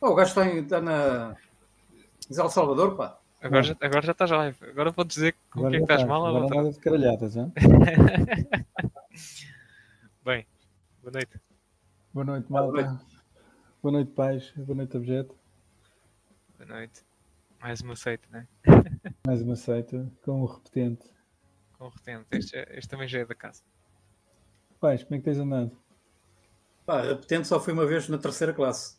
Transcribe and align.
Oh, 0.00 0.10
o 0.10 0.14
gajo 0.14 0.28
está, 0.28 0.46
em, 0.46 0.58
está 0.58 0.80
na 0.80 1.36
El 2.30 2.50
Salvador, 2.50 2.96
pá. 2.96 3.18
Agora 3.40 3.62
já, 3.62 3.76
agora 3.80 4.02
já 4.02 4.12
estás 4.12 4.30
live. 4.30 4.56
Agora 4.70 4.90
vou 4.90 5.04
dizer 5.04 5.34
com 5.50 5.60
o 5.60 5.70
que 5.70 5.76
é 5.76 5.78
que 5.78 5.84
estás 5.84 6.02
tá. 6.02 6.06
mal. 6.06 6.26
Agora 6.26 6.44
ou 6.44 6.50
nada 6.50 6.70
de 6.70 6.78
caralhadas, 6.78 7.36
hein? 7.36 7.52
Bem, 10.24 10.46
boa 11.02 11.12
noite. 11.12 11.40
Boa 12.12 12.24
noite, 12.24 12.52
malta. 12.52 13.00
Boa 13.82 13.92
noite, 13.92 14.10
pais. 14.12 14.52
Boa 14.56 14.76
noite, 14.76 14.96
objeto. 14.96 15.34
Boa 16.58 16.68
noite. 16.68 17.04
Mais 17.60 17.80
uma 17.80 17.94
seita, 17.94 18.26
né? 18.30 18.48
Mais 19.26 19.40
uma 19.42 19.56
seita 19.56 20.10
com 20.22 20.42
o 20.42 20.46
repetente. 20.46 21.06
Com 21.78 21.86
o 21.86 21.88
retente. 21.88 22.26
Este, 22.32 22.56
este 22.70 22.88
também 22.88 23.06
já 23.06 23.20
é 23.20 23.24
da 23.24 23.34
casa. 23.34 23.62
Pais, 24.80 25.04
como 25.04 25.14
é 25.14 25.18
que 25.18 25.24
tens 25.24 25.38
andado? 25.38 25.70
Pá, 26.84 27.02
repetente 27.02 27.48
só 27.48 27.60
foi 27.60 27.72
uma 27.72 27.86
vez 27.86 28.08
na 28.08 28.18
terceira 28.18 28.52
classe. 28.52 28.96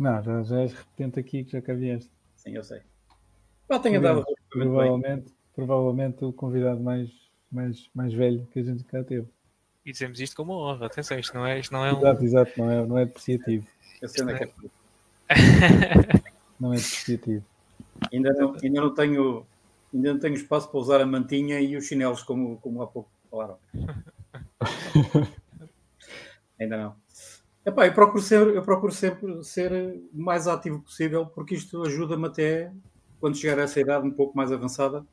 Não, 0.00 0.22
já, 0.22 0.42
já 0.42 0.60
és 0.62 0.72
repetente 0.72 1.20
aqui 1.20 1.44
que 1.44 1.52
já 1.52 1.60
cá 1.60 1.74
vieste. 1.74 2.10
Sim, 2.34 2.56
eu 2.56 2.64
sei. 2.64 2.80
Pá, 3.68 3.78
tenho 3.78 3.98
andado 3.98 4.24
relativamente 4.24 4.54
bem. 4.54 4.64
Provavelmente, 4.70 5.34
provavelmente 5.54 6.24
o 6.24 6.32
convidado 6.32 6.80
mais, 6.80 7.10
mais, 7.52 7.90
mais 7.94 8.14
velho 8.14 8.48
que 8.50 8.60
a 8.60 8.62
gente 8.62 8.82
cá 8.84 9.04
teve. 9.04 9.28
E 9.84 9.92
dizemos 9.92 10.18
isto 10.18 10.34
com 10.34 10.44
uma 10.44 10.56
honra. 10.56 10.86
Atenção, 10.86 11.18
isto 11.18 11.34
não 11.34 11.46
é, 11.46 11.60
isto 11.60 11.70
não 11.70 11.84
é 11.84 11.92
um. 11.92 11.98
Exato, 11.98 12.24
exato, 12.24 12.52
não 12.56 12.70
é, 12.70 12.86
não 12.86 12.98
é 12.98 13.04
depreciativo. 13.04 13.66
Eu 14.00 14.08
sei 14.08 14.24
onde 14.24 14.32
é 14.32 14.38
que 14.38 14.44
é. 14.44 14.50
Não 16.58 16.72
é 16.72 16.76
depreciativo. 16.76 17.44
Ainda 18.10 18.32
não, 18.32 18.54
ainda 18.54 18.80
não 18.80 18.94
tenho 18.94 19.46
ainda 19.92 20.12
não 20.14 20.20
tenho 20.20 20.34
espaço 20.34 20.70
para 20.70 20.80
usar 20.80 21.02
a 21.02 21.06
mantinha 21.06 21.60
e 21.60 21.76
os 21.76 21.84
chinelos 21.84 22.22
como, 22.22 22.56
como 22.56 22.80
há 22.80 22.86
pouco 22.86 23.10
falaram. 23.30 23.58
ainda 26.58 26.76
não. 26.78 26.96
Epá, 27.64 27.86
eu 27.86 27.92
procuro 27.92 28.22
sempre, 28.22 28.56
eu 28.56 28.62
procuro 28.62 28.92
sempre 28.92 29.44
ser 29.44 29.70
o 30.12 30.22
mais 30.22 30.46
ativo 30.46 30.80
possível 30.80 31.26
porque 31.26 31.54
isto 31.54 31.82
ajuda-me 31.82 32.26
até 32.26 32.72
quando 33.20 33.36
chegar 33.36 33.58
a 33.58 33.62
essa 33.62 33.80
idade 33.80 34.06
um 34.06 34.10
pouco 34.10 34.36
mais 34.36 34.50
avançada 34.50 35.06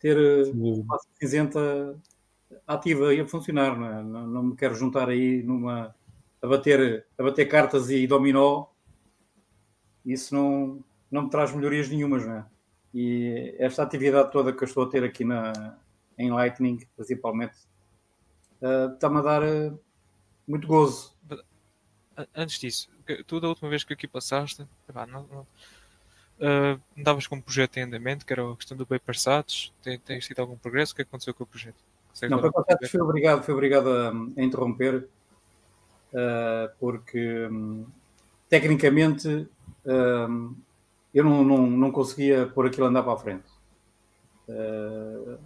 ter 0.00 0.16
eh, 0.16 0.50
uma 0.52 0.98
cinzenta 1.20 1.96
ativa 2.66 3.14
e 3.14 3.20
a 3.20 3.28
funcionar, 3.28 3.78
não, 3.78 3.86
é? 3.86 4.02
não, 4.02 4.26
não 4.26 4.42
me 4.42 4.56
quero 4.56 4.74
juntar 4.74 5.08
aí 5.08 5.42
numa 5.44 5.94
a 6.42 6.46
bater, 6.48 7.06
a 7.16 7.22
bater 7.22 7.46
cartas 7.46 7.88
e 7.88 8.04
dominó. 8.06 8.66
Isso 10.04 10.34
não, 10.34 10.84
não 11.08 11.22
me 11.22 11.30
traz 11.30 11.54
melhorias 11.54 11.88
nenhumas, 11.88 12.26
não 12.26 12.34
é? 12.34 12.46
E 12.92 13.54
esta 13.58 13.84
atividade 13.84 14.32
toda 14.32 14.52
que 14.52 14.64
eu 14.64 14.66
estou 14.66 14.82
a 14.82 14.88
ter 14.88 15.04
aqui 15.04 15.24
na, 15.24 15.78
em 16.18 16.32
Lightning, 16.32 16.80
principalmente, 16.96 17.56
eh, 18.60 18.90
está-me 18.92 19.18
a 19.18 19.22
dar 19.22 19.42
eh, 19.44 19.72
muito 20.46 20.66
gozo. 20.66 21.11
Antes 22.34 22.58
disso, 22.58 22.88
tu 23.26 23.40
da 23.40 23.48
última 23.48 23.70
vez 23.70 23.84
que 23.84 23.92
aqui 23.92 24.06
passaste, 24.06 24.66
epá, 24.88 25.06
não, 25.06 25.24
não, 25.24 25.46
ah, 26.42 26.76
andavas 26.98 27.26
com 27.28 27.36
um 27.36 27.40
projeto 27.40 27.76
em 27.76 27.82
andamento, 27.82 28.26
que 28.26 28.32
era 28.32 28.50
a 28.50 28.56
questão 28.56 28.76
do 28.76 28.84
Paper 28.84 29.18
Sats. 29.18 29.72
Tem, 29.82 29.98
tens 29.98 30.26
tido 30.26 30.40
algum 30.40 30.56
progresso? 30.56 30.92
O 30.92 30.96
que 30.96 31.02
é 31.02 31.04
aconteceu 31.04 31.32
com 31.32 31.44
o 31.44 31.46
projeto? 31.46 31.76
Não, 32.28 32.40
fui 32.88 33.00
obrigado, 33.00 33.42
fui 33.42 33.54
obrigado 33.54 33.88
a, 33.88 34.10
a 34.10 34.42
interromper, 34.42 35.08
eh, 36.12 36.70
porque 36.78 37.46
hum, 37.50 37.86
tecnicamente 38.48 39.48
hum, 39.86 40.54
eu 41.14 41.24
não, 41.24 41.42
não, 41.42 41.66
não 41.66 41.90
conseguia 41.90 42.46
pôr 42.46 42.66
aquilo 42.66 42.86
a 42.86 42.90
andar 42.90 43.02
para 43.02 43.14
a 43.14 43.16
frente. 43.16 43.48
Eh, 44.48 45.38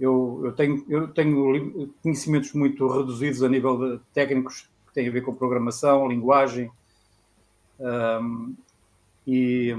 eu, 0.00 0.40
eu 0.44 0.52
tenho, 0.52 0.84
eu 0.88 1.08
tenho 1.08 1.94
conhecimentos 2.02 2.52
muito 2.52 2.88
reduzidos 2.88 3.42
a 3.42 3.48
nível 3.48 3.78
de 3.78 4.04
técnicos 4.12 4.68
têm 4.98 5.08
a 5.08 5.12
ver 5.12 5.20
com 5.20 5.32
programação, 5.32 6.08
linguagem, 6.08 6.72
hum, 7.78 8.52
e, 9.24 9.72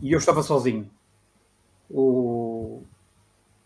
e 0.00 0.12
eu 0.12 0.18
estava 0.18 0.42
sozinho. 0.42 0.90
O, 1.90 2.82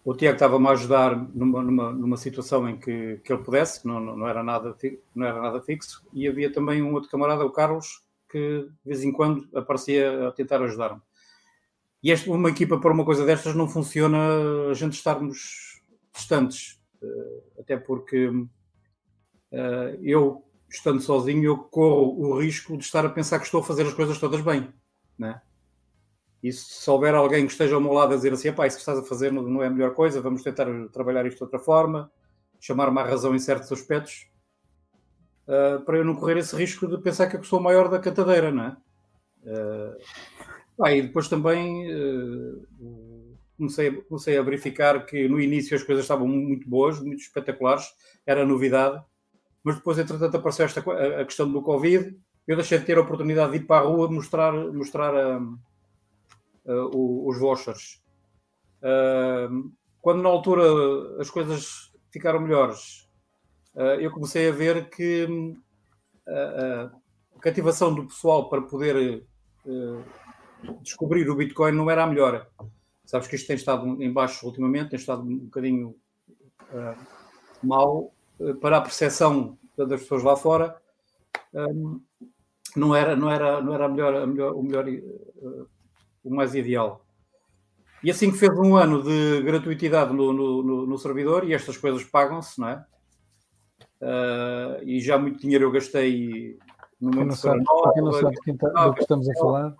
o 0.04 0.14
Tiago 0.14 0.34
estava-me 0.34 0.66
a 0.66 0.72
ajudar 0.72 1.16
numa, 1.32 1.62
numa, 1.62 1.92
numa 1.92 2.16
situação 2.16 2.68
em 2.68 2.76
que, 2.76 3.20
que 3.24 3.32
ele 3.32 3.44
pudesse, 3.44 3.86
não, 3.86 4.00
não, 4.00 4.26
era 4.26 4.42
nada, 4.42 4.76
não 5.14 5.24
era 5.24 5.40
nada 5.40 5.62
fixo, 5.62 6.04
e 6.12 6.26
havia 6.26 6.52
também 6.52 6.82
um 6.82 6.94
outro 6.94 7.08
camarada, 7.08 7.46
o 7.46 7.50
Carlos, 7.50 8.02
que 8.28 8.38
de 8.38 8.72
vez 8.84 9.04
em 9.04 9.12
quando 9.12 9.48
aparecia 9.56 10.26
a 10.28 10.32
tentar 10.32 10.60
ajudar-me. 10.62 11.00
E 12.02 12.10
esta, 12.10 12.28
uma 12.28 12.50
equipa 12.50 12.76
para 12.76 12.92
uma 12.92 13.04
coisa 13.04 13.24
destas 13.24 13.54
não 13.54 13.68
funciona 13.68 14.18
a 14.68 14.74
gente 14.74 14.94
estarmos 14.94 15.80
distantes, 16.12 16.80
eh, 17.00 17.60
até 17.60 17.76
porque 17.76 18.32
eu, 20.00 20.44
estando 20.68 21.00
sozinho, 21.00 21.44
eu 21.44 21.58
corro 21.58 22.18
o 22.20 22.40
risco 22.40 22.76
de 22.76 22.84
estar 22.84 23.04
a 23.04 23.10
pensar 23.10 23.38
que 23.38 23.46
estou 23.46 23.60
a 23.60 23.64
fazer 23.64 23.86
as 23.86 23.94
coisas 23.94 24.18
todas 24.18 24.40
bem, 24.40 24.72
né? 25.18 25.40
E 26.42 26.52
se 26.52 26.88
houver 26.90 27.14
alguém 27.14 27.46
que 27.46 27.52
esteja 27.52 27.74
ao 27.74 27.80
meu 27.80 27.92
lado 27.92 28.14
a 28.14 28.16
dizer 28.16 28.32
assim, 28.32 28.52
pá, 28.52 28.66
isso 28.66 28.76
que 28.76 28.82
estás 28.82 28.98
a 28.98 29.04
fazer 29.04 29.30
não 29.30 29.62
é 29.62 29.66
a 29.66 29.70
melhor 29.70 29.94
coisa, 29.94 30.22
vamos 30.22 30.42
tentar 30.42 30.66
trabalhar 30.90 31.26
isto 31.26 31.38
de 31.38 31.44
outra 31.44 31.58
forma, 31.58 32.10
chamar-me 32.58 32.98
à 32.98 33.04
razão 33.04 33.34
em 33.34 33.38
certos 33.38 33.70
aspectos, 33.70 34.26
ah, 35.46 35.82
para 35.84 35.98
eu 35.98 36.04
não 36.04 36.14
correr 36.14 36.38
esse 36.38 36.54
risco 36.54 36.86
de 36.86 36.96
pensar 36.98 37.26
que 37.26 37.36
eu 37.36 37.42
sou 37.42 37.58
o 37.58 37.62
maior 37.62 37.88
da 37.88 37.98
cantadeira, 37.98 38.50
não 38.50 38.64
é? 38.64 38.76
Ah, 39.46 39.96
pá, 40.76 40.92
e 40.92 41.02
depois 41.02 41.28
também 41.28 41.86
ah, 41.92 43.34
comecei, 43.58 43.90
comecei 44.02 44.38
a 44.38 44.42
verificar 44.42 45.04
que 45.04 45.28
no 45.28 45.40
início 45.40 45.76
as 45.76 45.82
coisas 45.82 46.04
estavam 46.04 46.28
muito 46.28 46.68
boas, 46.68 47.00
muito 47.00 47.20
espetaculares, 47.20 47.84
era 48.24 48.46
novidade, 48.46 49.02
mas 49.62 49.76
depois, 49.76 49.98
entretanto, 49.98 50.36
apareceu 50.36 50.64
esta, 50.64 50.80
a, 50.90 51.20
a 51.20 51.24
questão 51.24 51.50
do 51.50 51.62
Covid, 51.62 52.16
eu 52.46 52.56
deixei 52.56 52.78
de 52.78 52.84
ter 52.84 52.98
a 52.98 53.02
oportunidade 53.02 53.52
de 53.52 53.58
ir 53.58 53.66
para 53.66 53.84
a 53.84 53.88
rua 53.88 54.10
mostrar, 54.10 54.52
mostrar 54.52 55.14
uh, 55.14 56.90
o- 56.94 57.28
os 57.28 57.38
vouchers. 57.38 58.02
Uh, 58.82 59.70
quando 60.00 60.22
na 60.22 60.28
altura 60.28 61.20
as 61.20 61.30
coisas 61.30 61.92
ficaram 62.10 62.40
melhores, 62.40 63.08
uh, 63.74 64.00
eu 64.00 64.10
comecei 64.10 64.48
a 64.48 64.52
ver 64.52 64.88
que 64.88 65.26
hum, 65.26 65.60
a, 66.26 66.90
cativação 67.40 67.94
do 67.94 68.06
pessoal 68.06 68.48
para 68.48 68.62
poder 68.62 69.24
uh, 69.66 70.04
descobrir 70.82 71.28
o 71.28 71.36
Bitcoin 71.36 71.72
não 71.72 71.90
era 71.90 72.04
a 72.04 72.06
melhor. 72.06 72.46
Sabes 73.04 73.28
que 73.28 73.36
isto 73.36 73.46
tem 73.46 73.56
estado 73.56 74.02
em 74.02 74.12
baixo 74.12 74.46
ultimamente, 74.46 74.90
tem 74.90 74.98
estado 74.98 75.22
um 75.22 75.38
bocadinho 75.38 75.96
mal 77.62 78.12
para 78.60 78.78
a 78.78 78.80
percepção 78.80 79.58
das 79.76 80.00
pessoas 80.02 80.22
lá 80.22 80.36
fora. 80.36 80.76
Um, 81.52 82.00
não 82.76 82.94
era, 82.94 83.16
não 83.16 83.30
era, 83.30 83.60
não 83.60 83.74
era 83.74 83.86
a 83.86 83.88
melhor, 83.88 84.14
a 84.14 84.26
melhor, 84.26 84.52
o 84.54 84.62
melhor 84.62 84.88
uh, 84.88 85.68
o 86.22 86.34
mais 86.34 86.54
ideal. 86.54 87.04
E 88.02 88.10
assim 88.10 88.30
que 88.30 88.38
fez 88.38 88.56
um 88.58 88.76
ano 88.76 89.02
de 89.02 89.42
gratuitidade 89.42 90.12
no, 90.12 90.32
no, 90.32 90.86
no- 90.86 90.98
servidor, 90.98 91.44
e 91.44 91.52
estas 91.52 91.76
coisas 91.76 92.02
pagam-se, 92.04 92.58
não 92.58 92.68
é? 92.68 92.86
Ah, 94.00 94.78
e 94.82 95.00
já 95.00 95.18
muito 95.18 95.40
dinheiro 95.40 95.64
eu 95.64 95.70
gastei 95.70 96.58
no 97.00 97.10
meu 97.10 97.26
não 97.26 97.36
sabe, 97.36 97.62
para 97.64 97.92
quem 97.92 98.02
não 98.02 98.12
sabe 98.12 98.36
tá- 98.58 98.86
do 98.86 98.94
que 98.94 99.00
estamos 99.02 99.28
a 99.28 99.34
falar, 99.34 99.76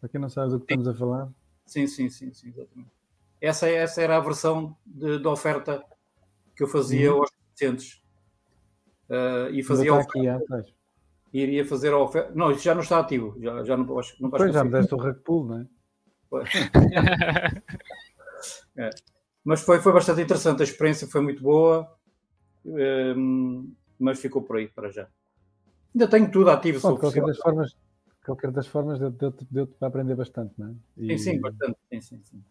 para 0.00 0.08
quem 0.10 0.20
não 0.20 0.28
sabe 0.28 0.50
do 0.50 0.58
que 0.60 0.64
estamos 0.64 0.88
a 0.88 0.94
falar, 0.94 1.28
Sim, 1.64 1.86
sim, 1.86 2.08
sim, 2.08 2.32
sim, 2.32 2.48
exatamente. 2.48 2.90
Essa, 3.40 3.68
essa 3.68 4.02
era 4.02 4.16
a 4.16 4.20
versão 4.20 4.76
de, 4.86 5.18
de 5.18 5.26
oferta 5.26 5.84
que 6.56 6.62
eu 6.62 6.66
fazia 6.66 7.12
Uhum. 7.12 7.20
aos 7.20 7.30
clientes. 7.58 8.02
Ah, 9.10 9.48
e 9.50 9.62
fazia 9.62 9.92
a 9.92 9.98
aqui 9.98 10.18
oferta, 10.20 10.44
atrás. 10.44 10.74
iria 11.32 11.64
fazer 11.64 11.92
a 11.92 11.98
oferta. 11.98 12.32
Não, 12.34 12.50
isso 12.50 12.62
já 12.62 12.74
não 12.74 12.82
está 12.82 12.98
ativo. 13.00 13.34
Já, 13.40 13.64
já 13.64 13.76
não, 13.76 13.98
acho, 13.98 14.20
não 14.20 14.30
Depois 14.30 14.52
já 14.52 14.64
me 14.64 14.70
deste 14.70 14.94
o 14.94 15.14
pull, 15.14 15.44
não 15.46 15.60
é? 15.60 15.66
É. 18.76 18.90
Mas 19.44 19.62
foi, 19.62 19.80
foi 19.80 19.92
bastante 19.92 20.20
interessante, 20.20 20.60
a 20.60 20.64
experiência 20.64 21.08
foi 21.08 21.20
muito 21.20 21.42
boa, 21.42 21.90
hum, 22.64 23.72
mas 23.98 24.20
ficou 24.20 24.42
por 24.42 24.56
aí 24.56 24.68
para 24.68 24.90
já. 24.90 25.08
Ainda 25.94 26.06
tenho 26.06 26.30
tudo 26.30 26.50
ativo, 26.50 26.80
Bom, 26.80 26.96
qualquer 26.96 27.22
das 27.24 27.38
formas, 27.38 27.76
qualquer 28.24 28.50
das 28.52 28.66
formas 28.66 28.98
deu- 28.98 29.10
deu-te 29.10 29.44
deu 29.50 29.66
para 29.66 29.88
aprender 29.88 30.14
bastante, 30.14 30.52
não 30.58 30.68
é? 30.68 30.74
E- 30.98 31.18
Sim, 31.18 31.32
sim, 31.32 31.40
bastante. 31.40 31.78
Sim, 31.90 32.00
sim, 32.00 32.20
sim. 32.22 32.44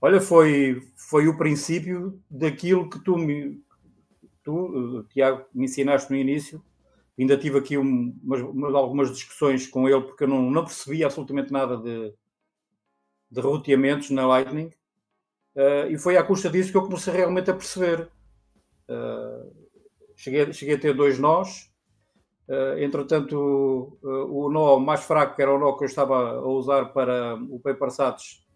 Olha, 0.00 0.20
foi, 0.20 0.80
foi 0.96 1.28
o 1.28 1.36
princípio 1.36 2.20
daquilo 2.28 2.88
que 2.90 2.98
tu, 2.98 3.16
me, 3.16 3.62
tu, 4.42 5.00
eh, 5.00 5.12
Tiago, 5.12 5.46
me 5.54 5.64
ensinaste 5.66 6.10
no 6.10 6.16
início. 6.16 6.62
Ainda 7.18 7.36
tive 7.38 7.58
aqui 7.58 7.78
um- 7.78 8.18
umas, 8.22 8.40
umas- 8.42 8.74
algumas 8.74 9.10
discussões 9.12 9.66
com 9.66 9.88
ele, 9.88 10.02
porque 10.02 10.24
eu 10.24 10.28
não, 10.28 10.50
não 10.50 10.64
percebi 10.64 11.04
absolutamente 11.04 11.52
nada 11.52 11.76
de, 11.76 12.14
de 13.30 13.40
roteamentos 13.40 14.10
na 14.10 14.26
Lightning. 14.26 14.70
Eh, 15.56 15.88
e 15.92 15.98
foi 15.98 16.16
à 16.16 16.24
custa 16.24 16.50
disso 16.50 16.70
que 16.70 16.76
eu 16.76 16.84
comecei 16.84 17.12
realmente 17.14 17.50
a 17.50 17.54
perceber. 17.54 18.10
Eh, 18.88 19.50
cheguei, 20.16 20.52
cheguei 20.52 20.76
a 20.76 20.80
ter 20.80 20.94
dois 20.94 21.18
nós. 21.18 21.70
Eh, 22.48 22.84
entretanto, 22.84 23.98
eh, 24.02 24.06
o 24.08 24.50
nó 24.50 24.78
mais 24.78 25.04
fraco, 25.04 25.36
que 25.36 25.42
era 25.42 25.54
o 25.54 25.58
nó 25.58 25.72
que 25.74 25.84
eu 25.84 25.88
estava 25.88 26.32
a 26.38 26.46
usar 26.46 26.86
para 26.92 27.36
o 27.50 27.60
PaperSats, 27.60 28.46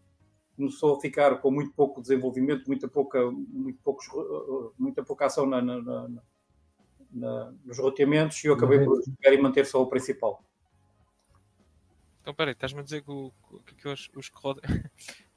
começou 0.56 0.96
a 0.96 1.00
ficar 1.00 1.38
com 1.38 1.50
muito 1.50 1.72
pouco 1.72 2.00
desenvolvimento, 2.00 2.66
muita 2.66 2.88
pouca, 2.88 3.30
muito 3.30 3.78
poucos, 3.82 4.06
eh, 4.08 4.70
muita 4.78 5.02
pouca 5.04 5.26
ação 5.26 5.46
na- 5.46 5.60
na- 5.62 5.80
na- 5.82 6.08
na- 7.12 7.52
nos 7.64 7.78
roteamentos 7.78 8.42
e 8.42 8.46
eu 8.48 8.54
acabei 8.54 8.82
por 8.84 9.00
pegar 9.20 9.34
e 9.34 9.40
manter 9.40 9.66
só 9.66 9.82
o 9.82 9.86
principal. 9.86 10.42
Então, 12.22 12.34
peraí, 12.34 12.52
estás-me 12.52 12.80
a 12.80 12.82
dizer 12.82 13.02
que, 13.02 13.10
o, 13.10 13.32
que 13.64 13.74
aqueles, 13.74 14.08
os 14.16 14.28
que 14.28 14.36
rodam. 14.38 14.62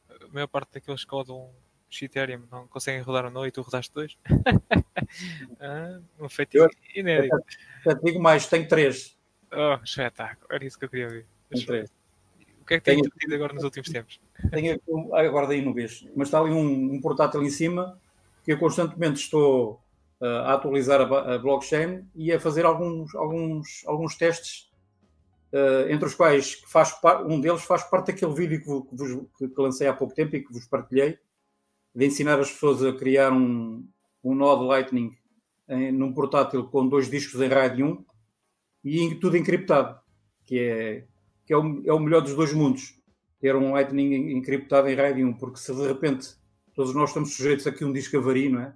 a 0.10 0.28
maior 0.34 0.48
parte 0.48 0.74
daqueles 0.74 1.04
que 1.06 1.12
rodam 1.12 1.52
Ethereum 2.02 2.44
não 2.52 2.68
conseguem 2.68 3.02
rodar 3.02 3.26
um 3.26 3.30
nó 3.30 3.46
e 3.46 3.52
tu 3.52 3.62
rodaste 3.62 3.94
dois? 3.94 4.18
ah, 5.60 6.00
um 6.20 6.30
feito 6.30 6.56
Eu- 6.58 6.70
inédito. 6.96 7.36
Já 7.86 7.96
te 7.96 8.04
digo 8.04 8.20
mais, 8.22 8.48
tenho 8.48 8.68
três. 8.68 9.18
Oh, 9.52 9.84
espetáculo. 9.84 10.48
Era 10.52 10.66
isso 10.66 10.78
que 10.78 10.86
eu 10.86 10.90
queria 10.90 11.06
ouvir. 11.08 11.26
Tenho 11.50 11.66
três. 11.66 11.90
O 12.62 12.66
que 12.66 12.74
é 12.76 12.80
que 12.80 12.84
tem 12.86 12.96
Tenho- 12.96 13.08
acontecido 13.08 13.34
agora 13.36 13.54
nos 13.54 13.64
últimos 13.64 13.90
tempos? 13.90 14.20
Tenho 14.52 14.76
aqui 14.76 14.84
agora 15.14 15.48
daí 15.48 15.62
não 15.62 15.74
vês, 15.74 16.08
mas 16.16 16.28
está 16.28 16.40
ali 16.40 16.52
um, 16.52 16.94
um 16.94 17.02
portátil 17.02 17.44
em 17.44 17.50
cima 17.50 18.00
que 18.44 18.54
eu 18.54 18.58
constantemente 18.58 19.20
estou 19.22 19.80
ah, 20.22 20.52
a 20.52 20.54
atualizar 20.54 21.02
a, 21.02 21.36
a 21.36 21.40
blockchain 21.40 22.06
e 22.16 22.32
a 22.32 22.40
fazer 22.40 22.66
alguns, 22.66 23.14
alguns, 23.16 23.84
alguns 23.86 24.16
testes, 24.16 24.70
ah, 25.54 25.86
entre 25.92 26.06
os 26.06 26.16
quais 26.16 26.62
faz 26.68 26.92
par- 26.94 27.26
um 27.26 27.40
deles 27.40 27.62
faz 27.64 27.84
parte 27.84 28.08
daquele 28.08 28.34
vídeo 28.34 28.60
que, 28.60 28.90
que 28.90 28.96
vos- 28.96 29.28
que- 29.38 29.62
lancei 29.62 29.88
há 29.88 29.94
pouco 29.94 30.14
tempo 30.16 30.36
e 30.36 30.44
que 30.44 30.52
vos 30.54 30.66
partilhei, 30.66 31.18
de 31.94 32.06
ensinar 32.06 32.40
as 32.40 32.52
pessoas 32.52 32.84
a 32.84 32.94
criar 32.94 33.32
um, 33.34 33.86
um 34.24 34.34
nó 34.36 34.56
de 34.56 34.64
Lightning 34.66 35.12
em, 35.68 35.92
num 35.92 36.14
portátil 36.14 36.64
com 36.66 36.88
dois 36.88 37.10
discos 37.10 37.40
em 37.42 37.48
RAID 37.48 37.84
1 37.84 38.06
e 38.84 39.16
tudo 39.16 39.38
encriptado, 39.38 40.00
que 40.46 40.58
é, 40.60 41.06
que 41.46 41.54
é, 41.54 41.58
o, 41.58 41.84
é 41.86 41.94
o 41.94 42.00
melhor 42.00 42.22
dos 42.22 42.34
dois 42.36 42.54
mundos 42.54 42.99
ter 43.40 43.56
um 43.56 43.72
Lightning 43.72 44.32
encriptado 44.38 44.90
em 44.90 44.96
RAID 44.96 45.24
1, 45.24 45.34
porque 45.34 45.60
se 45.60 45.74
de 45.74 45.88
repente 45.88 46.36
todos 46.74 46.94
nós 46.94 47.10
estamos 47.10 47.36
sujeitos 47.36 47.66
a 47.68 47.72
que 47.72 47.86
um 47.86 47.94
disco 47.94 48.18
avarie, 48.18 48.50
não 48.50 48.62
é? 48.62 48.74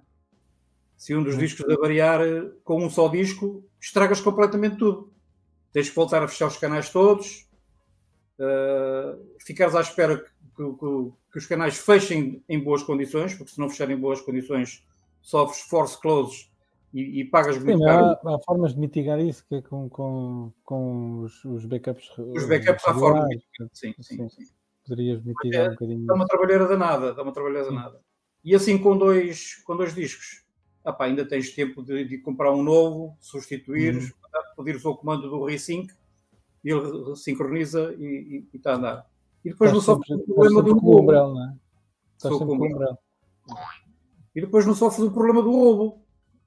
Se 0.96 1.14
um 1.14 1.22
dos 1.22 1.36
discos 1.36 1.68
avariar 1.70 2.20
eh, 2.22 2.50
com 2.62 2.82
um 2.84 2.88
só 2.88 3.08
disco, 3.08 3.64
estragas 3.80 4.20
completamente 4.20 4.76
tudo. 4.76 5.12
Tens 5.72 5.88
que 5.90 5.96
voltar 5.96 6.22
a 6.22 6.28
fechar 6.28 6.46
os 6.46 6.56
canais 6.56 6.88
todos, 6.90 7.46
uh, 8.38 9.20
ficares 9.40 9.74
à 9.74 9.80
espera 9.80 10.18
que, 10.18 10.24
que- 10.56 10.72
que- 10.78 11.12
que 11.32 11.38
os 11.38 11.46
canais 11.46 11.76
fechem 11.76 12.42
em 12.48 12.60
boas 12.60 12.82
condições, 12.84 13.34
porque 13.34 13.52
se 13.52 13.58
não 13.58 13.68
fecharem 13.68 13.96
em 13.96 14.00
boas 14.00 14.20
condições, 14.20 14.86
sofres 15.20 15.62
force 15.62 16.00
closes 16.00 16.48
e, 16.94 17.20
e 17.20 17.24
pagas 17.24 17.58
muito 17.58 17.76
Sim, 17.76 17.84
caro. 17.84 18.04
há, 18.04 18.34
há 18.36 18.38
formas 18.38 18.72
de 18.72 18.78
mitigar 18.78 19.18
isso, 19.18 19.44
que 19.48 19.56
é 19.56 19.62
com, 19.62 19.88
com, 19.88 20.52
com 20.64 21.22
os, 21.22 21.44
os 21.44 21.66
backups. 21.66 22.16
Os 22.16 22.46
backups 22.46 22.86
há 22.86 22.94
forma 22.94 23.28
de 23.28 23.34
mitigar. 23.34 23.68
Sim, 23.72 23.94
sim, 24.00 24.28
sim. 24.28 24.44
Poderias 24.86 25.20
mitigar 25.24 25.66
um 25.66 25.70
bocadinho. 25.72 26.06
dá 26.06 26.14
uma 26.14 26.26
trabalheira 26.26 26.68
danada, 26.68 27.12
dá 27.12 27.22
uma 27.24 27.32
trabalheira 27.32 27.64
danada. 27.68 28.00
E 28.44 28.54
assim 28.54 28.78
com 28.78 28.96
dois, 28.96 29.56
com 29.64 29.76
dois 29.76 29.92
discos, 29.92 30.44
ah 30.84 30.92
pá, 30.92 31.06
ainda 31.06 31.26
tens 31.26 31.50
tempo 31.52 31.82
de, 31.82 32.04
de 32.04 32.18
comprar 32.18 32.52
um 32.52 32.62
novo, 32.62 33.16
substituir, 33.20 33.96
Uhum. 33.96 34.10
pedires 34.56 34.84
o 34.84 34.94
comando 34.94 35.28
do 35.28 35.44
Resync 35.44 35.90
e 36.62 36.70
ele 36.70 37.16
sincroniza 37.16 37.92
e, 37.98 38.46
está 38.54 38.74
a 38.74 38.76
andar. 38.76 39.10
E 39.44 39.50
depois 39.50 39.72
Estás 39.72 39.72
não 39.72 39.80
sofres 39.80 40.06
sempre, 40.06 40.32
o 40.32 40.44
estás 40.44 40.52
problema 40.52 40.62
do 40.62 40.78
roubo. 40.78 41.02
Umbrel, 41.02 41.34
não 41.34 41.44
é? 41.44 41.54
Sempre 42.18 42.38
com 42.38 42.54
Umbrel. 42.54 42.98
E 44.36 44.40
depois 44.40 44.64
não 44.64 44.74
sofres 44.74 45.04
o 45.04 45.10
problema 45.10 45.42
do 45.42 45.50
roubo. 45.50 46.03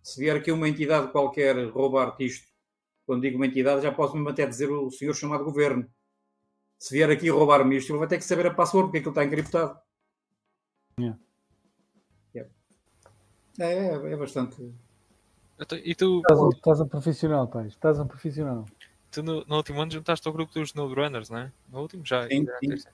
Se 0.08 0.22
vier 0.22 0.38
aqui 0.38 0.54
uma 0.54 0.70
entidade 0.70 1.12
qualquer 1.12 1.70
roubar-te 1.70 2.26
isto, 2.26 2.48
quando 3.06 3.24
digo 3.24 3.36
uma 3.36 3.46
entidade, 3.46 3.82
já 3.82 3.92
posso 3.92 4.14
mesmo 4.16 4.30
até 4.30 4.46
dizer 4.48 4.72
o 4.72 4.90
senhor 4.90 5.14
chamado 5.14 5.44
governo. 5.44 5.86
Se 6.80 6.94
vier 6.96 7.10
aqui 7.12 7.30
roubar-me 7.30 7.76
isto, 7.76 7.92
ele 7.92 8.00
vai 8.00 8.08
ter 8.08 8.18
que 8.18 8.24
saber 8.24 8.48
a 8.48 8.54
password, 8.54 8.88
porque 8.88 9.00
aquilo 9.00 9.12
está 9.12 9.26
encriptado. 9.26 9.78
Yeah. 10.98 11.20
Yeah. 12.34 12.54
É, 13.60 13.74
é, 13.90 14.14
é 14.14 14.16
bastante. 14.16 14.74
Então, 15.60 15.78
E 15.84 15.94
tu, 15.94 16.22
Estás, 16.22 16.40
a- 16.40 16.50
estás 16.56 16.82
a 16.82 16.86
profissional, 16.86 17.48
pai. 17.50 17.68
Estás 17.68 18.00
a 18.00 18.06
profissional. 18.06 18.64
tu 19.12 19.22
no, 19.22 19.44
no 19.44 19.58
último 19.58 19.82
ano 19.82 19.92
juntaste 19.92 20.26
ao 20.26 20.34
grupo 20.34 20.54
dos 20.54 20.74
Node 20.74 20.96
Runners, 20.96 21.30
não 21.30 21.40
é? 21.40 21.52
No 21.70 21.82
último 21.82 22.06
já. 22.06 22.30
Sim, 22.30 22.46
já- 22.46 22.58
sim. 22.60 22.90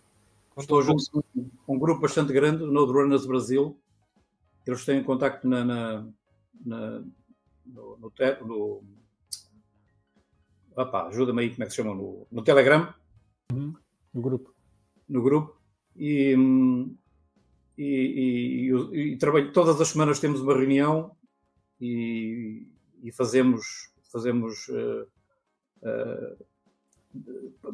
Estou 0.58 0.82
junto 0.82 1.24
com 1.64 1.76
um 1.76 1.78
grupo 1.78 2.02
bastante 2.02 2.34
grande, 2.34 2.64
o 2.64 2.72
Node 2.72 2.92
Runners 2.92 3.28
Brasil. 3.28 3.80
Eles 4.66 4.84
têm 4.84 5.04
contacto 5.04 5.48
na, 5.48 5.64
na, 5.64 6.08
na- 6.66 7.04
no, 7.66 7.98
no, 7.98 8.12
no, 8.46 8.84
Opá, 10.76 11.08
ajuda-me 11.08 11.42
aí, 11.44 11.50
como 11.52 11.64
é 11.64 11.66
que 11.68 11.72
se 11.72 11.78
chama? 11.78 11.94
No, 11.94 12.28
no 12.32 12.44
Telegram, 12.44 12.94
O 14.14 14.22
grupo. 14.22 14.54
no 15.08 15.22
grupo. 15.22 15.56
E, 15.96 16.36
e, 17.78 17.84
e, 17.86 18.72
e, 18.72 19.00
e 19.14 19.18
trabalho, 19.18 19.52
todas 19.54 19.80
as 19.80 19.90
semanas 19.90 20.20
temos 20.20 20.42
uma 20.42 20.54
reunião 20.56 21.16
e, 21.80 22.68
e 23.04 23.12
fazemos, 23.12 23.92
fazemos 24.12 24.68
eh, 24.70 25.06
eh, 25.84 26.36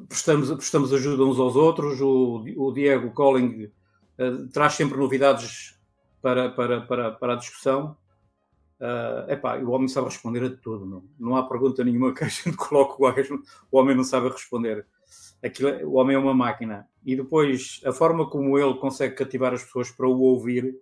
prestamos, 0.10 0.52
prestamos 0.52 0.94
ajuda 0.94 1.24
uns 1.24 1.40
aos 1.40 1.56
outros. 1.56 2.02
O, 2.02 2.44
o 2.58 2.72
Diego 2.74 3.12
Colling 3.12 3.72
eh, 4.18 4.32
traz 4.52 4.74
sempre 4.74 4.98
novidades 4.98 5.80
para, 6.22 6.50
para, 6.52 6.82
para, 6.82 7.12
para 7.12 7.34
a 7.34 7.38
discussão. 7.38 7.96
Uh, 8.80 9.30
epá, 9.32 9.58
o 9.58 9.72
homem 9.72 9.90
sabe 9.90 10.08
responder 10.08 10.44
a 10.44 10.50
tudo, 10.50 10.86
não, 10.86 11.04
não 11.20 11.36
há 11.36 11.48
pergunta 11.48 11.84
nenhuma 11.84 12.14
que 12.14 12.24
a 12.24 12.28
gente 12.28 12.56
coloque 12.58 12.96
o 12.98 13.12
gajo, 13.12 13.44
o 13.70 13.78
homem 13.78 13.96
não 13.96 14.04
sabe 14.04 14.30
responder. 14.30 14.86
Aquilo, 15.44 15.70
é- 15.70 15.86
o 15.86 15.94
homem 15.94 16.16
é 16.16 16.20
uma 16.20 16.34
máquina. 16.34 16.88
E 17.06 17.16
depois, 17.16 17.82
a 17.86 17.92
forma 17.92 18.30
como 18.30 18.58
ele 18.58 18.74
consegue 18.76 19.16
cativar 19.16 19.54
as 19.54 19.64
pessoas 19.64 19.92
para 19.92 20.08
o 20.08 20.20
ouvir 20.20 20.80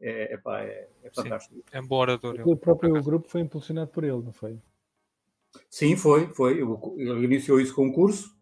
é, 0.00 0.34
epá, 0.34 0.60
é, 0.62 0.88
é 1.02 1.08
Sim. 1.08 1.22
fantástico. 1.22 1.64
É 1.72 1.80
um 1.80 1.86
bom 1.86 1.96
orador. 1.96 2.40
O 2.44 2.56
próprio 2.56 3.02
grupo 3.02 3.28
foi 3.28 3.40
impulsionado 3.40 3.90
por 3.90 4.04
ele, 4.04 4.22
não 4.22 4.32
foi? 4.32 4.58
Sim, 5.68 5.96
foi, 5.96 6.28
foi. 6.28 6.60
Ele 6.98 7.24
iniciou 7.24 7.60
isso 7.60 7.74
com 7.74 7.86
um 7.86 7.92
curso. 7.92 8.36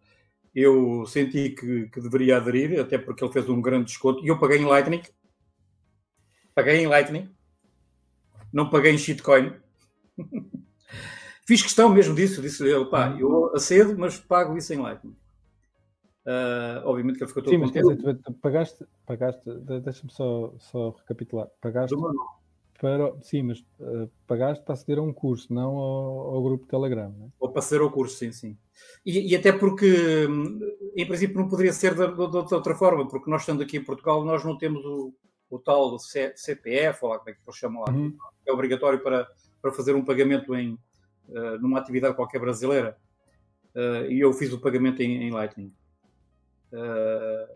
Eu 0.54 1.06
senti 1.06 1.50
que, 1.50 1.88
que 1.88 2.00
deveria 2.00 2.36
aderir, 2.36 2.80
até 2.80 2.98
porque 2.98 3.22
ele 3.24 3.32
fez 3.32 3.48
um 3.48 3.60
grande 3.60 3.86
desconto. 3.86 4.24
E 4.24 4.28
eu 4.28 4.38
paguei 4.38 4.58
em 4.58 4.64
Lightning. 4.64 5.02
Paguei 6.54 6.76
em 6.76 6.86
Lightning. 6.86 7.30
Não 8.56 8.70
paguei 8.70 8.90
em 8.92 8.96
shitcoin. 8.96 9.52
Fiz 11.46 11.60
questão 11.60 11.90
mesmo 11.90 12.14
disso. 12.14 12.40
Disse 12.40 12.66
ele, 12.66 12.86
pá, 12.86 13.14
eu 13.20 13.54
acedo, 13.54 13.94
mas 13.98 14.18
pago 14.18 14.56
isso 14.56 14.72
em 14.72 14.78
Lightning. 14.78 15.14
Ah, 16.24 16.80
obviamente 16.86 17.18
que 17.18 17.22
ele 17.24 17.28
ficou 17.28 17.42
todo 17.42 17.52
Sim, 17.52 17.58
mas 17.58 17.70
quer 17.70 17.82
dizer, 17.82 18.18
tu 18.24 18.32
pagaste, 18.32 18.82
pagaste 19.04 19.42
de- 19.44 19.80
deixa-me 19.80 20.10
só, 20.10 20.54
só 20.58 20.88
recapitular. 20.90 21.48
Pagaste 21.60 21.94
para. 22.80 23.12
Sim, 23.22 23.42
mas 23.42 23.62
eh, 23.78 24.08
pagaste 24.26 24.64
para 24.64 24.72
aceder 24.72 24.98
a 24.98 25.02
um 25.02 25.12
curso, 25.12 25.52
não 25.52 25.76
ao, 25.76 26.34
ao 26.36 26.42
grupo 26.42 26.66
Telegram, 26.66 27.14
não 27.16 27.26
é? 27.26 27.28
Ou 27.38 27.50
para 27.50 27.58
aceder 27.60 27.82
ao 27.84 27.90
curso, 27.92 28.16
sim, 28.16 28.32
sim. 28.32 28.56
E, 29.04 29.32
e 29.32 29.36
até 29.36 29.52
porque, 29.52 30.26
hum, 30.26 30.58
em 30.96 31.06
princípio, 31.06 31.38
não 31.38 31.48
poderia 31.48 31.72
ser 31.74 31.94
de, 31.94 32.06
de- 32.06 32.46
de 32.48 32.54
outra 32.54 32.74
forma, 32.74 33.06
porque 33.06 33.30
nós 33.30 33.42
estando 33.42 33.62
aqui 33.62 33.76
em 33.76 33.84
Portugal, 33.84 34.24
nós 34.24 34.42
não 34.44 34.56
temos 34.58 34.82
o, 34.84 35.14
o 35.50 35.58
tal 35.58 35.98
C- 35.98 36.32
CPF, 36.36 36.98
ou 37.04 37.10
lá 37.10 37.18
como 37.18 37.30
é 37.30 37.32
que 37.34 37.40
eles 37.46 37.56
chamam 37.58 37.82
lá, 37.84 37.92
Uhum. 37.92 38.16
é 38.46 38.52
obrigatório 38.52 38.98
para, 39.00 39.28
para 39.62 39.72
fazer 39.72 39.94
um 39.94 40.04
pagamento 40.04 40.54
em, 40.54 40.78
eh, 41.28 41.58
numa 41.58 41.78
atividade 41.78 42.16
qualquer 42.16 42.40
brasileira. 42.40 42.96
Eh, 43.74 44.06
e 44.12 44.20
eu 44.20 44.32
fiz 44.32 44.52
o 44.52 44.60
pagamento 44.60 45.00
em, 45.02 45.22
em 45.24 45.30
Lightning. 45.30 45.72
Eh, 46.72 47.48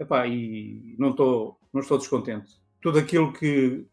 epá, 0.00 0.26
e 0.26 0.94
não 0.98 1.10
estou, 1.10 1.58
não 1.72 1.80
estou 1.80 1.98
descontente. 1.98 2.52
Tudo 2.80 2.98
aquilo 2.98 3.32
que 3.32 3.86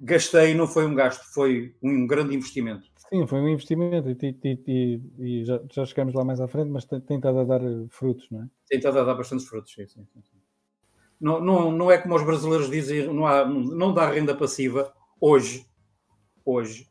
gastei 0.00 0.54
não 0.54 0.66
foi 0.66 0.86
um 0.86 0.94
gasto, 0.94 1.22
foi 1.32 1.74
um 1.82 2.06
grande 2.06 2.34
investimento. 2.34 2.86
Sim, 3.08 3.26
foi 3.26 3.40
um 3.40 3.48
investimento 3.48 4.08
e, 4.10 4.16
e- 4.42 4.62
e- 4.66 5.00
e- 5.40 5.44
já, 5.44 5.60
já 5.70 5.84
chegamos 5.84 6.14
lá 6.14 6.24
mais 6.24 6.40
à 6.40 6.48
frente, 6.48 6.70
mas 6.70 6.84
tem, 6.84 7.00
estado 7.16 7.38
a 7.40 7.44
dar 7.44 7.60
frutos, 7.90 8.28
não 8.30 8.42
é? 8.42 8.48
tem 8.66 8.78
estado 8.78 8.98
a 8.98 9.04
dar 9.04 9.14
bastantes 9.14 9.46
frutos. 9.46 9.72
Sim, 9.72 9.86
sim, 9.86 10.06
sim. 10.22 10.33
Não, 11.24 11.40
não, 11.40 11.72
não 11.72 11.90
é 11.90 11.96
como 11.96 12.14
os 12.14 12.22
brasileiros 12.22 12.68
dizem, 12.70 13.06
não, 13.12 13.26
há, 13.26 13.46
não 13.46 13.94
dá 13.94 14.10
renda 14.10 14.34
passiva 14.36 14.92
hoje, 15.18 15.64
hoje, 16.44 16.86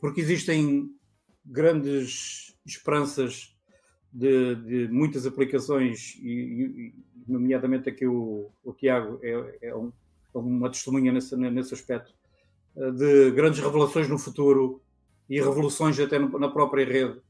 porque 0.00 0.18
existem 0.22 0.90
grandes 1.44 2.56
esperanças 2.64 3.54
de, 4.10 4.54
de 4.54 4.88
muitas 4.88 5.26
aplicações, 5.26 6.16
e, 6.22 6.30
e- 6.30 6.94
nomeadamente 7.28 7.86
aqui 7.90 8.06
o, 8.06 8.50
o 8.64 8.72
Tiago 8.72 9.18
é, 9.22 9.58
é 9.68 9.76
um- 9.76 9.92
é 10.34 10.38
uma 10.38 10.70
testemunha 10.70 11.12
nesse, 11.12 11.36
nesse 11.36 11.74
aspecto, 11.74 12.14
eh, 12.76 12.90
de 12.92 13.30
grandes 13.32 13.60
revelações 13.60 14.08
no 14.08 14.18
futuro 14.18 14.80
e 15.28 15.38
revoluções 15.38 16.00
até 16.00 16.18
na 16.18 16.48
própria 16.48 16.84
rede 16.86 17.20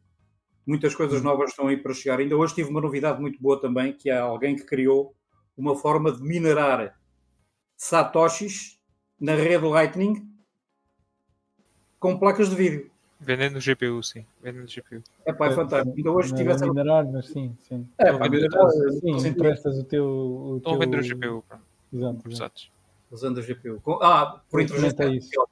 muitas 0.66 0.94
coisas 0.94 1.22
novas 1.22 1.50
estão 1.50 1.68
aí 1.68 1.76
para 1.76 1.94
chegar. 1.94 2.18
Ainda 2.20 2.36
hoje 2.36 2.54
tive 2.54 2.68
uma 2.70 2.80
novidade 2.80 3.20
muito 3.20 3.40
boa 3.40 3.60
também, 3.60 3.92
que 3.92 4.10
há 4.10 4.22
alguém 4.22 4.54
que 4.56 4.64
criou 4.64 5.14
uma 5.56 5.74
forma 5.76 6.12
de 6.12 6.22
minerar 6.22 6.98
satoshis 7.76 8.78
na 9.20 9.34
rede 9.34 9.64
Lightning 9.64 10.28
com 11.98 12.18
placas 12.18 12.50
de 12.50 12.56
vídeo. 12.56 12.90
Vendendo 13.18 13.54
no 13.54 13.60
GPU, 13.60 14.02
sim. 14.02 14.26
Vendendo 14.42 14.66
GPU. 14.68 15.02
É 15.24 15.32
pá, 15.32 15.46
é 15.46 15.52
fantástico. 15.52 15.96
Ainda 15.96 16.10
hoje 16.12 16.32
Não 16.34 16.40
é 16.40 16.54
essa... 16.54 16.66
minerar, 16.66 17.06
mas 17.10 17.26
sim, 17.28 17.56
sim. 17.66 17.88
É, 17.98 18.12
pá, 18.12 18.24
Vender- 18.28 18.42
minerar, 18.48 18.70
Sim, 18.70 18.80
no 18.84 18.92
sentido- 19.20 19.26
emprestas 19.28 19.78
o 19.78 19.84
teu. 19.84 20.04
O 20.06 20.56
Estão 20.58 20.74
a 20.74 20.78
teu... 20.78 20.84
vender 20.86 20.98
o 21.00 21.02
GPU, 21.16 21.44
pá, 21.48 21.58
Exato, 21.92 22.68
usando 23.10 23.40
a 23.40 23.42
GPU. 23.42 23.80
Com- 23.80 23.98
Ah, 24.02 24.42
por 24.50 24.60
inteligência 24.60 24.94
comentei 24.96 25.16
isso. 25.18 25.26
artificial. 25.40 25.48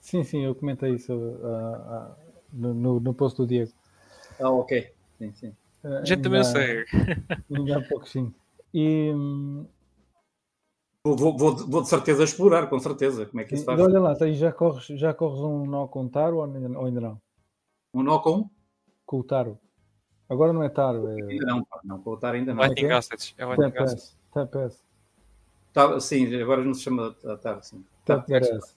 Sim, 0.00 0.24
sim, 0.24 0.44
eu 0.44 0.54
comentei 0.54 0.94
isso 0.94 1.12
ah, 1.42 1.84
ah, 1.88 2.16
no, 2.52 3.00
no, 3.00 3.12
post 3.12 3.36
do 3.38 3.46
Diego. 3.46 3.72
Ah, 4.38 4.50
ok. 4.50 4.92
Sim, 5.18 5.32
sim. 5.34 5.52
A 5.82 6.04
gente 6.04 6.22
também 6.22 6.40
ainda- 6.40 6.52
sei. 6.52 6.84
Ainda 7.52 7.78
há 7.78 7.82
pouco 7.82 8.08
sim. 8.08 8.32
E, 8.72 9.12
Vou, 11.02 11.16
vou, 11.16 11.56
vou, 11.56 11.80
de 11.82 11.88
certeza 11.88 12.24
explorar, 12.24 12.68
com 12.68 12.78
certeza, 12.78 13.24
como 13.24 13.40
é 13.40 13.44
que 13.44 13.54
isso 13.54 13.62
e 13.62 13.66
faz. 13.66 13.80
olha 13.80 13.98
lá, 13.98 14.14
tens- 14.14 14.36
já 14.36 14.52
corres, 14.52 14.84
já 14.86 15.14
corres 15.14 15.40
um 15.40 15.64
nó 15.64 15.86
com 15.86 16.06
Taro 16.06 16.36
ou 16.36 16.44
ainda, 16.44 16.78
ou 16.78 16.84
ainda 16.84 17.00
não? 17.00 17.22
Um 17.94 18.02
nó 18.02 18.18
com? 18.18 18.50
Com 19.06 19.20
o 19.20 19.24
Taro. 19.24 19.58
Agora 20.28 20.52
não 20.52 20.62
é 20.62 20.68
Taro, 20.68 21.08
é 21.08 21.22
Ainda 21.22 21.46
não, 21.46 21.66
não, 21.82 22.02
com 22.02 22.10
o 22.10 22.16
Tar 22.18 22.34
ainda 22.34 22.52
não. 22.52 22.60
Lightning 22.60 22.88
é? 22.90 22.92
Assets. 22.92 23.34
É 23.38 23.46
Lightning 23.46 23.78
Assets. 23.78 24.16
TAPS. 24.32 24.50
TAPS. 24.52 24.84
Tá, 25.72 26.00
sim, 26.00 26.34
agora 26.42 26.62
não 26.62 26.74
se 26.74 26.82
chama 26.82 27.12
Tar, 27.42 27.62
sim. 27.62 27.82
Tá, 28.04 28.18
TAPS. 28.20 28.76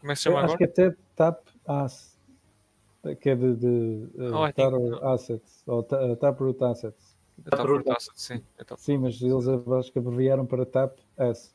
Como 0.00 0.12
é 0.12 0.14
que 0.14 0.16
se 0.16 0.22
chama 0.22 0.36
Acho 0.38 0.54
agora? 0.54 0.58
que 0.58 0.64
até 0.82 0.96
TAP 1.16 1.48
As. 1.66 2.16
Que 3.20 3.30
é 3.30 3.34
de, 3.34 3.56
de 3.56 3.66
uh, 4.22 4.30
Lightning. 4.30 4.64
Taro 4.64 5.04
Assets. 5.08 5.62
Ou 5.66 5.82
ta- 5.82 6.14
Taproot 6.16 6.62
Assets. 6.64 7.05
Assets, 7.52 8.22
sim. 8.22 8.42
Sim, 8.76 8.98
mas 8.98 9.20
eles 9.20 9.46
acho 9.48 9.92
que 9.92 9.98
abreviaram 9.98 10.46
para 10.46 10.66
TAP 10.66 10.98
S. 11.18 11.50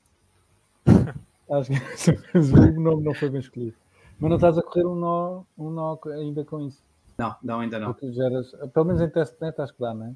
acho 1.51 1.71
que 1.71 2.37
o 2.37 2.79
nome 2.79 3.03
não 3.03 3.13
foi 3.13 3.29
bem 3.29 3.39
escolhido. 3.39 3.75
Mas 4.19 4.29
não 4.29 4.37
estás 4.37 4.57
a 4.57 4.61
correr 4.61 4.85
um 4.85 4.95
nó, 4.95 5.43
um 5.57 5.69
nó 5.71 5.97
ainda 6.05 6.45
com 6.45 6.61
isso. 6.61 6.83
Não, 7.17 7.35
não, 7.43 7.59
ainda 7.59 7.79
não. 7.79 7.91
Porque 7.93 8.11
geras, 8.11 8.51
pelo 8.73 8.85
menos 8.85 9.01
em 9.01 9.09
testnet 9.09 9.59
acho 9.59 9.73
que 9.73 9.79
dá, 9.79 9.93
não 9.93 10.05
é? 10.07 10.15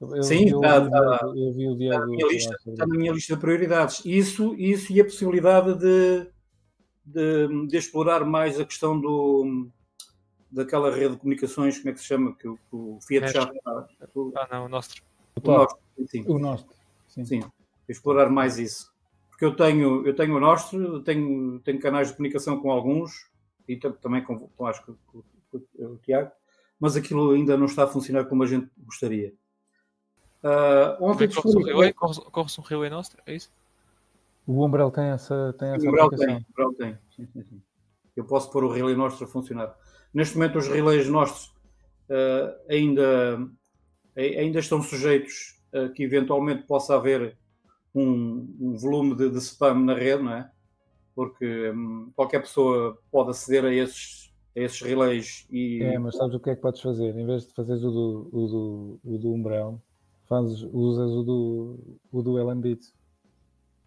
Eu- 0.00 0.22
Sim, 0.24 0.48
eu, 0.48 0.60
dá, 0.60 1.22
eu 1.36 1.52
vi 1.52 1.68
o 1.68 1.74
Está 1.74 2.00
na 2.00 2.06
minha 2.06 2.26
lista, 2.26 2.56
está 2.66 2.86
na 2.86 2.94
minha 2.96 3.12
lista 3.12 3.34
de 3.34 3.40
prioridades. 3.40 4.02
Isso, 4.04 4.54
isso 4.56 4.92
e 4.92 5.00
a 5.00 5.04
possibilidade 5.04 5.78
de, 5.78 6.26
de, 7.04 7.66
de 7.68 7.76
explorar 7.76 8.24
mais 8.24 8.58
a 8.58 8.64
questão 8.64 9.00
do, 9.00 9.68
daquela 10.52 10.94
rede 10.94 11.14
de 11.14 11.20
comunicações, 11.20 11.78
como 11.78 11.90
é 11.90 11.92
que 11.92 11.98
se 12.00 12.06
chama? 12.06 12.36
Que, 12.36 12.46
o- 12.46 12.56
que 12.56 12.76
o 12.76 12.98
Fiat 13.00 13.22
Mestre. 13.24 13.40
já 13.64 13.86
o, 14.14 14.32
Ah, 14.36 14.48
não, 14.50 14.66
o 14.66 14.68
nosso. 14.68 14.90
O 15.42 15.48
o 15.48 15.52
nosso, 15.52 15.76
sim, 16.08 16.24
o 16.28 16.38
nosso. 16.38 16.66
Sim. 17.08 17.24
sim, 17.24 17.42
explorar 17.88 18.28
mais 18.30 18.58
isso. 18.58 18.92
Porque 19.30 19.44
eu 19.46 19.56
tenho, 19.56 20.06
eu 20.06 20.14
tenho 20.14 20.36
o 20.36 20.40
nosso, 20.40 20.76
eu 20.76 21.02
tenho, 21.02 21.58
tenho 21.60 21.80
canais 21.80 22.08
de 22.08 22.14
comunicação 22.16 22.60
com 22.60 22.70
alguns 22.70 23.30
e 23.66 23.76
tam- 23.76 23.92
também 23.92 24.22
com, 24.22 24.38
com 24.38 24.66
acho 24.66 24.84
que 24.84 24.92
com, 25.06 25.22
com 25.50 25.58
o 25.84 25.96
Tiago, 25.98 26.30
mas 26.78 26.96
aquilo 26.96 27.30
ainda 27.32 27.56
não 27.56 27.66
está 27.66 27.84
a 27.84 27.86
funcionar 27.88 28.26
como 28.26 28.42
a 28.42 28.46
gente 28.46 28.70
gostaria. 28.78 29.34
Ah, 30.42 30.96
ontem 31.00 31.28
Também 31.28 31.42
corre-se 31.42 31.56
um 31.58 31.62
descobri-? 31.62 32.30
Corre-se 32.30 32.60
um 32.60 32.64
relay 32.64 32.90
nosso? 32.90 33.12
É 33.26 33.34
isso? 33.34 33.50
O 34.46 34.64
Umbrel 34.64 34.90
tem 34.90 35.04
essa, 35.04 35.54
tem 35.58 35.68
essa 35.68 35.84
O 35.86 35.88
Umbrel 35.88 36.06
aplicação. 36.06 36.34
tem, 36.36 36.46
o 36.46 36.50
Umbrel 36.50 36.74
tem. 36.74 36.98
Sim, 37.16 37.26
sim, 37.32 37.44
sim. 37.44 37.62
Eu 38.16 38.24
posso 38.24 38.50
pôr 38.50 38.64
o 38.64 38.68
relay 38.72 38.94
nosso 38.96 39.22
a 39.22 39.26
funcionar. 39.26 39.74
Neste 40.14 40.36
momento, 40.36 40.58
os 40.58 40.68
relays 40.68 41.08
nossos 41.08 41.52
eh, 42.10 42.58
ainda, 42.70 43.38
ai- 44.16 44.36
ainda 44.38 44.58
estão 44.60 44.82
sujeitos 44.82 45.60
a 45.74 45.88
que 45.90 46.02
eventualmente 46.02 46.64
possa 46.64 46.96
haver 46.96 47.36
um, 47.94 48.56
um 48.60 48.76
volume 48.76 49.16
de, 49.16 49.30
de 49.30 49.38
spam 49.38 49.84
na 49.84 49.94
rede, 49.94 50.22
não 50.22 50.32
é? 50.34 50.50
Porque 51.14 51.70
hum, 51.70 52.12
qualquer 52.16 52.40
pessoa 52.40 52.98
pode 53.10 53.30
aceder 53.30 53.64
a 53.64 53.74
esses, 53.74 54.32
a 54.56 54.60
esses 54.60 54.80
relays 54.80 55.46
e 55.50 55.80
É, 55.82 55.98
mas 55.98 56.16
sabes 56.16 56.34
o 56.36 56.40
que 56.40 56.50
é 56.50 56.56
que 56.56 56.62
podes 56.62 56.80
fazer? 56.80 57.16
Em 57.16 57.26
vez 57.26 57.46
de 57.46 57.54
fazeres 57.54 57.82
o 57.82 57.90
do, 57.90 58.30
o 58.32 58.46
do, 58.48 59.00
o 59.04 59.18
do 59.18 59.32
Umbrel, 59.32 59.80
fazes, 60.28 60.62
usas 60.72 61.10
o 61.10 61.22
do, 61.22 61.98
o 62.12 62.22
do 62.22 62.38
Elambit, 62.38 62.92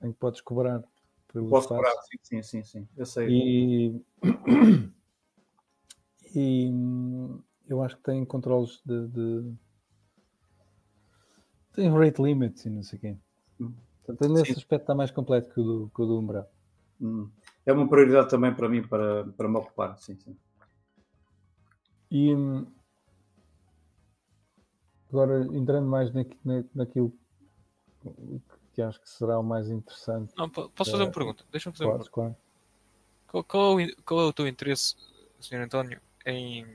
em 0.02 0.12
que 0.12 0.20
podes 0.20 0.42
cobrar 0.42 0.84
posso 1.50 1.68
espaço. 1.68 1.68
cobrar. 1.68 1.94
Sim, 2.04 2.18
sim, 2.22 2.44
sim, 2.44 2.64
sim. 2.64 2.88
Eu 2.98 3.06
sei. 3.06 3.30
E, 3.30 4.02
e 6.36 6.70
hum, 6.72 7.42
eu 7.68 7.82
acho 7.82 7.96
que 7.98 8.04
tem 8.04 8.26
controles 8.26 8.82
de, 8.86 9.08
de- 9.08 9.54
tem 11.74 11.90
rate 11.92 12.22
limits 12.22 12.66
e 12.66 12.70
não 12.70 12.84
sei 12.84 13.00
quê. 13.00 13.18
Hum. 13.60 13.74
Portanto, 14.06 14.32
nesse 14.34 14.54
Sim. 14.54 14.60
aspecto 14.60 14.84
está 14.84 14.96
mais 14.96 15.12
completo 15.12 15.52
que 15.54 15.60
o 15.60 15.64
do, 15.64 15.92
que 15.94 16.02
o 16.02 16.06
do 16.06 16.20
Umbrel. 16.20 16.46
Hum. 17.02 17.30
É 17.66 17.74
uma 17.74 17.88
prioridade 17.90 18.30
também 18.30 18.54
para 18.54 18.70
mim 18.70 18.82
para, 18.88 19.26
para 19.34 19.50
me 19.50 19.58
ocupar. 19.58 19.98
Sim, 19.98 20.16
sim. 20.18 20.38
E 22.12 22.32
agora 25.10 25.44
entrando 25.56 25.88
mais 25.88 26.14
naqui- 26.14 26.38
na- 26.46 26.64
naquilo 26.74 27.12
que 28.74 28.82
acho 28.82 29.02
que 29.02 29.10
será 29.10 29.40
o 29.40 29.44
mais 29.44 29.70
interessante, 29.70 30.34
Não, 30.38 30.50
po- 30.50 30.70
posso 30.70 30.92
fazer 30.92 31.04
uma 31.04 31.12
pergunta? 31.12 31.44
Deixa-me 31.52 31.76
fazer 31.76 31.86
uma 31.90 31.98
claro, 31.98 32.12
pergunta. 32.12 32.36
claro. 32.36 32.46
Qual, 33.28 33.44
qual 33.44 33.80
é 33.80 33.86
o, 33.86 34.04
qual 34.04 34.20
é 34.22 34.26
o 34.26 34.34
teu 34.34 34.48
interesse, 34.48 34.96
Sr. 35.40 35.62
António, 35.62 36.00
em, 36.26 36.66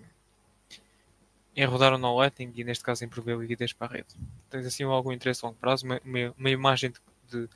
em 1.57 1.64
rodar 1.64 1.92
o 1.92 1.99
no 1.99 2.16
Lightning 2.16 2.52
e, 2.54 2.64
neste 2.64 2.85
caso, 2.85 3.04
em 3.04 3.09
prover 3.09 3.38
liquidez 3.38 3.73
para 3.73 3.88
a 3.88 3.97
rede? 3.97 4.14
Tens 4.49 4.66
assim 4.66 4.85
algum 4.85 5.12
interesse 5.12 5.45
a 5.45 5.49
longo 5.49 5.59
prazo? 5.59 5.85
Uma, 5.85 6.00
uma, 6.04 6.35
uma 6.38 6.50
imagem 6.50 6.92
de, 7.28 7.49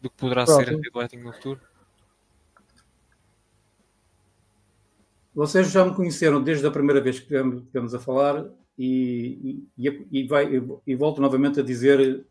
do 0.00 0.10
que 0.10 0.16
poderá 0.16 0.46
ser 0.46 0.68
a 0.68 0.70
rede 0.72 0.90
Lightning 0.94 1.22
no 1.22 1.32
futuro? 1.32 1.60
Vocês 5.34 5.70
já 5.70 5.84
me 5.84 5.94
conheceram 5.94 6.42
desde 6.42 6.66
a 6.66 6.70
primeira 6.70 7.00
vez 7.00 7.18
que 7.18 7.26
tivemos 7.26 7.94
a 7.94 7.98
falar 7.98 8.44
e, 8.78 9.66
e, 9.78 10.06
e, 10.10 10.26
vai, 10.26 10.46
e 10.86 10.94
volto 10.94 11.22
novamente 11.22 11.60
a 11.60 11.62
dizer 11.62 12.26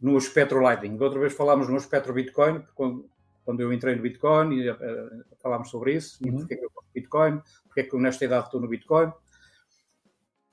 no 0.00 0.16
espectro 0.16 0.60
Lightning. 0.60 0.96
Da 0.96 1.04
outra 1.04 1.18
vez 1.18 1.32
falámos 1.32 1.68
no 1.68 1.76
espectro 1.76 2.12
Bitcoin, 2.12 2.62
quando, 2.74 3.08
quando 3.48 3.60
eu 3.60 3.72
entrei 3.72 3.96
no 3.96 4.02
Bitcoin 4.02 4.54
e 4.60 4.68
eh, 4.68 5.08
falámos 5.42 5.70
sobre 5.70 5.94
isso, 5.94 6.18
Uhum. 6.22 6.36
porque 6.36 6.52
é 6.52 6.56
que 6.58 6.66
eu 6.66 6.70
gosto 6.70 6.86
de 6.88 7.00
Bitcoin, 7.00 7.40
porque 7.64 7.80
é 7.80 7.82
que 7.84 7.96
nesta 7.96 8.22
idade 8.26 8.44
estou 8.44 8.60
no 8.60 8.68
Bitcoin. 8.68 9.10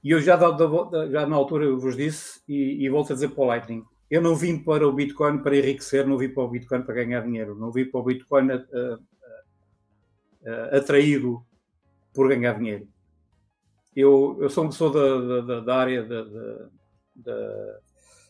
E 0.02 0.12
eu 0.12 0.22
já, 0.22 0.38
da- 0.38 0.52
da- 0.52 1.10
já 1.10 1.28
na 1.28 1.36
altura 1.36 1.70
vos 1.76 1.98
disse 1.98 2.40
e, 2.48 2.86
e 2.86 2.90
volto 2.90 3.12
a 3.12 3.16
dizer 3.16 3.32
para 3.32 3.44
o 3.44 3.48
Lightning. 3.48 3.84
Eu 4.10 4.22
não 4.22 4.34
vim 4.34 4.58
para 4.64 4.88
o 4.88 4.94
Bitcoin 4.94 5.40
para 5.40 5.58
enriquecer, 5.58 6.08
não 6.08 6.18
vim 6.18 6.30
para 6.30 6.44
o 6.44 6.48
Bitcoin 6.48 6.84
para 6.84 6.94
ganhar 6.96 7.20
dinheiro, 7.20 7.54
não 7.56 7.70
vim 7.70 7.84
para 7.84 8.00
o 8.00 8.04
Bitcoin 8.04 8.50
a- 8.52 8.56
a- 8.56 9.00
a- 10.50 10.78
atraído 10.78 11.46
por 12.14 12.30
ganhar 12.30 12.54
dinheiro. 12.58 12.88
Eu, 13.94 14.38
eu 14.40 14.50
sou 14.50 14.64
uma 14.64 14.70
pessoa 14.70 14.94
da, 14.94 15.42
da, 15.42 15.60
da 15.60 15.76
área 15.76 16.02
da, 17.14 17.80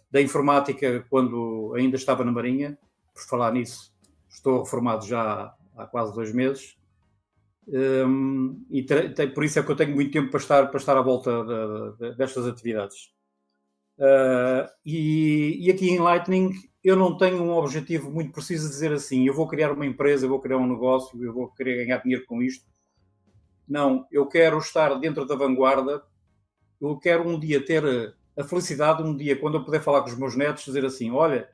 da 0.09 0.21
informática 0.21 1.05
quando 1.07 1.71
ainda 1.75 1.97
estava 1.97 2.25
na 2.25 2.31
Marinha. 2.31 2.75
Por 3.13 3.21
falar 3.29 3.53
nisso, 3.53 3.94
estou 4.35 4.63
reformado 4.63 5.05
já 5.05 5.53
há 5.77 5.85
quase 5.87 6.13
dois 6.13 6.33
meses. 6.33 6.77
Hum, 7.67 8.63
e 8.69 8.83
te- 8.83 9.09
te- 9.09 9.27
por 9.27 9.43
isso 9.43 9.59
é 9.59 9.63
que 9.63 9.71
eu 9.71 9.75
tenho 9.75 9.95
muito 9.95 10.11
tempo 10.11 10.29
para 10.31 10.39
estar, 10.39 10.67
para 10.67 10.79
estar 10.79 10.97
à 10.97 11.01
volta 11.01 11.43
da- 11.43 11.91
da- 11.91 12.09
destas 12.11 12.45
atividades. 12.47 13.11
Ah, 13.99 14.69
e, 14.85 15.57
e 15.67 15.71
aqui 15.71 15.89
em 15.89 15.99
Lightning 15.99 16.51
eu 16.83 16.95
não 16.95 17.17
tenho 17.17 17.41
um 17.43 17.51
objetivo 17.51 18.11
muito 18.11 18.31
preciso 18.33 18.65
de 18.67 18.73
dizer 18.73 18.91
assim: 18.93 19.25
eu 19.27 19.33
vou 19.33 19.47
criar 19.47 19.71
uma 19.73 19.85
empresa, 19.85 20.25
eu 20.25 20.29
vou 20.29 20.39
criar 20.41 20.57
um 20.57 20.67
negócio, 20.67 21.21
eu 21.23 21.33
vou 21.33 21.49
querer 21.51 21.85
ganhar 21.85 21.97
dinheiro 22.03 22.25
com 22.25 22.41
isto. 22.43 22.65
Não, 23.67 24.05
eu 24.11 24.27
quero 24.27 24.57
estar 24.59 24.93
dentro 24.99 25.25
da 25.25 25.35
vanguarda. 25.35 26.03
Eu 26.81 26.97
quero 26.99 27.27
um 27.27 27.39
dia 27.39 27.65
ter 27.65 28.15
a 28.37 28.43
felicidade, 28.45 29.03
um 29.03 29.15
dia, 29.15 29.37
quando 29.39 29.57
eu 29.57 29.65
puder 29.65 29.81
falar 29.83 30.01
com 30.01 30.09
os 30.09 30.17
meus 30.17 30.35
netos, 30.35 30.65
dizer 30.65 30.85
assim: 30.85 31.11
olha, 31.11 31.49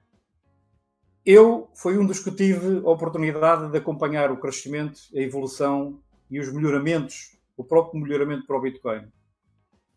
eu 1.25 1.69
fui 1.75 1.97
um 1.97 2.05
dos 2.05 2.19
que 2.19 2.31
tive 2.31 2.77
a 2.79 2.89
oportunidade 2.89 3.71
de 3.71 3.77
acompanhar 3.77 4.31
o 4.31 4.37
crescimento, 4.37 4.99
a 5.15 5.19
evolução 5.19 5.99
e 6.29 6.39
os 6.39 6.51
melhoramentos, 6.51 7.37
o 7.57 7.63
próprio 7.63 8.01
melhoramento 8.01 8.45
para 8.47 8.57
o 8.57 8.61
Bitcoin. 8.61 9.07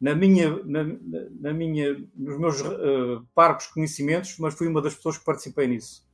Na 0.01 0.15
minha, 0.15 0.51
na, 0.65 0.85
na- 1.41 1.53
minha, 1.53 1.95
nos 2.15 2.39
meus 2.39 2.61
eh, 2.61 3.21
parcos 3.35 3.69
conhecimentos, 3.69 4.39
mas 4.39 4.55
fui 4.55 4.69
uma 4.69 4.83
das 4.83 4.95
pessoas 4.95 5.19
que 5.19 5.25
participei 5.25 5.67
nisso. 5.69 6.07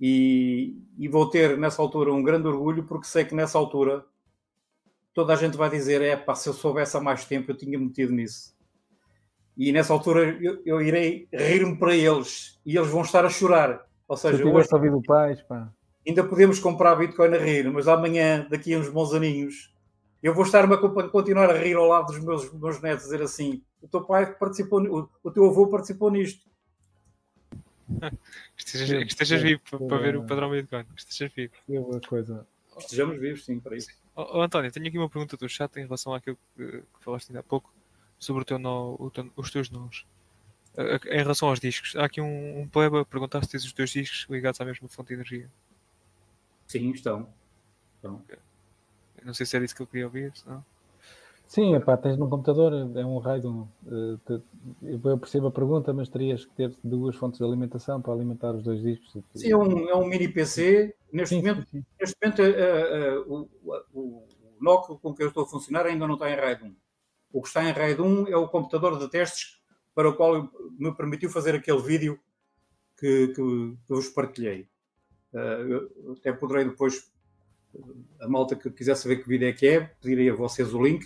E, 0.00 0.76
e 0.98 1.08
vou 1.08 1.30
ter 1.30 1.58
nessa 1.58 1.82
altura 1.82 2.12
um 2.12 2.22
grande 2.22 2.48
orgulho, 2.48 2.84
porque 2.84 3.06
sei 3.06 3.24
que 3.24 3.34
nessa 3.34 3.58
altura 3.58 4.04
toda 5.14 5.32
a 5.32 5.36
gente 5.36 5.56
vai 5.56 5.70
dizer: 5.70 6.02
é 6.02 6.16
pá, 6.16 6.34
se 6.34 6.48
eu 6.48 6.52
soubesse 6.52 6.96
há 6.96 7.00
mais 7.00 7.24
tempo, 7.24 7.50
eu 7.50 7.56
tinha 7.56 7.78
metido 7.78 8.12
nisso. 8.12 8.54
E 9.56 9.72
nessa 9.72 9.92
altura 9.92 10.36
eu, 10.40 10.60
eu 10.66 10.80
irei 10.82 11.28
rir-me 11.32 11.78
para 11.78 11.94
eles 11.94 12.60
e 12.66 12.76
eles 12.76 12.90
vão 12.90 13.02
estar 13.02 13.24
a 13.24 13.30
chorar. 13.30 13.86
Ou 14.14 14.18
Se 14.18 14.28
eu 14.28 14.30
seja, 14.32 14.44
hoje 14.44 14.52
tivesse 14.52 14.74
ouvido 14.74 14.96
o 14.98 15.02
pais, 15.02 15.42
pá. 15.42 15.68
ainda 16.06 16.22
podemos 16.24 16.58
comprar 16.60 16.94
Bitcoin 16.94 17.34
a 17.34 17.38
rir, 17.38 17.70
mas 17.70 17.88
amanhã, 17.88 18.46
daqui 18.48 18.72
a 18.72 18.78
uns 18.78 18.88
bons 18.88 19.12
aninhos, 19.12 19.74
eu 20.22 20.32
vou 20.32 20.44
estar-me 20.44 20.74
a 20.74 20.78
continuar 21.08 21.50
a 21.50 21.58
rir 21.58 21.74
ao 21.74 21.86
lado 21.86 22.06
dos 22.06 22.20
meus, 22.20 22.52
meus 22.52 22.80
netos, 22.80 23.04
dizer 23.04 23.20
assim: 23.22 23.62
o 23.82 23.88
teu 23.88 24.02
pai 24.04 24.32
participou, 24.34 24.80
o, 24.82 25.08
o 25.22 25.30
teu 25.30 25.44
avô 25.46 25.66
participou 25.68 26.10
nisto. 26.10 26.48
Estejas, 28.56 29.06
estejas 29.06 29.42
vivo 29.42 29.60
para, 29.68 29.78
para 29.86 29.98
ver 29.98 30.16
o 30.16 30.24
padrão 30.24 30.50
Bitcoin. 30.50 30.86
Estejas 30.96 31.32
vivo. 31.34 31.52
A 31.96 32.08
coisa. 32.08 32.46
Estejamos 32.78 33.18
vivos, 33.20 33.44
sim, 33.44 33.60
para 33.60 33.76
isso. 33.76 33.88
Oh, 34.16 34.38
oh, 34.38 34.40
António, 34.40 34.70
tenho 34.72 34.86
aqui 34.86 34.98
uma 34.98 35.08
pergunta 35.08 35.36
do 35.36 35.48
chat 35.48 35.76
em 35.76 35.84
relação 35.84 36.14
àquilo 36.14 36.38
que, 36.56 36.64
que 36.66 37.04
falaste 37.04 37.28
ainda 37.30 37.40
há 37.40 37.42
pouco 37.42 37.72
sobre 38.18 38.42
o 38.42 38.44
teu 38.44 38.58
nó, 38.58 38.96
o 38.98 39.10
teu- 39.10 39.30
os 39.36 39.50
teus 39.50 39.70
nós. 39.70 40.04
Eh, 40.76 41.00
Em 41.06 41.18
relação 41.18 41.48
aos 41.48 41.60
discos, 41.60 41.94
há 41.96 42.04
aqui 42.04 42.20
um, 42.20 42.60
um 42.60 42.68
pleba 42.68 43.00
a 43.00 43.04
perguntar 43.04 43.42
se 43.44 43.50
tens 43.50 43.64
os 43.64 43.72
teus 43.72 43.90
discos 43.90 44.26
ligados 44.28 44.60
à 44.60 44.64
mesma 44.64 44.88
fonte 44.88 45.08
de 45.08 45.14
energia. 45.14 45.50
Sim, 46.66 46.90
estão. 46.90 47.28
estão. 47.96 48.22
Eu 49.18 49.26
não 49.26 49.34
sei 49.34 49.46
se 49.46 49.56
era 49.56 49.64
isso 49.64 49.74
que 49.74 49.82
eu 49.82 49.86
queria 49.86 50.06
ouvir, 50.06 50.32
não. 50.46 50.64
Sim, 51.46 51.74
epá, 51.74 51.96
tens 51.96 52.16
num 52.16 52.28
computador, 52.28 52.72
é 52.72 53.04
um 53.04 53.18
raio. 53.18 53.68
Uh, 53.86 54.42
eu 54.82 55.18
percebo 55.18 55.48
a 55.48 55.50
pergunta, 55.50 55.92
mas 55.92 56.08
terias 56.08 56.44
que 56.44 56.52
ter 56.54 56.74
duas 56.82 57.14
fontes 57.16 57.38
de 57.38 57.44
alimentação 57.44 58.00
para 58.00 58.12
alimentar 58.12 58.52
os 58.52 58.64
dois 58.64 58.82
discos. 58.82 59.22
Sim, 59.34 59.52
é 59.52 59.56
um, 59.56 59.88
é 59.88 59.94
um 59.94 60.06
mini 60.06 60.26
PC. 60.26 60.94
Neste 61.12 61.36
sim, 61.36 61.42
momento, 61.42 61.68
sim. 61.70 61.84
Neste 62.00 62.16
momento 62.20 62.42
uh, 62.42 63.30
uh, 63.30 63.48
o, 63.62 64.00
o, 64.00 64.26
NOC 64.60 64.98
com 65.00 65.14
que 65.14 65.22
eu 65.22 65.28
estou 65.28 65.44
a 65.44 65.46
funcionar 65.46 65.86
ainda 65.86 66.06
não 66.06 66.14
está 66.14 66.30
em 66.30 66.34
RAID 66.34 66.64
1. 66.64 66.74
O 67.32 67.42
que 67.42 67.48
está 67.48 67.62
em 67.62 67.72
RAID 67.72 68.00
1 68.00 68.28
é 68.28 68.36
o 68.36 68.48
computador 68.48 68.98
de 68.98 69.08
testes 69.08 69.60
para 69.94 70.08
o 70.08 70.14
qual 70.14 70.50
me 70.78 70.92
permitiu 70.94 71.30
fazer 71.30 71.54
aquele 71.54 71.80
vídeo 71.80 72.18
que, 72.98 73.28
que, 73.28 73.34
que 73.34 73.88
vos 73.88 74.08
partilhei. 74.08 74.68
Uh, 75.32 76.12
até 76.12 76.32
poderei 76.32 76.64
depois, 76.64 77.10
a 78.20 78.28
malta 78.28 78.56
que 78.56 78.70
quiser 78.70 78.96
saber 78.96 79.22
que 79.22 79.28
vídeo 79.28 79.48
é 79.48 79.52
que 79.52 79.66
é, 79.66 79.80
pedirei 79.80 80.30
a 80.30 80.34
vocês 80.34 80.72
o 80.72 80.82
link 80.82 81.04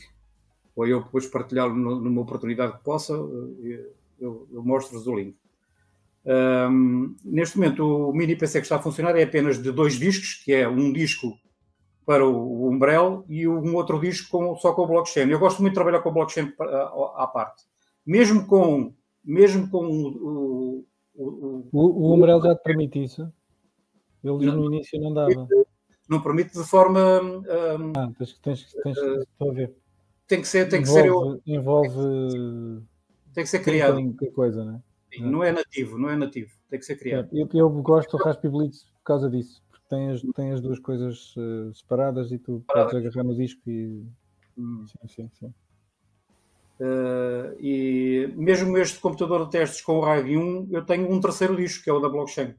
ou 0.78 0.86
eu 0.86 1.02
depois 1.02 1.26
partilhá-lo 1.26 1.74
numa 1.74 2.20
oportunidade 2.20 2.78
que 2.78 2.84
possa, 2.84 3.12
eh, 3.12 3.84
eu, 4.20 4.46
eu 4.52 4.62
mostro-vos 4.62 5.08
o 5.08 5.16
link. 5.16 5.36
Um, 6.24 7.16
neste 7.24 7.58
momento, 7.58 7.84
o 7.84 8.12
mini 8.12 8.36
PC 8.36 8.60
que 8.60 8.66
está 8.66 8.76
a 8.76 8.82
funcionar 8.82 9.16
é 9.16 9.24
apenas 9.24 9.60
de 9.60 9.72
dois 9.72 9.94
discos, 9.94 10.34
que 10.34 10.52
é 10.52 10.68
um 10.68 10.92
disco 10.92 11.36
para 12.06 12.24
o 12.24 12.70
Umbrel 12.70 13.24
e 13.28 13.48
um 13.48 13.74
outro 13.74 13.98
disco 13.98 14.30
com, 14.30 14.56
só 14.56 14.72
com 14.72 14.82
o 14.82 14.86
blockchain. 14.86 15.28
Eu 15.28 15.40
gosto 15.40 15.60
muito 15.60 15.72
de 15.72 15.74
trabalhar 15.74 15.98
com 16.00 16.10
o 16.10 16.12
blockchain 16.12 16.52
à, 17.16 17.26
parte. 17.26 17.64
Mesmo 18.08 18.46
com, 18.46 18.94
mesmo 19.24 19.68
com 19.70 19.86
o, 19.86 20.86
o, 21.14 21.68
o, 21.70 21.70
o 21.72 22.14
Umbrel 22.14 22.40
já 22.40 22.56
te 22.56 22.62
permite 22.62 23.04
isso? 23.04 23.32
Ele 24.24 24.46
no 24.46 24.64
início 24.66 25.00
não 25.00 25.12
dava. 25.12 25.46
Não 26.08 26.22
permite 26.22 26.58
de 26.58 26.64
forma. 26.64 27.20
Um, 27.20 27.92
ah, 27.94 28.10
tens, 28.18 28.38
tens, 28.38 28.72
tens, 28.82 28.98
uh, 28.98 29.20
estou 29.20 29.50
a 29.50 29.54
ver 29.54 29.74
tem 30.28 30.42
que 30.42 30.46
ser, 30.46 30.68
tem 30.68 30.82
envolve, 30.82 31.40
que 31.40 31.44
ser 31.44 31.56
eu. 31.56 31.58
Envolve. 31.58 32.84
Tem 33.32 33.44
que 33.44 33.50
ser 33.50 33.60
criado. 33.60 34.14
Tem 34.14 34.30
coisa, 34.30 34.62
né? 34.62 34.80
Sim, 35.10 35.22
não 35.22 35.42
é 35.42 35.50
nativo, 35.50 35.96
não 35.96 36.10
é 36.10 36.16
nativo. 36.16 36.52
Tem 36.68 36.78
que 36.78 36.84
ser 36.84 36.96
criado. 36.96 37.30
Eu, 37.32 37.48
eu 37.54 37.70
gosto 37.70 38.16
do 38.16 38.22
Raspi 38.22 38.48
Blitz 38.48 38.84
por 38.84 39.02
causa 39.04 39.30
disso, 39.30 39.62
porque 39.70 39.86
tem 39.88 40.10
as, 40.10 40.20
tem 40.36 40.52
as 40.52 40.60
duas 40.60 40.78
coisas 40.78 41.34
uh, 41.36 41.74
separadas 41.74 42.30
e 42.30 42.38
tu 42.38 42.62
podes 42.68 42.94
agarrar 42.94 43.24
no 43.24 43.34
disco 43.34 43.62
e. 43.66 44.04
Hum. 44.56 44.84
Sim, 44.86 45.08
sim, 45.08 45.30
sim. 45.32 45.54
Uh, 46.80 47.58
e 47.60 48.32
mesmo 48.36 48.78
este 48.78 49.00
computador 49.00 49.44
de 49.44 49.50
testes 49.50 49.80
com 49.80 49.98
o 49.98 50.00
RAID 50.00 50.36
1, 50.36 50.68
eu 50.70 50.84
tenho 50.84 51.10
um 51.10 51.20
terceiro 51.20 51.56
disco, 51.56 51.82
que 51.82 51.90
é 51.90 51.92
o 51.92 51.98
da 51.98 52.08
blockchain. 52.08 52.54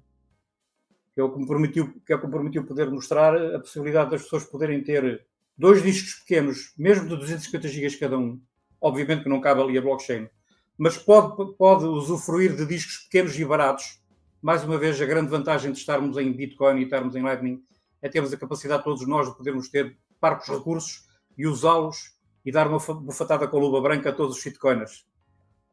Que 1.15 1.21
é 1.21 1.23
o 1.23 1.31
que 1.31 1.39
me 1.39 1.47
permitiu, 1.47 1.93
que 2.05 2.11
é 2.11 2.15
o 2.15 2.21
que 2.21 2.27
permitiu 2.27 2.65
poder 2.65 2.89
mostrar 2.91 3.35
a 3.35 3.59
possibilidade 3.59 4.11
das 4.11 4.23
pessoas 4.23 4.43
poderem 4.43 4.83
ter 4.83 5.25
dois 5.57 5.81
discos 5.81 6.15
pequenos, 6.15 6.73
mesmo 6.77 7.07
de 7.07 7.15
250 7.15 7.67
GB 7.67 7.97
cada 7.97 8.17
um, 8.17 8.41
obviamente 8.81 9.23
que 9.23 9.29
não 9.29 9.41
cabe 9.41 9.61
ali 9.61 9.77
a 9.77 9.81
blockchain, 9.81 10.29
mas 10.77 10.97
pode, 10.97 11.53
pode 11.57 11.85
usufruir 11.85 12.55
de 12.55 12.65
discos 12.65 12.97
pequenos 12.99 13.37
e 13.37 13.45
baratos. 13.45 13.99
Mais 14.41 14.63
uma 14.63 14.77
vez, 14.77 15.01
a 15.01 15.05
grande 15.05 15.29
vantagem 15.29 15.71
de 15.71 15.77
estarmos 15.77 16.17
em 16.17 16.31
Bitcoin 16.31 16.79
e 16.79 16.83
estarmos 16.83 17.15
em 17.15 17.21
Lightning 17.21 17.61
é 18.01 18.07
termos 18.07 18.31
a 18.33 18.37
capacidade, 18.37 18.83
todos 18.83 19.05
nós, 19.05 19.27
de 19.27 19.35
podermos 19.35 19.69
ter 19.69 19.97
parcos 20.19 20.47
recursos 20.47 21.05
e 21.37 21.45
usá-los 21.45 22.17
e 22.45 22.51
dar 22.51 22.67
uma 22.67 22.79
bufatada 22.79 23.47
com 23.47 23.57
a 23.57 23.59
luva 23.59 23.81
branca 23.81 24.09
a 24.09 24.13
todos 24.13 24.37
os 24.37 24.41
shitcoiners. 24.41 25.05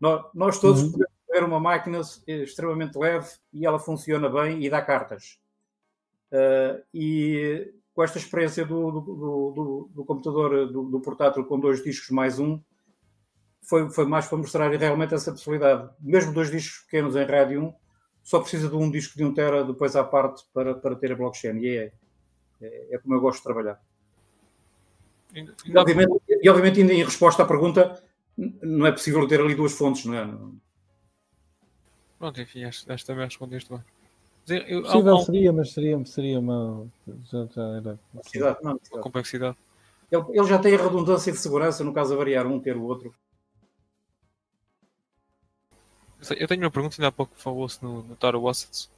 Nós, 0.01 0.25
nós 0.35 0.59
todos 0.59 0.83
uhum. 0.83 0.93
podemos 0.93 1.15
ter 1.29 1.45
uma 1.45 1.61
máquina 1.61 2.01
extremamente 2.27 2.99
leve 2.99 3.29
e 3.53 3.67
ela 3.67 3.79
funciona 3.79 4.29
bem 4.29 4.65
e 4.65 4.71
dá 4.71 4.83
cartas. 4.83 5.39
Uh, 6.31 6.83
e 6.93 7.73
com 7.95 8.03
esta 8.03 8.19
experiência 8.19 8.65
do, 8.67 8.91
do, 8.91 9.01
do, 9.01 9.91
do 9.95 10.05
computador, 10.05 10.71
do, 10.71 11.01
portátil 11.01 11.45
com 11.45 11.59
dois 11.59 11.83
discos 11.83 12.11
mais 12.11 12.39
um, 12.39 12.61
foi, 13.63 13.91
foi 13.91 14.05
mais 14.05 14.27
para 14.27 14.39
mostrar 14.39 14.71
realmente 14.71 15.15
essa 15.15 15.33
possibilidade. 15.33 15.91
Mesmo 16.01 16.33
dois 16.33 16.51
discos 16.51 16.85
pequenos 16.85 17.17
em 17.17 17.25
rádio 17.25 17.65
1, 17.65 17.75
só 18.23 18.41
precisa 18.41 18.69
de 18.69 18.77
um 18.77 18.91
disco 18.91 19.17
de 19.17 19.25
1 19.25 19.35
tera 19.35 19.65
depois 19.65 19.97
à 19.97 20.05
parte 20.05 20.45
para, 20.53 20.75
para 20.75 20.95
ter 20.95 21.13
a 21.13 21.17
blockchain. 21.17 21.59
E 21.59 21.77
é, 21.77 21.93
é, 22.61 22.95
é 22.95 22.99
como 22.99 23.15
eu 23.15 23.21
gosto 23.21 23.39
de 23.39 23.45
trabalhar. 23.45 23.81
E 25.35 25.77
obviamente, 25.77 26.21
e 26.43 26.49
obviamente, 26.49 26.81
em 26.81 27.05
resposta 27.05 27.43
à 27.43 27.47
pergunta, 27.47 28.03
não 28.37 28.87
é 28.87 28.93
possível 28.93 29.27
ter 29.27 29.41
ali 29.41 29.55
duas 29.55 29.73
fontes, 29.73 30.05
não 30.05 30.15
é? 30.15 30.27
Pronto, 32.19 32.41
enfim, 32.41 32.65
acho, 32.65 32.91
acho 32.91 33.05
que 33.05 33.07
também 33.07 33.25
respondeste 33.25 33.71
bem. 33.71 33.83
Eu, 34.49 34.83
Possível 34.83 35.19
seria, 35.19 35.53
mas 35.53 35.73
seria, 35.73 36.07
seria 36.07 36.39
uma. 36.39 36.87
Já, 37.25 37.47
já 37.47 37.63
era. 37.63 37.99
Complexidade, 38.13 38.59
não, 38.63 38.81
uma 38.93 39.03
complexidade. 39.03 39.57
Ele, 40.11 40.25
ele, 40.31 40.47
já 40.47 40.59
tem 40.59 40.75
a 40.75 40.83
redundância 40.83 41.33
de 41.33 41.39
segurança 41.39 41.83
no 41.83 41.93
caso 41.93 42.11
de 42.13 42.17
variar 42.17 42.47
um 42.47 42.61
ter 42.61 42.77
o 42.77 42.85
outro. 42.85 43.13
Eu 46.39 46.47
tenho 46.47 46.63
uma 46.63 46.71
pergunta, 46.71 46.97
ainda 46.97 47.09
há 47.09 47.13
pouco 47.13 47.33
falou-se 47.37 47.83
no, 47.83 48.03
no 48.03 48.15
Taro 48.15 48.49
Assets, 48.49 48.89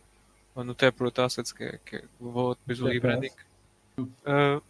ou 0.54 0.64
no 0.64 0.74
Taproot 0.74 1.18
Assets, 1.20 1.52
que, 1.52 1.78
que 1.78 2.04
levou 2.20 2.54
depois 2.54 2.80
o 2.80 2.86
rebranding. 2.86 3.30
Uh, 3.98 4.62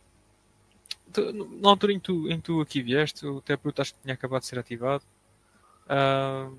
na 1.60 1.68
altura 1.68 1.92
em 1.92 1.98
que 1.98 2.04
tu, 2.04 2.30
em 2.30 2.40
tu 2.40 2.60
aqui 2.60 2.82
vieste, 2.82 3.26
o 3.26 3.40
Taproot 3.40 3.80
acho 3.80 3.94
que 3.94 4.00
tinha 4.02 4.14
acabado 4.14 4.40
de 4.40 4.46
ser 4.46 4.58
ativado. 4.58 5.04
Uh, 5.86 6.56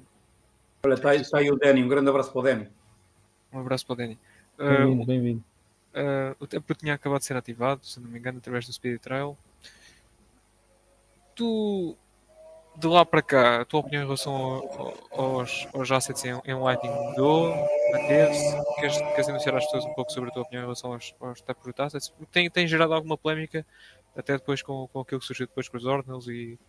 Olha, 0.84 0.94
está 0.94 1.10
aí, 1.12 1.22
está 1.22 1.38
aí 1.40 1.52
o 1.52 1.58
Danny, 1.58 1.84
um 1.84 1.88
grande 1.88 2.10
abraço 2.10 2.32
para 2.32 2.40
o 2.40 2.44
Danny. 2.44 2.68
Um 3.52 3.60
abraço 3.60 3.86
para 3.86 3.94
o 3.94 3.96
Danny. 3.98 4.20
Bem-vindo, 4.58 5.02
uh, 5.02 5.06
bem-vindo. 5.06 5.44
Uh, 5.94 6.36
o 6.40 6.48
tempo 6.48 6.74
tinha 6.76 6.94
acabado 6.94 7.20
de 7.20 7.26
ser 7.26 7.36
ativado, 7.36 7.86
se 7.86 8.00
não 8.00 8.10
me 8.10 8.20
engano, 8.20 8.38
através 8.38 8.66
do 8.66 8.74
Speed 8.74 9.00
Trial. 9.00 9.38
Tu, 11.36 11.98
de 12.78 12.88
lá 12.88 13.06
para 13.06 13.22
cá, 13.22 13.62
a 13.62 13.66
tua 13.66 13.80
opinião 13.80 14.04
em 14.04 14.06
relação 14.06 14.96
aos, 15.12 15.68
aos 15.74 15.92
assets 15.92 16.24
em, 16.26 16.40
em 16.46 16.54
Lightning 16.54 16.92
mudou? 16.92 17.50
Manteve-se? 17.92 18.76
Queres, 18.76 18.98
queres 18.98 19.30
anunciar 19.30 19.56
às 19.56 19.66
pessoas 19.66 19.86
um 19.86 19.94
pouco 19.94 20.12
sobre 20.12 20.30
a 20.30 20.34
tua 20.34 20.44
opinião 20.44 20.62
em 20.62 20.66
relação 20.66 20.94
aos, 20.94 21.16
aos 21.20 21.42
Taproot 21.42 21.82
Assets? 21.82 22.14
Tem, 22.32 22.50
tem 22.50 22.68
gerado 22.68 22.94
alguma 22.94 23.18
polémica, 23.18 23.66
até 24.16 24.34
depois 24.34 24.62
com, 24.62 24.88
com 24.88 25.00
aquilo 25.00 25.20
que 25.20 25.28
surgiu 25.28 25.48
depois 25.48 25.68
com 25.68 25.78
os 25.78 25.86
Ordinals 25.86 26.28
e, 26.28 26.60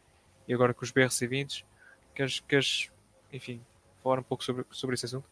e 0.46 0.55
agora 0.55 0.74
com 0.74 0.85
os 0.85 0.92
BRC20. 0.92 1.64
Queres, 2.14 2.40
queres, 2.40 2.90
enfim, 3.33 3.61
falar 4.03 4.18
um 4.18 4.22
pouco 4.22 4.44
sobre, 4.44 4.64
sobre 4.70 4.94
esse 4.94 5.07
assunto? 5.07 5.29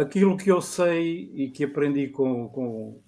aquilo 0.00 0.36
que 0.36 0.50
eu 0.50 0.62
sei 0.62 1.30
e 1.34 1.50
que 1.50 1.64
aprendi 1.64 2.08
com, 2.08 2.48
com, 2.48 3.00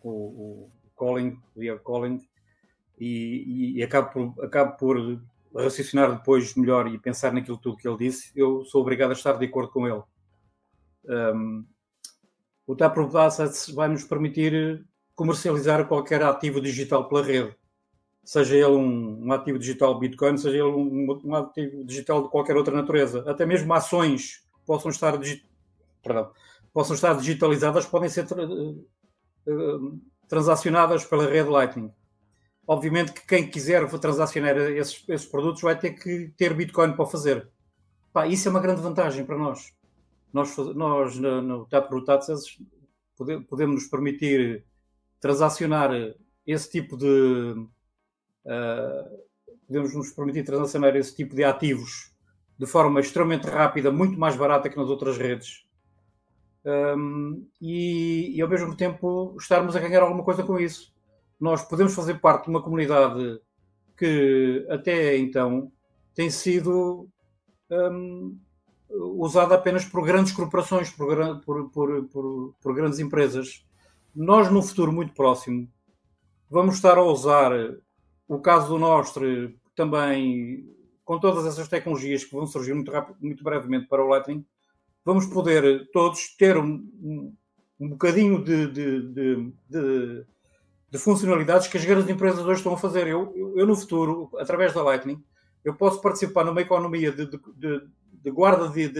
com 0.00 0.10
o 0.10 0.70
Colin, 0.94 1.38
Leo 1.54 1.78
Colin, 1.80 2.20
e, 2.98 3.74
e 3.76 3.82
acabo, 3.82 4.32
por, 4.32 4.44
acabo 4.44 4.76
por 4.76 5.20
raciocinar 5.54 6.16
depois 6.16 6.54
melhor 6.54 6.86
e 6.86 6.98
pensar 6.98 7.32
naquilo 7.32 7.58
tudo 7.58 7.76
que 7.76 7.86
ele 7.86 7.98
disse, 7.98 8.32
eu 8.34 8.64
sou 8.64 8.80
obrigado 8.80 9.10
a 9.10 9.14
estar 9.14 9.34
de 9.34 9.44
acordo 9.44 9.70
com 9.70 9.86
ele. 9.86 10.02
Um, 11.04 11.66
o 12.66 12.76
Assets 13.18 13.68
vai 13.68 13.88
nos 13.88 14.04
permitir 14.04 14.84
comercializar 15.14 15.86
qualquer 15.86 16.22
ativo 16.22 16.60
digital 16.60 17.08
pela 17.08 17.22
rede, 17.22 17.54
seja 18.24 18.56
ele 18.56 18.66
um, 18.66 19.26
um 19.26 19.32
ativo 19.32 19.58
digital 19.58 19.98
Bitcoin, 19.98 20.36
seja 20.36 20.56
ele 20.56 20.62
um, 20.64 21.20
um, 21.24 21.34
ativo 21.34 21.84
digital 21.84 22.22
de 22.22 22.28
qualquer 22.30 22.56
outra 22.56 22.74
natureza, 22.74 23.24
até 23.28 23.44
mesmo 23.44 23.72
ações 23.74 24.44
possam 24.64 24.90
estar 24.90 25.18
perdão, 26.02 26.30
possam 26.72 26.94
estar 26.94 27.14
digitalizadas 27.14 27.86
podem 27.86 28.08
ser 28.08 28.26
tra 28.26 28.44
uh, 28.44 30.00
transacionadas 30.28 31.04
pela 31.04 31.26
rede 31.26 31.48
Lightning. 31.48 31.92
Obviamente 32.66 33.12
que 33.12 33.26
quem 33.26 33.50
quiser 33.50 33.88
transacionar 33.98 34.56
esses, 34.56 35.04
esses 35.08 35.26
produtos 35.26 35.62
vai 35.62 35.76
ter 35.78 35.90
que 35.92 36.32
ter 36.36 36.54
Bitcoin 36.54 36.92
para 36.92 37.06
fazer. 37.06 37.48
Pá, 38.12 38.26
isso 38.26 38.46
é 38.46 38.50
uma 38.50 38.60
grande 38.60 38.80
vantagem 38.80 39.24
para 39.24 39.36
nós. 39.36 39.72
Nós, 40.32 40.56
nós 40.56 41.18
no, 41.18 41.42
no 41.42 41.66
Taproot 41.66 42.10
Access 42.10 42.44
podemos 43.48 43.74
nos 43.74 43.86
permitir 43.88 44.64
transacionar 45.22 45.90
esse 46.46 46.70
tipo 46.70 46.98
de 46.98 47.06
uh, 48.44 49.22
podemos 49.66 49.94
nos 49.94 50.10
permitir 50.10 50.44
transacionar 50.44 50.94
esse 50.96 51.16
tipo 51.16 51.34
de 51.34 51.44
ativos 51.44 52.12
de 52.58 52.66
forma 52.66 53.00
extremamente 53.00 53.46
rápida, 53.46 53.90
muito 53.90 54.18
mais 54.18 54.36
barata 54.36 54.68
que 54.68 54.76
nas 54.76 54.88
outras 54.88 55.16
redes 55.16 55.64
um, 56.64 57.44
e, 57.60 58.36
e, 58.36 58.40
ao 58.40 58.48
mesmo 58.48 58.76
tempo 58.76 59.36
estarmos 59.38 59.74
a 59.74 59.80
ganhar 59.80 60.02
alguma 60.02 60.22
coisa 60.22 60.42
com 60.42 60.58
isso. 60.58 60.92
Nós 61.40 61.62
podemos 61.62 61.94
fazer 61.94 62.20
parte 62.20 62.44
de 62.44 62.50
uma 62.50 62.62
comunidade 62.62 63.40
que 63.96 64.66
até 64.70 65.16
então 65.16 65.72
tem 66.14 66.30
sido 66.30 67.08
um, 67.70 68.38
usada 68.90 69.54
apenas 69.54 69.84
por 69.84 70.04
grandes 70.04 70.32
corporações, 70.32 70.90
por, 70.90 71.40
por, 71.40 71.70
por, 71.70 72.54
por, 72.60 72.74
grandes 72.74 72.98
empresas. 72.98 73.66
Nós, 74.14 74.50
no 74.50 74.62
futuro 74.62 74.92
muito 74.92 75.14
próximo, 75.14 75.68
vamos 76.50 76.74
estar 76.74 76.98
a 76.98 77.02
usar 77.02 77.52
o 78.28 78.38
caso 78.38 78.68
do 78.68 78.78
Nostre 78.78 79.58
também 79.74 80.68
com 81.04 81.18
todas 81.18 81.46
essas 81.46 81.68
tecnologias 81.68 82.24
que 82.24 82.34
vão 82.34 82.46
surgir 82.46 82.74
muito, 82.74 82.90
rápido, 82.90 83.16
muito 83.20 83.42
brevemente 83.42 83.88
para 83.88 84.04
o 84.04 84.08
Lightning 84.08 84.44
vamos 85.04 85.26
poder 85.26 85.90
todos 85.92 86.36
ter 86.36 86.56
um, 86.56 87.34
um, 87.80 87.88
bocadinho 87.88 88.42
de, 88.44 88.68
de, 88.68 89.12
de, 89.12 89.52
de 89.68 90.26
de 90.92 90.98
funcionalidades 90.98 91.68
que 91.68 91.78
as 91.78 91.84
grandes 91.86 92.10
empresas 92.10 92.44
hoje 92.44 92.58
estão 92.58 92.74
a 92.74 92.78
fazer. 92.78 93.06
Eu, 93.06 93.32
eu, 93.56 93.66
no 93.66 93.74
futuro, 93.74 94.30
através 94.36 94.74
da 94.74 94.82
Lightning, 94.82 95.24
eu 95.64 95.74
posso 95.74 96.02
participar 96.02 96.44
numa 96.44 96.60
economia 96.60 97.10
de, 97.10 97.26
de, 97.26 97.88
de 98.12 98.30
guarda 98.30 98.68
de, 98.68 98.90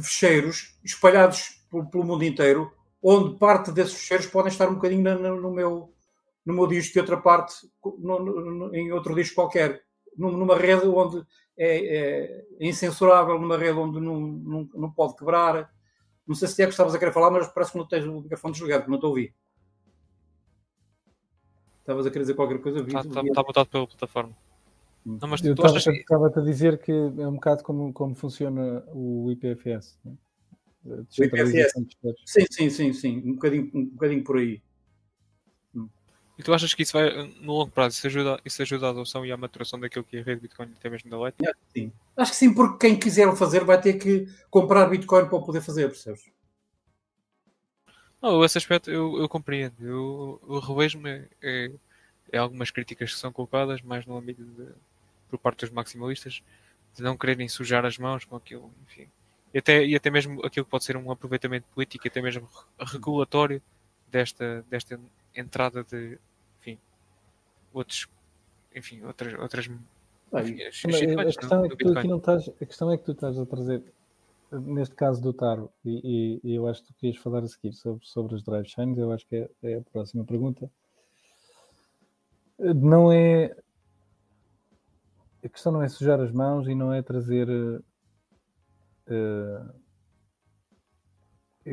de, 0.00 0.06
fecheiros 0.06 0.78
espalhados 0.84 1.62
pelo, 1.70 2.04
mundo 2.04 2.24
inteiro, 2.24 2.72
onde 3.02 3.38
parte 3.38 3.72
desses 3.72 3.94
fecheiros 3.94 4.26
podem 4.26 4.50
estar 4.50 4.68
um 4.68 4.74
bocadinho 4.74 5.02
no, 5.18 5.40
no 5.40 5.50
meu, 5.50 5.92
no 6.44 6.54
meu 6.54 6.66
disco 6.66 6.96
e 6.96 7.00
outra 7.00 7.16
parte 7.16 7.54
no, 7.98 8.18
no, 8.18 8.74
em 8.74 8.92
outro 8.92 9.14
disco 9.14 9.34
qualquer. 9.34 9.82
Numa 10.16 10.56
rede 10.56 10.86
onde 10.86 11.22
é, 11.58 11.96
é, 11.98 12.44
incensurável, 12.60 13.38
numa 13.38 13.58
rede 13.58 13.78
onde 13.78 14.00
não, 14.00 14.20
não, 14.20 14.68
não 14.74 14.90
pode 14.90 15.14
quebrar. 15.14 15.70
Não 16.26 16.34
sei 16.34 16.48
se 16.48 16.62
é 16.62 16.66
que 16.66 16.72
estavas 16.72 16.94
a 16.94 16.98
querer 16.98 17.12
falar, 17.12 17.30
mas 17.30 17.48
parece 17.48 17.72
que 17.72 17.78
não 17.78 17.86
tens 17.86 18.04
o 18.06 18.20
microfone 18.20 18.52
desligado, 18.52 18.88
não 18.88 18.96
estou 18.96 19.08
a 19.08 19.10
ouvir. 19.10 19.34
Estavas 21.80 22.06
a 22.06 22.10
querer 22.10 22.22
dizer 22.22 22.34
qualquer 22.34 22.60
coisa? 22.60 22.80
Está, 22.80 23.00
está, 23.00 23.20
está 23.22 23.42
mutado 23.42 23.66
pela 23.68 23.86
plataforma. 23.86 24.45
Não, 25.06 25.28
mas 25.28 25.40
eu 25.44 25.52
estava, 25.54 25.76
achas... 25.76 25.94
estava 25.94 26.26
a 26.26 26.40
dizer 26.40 26.78
que 26.78 26.90
é 26.90 27.28
um 27.28 27.34
bocado 27.34 27.62
como, 27.62 27.92
como 27.92 28.12
funciona 28.16 28.82
o 28.88 29.30
IPFS. 29.30 29.96
Né? 30.04 30.12
O 30.84 31.24
IPFS. 31.24 31.72
Sim, 32.24 32.46
sim, 32.50 32.70
sim, 32.70 32.92
sim. 32.92 33.22
Um 33.24 33.34
bocadinho, 33.34 33.70
um 33.72 33.84
bocadinho 33.84 34.24
por 34.24 34.38
aí. 34.38 34.60
Hum. 35.72 35.88
E 36.36 36.42
tu 36.42 36.52
achas 36.52 36.74
que 36.74 36.82
isso 36.82 36.92
vai, 36.92 37.08
no 37.40 37.52
longo 37.52 37.70
prazo, 37.70 37.96
isso 37.96 38.06
ajuda, 38.08 38.40
isso 38.44 38.60
ajuda 38.60 38.86
a 38.88 38.90
adoção 38.90 39.24
e 39.24 39.30
a 39.30 39.36
maturação 39.36 39.78
daquilo 39.78 40.04
que 40.04 40.16
é 40.16 40.20
a 40.20 40.24
rede 40.24 40.40
Bitcoin, 40.40 40.72
até 40.76 40.90
mesmo 40.90 41.08
da 41.08 41.18
Lightning? 41.18 41.46
Acho 41.46 41.58
que 41.60 41.80
sim. 41.80 41.92
Acho 42.16 42.30
que 42.32 42.36
sim, 42.36 42.52
porque 42.52 42.88
quem 42.88 42.98
quiser 42.98 43.32
fazer 43.36 43.62
vai 43.64 43.80
ter 43.80 43.94
que 43.94 44.26
comprar 44.50 44.86
Bitcoin 44.86 45.28
para 45.28 45.38
poder 45.38 45.60
fazer, 45.60 45.86
percebes? 45.86 46.24
Não, 48.20 48.44
esse 48.44 48.58
aspecto 48.58 48.90
eu, 48.90 49.20
eu 49.20 49.28
compreendo. 49.28 49.74
Eu, 49.80 50.40
eu 50.48 50.58
revejo-me 50.58 51.28
é, 51.40 51.70
é, 52.32 52.38
algumas 52.38 52.72
críticas 52.72 53.12
que 53.14 53.20
são 53.20 53.30
colocadas, 53.30 53.80
mais 53.82 54.04
no 54.04 54.18
âmbito 54.18 54.42
de, 54.42 54.66
por 55.28 55.38
parte 55.38 55.60
dos 55.60 55.70
maximalistas, 55.70 56.42
de 56.94 57.02
não 57.02 57.16
quererem 57.16 57.48
sujar 57.48 57.84
as 57.84 57.98
mãos 57.98 58.24
com 58.24 58.36
aquilo, 58.36 58.72
enfim. 58.84 59.08
E 59.52 59.58
até, 59.58 59.84
e 59.84 59.94
até 59.94 60.10
mesmo 60.10 60.44
aquilo 60.44 60.64
que 60.64 60.70
pode 60.70 60.84
ser 60.84 60.96
um 60.96 61.10
aproveitamento 61.10 61.66
político, 61.74 62.06
até 62.06 62.20
mesmo 62.20 62.48
regulatório 62.78 63.62
desta, 64.10 64.64
desta 64.68 65.00
entrada 65.34 65.84
de, 65.84 66.18
enfim, 66.60 66.78
outros, 67.72 68.06
enfim, 68.74 69.02
outras, 69.04 69.34
outras 69.34 69.70
a, 70.32 70.42
questão 70.42 71.64
é 71.64 71.68
que 71.68 71.76
tu 71.76 71.98
aqui 71.98 72.08
não 72.08 72.18
estás, 72.18 72.48
a 72.48 72.66
questão 72.66 72.92
é 72.92 72.98
que 72.98 73.04
tu 73.04 73.12
estás 73.12 73.38
a 73.38 73.46
trazer 73.46 73.82
neste 74.52 74.94
caso 74.94 75.20
do 75.20 75.32
Taro, 75.32 75.70
e, 75.84 76.40
e, 76.42 76.54
eu 76.54 76.68
acho 76.68 76.82
que 76.82 76.88
tu 76.88 76.94
querias 76.94 77.18
falar 77.18 77.42
a 77.42 77.48
seguir 77.48 77.72
sobre, 77.72 78.06
sobre 78.06 78.34
os 78.34 78.42
drive 78.42 78.68
chains, 78.68 78.96
eu 78.96 79.10
acho 79.12 79.26
que 79.26 79.36
é, 79.36 79.50
é, 79.62 79.74
a 79.78 79.80
próxima 79.92 80.24
pergunta. 80.24 80.70
Não 82.58 83.12
é. 83.12 83.54
A 85.46 85.48
questão 85.48 85.70
não 85.70 85.80
é 85.80 85.88
sujar 85.88 86.20
as 86.20 86.32
mãos 86.32 86.66
e 86.66 86.74
não 86.74 86.92
é 86.92 87.00
trazer. 87.00 87.48
Uh, 89.06 89.72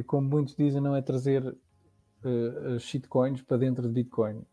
como 0.06 0.30
muitos 0.30 0.56
dizem, 0.56 0.80
não 0.80 0.96
é 0.96 1.02
trazer 1.02 1.44
uh, 1.44 2.80
shitcoins 2.80 3.42
para 3.42 3.58
dentro 3.58 3.88
de 3.88 3.94
Bitcoin. 3.94 4.46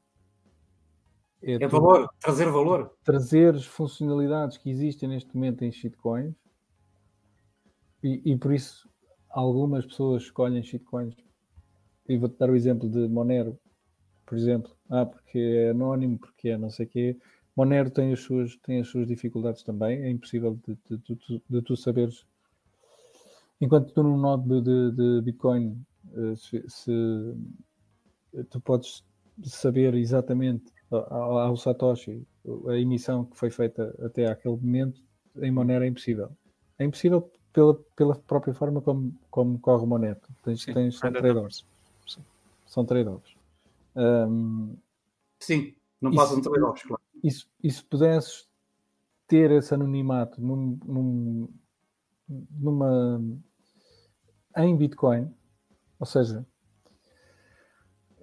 É, 1.43 1.53
é 1.53 1.69
valor, 1.69 2.09
trazer 2.19 2.51
valor. 2.51 2.97
Trazer 3.05 3.55
as 3.55 3.67
funcionalidades 3.67 4.57
que 4.57 4.71
existem 4.71 5.11
neste 5.11 5.35
momento 5.35 5.65
em 5.65 5.73
shitcoins 5.73 6.35
e, 8.03 8.33
e, 8.33 8.37
por 8.39 8.55
isso 8.55 8.89
algumas 9.29 9.85
pessoas 9.85 10.23
escolhem 10.23 10.63
shitcoins. 10.63 11.15
E 12.09 12.17
vou-te 12.17 12.39
dar 12.39 12.49
o 12.49 12.57
exemplo 12.57 12.89
de 12.89 13.07
Monero, 13.07 13.59
por 14.25 14.39
exemplo. 14.39 14.75
Ah, 14.89 15.05
porque 15.05 15.39
é 15.39 15.71
anónimo, 15.71 16.19
porque 16.19 16.49
é 16.49 16.57
não 16.57 16.71
sei 16.71 16.87
o 16.87 16.89
quê. 16.89 17.19
Monero 17.61 17.91
tem 17.91 18.11
as 18.11 18.21
suas, 18.21 18.57
tem 18.57 18.81
as 18.81 18.89
suas 18.89 19.07
dificuldades 19.07 19.63
também. 19.63 20.03
É 20.03 20.11
impossível 20.11 20.59
de, 20.67 20.79
de, 20.89 21.15
de, 21.15 21.43
de 21.47 21.63
tu 21.63 21.77
saberes. 21.77 22.25
Enquanto 23.61 23.93
tu 23.93 24.03
num 24.03 24.17
node 24.17 24.63
de, 24.63 24.91
de 24.93 25.21
Bitcoin, 25.21 25.85
eh, 26.15 26.35
se, 26.37 26.65
se, 26.67 27.35
tu 28.49 28.61
podes 28.61 29.05
saber 29.45 29.95
exatamente 29.95 30.73
ao, 30.91 31.39
ao 31.39 31.57
Satoshi 31.57 32.27
a 32.67 32.77
emissão 32.77 33.27
que 33.27 33.37
foi 33.37 33.51
feita 33.51 33.95
até 34.03 34.27
aquele 34.27 34.57
momento, 34.57 35.03
em 35.37 35.51
Monero 35.51 35.85
é 35.85 35.89
impossível. 35.89 36.31
É 36.79 36.85
impossível 36.87 37.31
pela, 37.53 37.75
pela 37.95 38.17
própria 38.17 38.55
forma 38.55 38.81
como, 38.81 39.15
como 39.31 39.59
corre 39.59 39.85
o 39.85 39.87
Moneto. 39.87 40.27
Tens, 40.43 40.63
Sim, 40.63 40.73
tens, 40.73 40.99
são 40.99 41.13
trade-offs. 41.13 41.67
São 42.65 42.87
trade-offs. 42.87 43.35
Um, 43.95 44.77
Sim, 45.41 45.75
não 46.01 46.15
passam 46.15 46.41
trade-offs, 46.41 46.85
claro. 46.85 47.00
E 47.23 47.31
se, 47.31 47.47
e 47.63 47.71
se 47.71 47.83
pudesses 47.85 48.49
ter 49.27 49.51
esse 49.51 49.73
anonimato 49.75 50.41
num, 50.41 50.79
num, 50.85 51.49
numa 52.59 53.23
em 54.57 54.77
Bitcoin, 54.77 55.33
ou 55.99 56.07
seja, 56.07 56.45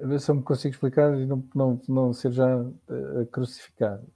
a 0.02 0.06
ver 0.06 0.20
se 0.20 0.30
eu 0.30 0.36
me 0.36 0.44
consigo 0.44 0.74
explicar 0.74 1.18
e 1.18 1.26
não, 1.26 1.44
não, 1.56 1.82
não 1.88 2.14
ser 2.14 2.32
já 2.32 2.58
uh, 2.58 3.26
crucificado. 3.32 4.08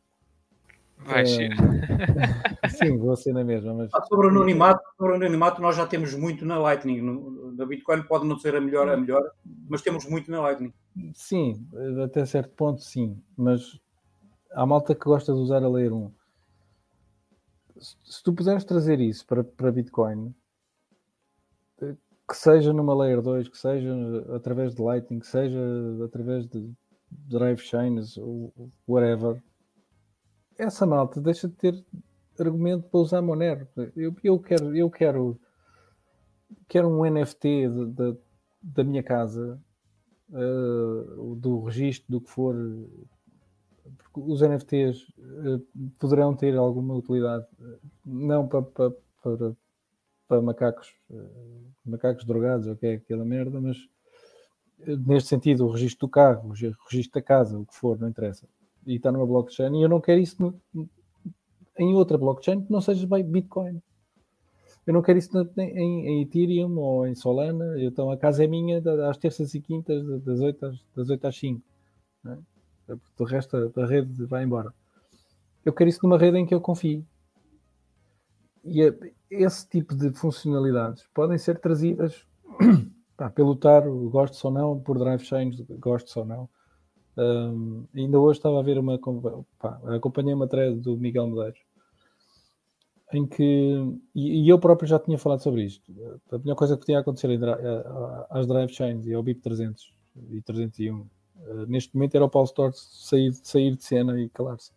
Vai 0.98 1.26
ser. 1.26 1.52
É, 2.64 2.70
sim, 2.70 2.96
vou 2.96 3.16
ser 3.16 3.34
na 3.34 3.44
mesma. 3.44 3.74
Mas... 3.74 3.90
Sobre, 4.08 4.28
o 4.28 4.30
anonimato, 4.30 4.82
sobre 4.96 5.14
o 5.14 5.16
anonimato, 5.16 5.60
nós 5.64 5.76
já 5.76 5.88
temos 5.88 6.14
muito 6.14 6.46
na 6.46 6.60
Lightning. 6.60 7.02
No, 7.02 7.52
na 7.54 7.66
Bitcoin 7.66 8.04
pode 8.04 8.28
não 8.28 8.38
ser 8.38 8.56
a 8.56 8.62
melhor, 8.62 8.88
a 8.88 8.96
melhor, 8.96 9.32
mas 9.68 9.82
temos 9.82 10.06
muito 10.06 10.30
na 10.30 10.42
Lightning. 10.42 10.72
Sim, 11.16 11.68
até 12.04 12.24
certo 12.24 12.54
ponto, 12.56 12.82
sim. 12.82 13.20
Mas 13.36 13.80
há 14.54 14.66
malta 14.66 14.96
que 14.96 15.06
gosta 15.06 15.34
de 15.34 15.40
usar 15.40 15.64
a 15.64 15.70
Layer 15.70 15.94
1. 15.94 16.12
Se 17.80 18.24
tu 18.24 18.34
puderes 18.34 18.64
trazer 18.64 19.00
isso 19.00 19.26
para, 19.26 19.44
para 19.44 19.72
Bitcoin, 19.72 20.34
que 21.80 22.38
seja 22.38 22.72
numa 22.72 22.94
Layer 22.94 23.22
2, 23.22 23.50
que 23.50 23.58
seja 23.58 23.92
através 24.36 24.76
de 24.76 24.82
Lightning, 24.82 25.20
que 25.20 25.28
seja 25.28 25.60
através 26.06 26.48
de 26.48 26.72
Drive 27.10 27.60
Chains, 27.60 28.18
whatever 28.88 29.42
essa 30.62 30.86
malta 30.86 31.20
deixa 31.20 31.48
de 31.48 31.56
ter 31.56 31.86
argumento 32.40 32.88
para 32.90 33.00
usar 33.00 33.22
Monero. 33.22 33.68
Eu, 33.96 34.16
eu 34.24 34.40
quero, 34.40 34.76
eu 34.76 34.90
quero, 34.90 35.40
quero 36.68 36.88
um 36.90 37.04
NFT 37.10 37.68
de, 37.68 38.18
da 38.62 38.84
minha 38.84 39.04
casa, 39.04 39.60
uh, 40.30 41.36
do 41.36 41.64
registro, 41.64 42.12
do 42.12 42.22
que 42.22 42.30
for. 42.30 42.56
Porque 43.84 44.32
os 44.32 44.42
NFTs 44.42 45.08
eh, 45.20 45.60
poderão 46.00 46.36
ter 46.36 46.56
alguma 46.56 46.96
utilidade, 46.96 47.46
não 48.06 48.48
para, 48.48 48.62
para, 48.62 48.92
para, 49.24 49.56
para 50.28 50.42
macacos, 50.42 50.94
uh, 51.10 51.72
macacos 51.86 52.26
drogados 52.26 52.68
ou 52.68 52.76
que 52.76 52.86
é 52.86 52.94
aquela 52.94 53.26
merda, 53.26 53.60
mas 53.60 53.78
neste 55.06 55.30
sentido, 55.30 55.66
o 55.66 55.72
registro 55.72 56.08
do 56.08 56.12
carro, 56.12 56.50
o 56.50 56.52
registro 56.52 57.14
da 57.14 57.22
casa, 57.22 57.58
o 57.58 57.66
que 57.66 57.76
for, 57.76 58.00
não 58.00 58.08
interessa 58.08 58.48
e 58.86 58.96
está 58.96 59.12
numa 59.12 59.26
blockchain 59.26 59.76
e 59.78 59.84
eu 59.84 59.90
não 59.90 60.02
quero 60.02 60.20
isso 60.20 60.42
no, 60.74 60.90
em 61.78 61.94
outra 61.94 62.18
blockchain 62.18 62.62
que 62.62 62.72
não 62.72 62.82
seja 62.82 63.08
Bitcoin. 63.24 63.82
Eu 64.86 64.94
não 64.94 65.02
quero 65.02 65.20
isso 65.20 65.30
em, 65.58 65.78
em, 65.78 66.22
Ethereum 66.24 66.76
ou 66.78 67.06
em 67.06 67.14
Solana. 67.14 67.76
Então 67.78 68.10
a 68.10 68.18
casa 68.18 68.44
é 68.44 68.48
minha 68.48 68.82
às 69.08 69.18
terças 69.18 69.54
e 69.54 69.62
quintas, 69.62 70.04
das 70.24 70.40
8 70.40 70.66
às, 70.66 70.86
das 70.96 71.10
8 71.10 71.28
às 71.28 71.38
5. 71.38 71.62
Né? 72.96 73.02
O 73.18 73.24
resto 73.24 73.70
da 73.70 73.86
rede 73.86 74.26
vai 74.26 74.44
embora. 74.44 74.74
Eu 75.66 75.74
quero 75.74 75.90
isso 75.90 76.00
numa 76.04 76.18
rede 76.18 76.38
em 76.38 76.46
que 76.46 76.54
eu 76.54 76.62
confio. 76.62 77.06
E 78.64 78.94
esse 79.30 79.68
tipo 79.68 79.96
de 79.96 80.12
funcionalidades 80.12 81.08
podem 81.14 81.38
ser 81.38 81.60
trazidas 81.60 82.28
pá, 83.18 83.30
pelo 83.30 83.56
TAR, 83.56 83.84
gosto 83.90 84.44
ou 84.46 84.52
não, 84.52 84.80
por 84.80 85.00
drive 85.00 85.24
chains, 85.24 85.60
gosto 85.80 86.20
ou 86.20 86.26
não 86.26 86.50
um, 87.18 87.86
ainda 87.94 88.20
hoje 88.20 88.40
estava 88.40 88.60
a 88.60 88.64
ver 88.64 88.78
uma. 88.78 89.00
Pá, 89.60 89.80
acompanhei 89.96 90.34
uma 90.34 90.48
thread 90.48 90.80
do 90.80 90.98
Miguel 90.98 91.28
Medeiros 91.28 91.60
em 93.14 93.28
que. 93.28 93.76
E, 94.16 94.50
eu 94.50 94.60
próprio 94.60 94.88
já 94.88 94.98
tinha 94.98 95.18
falado 95.18 95.42
sobre 95.42 95.66
isto. 95.66 95.92
A 96.32 96.38
melhor 96.38 96.56
coisa 96.56 96.76
que 96.76 96.82
podia 96.82 97.00
acontecer 97.00 97.30
às 98.30 98.48
drive 98.48 98.72
chains 98.72 99.06
e 99.06 99.14
ao 99.14 99.24
BIP 99.24 99.42
300 99.42 99.94
e 100.30 100.42
301 100.42 101.06
ah, 101.48 101.66
neste 101.68 101.96
momento 101.96 102.16
era 102.16 102.26
o 102.26 102.30
Paul 102.30 102.46
Storrs 102.46 102.78
sair, 103.10 103.34
sair 103.34 103.76
de 103.76 103.84
cena 103.84 104.20
e 104.20 104.30
calar-se. 104.30 104.72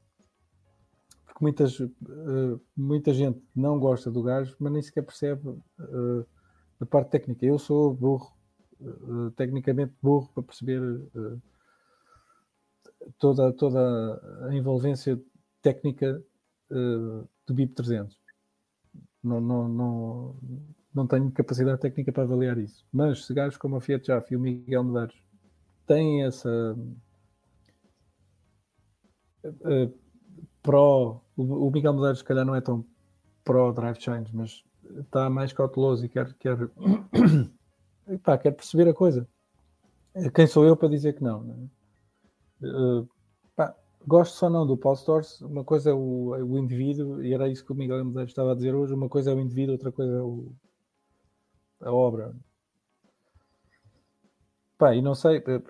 Porque 1.26 1.42
muitas, 1.42 1.80
uh, 1.80 2.60
muita 2.76 3.12
gente 3.12 3.42
não 3.54 3.78
gosta 3.78 4.10
do 4.10 4.22
gajo, 4.22 4.54
mas 4.58 4.72
nem 4.72 4.82
sequer 4.82 5.02
percebe 5.02 5.48
uh, 5.48 6.26
a 6.80 6.86
parte 6.86 7.10
técnica. 7.10 7.44
Eu 7.44 7.58
sou 7.58 7.92
burro, 7.92 8.32
tecnicamente 9.36 9.92
burro, 10.02 10.28
para 10.34 10.42
perceber 10.42 10.80
toda, 13.18 13.52
toda 13.52 14.46
a 14.48 14.54
envolvência 14.54 15.20
técnica 15.62 16.22
do 16.68 17.54
BIP 17.54 17.74
300. 17.74 18.18
Não, 19.22 19.40
não, 19.40 19.68
não, 19.68 20.36
não 20.94 21.06
tenho 21.06 21.30
capacidade 21.32 21.80
técnica 21.80 22.12
para 22.12 22.24
avaliar 22.24 22.58
isso. 22.58 22.84
Mas 22.92 23.24
se 23.24 23.32
gajos 23.32 23.56
como 23.56 23.76
a 23.76 23.80
Fiat 23.80 24.06
Jaffe 24.06 24.34
e 24.34 24.36
o 24.36 24.40
Miguel 24.40 24.84
Medeiros 24.84 25.23
têm 25.86 26.24
essa 26.24 26.76
uh, 29.44 29.98
pró. 30.62 31.20
O, 31.36 31.70
Miguel 31.70 31.94
Medeiros, 31.94 32.18
se 32.18 32.24
calhar, 32.24 32.44
não 32.44 32.54
é 32.54 32.60
tão 32.60 32.84
pró 33.42 33.72
drive 33.72 34.00
chains, 34.00 34.30
mas 34.32 34.64
está 35.00 35.28
mais 35.28 35.52
cauteloso 35.52 36.04
e 36.04 36.08
quer, 36.08 36.32
quer, 36.34 36.56
pá, 38.22 38.38
quer 38.38 38.52
perceber 38.52 38.88
a 38.88 38.94
coisa. 38.94 39.28
Quem 40.34 40.46
sou 40.46 40.64
eu 40.64 40.76
para 40.76 40.88
dizer 40.88 41.14
que 41.14 41.24
não? 41.24 41.68
é? 42.62 42.66
uh, 42.66 43.08
pá, 43.56 43.74
gosto 44.06 44.36
só 44.36 44.48
não 44.48 44.66
do 44.66 44.76
Paul 44.76 44.96
Stores. 44.96 45.40
Uma 45.40 45.64
coisa 45.64 45.90
é 45.90 45.92
o, 45.92 46.30
o, 46.30 46.58
indivíduo, 46.58 47.22
e 47.22 47.34
era 47.34 47.48
isso 47.48 47.64
que 47.64 47.72
o 47.72 47.74
Miguel 47.74 48.04
Medeiros 48.04 48.30
estava 48.30 48.52
a 48.52 48.54
dizer 48.54 48.74
hoje. 48.74 48.94
Uma 48.94 49.08
coisa 49.08 49.30
é 49.30 49.34
o 49.34 49.40
indivíduo, 49.40 49.72
outra 49.72 49.90
coisa 49.90 50.14
é 50.14 50.22
o, 50.22 50.52
a 51.80 51.92
obra. 51.92 52.34
Pá, 54.78 54.94
e 54.94 55.02
não 55.02 55.14
sei, 55.14 55.38
eh, 55.38 55.62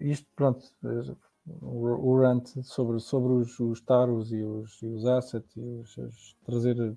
isto 0.00 0.26
pronto, 0.36 0.64
eh, 0.84 1.14
o, 1.60 2.18
rant 2.20 2.46
sobre, 2.62 3.00
sobre 3.00 3.32
os, 3.32 3.58
os 3.58 3.80
taros 3.80 4.32
e 4.32 4.42
os, 4.42 4.80
e 4.82 4.86
os 4.86 5.06
assets 5.06 5.56
e 5.56 5.60
os, 5.60 5.96
os 5.96 6.36
trazer 6.44 6.96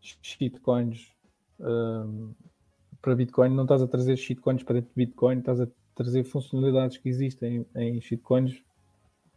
shitcoins 0.00 1.12
um, 1.60 2.34
para 3.00 3.14
Bitcoin, 3.14 3.54
não 3.54 3.64
estás 3.64 3.82
a 3.82 3.86
trazer 3.86 4.16
shitcoins 4.16 4.62
para 4.62 4.76
dentro 4.76 4.90
de 4.90 4.96
Bitcoin, 4.96 5.38
estás 5.38 5.60
a 5.60 5.68
trazer 5.94 6.24
funcionalidades 6.24 6.96
que 6.96 7.08
existem 7.08 7.66
em 7.74 8.00
shitcoins 8.00 8.62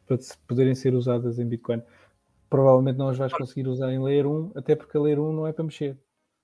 para 0.05 0.17
poderem 0.47 0.73
ser 0.73 0.93
usadas 0.93 1.37
em 1.37 1.45
Bitcoin. 1.45 1.81
Provavelmente 2.49 2.97
não 2.97 3.09
as 3.09 3.17
vais 3.17 3.33
conseguir 3.33 3.67
usar 3.67 3.91
em 3.91 4.01
Layer 4.01 4.25
1, 4.25 4.53
até 4.55 4.75
porque 4.75 4.97
a 4.97 5.01
Layer 5.01 5.19
1 5.19 5.33
não 5.33 5.47
é 5.47 5.51
para 5.51 5.65
mexer. 5.65 5.97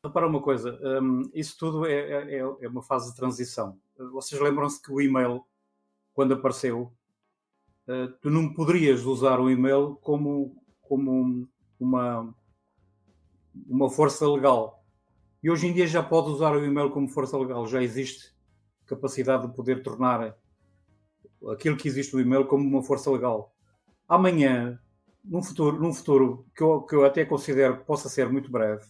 Repara 0.05 0.27
uma 0.27 0.41
coisa, 0.41 0.77
um, 1.01 1.29
isso 1.33 1.57
tudo 1.57 1.85
é, 1.85 1.93
é, 1.93 2.37
é, 2.39 2.67
uma 2.67 2.81
fase 2.81 3.11
de 3.11 3.15
transição. 3.15 3.79
Vocês 3.97 4.39
lembram-se 4.41 4.81
que 4.81 4.91
o 4.91 5.01
e-mail, 5.01 5.43
quando 6.13 6.33
apareceu, 6.33 6.91
uh, 7.87 8.07
tu 8.21 8.29
não 8.29 8.53
poderias 8.53 9.05
usar 9.05 9.39
o 9.39 9.49
e-mail 9.49 9.95
como, 10.01 10.55
como 10.81 11.47
uma, 11.79 12.35
uma 13.67 13.89
força 13.89 14.27
legal. 14.27 14.83
E 15.43 15.51
hoje 15.51 15.67
em 15.67 15.73
dia 15.73 15.85
já 15.85 16.01
pode 16.01 16.29
usar 16.29 16.55
o 16.55 16.65
e-mail 16.65 16.89
como 16.89 17.07
força 17.07 17.37
legal, 17.37 17.67
já 17.67 17.83
existe 17.83 18.33
capacidade 18.85 19.47
de 19.47 19.53
poder 19.53 19.83
tornar 19.83 20.35
aquilo 21.51 21.77
que 21.77 21.87
existe 21.87 22.13
no 22.13 22.21
e-mail 22.21 22.45
como 22.45 22.63
uma 22.63 22.83
força 22.83 23.11
legal. 23.11 23.53
Amanhã, 24.07 24.79
num 25.23 25.43
futuro, 25.43 25.79
num 25.79 25.93
futuro 25.93 26.45
que, 26.55 26.63
eu, 26.63 26.81
que 26.81 26.95
eu 26.95 27.05
até 27.05 27.25
considero 27.25 27.77
que 27.77 27.85
possa 27.85 28.09
ser 28.09 28.29
muito 28.29 28.51
breve, 28.51 28.85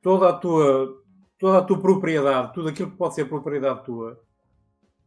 toda 0.00 0.28
a 0.28 0.32
tua 0.32 1.02
toda 1.38 1.58
a 1.58 1.62
tua 1.62 1.80
propriedade, 1.80 2.52
tudo 2.52 2.68
aquilo 2.68 2.90
que 2.90 2.96
pode 2.96 3.14
ser 3.14 3.26
propriedade 3.26 3.84
tua, 3.84 4.20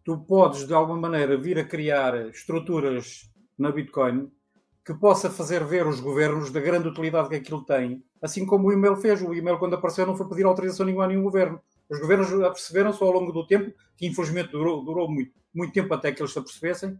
tu 0.03 0.17
podes 0.17 0.65
de 0.65 0.73
alguma 0.73 0.99
maneira 0.99 1.37
vir 1.37 1.59
a 1.59 1.65
criar 1.65 2.29
estruturas 2.29 3.29
na 3.57 3.71
Bitcoin 3.71 4.31
que 4.83 4.93
possa 4.93 5.29
fazer 5.29 5.63
ver 5.63 5.85
os 5.85 5.99
governos 5.99 6.51
da 6.51 6.59
grande 6.59 6.87
utilidade 6.87 7.29
que 7.29 7.35
aquilo 7.35 7.63
tem, 7.63 8.03
assim 8.21 8.45
como 8.45 8.67
o 8.67 8.73
e-mail 8.73 8.95
fez. 8.95 9.21
O 9.21 9.33
e-mail, 9.33 9.59
quando 9.59 9.75
apareceu, 9.75 10.07
não 10.07 10.17
foi 10.17 10.27
pedir 10.27 10.45
autorização 10.45 10.85
nenhuma 10.85 11.05
a 11.05 11.07
nenhum 11.07 11.23
governo. 11.23 11.61
Os 11.87 11.99
governos 11.99 12.31
aperceberam-se 12.41 13.03
ao 13.03 13.11
longo 13.11 13.31
do 13.31 13.45
tempo, 13.45 13.71
que 13.95 14.07
infelizmente 14.07 14.51
durou, 14.51 14.83
durou 14.83 15.09
muito, 15.09 15.33
muito 15.53 15.73
tempo 15.73 15.93
até 15.93 16.11
que 16.11 16.21
eles 16.21 16.31
se 16.31 16.39
apercebessem, 16.39 16.97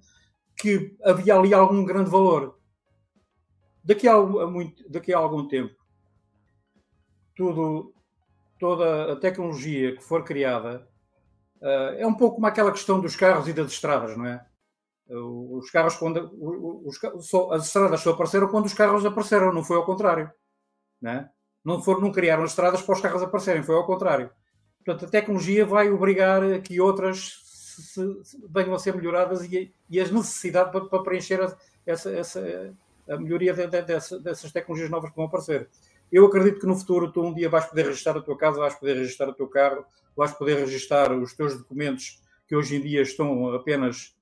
que 0.56 0.96
havia 1.04 1.36
ali 1.36 1.54
algum 1.54 1.84
grande 1.84 2.10
valor. 2.10 2.60
Daqui 3.84 4.08
a, 4.08 4.22
muito, 4.22 4.88
daqui 4.88 5.12
a 5.12 5.18
algum 5.18 5.48
tempo, 5.48 5.74
tudo, 7.36 7.96
toda 8.62 9.12
a 9.12 9.16
tecnologia 9.16 9.96
que 9.96 10.04
for 10.04 10.24
criada 10.24 10.88
uh, 11.60 11.98
é 11.98 12.06
um 12.06 12.14
pouco 12.14 12.36
como 12.36 12.46
aquela 12.46 12.72
questão 12.72 13.02
dos 13.02 13.16
carros 13.16 13.48
e 13.48 13.54
das 13.54 13.72
estradas, 13.72 14.16
não 14.16 14.28
é? 14.28 14.46
Os 15.10 15.70
carros, 15.72 15.96
quando 15.96 16.32
os, 16.86 16.98
só, 17.28 17.52
as 17.52 17.66
estradas 17.66 18.00
só 18.00 18.12
apareceram 18.12 18.48
quando 18.48 18.68
os 18.68 18.74
carros 18.74 19.06
apareceram, 19.06 19.52
não 19.52 19.64
foi 19.64 19.76
ao 19.76 19.84
contrário. 19.84 20.32
Não, 21.02 21.12
é? 21.12 21.30
não, 21.66 21.82
for, 21.82 22.00
não 22.00 22.12
criaram 22.12 22.44
as 22.44 22.52
estradas 22.52 22.82
para 22.82 22.94
os 22.94 23.02
carros 23.02 23.24
aparecerem, 23.24 23.64
foi 23.64 23.76
ao 23.76 23.86
contrário. 23.86 24.30
Portanto, 24.86 25.06
a 25.06 25.12
tecnologia 25.12 25.66
vai 25.66 25.92
obrigar 25.92 26.62
que 26.62 26.80
outras 26.80 27.42
se, 27.44 28.24
se, 28.24 28.48
venham 28.48 28.74
a 28.74 28.80
ser 28.80 28.96
melhoradas 28.96 29.44
e, 29.44 29.74
e 29.90 30.00
as 30.00 30.12
necessidades 30.12 30.72
para, 30.72 30.86
para 30.86 31.04
preencher 31.04 31.42
a, 31.42 31.58
essa, 31.86 32.10
essa, 32.12 32.74
a 33.10 33.18
melhoria 33.18 33.54
de, 33.54 33.68
de, 33.68 33.82
dessa, 33.82 34.18
dessas 34.20 34.52
tecnologias 34.52 34.90
novas 34.90 35.10
que 35.10 35.16
vão 35.16 35.26
aparecer. 35.26 35.68
Eu 36.12 36.26
acredito 36.26 36.60
que 36.60 36.68
no 36.68 36.76
futuro 36.76 37.12
tu 37.12 37.22
um 37.22 37.34
dia 37.34 37.50
vais 37.50 37.66
poder 37.66 37.86
registrar 37.86 38.18
a 38.18 38.22
tua 38.22 38.38
casa, 38.38 38.60
vais 38.60 38.76
poder 38.76 38.98
registrar 38.98 39.30
o 39.30 39.34
teu 39.34 39.48
carro, 39.48 39.86
vais 40.16 40.34
poder 40.34 40.58
registrar 40.58 41.12
os 41.14 41.34
teus 41.34 41.58
documentos 41.58 42.22
que 42.48 42.56
hoje 42.56 42.76
em 42.76 42.82
dia 42.82 43.02
estão 43.02 43.54
apenas 43.54 44.14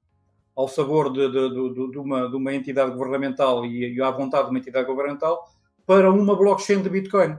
ao 0.56 0.68
sabor 0.68 1.12
de, 1.12 1.28
de, 1.32 1.50
de, 1.50 1.92
de 1.92 1.98
uma, 1.98 2.30
de 2.30 2.36
uma 2.36 2.54
entidade 2.54 2.92
governamental 2.92 3.66
e, 3.66 3.96
e 3.96 4.02
à 4.02 4.12
vontade 4.12 4.44
de 4.44 4.50
uma 4.52 4.60
entidade 4.60 4.86
governamental 4.86 5.50
para 5.86 6.12
uma 6.12 6.36
blockchain 6.36 6.84
de 6.84 6.90
Bitcoin. 6.90 7.38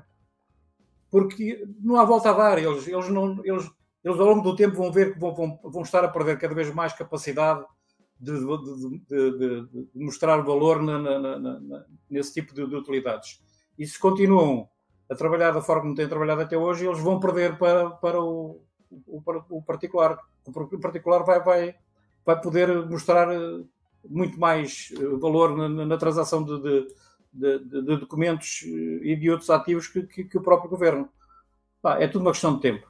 Porque 1.11 1.65
não 1.81 1.97
há 1.97 2.05
volta 2.05 2.31
a 2.31 2.33
dar, 2.33 2.59
eles, 2.59 2.89
eles, 2.89 3.09
não, 3.09 3.41
eles, 3.45 3.71
eles 4.03 4.19
ao 4.19 4.27
longo 4.27 4.43
do 4.43 4.57
tempo 4.57 4.77
vão 4.77 4.91
ver 4.91 5.13
que 5.13 5.21
vão, 5.21 5.35
vão, 5.35 5.61
vão 5.63 5.83
estar 5.83 6.05
a 6.05 6.09
perder 6.09 6.39
cada 6.39 6.55
vez 6.55 6.73
mais 6.75 6.93
capacidade 6.93 7.65
de, 8.19 8.33
de, 9.09 9.67
de 9.67 9.89
mostrar 9.95 10.39
valor 10.39 10.83
na, 10.83 10.99
na, 10.99 11.39
na, 11.39 11.85
nesse 12.09 12.35
tipo 12.35 12.55
de, 12.55 12.63
utilidades. 12.63 13.41
E 13.81 13.87
se 13.87 13.99
continuam 13.99 14.69
a 15.09 15.15
trabalhar 15.15 15.53
da 15.53 15.63
forma 15.63 15.81
como 15.81 15.95
têm 15.95 16.07
trabalhado 16.07 16.43
até 16.43 16.55
hoje, 16.55 16.87
eles 16.87 17.01
vão 17.01 17.19
perder 17.19 17.57
para, 17.57 17.89
para 17.89 18.21
o, 18.21 18.63
o, 19.07 19.23
o 19.49 19.63
particular. 19.63 20.19
O 20.45 20.79
particular 20.79 21.25
vai, 21.25 21.43
vai, 21.43 21.75
vai 22.23 22.39
poder 22.39 22.87
mostrar 22.87 23.33
eh, 23.33 23.65
muito 24.07 24.39
mais 24.39 24.93
eh, 24.93 25.17
valor 25.19 25.57
na, 25.57 25.87
na 25.87 25.97
transação 25.97 26.45
de, 26.45 26.61
de, 26.61 26.95
de, 27.33 27.59
de, 27.83 27.97
documentos 27.97 28.65
eh, 28.67 29.13
e 29.13 29.17
de 29.17 29.31
outros 29.31 29.49
ativos 29.49 29.89
que, 29.89 30.03
que, 30.03 30.25
que 30.25 30.37
o 30.37 30.43
próprio 30.43 30.69
governo. 30.69 31.09
é 31.99 32.07
tudo 32.07 32.21
uma 32.21 32.33
questão 32.33 32.57
de 32.57 32.61
tempo. 32.61 32.87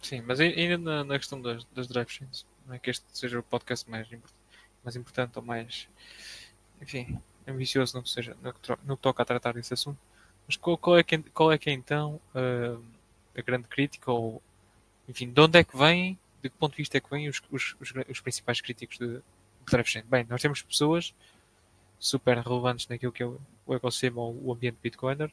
Sim, 0.00 0.22
mas 0.24 0.38
ainda 0.38 0.78
na, 0.78 1.02
na 1.02 1.18
questão 1.18 1.42
das, 1.42 1.64
das 1.74 1.88
drive 1.88 2.08
chains, 2.08 2.46
não 2.68 2.74
é 2.76 2.78
que 2.78 2.88
este 2.88 3.04
seja 3.12 3.40
o 3.40 3.42
podcast 3.42 3.90
mais, 3.90 4.08
mais 4.84 4.94
importante 4.94 5.40
ou 5.40 5.44
mais, 5.44 5.88
enfim, 6.80 7.18
ambicioso 7.48 7.96
no 7.96 8.04
que, 8.04 8.10
seja, 8.10 8.36
no 8.40 8.54
que, 8.54 8.76
no 8.84 8.96
que 8.96 9.02
toca 9.02 9.24
a 9.24 9.26
tratar 9.26 9.54
desse 9.54 9.74
assunto. 9.74 9.98
Mas 10.50 10.56
qual, 10.56 10.76
qual, 10.76 10.98
é, 10.98 11.04
que, 11.04 11.16
qual 11.32 11.52
é 11.52 11.58
que 11.58 11.70
é 11.70 11.72
então 11.72 12.20
uh, 12.34 12.82
a 13.38 13.40
grande 13.40 13.68
crítica 13.68 14.10
ou, 14.10 14.42
enfim, 15.08 15.30
de 15.30 15.40
onde 15.40 15.56
é 15.56 15.62
que 15.62 15.78
vem 15.78 16.18
de 16.42 16.50
que 16.50 16.56
ponto 16.56 16.72
de 16.72 16.78
vista 16.78 16.98
é 16.98 17.00
que 17.00 17.08
vêm 17.08 17.28
os, 17.28 17.40
os, 17.52 17.76
os, 18.08 18.20
principais 18.20 18.60
críticos 18.60 18.98
de, 18.98 19.18
de 19.18 19.22
DriveChain? 19.70 20.02
Bem, 20.10 20.26
nós 20.28 20.42
temos 20.42 20.60
pessoas 20.60 21.14
super 22.00 22.36
relevantes 22.38 22.88
naquilo 22.88 23.12
que 23.12 23.22
é 23.22 23.26
o, 23.26 23.38
o 23.64 23.74
ecossistema 23.76 24.20
ou 24.20 24.36
o 24.42 24.52
ambiente 24.52 24.76
Bitcoiner 24.82 25.30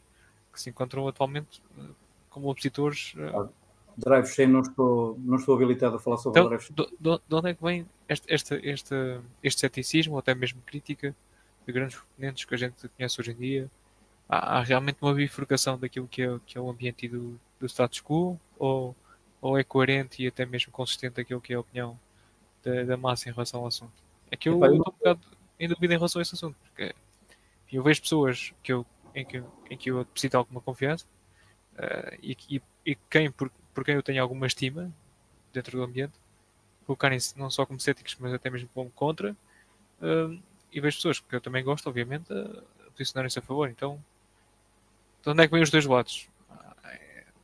que 0.54 0.62
se 0.62 0.70
encontram 0.70 1.08
atualmente 1.08 1.64
eh, 1.80 1.82
como 2.30 2.52
opositores. 2.52 3.16
Uh, 3.16 3.50
DriveChain 3.98 4.46
não 4.46 4.60
estou, 4.60 5.18
não 5.18 5.38
estou 5.38 5.56
habilitado 5.56 5.96
a 5.96 6.00
falar 6.00 6.18
sobre 6.18 6.40
então, 6.40 6.50
DriveChain. 6.50 6.76
De, 6.76 7.22
de, 7.28 7.36
onde 7.36 7.50
é 7.50 7.54
que 7.56 7.64
vem 7.64 7.88
este, 8.08 8.32
este, 8.32 8.54
este, 8.64 9.20
este 9.42 9.62
ceticismo 9.62 10.14
ou 10.14 10.20
até 10.20 10.36
mesmo 10.36 10.62
crítica 10.64 11.16
de 11.66 11.74
grandes 11.74 11.98
componentes 11.98 12.46
que 12.46 12.54
a 12.54 12.58
gente 12.58 12.88
conhece 12.90 13.20
hoje 13.20 13.32
em 13.32 13.36
dia? 13.36 13.72
Há, 14.30 14.58
há 14.58 14.64
realmente 14.64 14.98
uma 15.02 15.14
bifurcação 15.14 15.78
daquilo 15.78 16.08
que 16.08 16.22
é, 16.22 16.40
que 16.46 16.58
é 16.58 16.62
o 16.62 16.70
ambiente 16.70 17.08
do, 17.08 17.40
do 17.60 17.66
status 17.66 18.02
quo 18.02 18.40
ou 18.58 18.96
ou 19.42 19.58
é 19.58 19.64
coerente 19.64 20.24
e 20.24 20.28
até 20.28 20.46
mesmo 20.46 20.72
consistente 20.72 21.22
aquilo 21.22 21.42
que 21.42 21.54
é 21.54 21.56
a 21.56 21.60
opinião 21.60 22.00
da, 22.64 22.84
da 22.84 22.98
massa 22.98 23.30
em 23.30 23.32
relação 23.32 23.62
ao 23.62 23.68
assunto. 23.68 23.94
É 24.32 24.36
que 24.36 24.50
eu 24.50 24.54
estou 24.54 24.74
um 24.74 24.78
bocado 24.80 25.22
em 25.60 25.68
dúvida 25.68 25.94
em 25.94 25.98
relação 25.98 26.20
a 26.20 26.22
esse 26.22 26.36
assunto, 26.36 26.56
porque 26.62 26.94
eu 27.72 27.84
vejo 27.84 28.02
pessoas 28.02 28.54
que 28.62 28.72
eu, 28.72 28.86
em, 29.16 29.26
que, 29.26 29.44
em 29.70 29.78
que 29.78 29.92
eu 29.92 30.00
deposito 30.00 30.38
alguma 30.38 30.62
confiança 30.62 31.06
uh, 31.76 32.18
e, 32.22 32.38
e, 32.50 32.62
e, 32.86 32.96
quem, 33.10 33.32
por, 33.32 33.52
por 33.74 33.84
quem 33.84 33.96
eu 33.96 34.04
tenho 34.04 34.22
alguma 34.22 34.48
estima 34.48 34.92
dentro 35.54 35.78
do 35.78 35.84
ambiente, 35.84 36.14
colocarem-se 36.86 37.38
não 37.38 37.50
só 37.50 37.66
como 37.66 37.80
céticos, 37.80 38.16
mas 38.20 38.34
até 38.34 38.50
mesmo 38.50 38.70
como 38.74 38.90
contra, 38.92 39.36
uh, 40.02 40.40
e 40.72 40.82
vejo 40.82 40.98
pessoas 40.98 41.20
que 41.20 41.36
eu 41.36 41.42
também 41.42 41.64
gosto, 41.64 41.88
obviamente, 41.88 42.32
a 42.32 42.92
posicionarem-se 42.92 43.40
a 43.40 43.42
favor. 43.42 43.70
Então, 43.70 44.04
de 45.28 45.32
onde 45.32 45.44
é 45.44 45.48
que 45.48 45.54
vêm 45.54 45.62
os 45.62 45.70
dois 45.70 45.86
lados? 45.86 46.30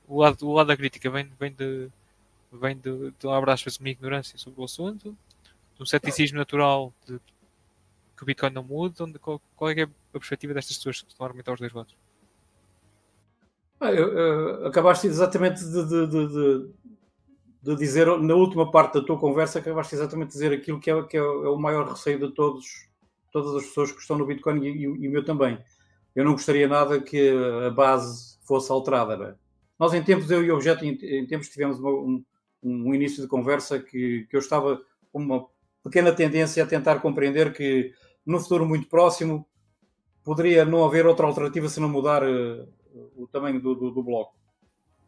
o 0.07 0.21
lado, 0.21 0.47
o 0.47 0.53
lado 0.53 0.67
da 0.67 0.77
crítica 0.77 1.09
vem, 1.09 1.29
vem 1.37 1.51
de 1.51 1.89
vem 2.51 2.77
de, 2.77 3.11
de 3.19 3.27
abraço 3.27 3.69
de 3.69 3.79
uma 3.79 3.89
ignorância 3.89 4.37
sobre 4.37 4.61
o 4.61 4.63
assunto, 4.63 5.17
de 5.75 5.83
um 5.83 5.85
ceticismo 5.85 6.37
natural 6.37 6.93
de 7.05 7.19
que 8.15 8.23
o 8.23 8.25
Bitcoin 8.25 8.51
não 8.51 8.63
muda, 8.63 9.03
onde, 9.03 9.17
qual, 9.19 9.41
qual 9.55 9.71
é, 9.71 9.81
é, 9.81 9.83
a 9.83 9.89
perspectiva 10.13 10.53
destas 10.53 10.77
pessoas 10.77 11.01
que 11.01 11.09
estão 11.09 11.25
a 11.25 11.27
argumentar 11.27 11.53
os 11.53 11.59
dois 11.59 11.73
lados? 11.73 11.95
Ah, 13.81 13.91
eu, 13.91 14.67
acabaste 14.67 15.07
exatamente 15.07 15.65
de, 15.65 15.85
de, 15.85 16.07
de, 16.07 16.69
de, 17.63 17.75
dizer, 17.75 18.05
na 18.19 18.35
última 18.35 18.71
parte 18.71 18.93
da 18.93 19.05
tua 19.05 19.19
conversa, 19.19 19.59
acabaste 19.59 19.95
exatamente 19.95 20.27
de 20.27 20.33
dizer 20.33 20.53
aquilo 20.53 20.79
que 20.79 20.91
é, 20.91 21.03
que 21.03 21.17
é, 21.17 21.21
é 21.21 21.23
o 21.23 21.57
maior 21.57 21.89
receio 21.89 22.19
de 22.19 22.31
todos, 22.33 22.87
todas 23.31 23.55
as 23.55 23.65
pessoas 23.65 23.91
que 23.91 23.99
estão 23.99 24.17
no 24.17 24.27
Bitcoin 24.27 24.63
e, 24.63 24.87
o 24.87 25.11
meu 25.11 25.25
também. 25.25 25.57
Eu 26.15 26.25
não 26.25 26.33
gostaria 26.33 26.67
nada 26.67 27.01
que 27.01 27.31
a 27.65 27.69
base 27.69 28.37
fosse 28.45 28.71
alterada. 28.71 29.17
Né? 29.17 29.35
Nós, 29.79 29.93
em 29.93 30.03
tempos, 30.03 30.29
eu 30.29 30.43
e 30.43 30.51
o 30.51 30.55
Objeto, 30.55 30.85
em, 30.85 31.25
tempos, 31.25 31.49
tivemos 31.49 31.79
uma, 31.79 31.89
um, 31.91 32.23
um, 32.61 32.93
início 32.93 33.21
de 33.21 33.27
conversa 33.27 33.79
que, 33.79 34.27
que 34.29 34.35
eu 34.35 34.39
estava 34.39 34.81
com 35.11 35.19
uma 35.19 35.47
pequena 35.83 36.13
tendência 36.13 36.63
a 36.63 36.67
tentar 36.67 36.99
compreender 36.99 37.51
que 37.53 37.91
no 38.25 38.39
futuro 38.39 38.65
muito 38.65 38.87
próximo 38.87 39.45
poderia 40.23 40.63
não 40.63 40.85
haver 40.85 41.05
outra 41.05 41.25
alternativa 41.25 41.67
se 41.67 41.79
não 41.79 41.89
mudar 41.89 42.23
uh, 42.23 42.67
o 43.15 43.27
tamanho 43.27 43.59
do, 43.59 43.75
do, 43.75 43.91
do 43.91 44.03
bloco. 44.03 44.35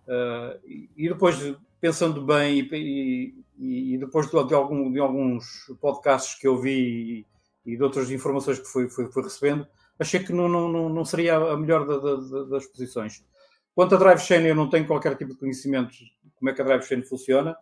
Uh, 0.07 0.59
e 0.95 1.07
depois, 1.07 1.37
pensando 1.79 2.21
bem, 2.21 2.59
e, 2.71 3.33
e, 3.57 3.93
e 3.93 3.97
depois 3.97 4.29
de, 4.29 4.43
de, 4.47 4.53
algum, 4.53 4.91
de, 4.91 4.99
alguns 4.99 5.45
podcasts 5.79 6.37
que 6.39 6.47
eu 6.47 6.59
vi 6.59 7.25
e, 7.65 7.71
e 7.73 7.77
de 7.77 7.83
outras 7.83 8.11
informações 8.11 8.59
que 8.59 8.67
fui, 8.67 8.89
fui, 8.89 9.09
fui 9.11 9.23
recebendo, 9.23 9.65
achei 9.99 10.19
que 10.19 10.33
não, 10.33 10.47
não, 10.47 10.89
não 10.89 11.05
seria 11.05 11.35
a 11.35 11.57
melhor 11.57 11.85
da, 11.85 11.97
da, 11.97 12.43
das 12.45 12.65
posições. 12.67 13.23
Quanto 13.73 13.95
a 13.95 13.97
Drive 13.97 14.19
Chain, 14.19 14.45
eu 14.45 14.55
não 14.55 14.69
tenho 14.69 14.87
qualquer 14.87 15.15
tipo 15.17 15.33
de 15.33 15.39
conhecimento 15.39 15.91
de 15.91 16.13
como 16.35 16.49
é 16.49 16.53
que 16.53 16.61
a 16.61 16.65
Drive 16.65 16.83
Chain 16.83 17.03
funciona, 17.03 17.55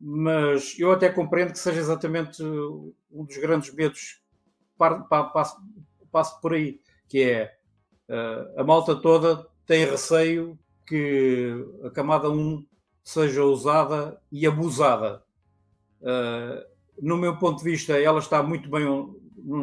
mas 0.00 0.78
eu 0.78 0.92
até 0.92 1.10
compreendo 1.10 1.52
que 1.52 1.58
seja 1.58 1.80
exatamente 1.80 2.42
um 2.42 3.24
dos 3.24 3.36
grandes 3.36 3.74
medos 3.74 4.22
passo, 4.78 5.60
passo 6.10 6.40
por 6.40 6.54
aí, 6.54 6.80
que 7.08 7.22
é 7.22 7.56
uh, 8.08 8.60
a 8.60 8.64
malta 8.64 8.94
toda 8.94 9.46
tem 9.66 9.84
receio 9.84 10.58
que 10.86 11.52
a 11.84 11.90
camada 11.90 12.30
1 12.30 12.64
seja 13.02 13.44
usada 13.44 14.18
e 14.32 14.46
abusada. 14.46 15.22
Uh, 16.00 16.64
no 17.00 17.16
meu 17.16 17.36
ponto 17.38 17.58
de 17.58 17.64
vista, 17.64 17.98
ela 17.98 18.18
está 18.18 18.42
muito 18.42 18.70
bem, 18.70 18.86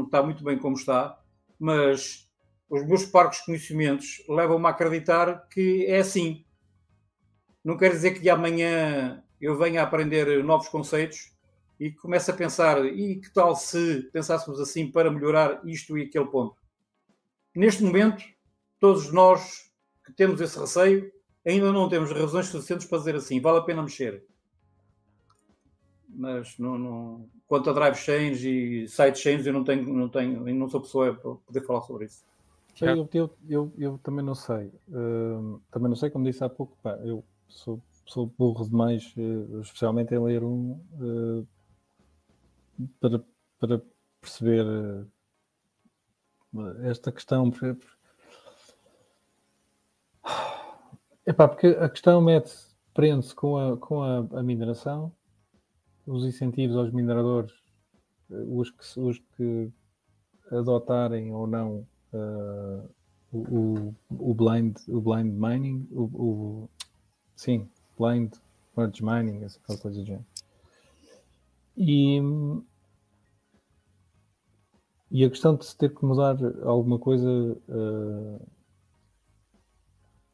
está 0.04 0.22
muito 0.22 0.44
bem 0.44 0.58
como 0.58 0.76
está, 0.76 1.20
mas 1.60 2.30
os 2.70 2.86
meus 2.86 3.06
parcos 3.06 3.42
conhecimentos 3.42 4.24
levam-me 4.28 4.66
a 4.66 4.70
acreditar 4.70 5.48
que 5.50 5.86
é 5.86 6.00
assim. 6.00 6.46
Não 7.64 7.78
quer 7.78 7.92
dizer 7.92 8.20
que 8.20 8.30
amanhã 8.30 9.24
eu 9.40 9.58
venha 9.58 9.82
a 9.82 9.84
aprender 9.84 10.44
novos 10.44 10.68
conceitos 10.68 11.34
e 11.80 11.92
comece 11.92 12.32
a 12.32 12.34
pensar, 12.34 12.86
e 12.86 13.20
que 13.20 13.32
tal 13.34 13.56
se 13.56 14.10
pensássemos 14.14 14.60
assim 14.60 14.90
para 14.90 15.12
melhorar 15.12 15.62
isto 15.66 15.98
e 15.98 16.04
aquele 16.04 16.26
ponto? 16.26 16.56
Neste 17.54 17.84
momento, 17.84 18.24
todos 18.80 19.12
nós 19.12 19.72
que 20.06 20.14
temos 20.14 20.40
esse 20.40 20.58
receio, 20.58 21.12
ainda 21.46 21.72
não 21.72 21.90
temos 21.90 22.12
razões 22.12 22.48
suficientes 22.48 22.88
para 22.88 23.00
dizer 23.00 23.16
assim, 23.16 23.42
vale 23.42 23.60
a 23.60 23.64
pena 23.64 23.82
mexer. 23.82 24.26
Mas 26.08 26.58
não, 26.58 26.78
não... 26.78 27.30
quanto 27.48 27.70
a 27.70 27.74
drive 27.74 27.96
chains 27.96 28.42
e 28.44 28.88
side 28.88 29.18
chains, 29.18 29.46
eu 29.46 29.54
não 29.54 29.64
tenho, 29.64 29.94
não 29.94 30.10
tenho, 30.10 30.54
não 30.54 30.70
sou 30.70 30.82
pessoa 30.82 31.14
para 31.14 31.36
poder 31.36 31.62
falar 31.62 31.82
sobre 31.82 32.06
isso. 32.06 32.24
Eu, 32.82 33.08
eu, 33.14 33.38
eu, 33.48 33.74
eu 33.78 33.98
também 34.00 34.26
não 34.26 34.36
sei. 34.36 34.68
Uh, 34.90 35.62
também 35.72 35.90
não 35.90 35.96
sei, 35.96 36.10
como 36.10 36.26
disse 36.26 36.44
há 36.44 36.50
pouco, 36.50 36.78
pá, 36.84 36.98
eu 37.04 37.24
sou, 37.48 37.82
sou 38.06 38.26
burro 38.38 38.66
demais, 38.66 39.14
uh, 39.16 39.62
especialmente 39.62 40.14
em 40.14 40.20
ler 40.20 40.44
um 40.44 40.72
uh, 41.00 41.48
para, 43.00 43.24
para 43.60 43.82
perceber 44.20 44.66
esta 46.84 47.12
questão. 47.12 47.52
Epá, 51.26 51.48
porque 51.48 51.68
a 51.68 51.90
questão 51.90 52.22
mete 52.22 52.54
prende-se 52.94 53.36
com, 53.36 53.58
a, 53.58 53.78
com 53.78 54.02
a, 54.02 54.20
a, 54.40 54.44
mineração, 54.44 55.12
os 56.06 56.26
incentivos 56.26 56.76
aos 56.78 56.92
mineradores, 56.92 57.54
os 58.30 58.70
que, 58.72 59.00
os 59.00 59.20
que 59.36 59.72
adotarem 60.52 61.34
ou 61.34 61.48
não 61.48 61.88
uh, 62.14 62.90
o, 63.32 63.94
o, 64.10 64.34
blind, 64.34 64.78
o 64.88 65.02
blind 65.02 65.34
mining, 65.34 65.88
o, 65.92 66.04
o 66.04 66.70
sim, 67.36 67.68
blind 67.98 68.34
merge 68.78 69.04
mining, 69.04 69.44
essa 69.44 69.60
coisa 69.78 70.00
do 70.00 70.06
género. 70.06 70.26
E, 71.78 72.22
e 75.12 75.24
a 75.24 75.30
questão 75.30 75.56
de 75.56 75.66
se 75.66 75.78
ter 75.78 75.94
que 75.94 76.06
mudar 76.06 76.38
alguma 76.64 77.00
coisa 77.00 77.30
uh, 77.30 78.48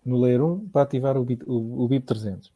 no 0.05 0.19
Layer 0.19 0.43
1 0.43 0.69
para 0.69 0.83
ativar 0.83 1.17
o 1.17 1.25
BIP, 1.25 1.43
o, 1.47 1.83
o 1.83 1.87
BIP 1.87 2.05
300. 2.05 2.51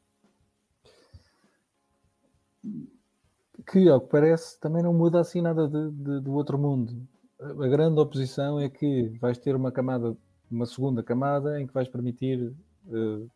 Que, 3.72 3.90
ao 3.90 4.00
que 4.02 4.10
parece, 4.10 4.60
também 4.60 4.84
não 4.84 4.94
muda 4.94 5.20
assim 5.20 5.42
nada 5.42 5.68
de, 5.68 5.92
de, 5.92 6.20
do 6.22 6.34
outro 6.34 6.58
mundo 6.58 7.08
a 7.40 7.68
grande 7.68 8.00
oposição 8.00 8.60
é 8.60 8.70
que 8.70 9.10
vais 9.20 9.38
ter 9.38 9.56
uma 9.56 9.72
camada, 9.72 10.16
uma 10.50 10.66
segunda 10.66 11.04
camada 11.04 11.60
em 11.60 11.68
que 11.68 11.74
vais 11.74 11.88
permitir 11.88 12.54
uh, 12.88 13.30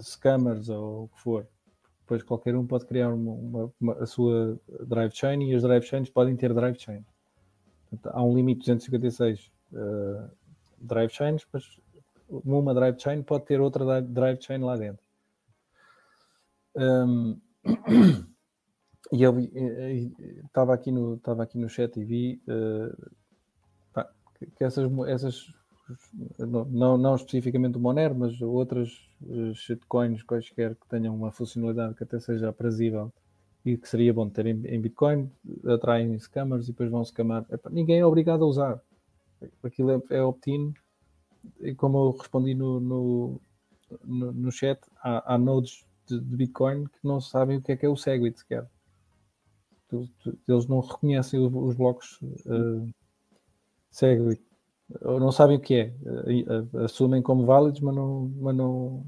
scammers 0.00 0.68
ou 0.68 1.04
o 1.04 1.08
que 1.08 1.20
for. 1.20 1.46
Depois 2.00 2.22
qualquer 2.22 2.56
um 2.56 2.66
pode 2.66 2.86
criar 2.86 3.12
uma, 3.12 3.32
uma, 3.32 3.72
uma, 3.80 3.92
a 3.94 4.06
sua 4.06 4.58
drive 4.86 5.12
chain 5.12 5.50
e 5.50 5.54
as 5.54 5.62
drive 5.62 5.84
chains 5.84 6.08
podem 6.08 6.36
ter 6.36 6.54
drive 6.54 6.78
chain. 6.78 7.04
Portanto, 7.90 8.14
há 8.14 8.22
um 8.22 8.34
limite 8.34 8.60
de 8.60 8.66
256 8.66 9.50
uh, 9.72 10.30
drive 10.78 11.10
chains, 11.10 11.46
mas 11.52 11.64
uma 12.28 12.72
drive 12.72 12.98
chain 12.98 13.22
pode 13.22 13.44
ter 13.44 13.60
outra 13.60 14.00
drive 14.00 14.40
chain 14.40 14.58
lá 14.58 14.76
dentro. 14.76 15.02
Um, 16.76 17.40
E 19.10 19.22
eu 19.22 19.38
estava 20.44 20.74
aqui 20.74 20.92
no 20.92 21.14
estava 21.14 21.42
aqui 21.42 21.58
no 21.58 21.68
chat 21.68 21.98
e 21.98 22.04
vi 22.04 22.42
uh, 22.46 23.10
pá, 23.92 24.10
que 24.56 24.64
essas 24.64 24.90
essas 25.08 25.46
não, 26.38 26.98
não 26.98 27.14
especificamente 27.14 27.78
o 27.78 27.80
Monero, 27.80 28.14
mas 28.14 28.40
outras 28.42 28.90
uh, 29.22 29.54
shitcoins 29.54 30.22
quaisquer 30.22 30.74
que 30.74 30.86
tenham 30.88 31.14
uma 31.14 31.32
funcionalidade 31.32 31.94
que 31.94 32.04
até 32.04 32.20
seja 32.20 32.50
aprazível 32.50 33.10
e 33.64 33.76
que 33.76 33.88
seria 33.88 34.12
bom 34.12 34.28
ter 34.28 34.46
em, 34.46 34.66
em 34.66 34.80
Bitcoin, 34.80 35.30
atraem 35.66 36.18
scammers 36.18 36.64
e 36.64 36.72
depois 36.72 36.90
vão 36.90 37.04
scamar. 37.04 37.46
Epá, 37.50 37.70
ninguém 37.70 38.00
é 38.00 38.06
obrigado 38.06 38.44
a 38.44 38.46
usar. 38.46 38.80
Aquilo 39.62 39.90
é, 39.90 40.16
é 40.16 40.22
opt-in 40.22 40.74
e 41.60 41.74
como 41.74 41.98
eu 41.98 42.10
respondi 42.10 42.54
no, 42.54 42.78
no, 42.78 43.40
no, 44.04 44.32
no 44.32 44.52
chat, 44.52 44.80
há, 45.02 45.34
há 45.34 45.38
nodes 45.38 45.86
de, 46.06 46.20
de, 46.20 46.36
Bitcoin 46.36 46.84
que 46.84 46.98
não 47.04 47.20
sabem 47.20 47.56
o 47.56 47.62
que 47.62 47.72
é 47.72 47.76
que 47.76 47.86
é 47.86 47.88
o 47.88 47.96
Segwit 47.96 48.38
sequer 48.38 48.68
eles 50.46 50.66
não 50.66 50.80
reconhecem 50.80 51.40
os 51.40 51.74
blocos 51.74 52.20
uh, 52.46 52.88
Segwit. 53.90 54.42
Ou 55.02 55.20
não 55.20 55.32
sabem 55.32 55.56
o 55.56 55.60
que 55.60 55.74
é. 55.74 55.94
Uh, 56.02 56.78
assumem 56.84 57.22
como 57.22 57.46
válidos, 57.46 57.80
mas 57.80 57.94
não, 57.94 58.32
mas 58.36 58.56
não, 58.56 59.06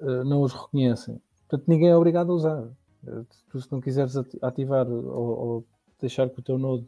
uh, 0.00 0.24
não 0.24 0.42
os 0.42 0.52
reconhecem. 0.52 1.20
Portanto, 1.48 1.68
ninguém 1.68 1.88
é 1.88 1.96
obrigado 1.96 2.32
a 2.32 2.34
usar. 2.34 2.68
tu, 3.50 3.60
se 3.60 3.70
não 3.70 3.80
quiseres 3.80 4.16
ativar 4.42 4.88
ou, 4.88 5.38
ou, 5.38 5.66
deixar 6.00 6.28
que 6.28 6.40
o 6.40 6.42
teu 6.42 6.58
node 6.58 6.86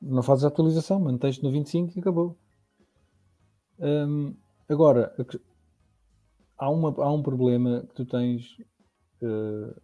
não 0.00 0.22
fazes 0.22 0.44
a 0.44 0.48
atualização, 0.48 1.00
mantens 1.00 1.40
no 1.42 1.50
25 1.50 1.96
e 1.96 2.00
acabou. 2.00 2.36
Um, 3.78 4.34
agora, 4.68 5.14
há, 6.56 6.70
uma, 6.70 6.94
há 7.02 7.12
um 7.12 7.22
problema 7.22 7.84
que 7.88 7.94
tu 7.94 8.04
tens 8.04 8.58
uh, 9.22 9.74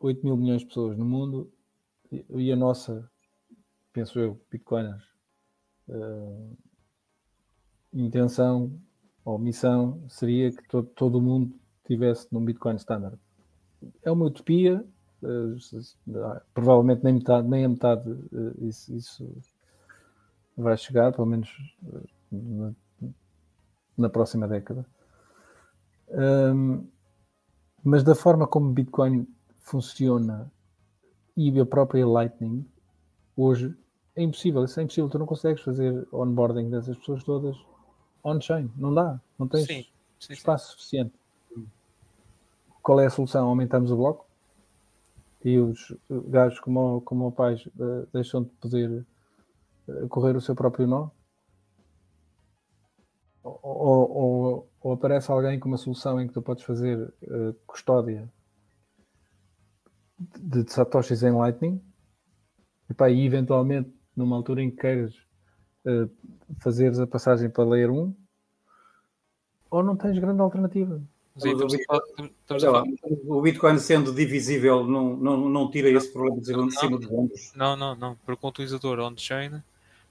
8 0.00 0.24
mil 0.24 0.36
milhões 0.36 0.62
de 0.62 0.66
pessoas 0.66 0.96
no 0.96 1.04
mundo 1.04 1.52
e 2.10 2.50
a 2.50 2.56
nossa, 2.56 3.08
penso 3.92 4.18
eu, 4.18 4.40
Bitcoiners, 4.50 5.04
uh, 5.88 6.56
intenção 7.92 8.72
ou 9.24 9.38
missão 9.38 10.02
seria 10.08 10.50
que 10.50 10.66
todo, 10.68 10.88
todo 10.88 11.18
o 11.18 11.22
mundo 11.22 11.54
tivesse 11.86 12.26
num 12.32 12.44
Bitcoin 12.44 12.76
standard. 12.76 13.18
É 14.02 14.10
uma 14.10 14.24
utopia, 14.26 14.84
uh, 15.22 16.40
provavelmente 16.54 17.04
nem, 17.04 17.14
metade, 17.14 17.46
nem 17.46 17.64
a 17.64 17.68
metade 17.68 18.10
uh, 18.10 18.64
isso, 18.66 18.92
isso, 18.94 19.36
vai 20.56 20.76
chegar, 20.76 21.12
pelo 21.12 21.26
menos 21.26 21.50
na, 22.32 22.72
na, 23.96 24.08
próxima 24.08 24.48
década. 24.48 24.84
Um, 26.10 26.86
mas 27.84 28.02
da 28.02 28.14
forma 28.14 28.46
como 28.46 28.72
Bitcoin 28.72 29.26
funciona 29.60 30.50
e 31.36 31.58
a 31.58 31.66
própria 31.66 32.06
Lightning 32.06 32.66
hoje 33.36 33.74
é 34.16 34.22
impossível, 34.22 34.64
isso 34.64 34.78
é 34.80 34.82
impossível, 34.82 35.08
tu 35.08 35.18
não 35.18 35.26
consegues 35.26 35.62
fazer 35.62 36.06
onboarding 36.12 36.68
dessas 36.68 36.96
pessoas 36.98 37.24
todas 37.24 37.56
on-chain, 38.22 38.70
não 38.76 38.92
dá, 38.92 39.20
não 39.38 39.48
tens 39.48 39.66
sim, 39.66 39.86
sim, 40.18 40.32
espaço 40.32 40.66
sim. 40.66 40.72
suficiente. 40.72 41.14
Qual 42.82 43.00
é 43.00 43.06
a 43.06 43.10
solução? 43.10 43.48
Aumentamos 43.48 43.90
o 43.90 43.96
bloco 43.96 44.26
e 45.44 45.58
os 45.58 45.94
gajos 46.28 46.60
como, 46.60 47.00
como 47.02 47.28
o 47.28 47.32
pai 47.32 47.54
uh, 47.54 48.06
deixam 48.12 48.42
de 48.42 48.50
poder 48.50 49.06
uh, 49.88 50.08
correr 50.08 50.36
o 50.36 50.40
seu 50.40 50.54
próprio 50.54 50.86
nó? 50.86 51.08
Ou, 53.42 53.58
ou, 53.62 54.10
ou, 54.10 54.70
ou, 54.82 54.92
aparece 54.92 55.30
alguém 55.30 55.58
com 55.58 55.68
uma 55.68 55.78
solução 55.78 56.20
em 56.20 56.26
que 56.26 56.34
tu 56.34 56.42
podes 56.42 56.64
fazer 56.64 56.98
uh, 57.22 57.54
custódia 57.66 58.30
de, 60.20 60.62
de 60.64 60.72
satoshis 60.72 61.22
em 61.22 61.32
Lightning 61.32 61.80
e, 62.88 62.94
pá, 62.94 63.08
e 63.10 63.24
eventualmente 63.24 63.90
numa 64.14 64.36
altura 64.36 64.62
em 64.62 64.70
que 64.70 64.76
queiras 64.76 65.14
uh, 65.86 66.10
fazeres 66.60 66.98
a 66.98 67.06
passagem 67.06 67.48
para 67.48 67.64
Layer 67.64 67.90
1 67.90 68.14
ou 69.70 69.82
não 69.82 69.96
tens 69.96 70.18
grande 70.18 70.40
alternativa. 70.40 71.00
O 71.36 71.38
estamos 71.46 71.72
Bitcoin- 71.72 71.84
falar- 71.86 72.30
estamos 72.40 72.62
Olha 72.64 72.68
a 72.68 72.72
lá, 72.72 72.84
falar- 73.00 73.16
o 73.26 73.40
Bitcoin 73.40 73.78
sendo 73.78 74.12
divisível 74.12 74.84
não, 74.86 75.16
não, 75.16 75.48
não 75.48 75.70
tira 75.70 75.88
esse 75.88 76.12
problema 76.12 76.40
de 76.40 76.52
Não, 76.52 76.70
cima 76.70 76.98
dos 76.98 77.10
ombros. 77.10 77.52
Não, 77.54 77.76
não, 77.76 77.94
não. 77.94 78.16
Porque 78.26 78.44
um 78.44 78.48
utilizador 78.50 78.98
on-chain 78.98 79.50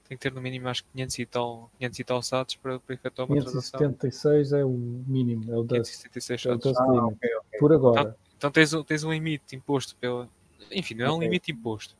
tem 0.08 0.16
que 0.16 0.18
ter 0.18 0.32
no 0.32 0.40
mínimo 0.40 0.66
acho 0.68 0.82
que 0.82 0.90
500 0.92 1.18
e 1.20 1.26
tal, 1.26 1.70
500 1.78 1.98
e 1.98 2.04
tal 2.04 2.22
SATs 2.22 2.56
para, 2.56 2.80
para 2.80 2.94
efetuar 2.94 3.28
uma 3.28 3.36
transação. 3.40 3.78
576 3.78 4.52
é 4.54 4.64
o 4.64 4.70
mínimo, 4.70 5.52
é 5.52 5.56
o 5.56 5.62
dust, 5.62 6.02
576 6.02 6.46
é 6.46 6.48
o 6.48 6.52
SATs. 6.54 6.64
dust 6.64 6.80
Ah, 6.80 6.86
limit. 6.92 7.14
ok, 7.16 7.30
ok. 7.36 7.58
Por 7.60 7.72
agora. 7.72 8.16
Então 8.40 8.50
tens, 8.50 8.72
um- 8.72 8.82
tens 8.82 9.04
um 9.04 9.12
limite 9.12 9.54
imposto 9.54 9.94
pela. 9.96 10.26
Enfim, 10.72 10.94
não 10.94 11.04
é 11.04 11.10
um 11.10 11.16
Ok. 11.16 11.26
limite 11.26 11.52
imposto. 11.52 11.94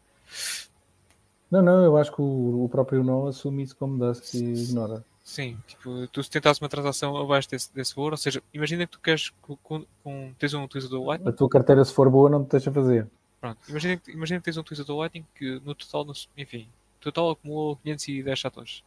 Não, 1.50 1.60
não, 1.60 1.84
eu 1.84 1.98
acho 1.98 2.10
que 2.10 2.22
o, 2.22 2.64
o 2.64 2.68
próprio 2.70 3.04
não 3.04 3.26
assume 3.26 3.62
isso 3.62 3.76
como 3.76 3.98
dust 3.98 4.32
e 4.32 4.38
ignora. 4.54 5.04
Sim, 5.22 5.58
tipo, 5.66 6.06
tu 6.08 6.22
se 6.22 6.30
tentasses 6.30 6.62
uma 6.62 6.68
transação 6.70 7.14
abaixo 7.18 7.50
desse, 7.50 7.74
desse 7.74 7.94
valor, 7.94 8.12
ou 8.12 8.16
seja, 8.16 8.42
imagina 8.54 8.86
que 8.86 8.92
tu 8.92 9.00
queres 9.00 9.28
com, 9.42 9.84
com, 10.02 10.32
tens 10.38 10.54
um 10.54 10.64
utilizador 10.64 11.04
Lightning, 11.06 11.28
A 11.28 11.32
tua 11.32 11.48
carteira, 11.50 11.84
se 11.84 11.92
for 11.92 12.08
boa, 12.08 12.30
não 12.30 12.42
te 12.42 12.52
deixa 12.52 12.72
fazer. 12.72 13.06
pronto, 13.38 13.58
imagina, 13.68 13.96
que- 13.98 14.10
imagina 14.12 14.40
que 14.40 14.44
tens 14.46 14.56
um 14.56 14.60
utilizador 14.62 14.96
Lightning 14.96 15.26
que 15.34 15.60
no 15.62 15.74
total, 15.74 16.06
no- 16.06 16.14
enfim, 16.38 16.66
total 17.00 17.32
acumulou 17.32 17.76
510 17.76 18.40
satoshis. 18.40 18.82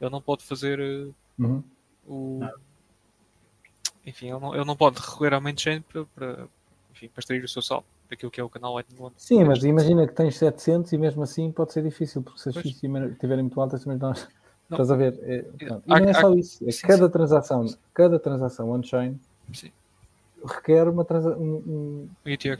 Ele 0.00 0.10
não 0.10 0.22
pode 0.22 0.44
fazer 0.44 0.78
eh, 0.78 1.08
Uhum. 1.36 1.64
o. 2.06 2.40
Enfim, 4.06 4.30
ele 4.30 4.38
não, 4.38 4.54
ele 4.54 4.64
não 4.64 4.76
pode 4.76 5.00
recorrer 5.00 5.34
à 5.34 5.40
main 5.40 5.56
chain 5.56 5.80
para, 5.82 6.04
para, 6.06 6.48
enfim, 7.02 7.08
para 7.12 7.20
extrair 7.20 7.42
o 7.44 7.48
seu 7.48 7.60
saldo 7.62 7.84
daquilo 8.08 8.30
que 8.30 8.40
é 8.40 8.44
o 8.44 8.48
canal 8.48 8.74
Lightning 8.74 9.00
One. 9.02 9.14
Sim, 9.16 9.44
mas 9.44 9.64
imagina 9.64 10.06
que 10.06 10.14
tens 10.14 10.36
700 10.38 10.92
e 10.92 10.98
mesmo 10.98 11.22
assim 11.22 11.50
pode 11.50 11.72
ser 11.72 11.82
difícil, 11.82 12.22
porque 12.22 12.38
se 12.40 12.48
as. 12.50 12.56
FIIs 12.56 12.80
estiverem 12.82 13.42
muito 13.42 13.60
altas 13.60 13.82
também 13.82 13.98
não... 13.98 14.12
Não. 14.70 14.76
Estás 14.76 14.90
a 14.90 14.96
ver? 14.96 15.18
É, 15.24 15.42
pronto. 15.42 15.82
e 15.86 15.92
Há- 15.92 16.00
não 16.00 16.06
é 16.06 16.10
há- 16.12 16.20
só 16.20 16.32
isso. 16.34 16.66
É 16.66 16.72
sim, 16.72 16.86
cada 16.86 17.08
transação, 17.08 17.66
cada 17.92 18.18
transação 18.18 18.70
on-chain 18.70 19.20
Sim. 19.52 19.70
requer 20.46 20.88
uma, 20.88 21.04
transa 21.04 21.36
um- 21.36 21.56
um- 21.66 22.08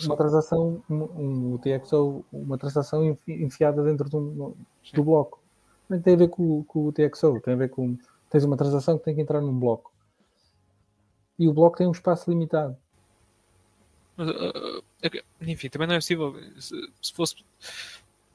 uma 0.04 0.16
transação, 0.16 0.82
um, 0.90 0.94
um 0.94 1.54
UTXO, 1.54 2.22
uma 2.32 2.58
transação 2.58 3.02
enfi- 3.04 3.42
enfiada 3.42 3.82
dentro 3.82 4.10
de 4.10 4.16
um- 4.16 4.52
Sim. 4.84 4.96
do 4.96 5.04
bloco. 5.04 5.40
Não 5.88 5.98
tem 6.02 6.14
a 6.14 6.16
ver 6.18 6.28
com, 6.28 6.62
com 6.64 6.80
o 6.80 6.86
UTXO, 6.88 7.40
tem 7.40 7.54
a 7.54 7.56
ver 7.56 7.70
com 7.70 7.96
tens 8.28 8.44
uma 8.44 8.56
transação 8.58 8.98
que 8.98 9.04
tem 9.04 9.14
que 9.14 9.20
entrar 9.22 9.40
num 9.40 9.58
bloco. 9.58 9.90
E 11.38 11.48
o 11.48 11.52
bloco 11.54 11.78
tem 11.78 11.86
um 11.86 11.92
espaço 11.92 12.28
limitado. 12.30 12.76
Mas, 14.16 14.28
uh, 14.28 14.84
é 15.02 15.10
enfim, 15.50 15.68
também 15.68 15.88
não 15.88 15.94
é 15.94 15.98
possível. 15.98 16.34
Se, 16.58 16.74
se 17.00 17.12
fosse. 17.12 17.36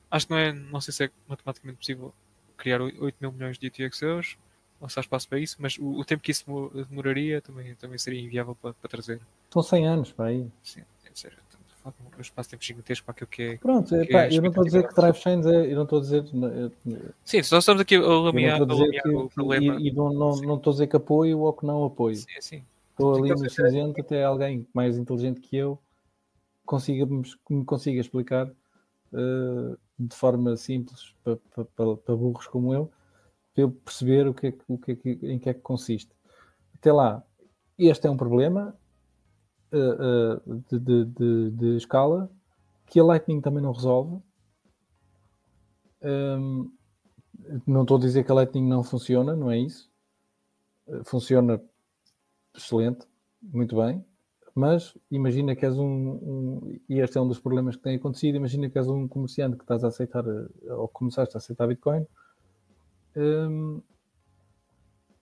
Acho 0.10 0.28
que 0.28 0.32
não 0.32 0.40
é. 0.40 0.52
Não 0.54 0.82
sei 0.82 0.94
se 0.94 1.04
é 1.06 1.10
matematicamente 1.28 1.80
possível 1.80 2.14
criar 2.58 2.82
8 2.82 3.16
mil 3.22 3.32
milhões 3.32 3.58
de 3.58 3.68
UTXOs. 3.68 4.38
Não 4.80 4.88
se 4.88 5.00
há 5.00 5.02
espaço 5.02 5.28
para 5.28 5.40
isso, 5.40 5.56
mas 5.60 5.78
o, 5.80 6.00
o 6.00 6.06
tempo 6.06 6.22
que 6.22 6.32
isso 6.32 6.44
mo- 6.48 6.70
demoraria 6.70 7.42
também, 7.42 7.74
também 7.76 7.98
seria 7.98 8.22
inviável 8.22 8.56
para, 8.56 8.74
para 8.74 8.90
trazer. 8.90 9.20
São 9.52 9.64
100 9.64 9.88
anos 9.88 10.12
para 10.12 10.26
aí. 10.26 10.48
Sim, 10.62 10.82
é 11.04 11.10
sério. 11.16 11.38
de 11.84 12.18
um 12.18 12.22
espaço-tempo 12.22 12.64
gigantesco 12.64 13.04
para 13.06 13.14
aquilo 13.14 13.28
que 13.28 13.42
é. 13.44 13.58
Pronto, 13.58 13.90
Que 13.90 14.16
é 14.16 14.28
eu 14.36 14.42
não 14.42 14.50
estou 14.50 14.62
a 14.62 14.66
dizer 14.66 14.88
que 14.88 14.94
drive 14.94 15.16
chains 15.18 15.46
é, 15.48 15.72
eu 15.72 15.76
não 15.76 15.84
estou 15.84 15.98
a 15.98 16.02
dizer, 16.02 16.26
eu- 16.32 16.72
Sim, 17.26 17.42
só 17.42 17.58
estamos 17.58 17.82
aqui 17.82 17.96
a 17.96 18.02
lamear, 18.02 18.60
a 18.60 18.64
estou 18.64 18.80
lamear 18.80 19.04
que, 19.04 19.10
o 19.10 19.30
problema. 19.30 19.80
e, 19.82 19.88
e 19.88 19.92
não, 19.92 20.14
não, 20.14 20.36
não 20.42 20.56
estou 20.58 20.72
a 20.72 20.74
dizer 20.74 20.88
que 20.88 20.96
apoio 20.96 21.40
ou 21.40 21.54
que 21.54 21.66
não 21.66 21.84
apoio. 21.86 22.16
Sim, 22.16 22.26
sim. 22.42 22.64
Estou 23.00 23.16
ali 23.16 23.30
no 23.30 23.50
cinzento 23.50 24.02
até 24.02 24.24
alguém 24.24 24.68
mais 24.74 24.98
inteligente 24.98 25.40
que 25.40 25.56
eu 25.56 25.80
consiga 26.66 27.06
me, 27.06 27.24
consiga 27.66 28.02
explicar 28.02 28.48
eh, 29.14 29.78
de 30.00 30.16
forma 30.16 30.58
simples 30.58 31.14
para, 31.24 31.38
para, 31.54 31.66
para- 31.66 31.98
para 31.98 32.16
burros 32.16 32.48
como 32.48 32.74
eu, 32.74 32.92
para 33.54 33.64
eu 33.64 33.72
perceber 33.72 34.28
o 34.28 34.34
que 34.34 34.48
é, 34.48 34.54
o 34.68 34.78
que 34.78 34.92
é 34.94 35.32
em 35.32 35.40
que 35.40 35.50
é 35.50 35.54
que 35.54 35.62
consiste. 35.62 36.12
Até 36.76 36.92
lá, 36.92 37.24
este 37.78 38.08
é 38.08 38.10
um 38.10 38.18
problema 38.18 38.76
eh, 39.72 39.78
eh, 39.78 40.54
de, 40.72 40.80
de- 40.80 41.06
de- 41.06 41.52
de 41.52 41.78
escala 41.78 42.30
que 42.88 43.00
a 43.00 43.04
Lightning 43.04 43.42
também 43.42 43.62
não 43.62 43.72
resolve. 43.74 44.22
Hum, 46.02 46.72
não 47.66 47.82
estou 47.84 47.98
a 47.98 48.00
dizer 48.02 48.24
que 48.24 48.32
a 48.32 48.36
Lightning 48.36 48.68
não 48.68 48.84
funciona, 48.84 49.36
não 49.36 49.52
é 49.52 49.58
isso. 49.60 49.90
Funciona 51.04 51.62
excelente, 52.58 53.06
muito 53.42 53.76
bem, 53.76 54.04
mas 54.56 54.98
imagina 55.12 55.56
que 55.56 55.66
és 55.66 55.78
um, 55.78 55.86
um- 55.86 56.80
e 56.90 57.00
este 57.00 57.18
é 57.18 57.22
um 57.22 57.28
dos 57.28 57.40
problemas 57.40 57.76
que 57.76 57.84
tem 57.84 57.96
acontecido, 57.96 58.36
imagina 58.36 58.70
que 58.70 58.78
és 58.78 58.88
um 58.88 59.08
comerciante 59.08 59.56
que 59.58 59.64
estás 59.64 59.84
a 59.84 59.88
aceitar, 59.90 60.26
eh, 60.28 60.74
ou 60.74 60.88
começaste 60.88 61.36
a 61.36 61.40
aceitar 61.40 61.68
Bitcoin, 61.68 62.06
hum, 63.16 63.82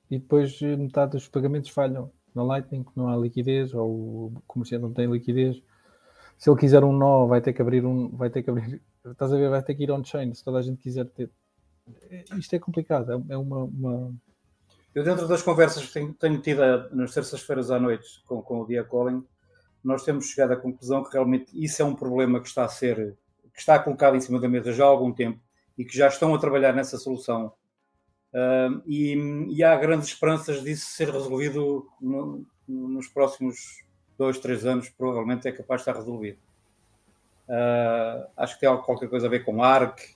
e 0.09 0.19
depois 0.19 0.61
eh, 0.61 0.75
metade 0.75 1.13
dos 1.13 1.27
pagamentos 1.27 1.69
falham 1.69 2.11
na 2.33 2.43
Lightning, 2.43 2.85
não 2.95 3.07
há 3.07 3.15
liquidez, 3.17 3.73
ou 3.73 3.89
o 4.27 4.43
comerciante 4.45 4.81
não 4.83 4.91
tem 4.93 5.09
liquidez. 5.09 5.61
Se 6.37 6.49
ele 6.49 6.59
quiser 6.59 6.83
um 6.83 6.93
nó, 6.93 7.27
vai 7.27 7.41
ter 7.41 7.53
que 7.53 7.61
abrir 7.61 7.85
um, 7.85 8.09
vai 8.09 8.29
ter 8.29 8.43
que 8.43 8.49
abrir, 8.49 8.81
estás 9.05 9.31
a 9.33 9.37
ver, 9.37 9.49
vai 9.49 9.63
ter 9.63 9.75
que 9.75 9.83
ir 9.83 9.91
on-chain, 9.91 10.33
se 10.33 10.43
toda 10.43 10.59
a 10.59 10.61
gente 10.61 10.81
quiser 10.81 11.05
ter. 11.05 11.31
Eh, 12.11 12.25
Isto 12.37 12.55
é 12.55 12.59
complicado, 12.59 13.11
é- 13.13 13.33
é 13.33 13.37
uma- 13.37 13.63
uma, 13.63 14.13
Eu, 14.95 15.03
dentro 15.03 15.27
das 15.27 15.41
conversas 15.43 15.85
que 15.85 15.93
tenho, 15.93 16.13
tenho 16.13 16.41
tido 16.41 16.63
a- 16.63 16.89
nas 16.91 17.13
terças-feiras 17.13 17.69
à 17.69 17.79
noite 17.79 18.23
com, 18.25 18.41
com 18.41 18.61
o 18.61 18.65
Dia 18.67 18.83
Colin, 18.83 19.23
nós 19.83 20.03
temos 20.03 20.27
chegado 20.27 20.53
à 20.53 20.57
conclusão 20.57 21.03
que 21.03 21.13
realmente 21.13 21.51
isso 21.53 21.81
é 21.81 21.85
um 21.85 21.95
problema 21.95 22.39
que 22.41 22.47
está 22.47 22.65
a 22.65 22.69
ser, 22.69 23.15
que 23.53 23.59
está 23.59 23.77
colocado 23.77 24.15
em 24.15 24.21
cima 24.21 24.39
da 24.39 24.49
mesa 24.49 24.71
já 24.73 24.85
há 24.85 24.87
algum 24.87 25.11
tempo 25.13 25.39
e 25.77 25.85
que 25.85 25.95
já 25.97 26.07
estão 26.07 26.33
a 26.33 26.39
trabalhar 26.39 26.73
nessa 26.73 26.97
solução. 26.97 27.53
Ahm, 28.33 28.81
e, 28.85 29.15
e 29.57 29.63
há 29.63 29.75
grandes 29.77 30.09
esperanças 30.09 30.63
disso 30.63 30.87
ser 30.87 31.09
resolvido 31.11 31.87
no- 32.01 32.45
nos 32.67 33.07
próximos 33.07 33.85
dois, 34.17 34.39
três 34.39 34.65
anos, 34.65 34.89
provavelmente 34.89 35.47
é 35.47 35.51
capaz 35.51 35.81
de 35.83 35.89
estar 35.89 35.99
resolvido. 35.99 36.39
Ah, 37.47 38.27
acho 38.37 38.55
que 38.55 38.61
tem 38.61 38.77
qualquer 38.81 39.09
coisa 39.09 39.27
a 39.27 39.29
ver 39.29 39.43
com 39.45 39.63
ARC, 39.63 40.14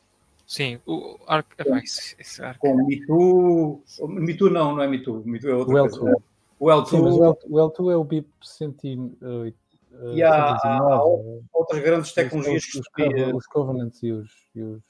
Sim, 0.49 0.79
o 0.87 1.15
Arc. 1.27 1.45
epá, 1.59 1.77
esse, 1.77 2.15
esse 2.19 2.41
Arc. 2.41 2.57
com 2.57 2.75
MeToo. 2.87 3.83
MeToo 4.07 4.49
não, 4.49 4.75
não 4.75 4.81
é 4.81 4.87
MeToo. 4.87 5.23
MeToo 5.23 5.51
é 5.51 5.55
outra 5.55 5.75
O 5.75 5.79
coisa. 5.79 5.95
L2. 5.99 6.23
O 6.59 6.65
L2. 6.71 6.89
Sim, 6.89 7.01
mas 7.03 7.15
o 7.15 7.23
L- 7.23 7.37
o 7.47 7.59
L2 7.59 7.91
é 7.91 7.95
o 7.95 8.03
BIP 8.03 8.27
108. 8.41 9.55
eh, 9.93 10.15
E 10.15 10.23
há- 10.23 10.57
119, 10.59 11.43
outras 11.53 11.83
grandes 11.83 12.11
tecnologias 12.13 12.63
os, 12.63 12.71
que 12.89 13.03
os, 13.03 13.35
os 13.35 13.45
covenants 13.45 14.01
e 14.01 14.11
os, 14.11 14.31
e 14.55 14.63
os- 14.63 14.81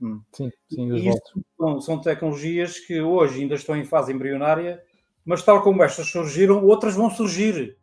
Hum. 0.00 0.22
sim, 0.32 0.52
sim, 0.70 0.92
os 0.92 1.02
E 1.02 1.08
isso 1.08 1.44
são, 1.58 1.80
são 1.80 2.00
tecnologias 2.00 2.78
que 2.78 3.00
hoje 3.00 3.40
ainda 3.42 3.56
estão 3.56 3.74
em 3.76 3.84
fase 3.84 4.12
embrionária, 4.12 4.80
mas 5.24 5.42
tal 5.42 5.60
como 5.60 5.82
estas 5.82 6.06
surgiram, 6.06 6.64
outras 6.64 6.94
vão 6.94 7.10
surgir. 7.10 7.76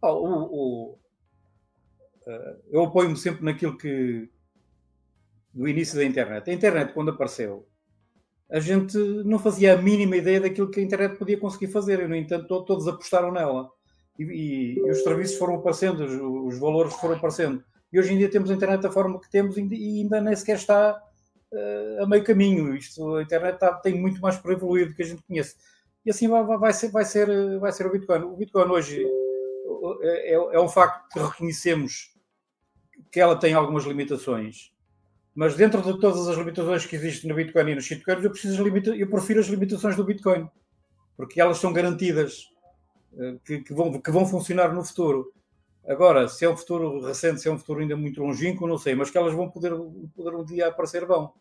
O- 0.00 0.06
o- 0.94 0.98
eh, 2.26 2.56
eu 2.70 2.84
apoio-me 2.84 3.18
sempre 3.18 3.44
naquilo 3.44 3.76
que 3.76 4.30
do 5.52 5.66
início 5.68 5.96
da 5.96 6.04
internet. 6.04 6.48
A 6.50 6.52
internet, 6.52 6.92
quando 6.92 7.10
apareceu, 7.10 7.66
a 8.50 8.60
gente 8.60 8.96
não 9.24 9.38
fazia 9.38 9.74
a 9.74 9.76
mínima 9.82 10.16
ideia 10.16 10.40
daquilo 10.40 10.70
que 10.70 10.80
a 10.80 10.82
internet 10.82 11.16
podia 11.18 11.38
conseguir 11.38 11.68
fazer, 11.68 12.00
e 12.00 12.08
no 12.08 12.14
entanto 12.16 12.46
to- 12.46 12.64
todos 12.64 12.88
apostaram 12.88 13.30
nela. 13.32 13.70
E, 14.18 14.22
e- 14.24 14.74
e 14.78 14.90
os 14.90 15.02
serviços 15.02 15.36
foram 15.38 15.56
aparecendo, 15.56 16.04
os, 16.04 16.52
os 16.54 16.58
valores 16.60 16.94
foram 16.94 17.14
aparecendo. 17.16 17.62
E 17.92 17.98
hoje 17.98 18.12
em 18.14 18.18
dia 18.18 18.30
temos 18.30 18.50
a 18.50 18.54
internet 18.54 18.80
da 18.82 18.90
forma 18.90 19.20
que 19.20 19.30
temos 19.30 19.56
e 19.56 19.60
ainda- 20.02 20.20
nem 20.20 20.34
sequer 20.36 20.56
está 20.56 21.02
eh, 21.50 21.98
a 22.02 22.06
meio 22.06 22.22
caminho. 22.24 22.74
Isto, 22.76 23.14
a 23.16 23.22
internet 23.22 23.54
está- 23.54 23.72
tem 23.74 23.98
muito 23.98 24.20
mais 24.20 24.36
para 24.36 24.52
evoluir 24.52 24.88
do 24.88 24.94
que 24.94 25.02
a 25.02 25.06
gente 25.06 25.22
conhece. 25.22 25.56
E 26.04 26.10
assim 26.10 26.28
vai, 26.28 26.44
vai- 26.44 26.72
ser, 26.74 26.90
vai, 26.90 27.04
ser, 27.06 27.58
vai 27.58 27.72
ser 27.72 27.86
o 27.86 27.90
Bitcoin. 27.90 28.22
O 28.24 28.36
Bitcoin 28.36 28.66
hoje 28.70 29.02
eh, 30.02 30.32
é, 30.32 30.34
é 30.34 30.60
um 30.60 30.68
facto 30.68 31.08
que 31.12 31.18
reconhecemos 31.18 32.14
que 33.10 33.18
ela 33.20 33.34
tem 33.36 33.54
algumas 33.54 33.84
limitações. 33.84 34.72
Mas 35.40 35.54
dentro 35.54 35.80
de 35.80 36.00
todas 36.00 36.26
as 36.26 36.36
limitações 36.36 36.84
que 36.84 36.96
existem 36.96 37.30
no 37.30 37.36
Bitcoin 37.36 37.70
e 37.70 37.74
nos 37.76 37.84
shitcoins, 37.84 38.24
eu, 38.24 38.30
preciso 38.30 38.64
limita- 38.64 38.96
eu 38.96 39.08
prefiro 39.08 39.38
as 39.38 39.46
limitações 39.46 39.94
do 39.94 40.02
Bitcoin. 40.02 40.50
Porque 41.16 41.40
elas 41.40 41.58
são 41.58 41.72
garantidas 41.72 42.50
eh, 43.16 43.36
que, 43.44 43.60
que 43.60 43.72
vão, 43.72 44.00
que 44.00 44.10
vão 44.10 44.26
funcionar 44.26 44.74
no 44.74 44.84
futuro. 44.84 45.32
Agora, 45.86 46.28
se 46.28 46.44
é 46.44 46.50
um 46.50 46.56
futuro 46.56 47.00
recente, 47.06 47.40
se 47.40 47.48
é 47.48 47.52
um 47.52 47.58
futuro 47.58 47.80
ainda 47.80 47.96
muito 47.96 48.20
longínquo, 48.22 48.66
não 48.66 48.78
sei, 48.78 48.96
mas 48.96 49.10
que 49.10 49.18
elas 49.18 49.32
vão 49.34 49.48
poder, 49.48 49.72
poder 50.16 50.34
um 50.36 50.44
dia 50.44 50.68
aparecer, 50.68 51.06
vão. 51.06 51.32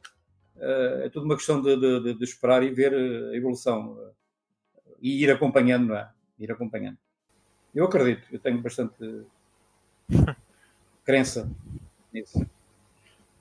Eh, 0.59 1.03
é 1.05 1.09
tudo 1.09 1.25
uma 1.25 1.35
questão 1.37 1.61
de, 1.61 1.75
de- 1.75 2.13
de- 2.15 2.23
esperar 2.23 2.61
e 2.63 2.69
ver 2.71 2.93
eh, 2.93 3.31
a 3.33 3.37
evolução 3.37 3.97
e 5.01 5.23
ir 5.23 5.31
acompanhando, 5.31 5.87
não 5.87 5.97
é? 5.97 6.09
Ir 6.39 6.51
acompanhando. 6.51 6.97
Eu 7.75 7.85
acredito, 7.85 8.27
eu 8.31 8.39
tenho 8.39 8.61
bastante 8.61 9.25
crença 11.05 11.49
nisso. 12.13 12.45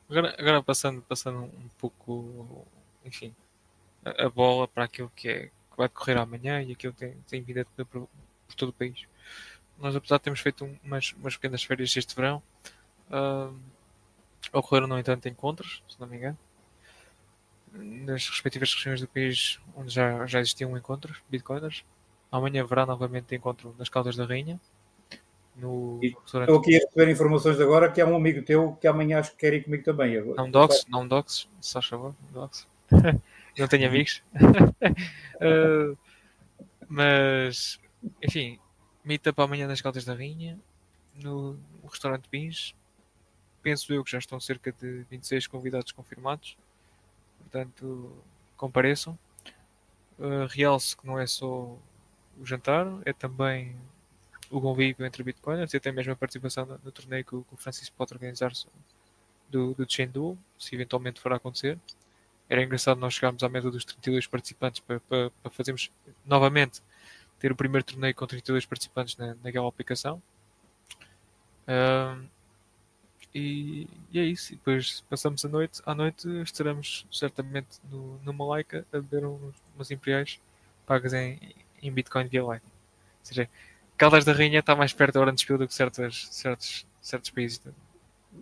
Agora, 0.09 0.35
agora 0.39 0.63
passando, 0.63 1.03
passando 1.03 1.41
um 1.43 1.69
pouco, 1.79 2.67
enfim, 3.05 3.35
a, 4.05 4.27
a 4.27 4.31
bola 4.31 4.69
para 4.69 4.85
aquilo 4.85 5.11
que, 5.17 5.29
é, 5.29 5.47
que 5.49 5.79
vai 5.79 5.89
decorrer 5.89 6.19
amanhã 6.19 6.63
e 6.63 6.73
aquilo 6.73 6.93
que 6.95 7.01
tem, 7.01 7.17
tem 7.29 7.43
vindo 7.43 7.61
a 7.61 7.65
decorrer 7.65 7.87
por, 7.87 8.09
por 8.49 8.57
todo 8.57 8.71
o 8.71 8.75
país. 8.75 9.07
Nós, 9.79 9.97
apesar 9.97 10.19
de 10.19 10.25
termos 10.25 10.41
feito 10.41 10.65
um- 10.65 10.79
umas, 10.85 11.13
umas 11.15 11.37
pequenas 11.37 11.65
férias 11.65 11.97
este 11.97 12.17
verão, 12.17 12.43
ah, 13.11 13.53
ocorreram, 14.53 14.89
no 14.89 14.99
entanto, 14.99 15.29
encontros, 15.29 15.83
se 15.89 16.01
não 16.01 16.09
me 16.09 16.17
engano, 16.17 16.39
nas 17.73 18.29
respectivas 18.29 18.75
regiões 18.75 19.01
do 19.01 19.07
país 19.09 19.61
onde 19.77 19.93
já, 19.93 20.27
já 20.27 20.41
existiam 20.41 20.77
encontros, 20.77 21.19
bitcoiners. 21.29 21.85
Amanhã 22.31 22.63
haverá 22.63 22.85
novamente 22.87 23.35
encontro 23.35 23.75
nas 23.79 23.89
Caldas 23.89 24.17
da 24.17 24.25
Rainha. 24.27 24.61
No 25.57 25.99
E 26.03 26.09
restaurante. 26.09 26.51
Estou 26.51 26.61
aqui 26.61 26.77
a 26.77 26.79
receber 26.81 27.11
informações 27.11 27.61
agora 27.61 27.91
que 27.91 28.01
há 28.01 28.07
um 28.07 28.15
amigo 28.15 28.43
teu 28.43 28.73
que 28.75 28.87
amanhã 28.87 29.21
acho 29.21 29.31
que 29.33 29.39
quer 29.39 29.55
ir 29.55 29.65
comigo 29.65 29.83
também. 29.83 30.21
Não 30.35 30.51
dox, 30.51 30.85
não 30.89 31.09
dox, 31.09 31.49
se 31.61 31.73
faz 31.73 31.87
favor, 31.87 32.15
dox. 32.31 32.69
não 33.59 33.69
tenho 33.69 33.89
amigos. 33.89 34.23
Uh, 34.35 35.97
mas, 36.89 37.81
enfim, 38.23 38.59
meet 39.03 39.27
up 39.27 39.41
amanhã 39.41 39.67
nas 39.67 39.81
Caldas 39.81 40.05
da 40.05 40.15
Rainha, 40.15 40.59
no, 41.15 41.59
restaurante 41.89 42.29
Pins. 42.29 42.75
Penso 43.63 43.93
eu 43.93 44.05
que 44.05 44.11
já 44.11 44.19
estão 44.19 44.39
cerca 44.39 44.71
de 44.71 45.05
26 45.11 45.47
convidados 45.47 45.91
confirmados. 45.91 46.57
Portanto, 47.41 48.13
compareçam. 48.57 49.19
Uh, 50.19 50.47
realce 50.49 50.97
que 50.97 51.07
não 51.07 51.19
é 51.19 51.27
só 51.27 51.77
o 52.39 52.45
jantar, 52.45 52.87
é 53.05 53.13
também 53.13 53.75
o 54.51 54.61
convívio 54.61 55.05
entre 55.05 55.23
bitcoiners 55.23 55.75
e 55.75 55.77
até 55.77 55.91
mesmo 55.93 56.13
a 56.13 56.17
participação 56.17 56.67
no, 56.67 56.81
no 56.85 56.93
torneio 56.93 57.25
que 57.25 57.35
o, 57.35 57.43
que 57.43 57.55
o 57.55 57.57
Francisco 57.57 57.95
pode 57.97 58.13
organizar 58.13 58.53
do, 59.51 59.75
do 59.75 59.87
Chengdu, 59.89 60.39
se 60.59 60.75
eventualmente 60.75 61.21
for 61.21 61.33
a 61.33 61.37
acontecer. 61.37 61.79
Era 62.49 62.63
engraçado 62.63 62.99
nós 62.99 63.15
chegarmos 63.15 63.43
à 63.43 63.49
meta 63.49 63.71
dos 63.71 63.85
32 63.85 64.27
participantes 64.27 64.81
para, 64.81 65.01
para, 65.01 65.31
para 65.31 65.51
fazermos 65.51 65.91
novamente 66.25 66.81
ter 67.39 67.53
o 67.53 67.57
primeiro 67.57 67.85
torneio 67.85 68.15
com 68.15 68.27
32 68.27 68.65
participantes 68.67 69.17
na, 69.17 69.35
naquela 69.43 69.69
aplicação. 69.69 70.23
Ahm, 71.67 72.27
e, 73.35 73.87
e 74.13 74.19
é 74.19 74.25
isso. 74.25 74.55
E 74.55 74.57
depois 74.57 75.03
passamos 75.11 75.45
a 75.45 75.49
noite. 75.49 75.83
À 75.85 75.95
noite 75.95 76.29
estaremos 76.43 77.07
certamente 77.13 77.79
no, 77.91 78.19
no 78.23 78.55
a 78.55 78.63
beber 78.93 79.27
uns, 79.27 79.55
umas 79.75 79.91
imperiais 79.91 80.41
pagas 80.87 81.13
em, 81.13 81.39
em 81.83 81.93
Bitcoin 81.93 82.29
via 82.29 82.45
Lightning. 82.45 82.71
Ou 82.71 83.27
seja, 83.27 83.51
Caldas 83.97 84.25
da 84.25 84.33
Rainha 84.33 84.61
está 84.61 84.77
mais 84.77 84.93
perto 84.93 85.15
da 85.15 85.21
hora 85.21 85.33
de 85.33 85.47
do 85.47 85.67
que 85.67 85.75
certas, 85.75 86.29
certos, 86.31 86.87
certos 87.01 87.31
países. 87.31 87.61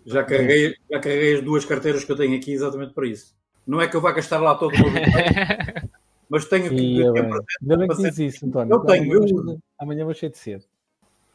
Já 0.05 0.23
carreguei, 0.23 0.75
já 0.91 0.99
carreguei 0.99 1.35
as 1.37 1.43
duas 1.43 1.63
carteiras 1.65 2.03
que 2.03 2.11
eu 2.11 2.15
tenho 2.15 2.35
aqui 2.37 2.51
exatamente 2.51 2.93
para 2.93 3.07
isso. 3.07 3.33
Não 3.65 3.81
é 3.81 3.87
que 3.87 3.95
eu 3.95 4.01
vá 4.01 4.11
gastar 4.11 4.39
lá 4.39 4.55
todo 4.55 4.75
o 4.75 4.79
meu 4.79 4.89
dinheiro, 4.91 5.09
mas 6.29 6.45
tenho 6.45 6.69
que 6.69 6.75
E, 6.75 7.01
é 7.01 7.11
ter 7.11 7.19
Ainda 7.21 7.77
bem 7.77 7.87
que 7.87 7.95
para 7.95 8.09
diz 8.09 8.19
isso, 8.19 8.45
António. 8.45 8.75
Eu 8.75 8.79
tenho, 8.81 9.03
amanhã, 9.03 9.13
eu- 9.15 9.43
vou- 9.43 9.59
amanhã 9.79 10.05
vou 10.05 10.13
cheio 10.13 10.31
de 10.31 10.37
cedo. 10.37 10.65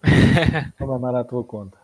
Vou 0.79 0.89
mandar 0.99 1.19
à 1.19 1.25
tua 1.25 1.45
conta. 1.45 1.79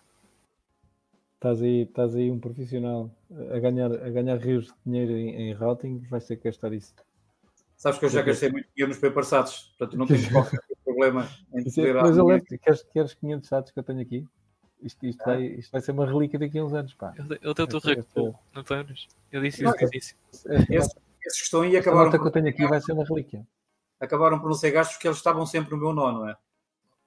Estás 1.34 1.61
aí, 1.61 1.82
estás 1.82 2.14
aí 2.16 2.30
um 2.30 2.39
profissional 2.41 3.11
a 3.55 3.59
ganhar, 3.59 3.93
a 3.93 4.09
ganhar 4.11 4.39
rios 4.39 4.66
de 4.66 4.72
dinheiro 4.87 5.12
em, 5.12 5.51
em 5.51 5.53
routing, 5.53 5.99
vais 6.09 6.26
ter 6.26 6.37
que 6.37 6.45
gastar 6.45 6.72
isso. 6.72 6.95
Sabes 7.76 7.98
que 7.98 8.06
eu 8.06 8.08
já 8.08 8.22
gastei 8.22 8.50
muito 8.50 8.68
dinheiro 8.74 8.92
nos 8.92 8.98
papersados, 8.98 9.74
portanto 9.78 9.98
não 9.98 10.06
tenho 10.06 10.30
qualquer 10.32 10.60
problema 10.84 11.28
em 11.52 11.60
é- 11.60 11.64
poder 11.64 11.94
Mas 11.94 12.16
eu 12.16 12.26
queres, 12.58 12.82
queres 12.84 13.14
500 13.14 13.48
chatos 13.48 13.70
que 13.70 13.78
eu 13.78 13.82
tenho 13.82 14.00
aqui? 14.00 14.26
Isto, 14.82 15.06
isto, 15.06 15.24
vai, 15.24 15.42
isto 15.42 15.72
vai 15.72 15.80
ser 15.80 15.92
uma 15.92 16.06
relíquia 16.06 16.38
daqui 16.38 16.58
a 16.58 16.64
uns 16.64 16.72
anos, 16.72 16.94
pá. 16.94 17.12
Tentou 17.12 17.34
Esta- 17.38 17.62
esta- 17.64 17.90
recuar, 17.90 18.34
não 18.54 18.62
tens? 18.62 19.08
Eu 19.32 19.40
disse 19.42 19.64
isso, 19.64 19.84
eu 19.84 19.90
disse. 19.90 20.16
Esses, 20.70 20.94
que 20.94 21.28
estão 21.44 21.62
aí 21.62 21.76
acabaram 21.76 22.04
nota 22.06 22.18
que 22.18 22.26
eu 22.26 22.30
tenho 22.30 22.48
aqui 22.48 22.66
vai 22.66 22.80
ser 22.80 22.92
uma 22.92 23.04
relíquia. 23.04 23.46
acabaram 24.00 24.38
por 24.38 24.46
não 24.48 24.54
ser 24.54 24.70
gastos 24.70 24.96
porque 24.96 25.08
eles 25.08 25.16
estavam 25.18 25.44
sempre 25.46 25.72
no 25.72 25.78
meu 25.78 25.92
nó, 25.92 26.12
não 26.12 26.28
é? 26.28 26.36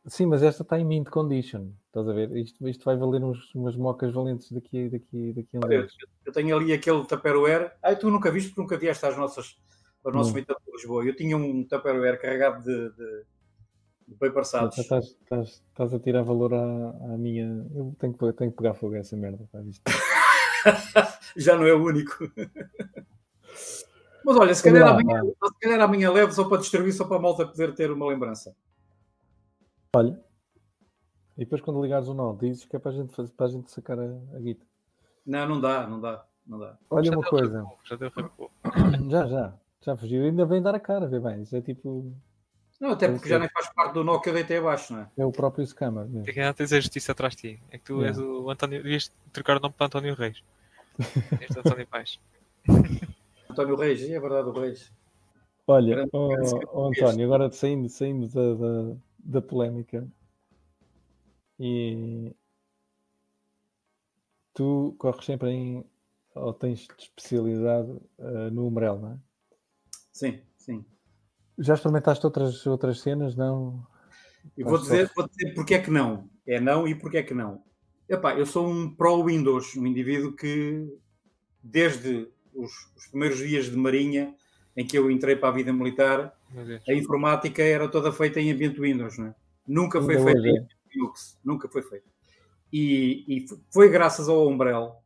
Sim, 0.08 0.26
mas 0.26 0.42
esta 0.42 0.64
está 0.64 0.80
em 0.80 0.86
mint 0.86 1.10
condition. 1.10 1.70
Estás 1.88 2.08
a 2.08 2.14
ver? 2.14 2.36
Isto, 2.36 2.68
isto 2.68 2.84
vai 2.86 2.98
valer 2.98 3.24
uns, 3.24 3.54
umas 3.54 3.76
mocas 3.76 4.12
valentes 4.14 4.52
daqui, 4.52 4.90
daqui, 4.90 5.34
daqui 5.34 5.50
a 5.56 5.60
uns 5.60 5.72
anos. 5.72 5.98
Eu 6.26 6.32
tenho 6.34 6.58
ali 6.58 6.74
aquele 6.74 7.06
Tupperware. 7.06 7.74
Ai, 7.84 7.96
tu 7.98 8.10
nunca 8.10 8.32
viste 8.32 8.50
porque 8.50 8.62
nunca 8.62 8.78
vieste 8.78 9.06
às 9.06 9.16
nossas, 9.18 9.58
aos 10.10 10.16
nossos 10.16 10.32
Não. 10.32 10.36
meetups 10.36 10.66
de 10.66 10.72
Lisboa. 10.72 11.06
Eu 11.06 11.16
tinha 11.16 11.38
um 11.38 11.64
Tupperware 11.64 12.20
carregado 12.20 12.64
de, 12.64 12.90
de, 12.90 13.24
de 14.08 14.16
papersados. 14.16 14.76
Já 14.76 14.82
Estás, 14.82 15.06
estás, 15.06 15.64
estás 15.70 15.94
a 15.94 16.00
tirar 16.00 16.24
valor 16.24 16.54
à, 16.54 16.90
à 17.14 17.18
minha. 17.18 17.66
Eu 17.74 17.96
tenho 18.00 18.14
que, 18.14 18.34
tenho 18.34 18.52
que 18.52 18.58
pegar 18.58 18.74
fogo 18.74 18.96
a 18.96 19.00
essa 19.00 19.16
merda. 19.16 19.48
Pá. 19.52 19.60
Já 21.38 21.56
não 21.56 21.66
é 21.66 21.74
o 21.74 21.84
único. 21.84 22.30
Mas 24.26 24.36
olha, 24.36 24.54
se 24.54 24.64
calhar, 24.64 24.86
lá, 24.86 25.00
amanhã, 25.00 25.24
se 25.24 25.60
calhar 25.62 25.80
amanhã 25.80 26.12
levo 26.12 26.32
só 26.32 26.48
para 26.48 26.60
distribuir, 26.60 26.94
só 26.94 27.06
para 27.06 27.18
a 27.18 27.22
malta 27.22 27.46
poder 27.48 27.74
ter 27.74 27.92
uma 27.92 28.08
lembrança. 28.08 28.56
Olha. 29.96 30.20
E 31.38 31.46
depois 31.46 31.62
quando 31.62 31.82
ligares 31.82 32.08
o 32.10 32.14
nó, 32.14 32.34
dizes 32.34 32.66
que 32.66 32.76
é 32.76 32.80
para 32.80 32.92
a 32.92 32.94
gente, 32.94 33.16
fazer, 33.16 33.32
para 33.32 33.46
a 33.46 33.50
gente 33.50 33.72
sacar 33.72 33.98
a, 33.98 34.04
a 34.36 34.40
guita. 34.40 34.66
Não, 35.26 35.48
não 35.48 35.62
dá, 35.62 35.88
não 35.88 36.02
dá, 36.02 36.26
não 36.46 36.60
dá. 36.60 36.78
Olha 36.90 37.06
Já 37.06 37.18
uma 37.18 37.24
coisa. 37.24 37.66
Já 37.86 37.96
deu 37.96 38.12
recuo. 38.16 38.52
Já, 39.10 39.28
já. 39.28 39.54
Já 39.82 39.96
fugiu. 39.96 40.24
Ainda 40.24 40.46
vem 40.46 40.62
dar 40.62 40.76
a 40.76 40.80
cara, 40.80 41.08
vê 41.08 41.20
bem. 41.20 41.42
Isso 41.44 41.56
é 41.56 41.62
tipo. 41.62 42.14
Não, 42.80 42.92
até 42.92 43.10
porque 43.12 43.28
já 43.28 43.38
nem 43.40 43.50
faz 43.50 43.70
parte 43.74 43.94
do 43.94 44.04
nó 44.06 44.20
que 44.20 44.30
eu 44.30 44.34
deitei 44.34 44.58
abaixo, 44.58 44.94
não 44.94 45.02
é? 45.02 45.10
É 45.18 45.26
o 45.26 45.32
próprio 45.32 45.66
scammer 45.68 46.06
mesmo. 46.06 46.24
Tem 46.24 46.34
que 46.34 46.40
ainda 46.40 46.54
tens 46.54 46.72
a 46.72 46.80
justiça 46.80 47.12
atrás 47.12 47.36
de 47.36 47.56
ti. 47.56 47.64
É 47.72 47.78
que 47.78 47.84
tu 47.86 48.04
É. 48.04 48.08
és 48.08 48.18
o 48.18 48.50
António. 48.50 48.82
Devias 48.82 49.12
trocar 49.34 49.58
o 49.58 49.60
nome 49.60 49.74
para 49.78 49.88
António 49.88 50.16
Reis. 50.16 50.42
És 51.42 51.56
o 51.56 51.60
António 51.60 51.88
Paz. 51.88 52.20
António 53.50 53.76
Reis, 53.76 54.02
é 54.10 54.20
verdade, 54.20 54.48
o 54.50 54.52
Reis. 54.54 54.92
Olha, 55.68 55.96
secretário. 56.04 56.68
António, 56.88 57.26
agora 57.26 57.52
saindo, 57.52 57.90
saindo 57.90 58.28
da, 58.28 58.54
da, 58.56 58.96
da 59.20 59.42
polémica, 59.42 60.08
e 61.60 62.34
tu 64.54 64.96
corres 64.98 65.26
sempre 65.26 65.50
em, 65.52 65.86
ou 66.36 66.54
tens 66.54 66.88
de 66.88 67.04
especialidade 67.04 67.92
eh, 68.18 68.50
no 68.52 68.68
Umbrella, 68.68 69.00
não 69.00 69.12
é? 69.14 69.18
Sim, 70.20 70.42
sim. 70.58 70.86
Já 71.58 71.76
experimentaste 71.76 72.26
outras, 72.26 72.68
outras 72.68 73.00
cenas, 73.00 73.38
não? 73.38 73.88
E 74.58 74.66
vou 74.66 74.78
dizer, 74.78 75.10
vou 75.16 75.26
dizer 75.26 75.54
porque 75.54 75.76
é 75.76 75.80
que 75.80 75.90
não. 75.90 76.30
É 76.46 76.60
não 76.60 76.86
e 76.86 76.94
porque 76.94 77.18
é 77.20 77.24
que 77.24 77.34
não. 77.34 77.64
Epá, 78.10 78.38
eu 78.38 78.46
sou 78.46 78.68
um 78.68 78.94
pró-Windows, 78.94 79.78
um 79.78 79.88
indivíduo 79.88 80.36
que, 80.36 80.86
desde 81.64 82.28
os, 82.54 82.70
os 82.98 83.08
primeiros 83.08 83.38
dias 83.38 83.68
de 83.68 83.78
Marinha, 83.78 84.36
em 84.76 84.86
que 84.86 84.98
eu 84.98 85.10
entrei 85.10 85.38
para 85.38 85.48
a 85.50 85.54
vida 85.54 85.72
militar, 85.72 86.38
a 86.86 86.94
informática 86.94 87.64
era 87.64 87.88
toda 87.88 88.12
feita 88.12 88.42
em 88.42 88.52
ambiente 88.52 88.82
Windows, 88.82 89.18
não 89.18 89.28
é? 89.28 89.36
Nunca 89.66 90.02
foi 90.02 90.22
feita 90.22 90.48
em 90.48 90.68
Linux. 90.94 91.40
Nunca 91.46 91.70
foi 91.70 91.82
feita. 91.82 92.08
E, 92.74 93.24
e 93.26 93.46
foi 93.72 93.90
graças 93.90 94.28
ao 94.28 94.50
Umbrella 94.50 95.00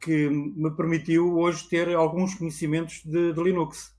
que 0.00 0.28
me 0.30 0.74
permitiu 0.74 1.38
hoje 1.38 1.68
ter 1.68 1.94
alguns 1.94 2.34
conhecimentos 2.34 3.02
de, 3.04 3.32
de 3.32 3.42
Linux. 3.42 3.94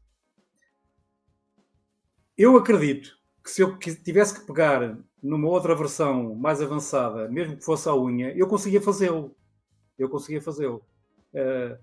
Eu 2.44 2.58
acredito 2.58 3.10
que 3.44 3.50
se 3.52 3.62
eu 3.62 3.78
tivesse 3.80 4.39
que 4.39 4.46
pegar 4.46 4.98
numa 5.22 5.48
outra 5.50 5.76
versão 5.76 6.36
mais 6.36 6.62
avançada, 6.62 7.28
mesmo 7.28 7.58
que 7.58 7.64
fosse 7.66 7.88
à 7.89 7.96
unha, 7.96 8.34
eu 8.36 8.48
conseguia 8.48 8.82
fazê-lo. 8.82 9.36
Eu 9.98 10.10
conseguia 10.10 10.42
fazê-lo. 10.42 10.84
Eh, 11.34 11.78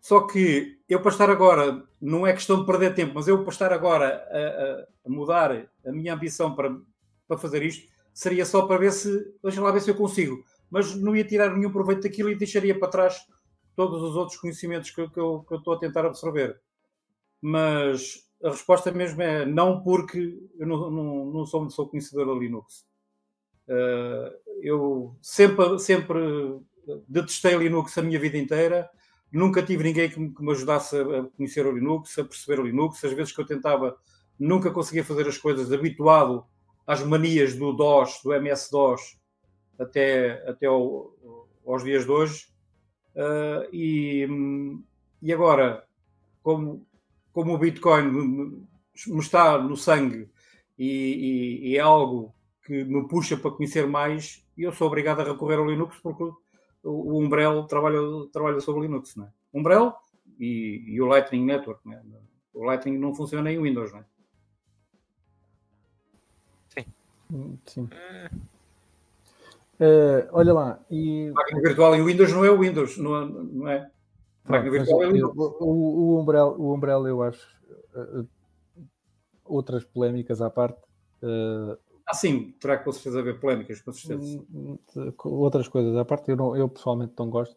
só 0.00 0.18
que 0.26 0.78
eu 0.88 1.00
para 1.02 1.12
estar 1.12 1.30
agora, 1.30 1.84
não 2.00 2.26
é 2.26 2.32
questão 2.32 2.60
de 2.60 2.66
perder 2.66 2.94
tempo, 2.94 3.14
mas 3.14 3.28
eu 3.28 3.42
para 3.44 3.52
estar 3.52 3.72
agora 3.72 4.08
a, 4.30 4.38
a- 4.38 4.86
a 5.06 5.10
mudar 5.10 5.50
a 5.86 5.92
minha 5.92 6.14
ambição 6.14 6.54
para, 6.56 6.70
para 7.28 7.38
fazer 7.38 7.62
isto, 7.62 7.88
seria 8.14 8.44
só 8.46 8.66
para 8.66 8.78
ver 8.78 8.92
se, 8.92 9.10
deixa 9.42 9.62
lá 9.62 9.70
ver 9.72 9.80
se 9.82 9.90
eu 9.90 9.96
consigo. 9.96 10.44
Mas 10.70 10.94
não 10.96 11.16
ia 11.16 11.24
tirar 11.24 11.54
nenhum 11.56 11.72
proveito 11.72 12.02
daquilo 12.02 12.30
e 12.30 12.36
deixaria 12.36 12.78
para 12.78 12.88
trás 12.88 13.16
todos 13.76 14.02
os 14.02 14.16
outros 14.16 14.38
conhecimentos 14.38 14.90
que, 14.90 15.08
que 15.10 15.20
eu, 15.20 15.44
que 15.48 15.54
eu 15.54 15.58
estou 15.58 15.74
a 15.74 15.78
tentar 15.80 16.06
absorver. 16.06 16.60
Mas 17.40 18.24
a 18.44 18.50
resposta 18.50 18.90
mesmo 18.92 19.22
é 19.22 19.44
não, 19.46 19.82
porque 19.82 20.38
eu 20.58 20.66
não, 20.66 20.90
não, 20.90 21.24
não 21.26 21.46
sou, 21.46 21.68
sou 21.70 21.88
conhecedor 21.88 22.26
da 22.26 22.32
Linux. 22.40 22.86
Eh, 23.68 24.38
eu 24.62 25.16
sempre, 25.22 25.78
sempre 25.78 26.18
detestei 27.08 27.56
Linux 27.56 27.96
a 27.98 28.02
minha 28.02 28.18
vida 28.18 28.36
inteira. 28.38 28.88
Nunca 29.32 29.62
tive 29.62 29.84
ninguém 29.84 30.10
que 30.10 30.20
me, 30.20 30.34
que 30.34 30.42
me 30.42 30.52
ajudasse 30.52 30.96
a 30.98 31.24
conhecer 31.36 31.66
o 31.66 31.72
Linux, 31.72 32.18
a 32.18 32.24
perceber 32.24 32.60
o 32.60 32.64
Linux. 32.66 33.04
As 33.04 33.12
vezes 33.12 33.32
que 33.32 33.40
eu 33.40 33.46
tentava, 33.46 33.96
nunca 34.38 34.70
conseguia 34.70 35.04
fazer 35.04 35.26
as 35.28 35.38
coisas 35.38 35.72
habituado 35.72 36.44
às 36.86 37.02
manias 37.04 37.54
do 37.56 37.72
DOS, 37.72 38.20
do 38.22 38.34
MS-DOS, 38.34 39.16
até, 39.78 40.48
até 40.48 40.66
ao- 40.66 41.12
aos 41.66 41.84
dias 41.84 42.04
de 42.04 42.10
hoje. 42.10 42.46
Uh, 43.14 43.68
e, 43.72 44.26
e 45.20 45.32
agora, 45.32 45.84
como, 46.42 46.86
como 47.32 47.54
o 47.54 47.58
Bitcoin 47.58 48.10
me, 48.10 48.68
está 49.18 49.58
no 49.58 49.76
sangue 49.76 50.28
e, 50.78 50.86
e- 50.86 51.68
e 51.70 51.76
é 51.76 51.80
algo 51.80 52.34
que 52.64 52.84
me 52.84 53.06
puxa 53.08 53.36
para 53.36 53.50
conhecer 53.50 53.86
mais, 53.86 54.44
eu 54.56 54.72
sou 54.72 54.86
obrigado 54.86 55.20
a 55.20 55.24
recorrer 55.24 55.56
ao 55.58 55.66
Linux 55.68 55.96
porque 56.02 56.24
o, 56.24 56.34
o 56.84 57.18
Umbrel 57.20 57.64
trabalha, 57.66 57.98
trabalha 58.32 58.60
sobre 58.60 58.82
Linux. 58.82 59.16
Não 59.16 59.24
é? 59.26 59.32
Umbrel 59.52 59.94
e, 60.38 60.84
e 60.86 61.00
o 61.00 61.06
Lightning 61.06 61.44
Network. 61.44 61.80
não 61.84 61.94
é? 61.94 62.02
O 62.54 62.64
Lightning 62.64 62.98
não 62.98 63.14
funciona 63.14 63.50
em 63.50 63.60
Windows. 63.60 63.92
Não 63.92 64.00
é? 64.00 64.04
Hum, 67.30 67.56
Sim. 67.66 67.88
Eh, 69.80 70.28
olha 70.32 70.52
lá, 70.52 70.78
e 70.90 71.30
Máquina 71.34 71.60
virtual 71.60 71.94
em 71.96 72.04
Windows 72.04 72.30
não 72.32 72.44
é 72.44 72.50
o 72.50 72.58
Windows, 72.58 72.98
não 72.98 73.16
é? 73.16 73.26
Não 73.26 73.68
é? 73.68 73.90
Pronto, 74.44 74.70
mas 74.70 74.88
é 74.88 74.92
eu- 74.92 75.32
o, 75.36 76.16
o, 76.16 76.20
Umbrella, 76.20 76.56
o 76.56 76.74
Umbrella, 76.74 77.08
eu 77.08 77.22
acho, 77.22 77.46
eh, 77.94 78.24
outras 79.44 79.84
polémicas 79.84 80.42
à 80.42 80.50
parte, 80.50 80.80
Uh, 81.22 81.78
ah, 82.04 82.14
sim, 82.14 82.52
terá 82.60 82.76
com 82.76 82.90
certeza 82.90 83.20
haver 83.20 83.38
polémicas, 83.38 83.80
com 83.80 83.92
certeza. 83.92 84.44
Outras 85.24 85.68
coisas, 85.68 85.96
à 85.96 86.04
parte, 86.04 86.30
eu, 86.30 86.36
não, 86.36 86.56
eu 86.56 86.68
pessoalmente 86.68 87.14
não 87.16 87.30
gosto. 87.30 87.56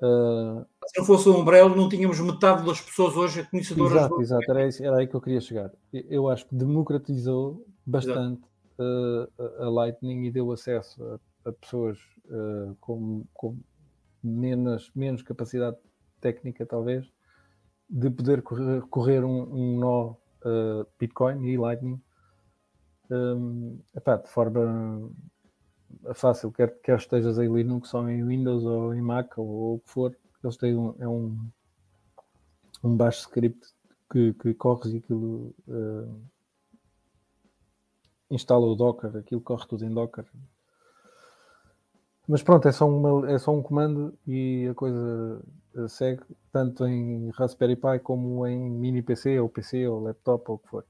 Uh... 0.00 0.64
Se 0.86 0.98
não 0.98 1.04
fosse 1.04 1.28
o 1.28 1.36
Umbrello, 1.36 1.76
não 1.76 1.88
tínhamos 1.88 2.18
metade 2.20 2.64
das 2.64 2.80
pessoas 2.80 3.16
hoje 3.16 3.46
conhecedoras. 3.50 3.92
Exato, 3.92 4.14
do... 4.14 4.22
exato, 4.22 4.50
era, 4.50 4.66
isso, 4.66 4.82
era 4.82 4.96
aí 4.96 5.06
que 5.06 5.14
eu 5.14 5.20
queria 5.20 5.40
chegar. 5.40 5.70
Eu 5.92 6.28
acho 6.28 6.46
que 6.46 6.54
democratizou 6.54 7.66
bastante 7.84 8.42
uh, 8.78 9.62
a 9.62 9.68
Lightning 9.68 10.24
e 10.24 10.30
deu 10.30 10.50
acesso 10.50 11.02
a, 11.04 11.50
a 11.50 11.52
pessoas 11.52 11.98
uh, 12.26 12.74
com, 12.80 13.24
com 13.34 13.58
menos, 14.22 14.90
menos 14.94 15.22
capacidade 15.22 15.76
técnica, 16.20 16.66
talvez, 16.66 17.10
de 17.88 18.10
poder 18.10 18.42
correr, 18.42 18.82
correr 18.82 19.24
um, 19.24 19.42
um 19.52 19.78
nó 19.78 20.16
uh, 20.44 20.86
Bitcoin 20.98 21.46
e 21.46 21.56
Lightning 21.56 22.00
um, 23.10 23.80
epá, 23.96 24.16
de 24.16 24.28
forma 24.28 25.10
fácil, 26.14 26.52
quer, 26.52 26.78
quer 26.80 26.98
estejas 26.98 27.38
em 27.38 27.52
Linux 27.52 27.92
ou 27.94 28.08
em 28.08 28.24
Windows 28.24 28.64
ou 28.64 28.94
em 28.94 29.00
Mac 29.00 29.38
ou, 29.38 29.46
ou 29.46 29.74
o 29.76 29.80
que 29.80 29.90
for, 29.90 30.16
eles 30.42 30.56
têm 30.56 30.76
um, 30.76 30.94
é 30.98 31.08
um, 31.08 31.48
um 32.84 32.96
baixo 32.96 33.20
script 33.20 33.66
que, 34.10 34.34
que 34.34 34.54
corres 34.54 34.92
e 34.92 34.98
aquilo 34.98 35.54
uh, 35.68 36.22
instala 38.30 38.66
o 38.66 38.74
Docker, 38.74 39.16
aquilo 39.16 39.40
corre 39.40 39.66
tudo 39.66 39.84
em 39.84 39.92
Docker. 39.92 40.26
Mas 42.28 42.42
pronto, 42.42 42.68
é 42.68 42.72
só, 42.72 42.86
uma, 42.86 43.30
é 43.30 43.38
só 43.38 43.52
um 43.52 43.62
comando 43.62 44.16
e 44.26 44.68
a 44.70 44.74
coisa 44.74 45.42
eh, 45.74 45.88
segue 45.88 46.22
tanto 46.52 46.86
em 46.86 47.30
Raspberry 47.30 47.74
Pi 47.74 47.98
como 48.02 48.46
em 48.46 48.70
mini 48.70 49.00
PC 49.02 49.40
ou 49.40 49.48
PC 49.48 49.88
ou 49.88 50.00
laptop 50.02 50.44
ou 50.50 50.56
o 50.56 50.58
que 50.58 50.68
for. 50.68 50.84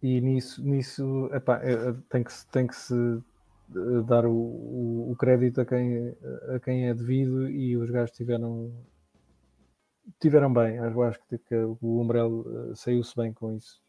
E 0.00 0.20
nisso, 0.20 0.62
nisso 0.62 1.28
epá, 1.32 1.60
é, 1.62 1.72
é, 1.72 1.94
tem, 2.08 2.22
que, 2.22 2.32
tem 2.52 2.66
que 2.68 2.76
se 2.76 2.94
eh, 2.94 4.02
dar 4.06 4.24
o, 4.24 4.32
o, 4.32 5.10
o, 5.10 5.16
crédito 5.16 5.60
a 5.60 5.66
quem, 5.66 6.14
a 6.54 6.60
quem 6.60 6.88
é 6.88 6.94
devido 6.94 7.48
e 7.50 7.76
os 7.76 7.90
gajos 7.90 8.16
tiveram 8.16 8.72
tiveram 10.20 10.52
bem. 10.52 10.76
Eu 10.76 11.02
acho 11.02 11.20
que, 11.28 11.38
que 11.38 11.54
o 11.56 12.00
Umbrella 12.00 12.70
eh, 12.70 12.74
saiu-se 12.74 13.14
bem 13.16 13.32
com 13.32 13.56
isso. 13.56 13.80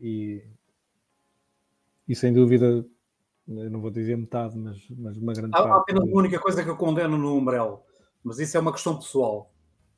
E, 0.00 0.42
e, 2.08 2.14
sem 2.14 2.32
dúvida, 2.32 2.84
não 3.48 3.80
vou 3.80 3.90
dizer 3.90 4.16
metade, 4.16 4.56
mas, 4.56 4.78
mas 4.90 5.16
uma 5.16 5.32
grande 5.32 5.54
há, 5.54 5.62
parte. 5.62 5.70
Há 5.70 5.76
apenas 5.76 6.04
uma 6.04 6.18
única 6.18 6.38
coisa 6.38 6.62
que 6.62 6.68
eu 6.68 6.76
condeno 6.76 7.16
no 7.16 7.34
Umbrella, 7.34 7.80
mas 8.22 8.38
isso 8.38 8.56
é 8.56 8.60
uma 8.60 8.72
questão 8.72 8.96
pessoal. 8.96 9.50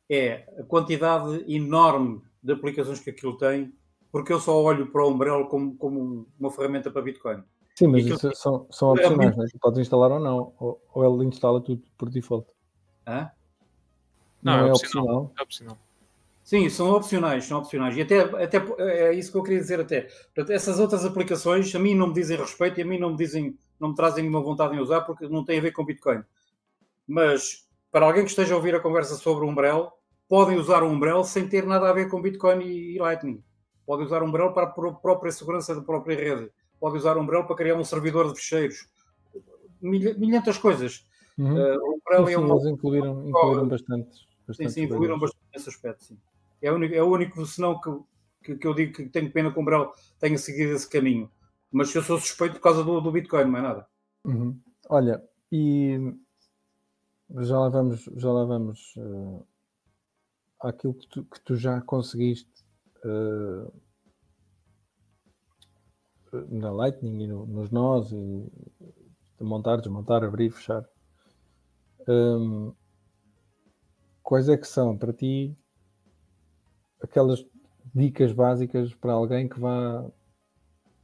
É 0.08 0.46
a 0.58 0.62
quantidade 0.62 1.44
enorme 1.52 2.22
de 2.42 2.52
aplicações 2.52 3.00
que 3.00 3.10
aquilo 3.10 3.36
tem 3.36 3.72
porque 4.12 4.32
eu 4.32 4.40
só 4.40 4.60
olho 4.60 4.90
para 4.90 5.04
o 5.04 5.10
Umbrella 5.10 5.46
como, 5.46 5.76
como 5.76 6.26
uma 6.38 6.50
ferramenta 6.50 6.90
para 6.90 7.02
Bitcoin. 7.02 7.42
Sim, 7.76 7.86
mas 7.86 8.04
isso 8.04 8.30
são, 8.34 8.66
são 8.70 8.90
é 8.90 8.92
opcionais, 9.06 9.38
é 9.38 9.42
né? 9.42 9.48
podes 9.60 9.80
instalar 9.80 10.10
ou 10.10 10.20
não, 10.20 10.52
ou, 10.58 10.82
ou 10.92 11.14
ele 11.14 11.28
instala 11.28 11.60
tudo 11.60 11.82
por 11.96 12.10
default. 12.10 12.46
Hã? 13.06 13.30
Não, 14.42 14.56
não 14.56 14.66
é, 14.66 14.68
é 14.68 14.72
opcional. 14.72 15.04
opcional. 15.04 15.32
É 15.38 15.42
opcional. 15.42 15.78
Sim, 16.42 16.68
são 16.68 16.90
opcionais, 16.90 17.44
são 17.44 17.58
opcionais. 17.58 17.96
E 17.96 18.02
até, 18.02 18.20
até 18.20 18.58
é 18.78 19.12
isso 19.14 19.30
que 19.30 19.38
eu 19.38 19.42
queria 19.42 19.60
dizer 19.60 19.80
até. 19.80 20.08
Portanto, 20.34 20.50
essas 20.50 20.80
outras 20.80 21.04
aplicações 21.04 21.74
a 21.74 21.78
mim 21.78 21.94
não 21.94 22.08
me 22.08 22.14
dizem 22.14 22.36
respeito 22.36 22.78
e 22.80 22.82
a 22.82 22.86
mim 22.86 22.98
não 22.98 23.10
me 23.10 23.16
dizem, 23.16 23.56
não 23.78 23.90
me 23.90 23.94
trazem 23.94 24.22
nenhuma 24.22 24.42
vontade 24.42 24.74
em 24.74 24.80
usar 24.80 25.02
porque 25.02 25.28
não 25.28 25.44
tem 25.44 25.58
a 25.58 25.62
ver 25.62 25.72
com 25.72 25.84
Bitcoin. 25.84 26.22
Mas 27.06 27.68
para 27.92 28.06
alguém 28.06 28.24
que 28.24 28.30
esteja 28.30 28.54
a 28.54 28.56
ouvir 28.56 28.74
a 28.74 28.80
conversa 28.80 29.14
sobre 29.16 29.44
o 29.44 29.48
Umbrella, 29.48 29.92
podem 30.28 30.56
usar 30.56 30.82
o 30.82 30.88
Umbrella 30.88 31.24
sem 31.24 31.48
ter 31.48 31.66
nada 31.66 31.88
a 31.88 31.92
ver 31.92 32.08
com 32.08 32.22
Bitcoin 32.22 32.64
e, 32.64 32.98
Lightning 32.98 33.42
pode 33.90 34.04
usar 34.04 34.22
Umbrella 34.22 34.52
para 34.52 34.68
a 34.68 34.92
própria 34.92 35.32
segurança 35.32 35.74
da 35.74 35.80
própria 35.80 36.14
rede, 36.14 36.48
pode 36.78 36.96
usar 36.96 37.18
Umbrella 37.18 37.44
para 37.44 37.56
criar 37.56 37.74
um 37.74 37.82
servidor 37.82 38.28
de 38.28 38.38
fecheiros, 38.38 38.86
milhentas 39.82 40.58
coisas. 40.58 41.04
Uhum. 41.36 41.54
Uh, 41.54 41.94
Umbrella 41.96 42.26
sim, 42.28 42.34
é 42.34 42.38
uma... 42.38 42.54
eles 42.54 42.66
incluíram, 42.66 43.28
incluíram 43.28 43.66
bastante. 43.66 44.28
bastante 44.46 44.68
sim, 44.68 44.68
sim, 44.68 44.82
incluíram 44.84 45.18
bastante 45.18 45.42
nesse 45.52 45.68
aspecto, 45.68 46.04
sim. 46.04 46.16
É 46.62 46.70
o 46.70 46.74
único, 46.74 46.94
é 46.94 47.02
o 47.02 47.10
único 47.10 47.46
senão 47.46 47.80
que, 47.80 47.90
que, 48.44 48.56
que 48.56 48.66
eu 48.66 48.74
digo 48.74 48.92
que 48.92 49.08
tenho 49.08 49.32
pena 49.32 49.50
que 49.50 49.58
o 49.58 49.62
Umbrella 49.62 49.90
tenha 50.18 50.38
seguido 50.38 50.72
esse 50.72 50.88
caminho. 50.88 51.30
Mas 51.70 51.94
eu 51.94 52.02
sou 52.02 52.18
suspeito 52.18 52.54
por 52.54 52.62
causa 52.62 52.84
do, 52.84 53.00
do 53.00 53.12
Bitcoin, 53.12 53.44
não 53.44 53.58
é 53.58 53.62
nada. 53.62 53.86
Uhum. 54.24 54.60
Olha, 54.88 55.22
e 55.52 56.14
já 57.38 57.58
lá 57.58 57.68
vamos, 57.68 58.04
já 58.16 58.32
lá 58.32 58.44
vamos 58.44 58.94
uh, 58.96 59.46
àquilo 60.60 60.94
que 60.94 61.08
tu, 61.08 61.24
que 61.24 61.40
tu 61.40 61.56
já 61.56 61.80
conseguiste 61.80 62.64
uh, 63.04 63.72
na 66.48 66.70
Lightning 66.70 67.22
e 67.22 67.26
no, 67.26 67.46
nos 67.46 67.70
nós 67.70 68.12
e 68.12 68.50
de 69.38 69.44
montar, 69.44 69.76
desmontar, 69.76 70.22
abrir, 70.22 70.50
fechar. 70.50 70.84
Um, 72.06 72.74
quais 74.22 74.48
é 74.48 74.56
que 74.56 74.66
são 74.66 74.96
para 74.96 75.12
ti 75.12 75.56
aquelas 77.02 77.44
dicas 77.94 78.32
básicas 78.32 78.94
para 78.94 79.12
alguém 79.12 79.48
que 79.48 79.58
vá 79.58 80.04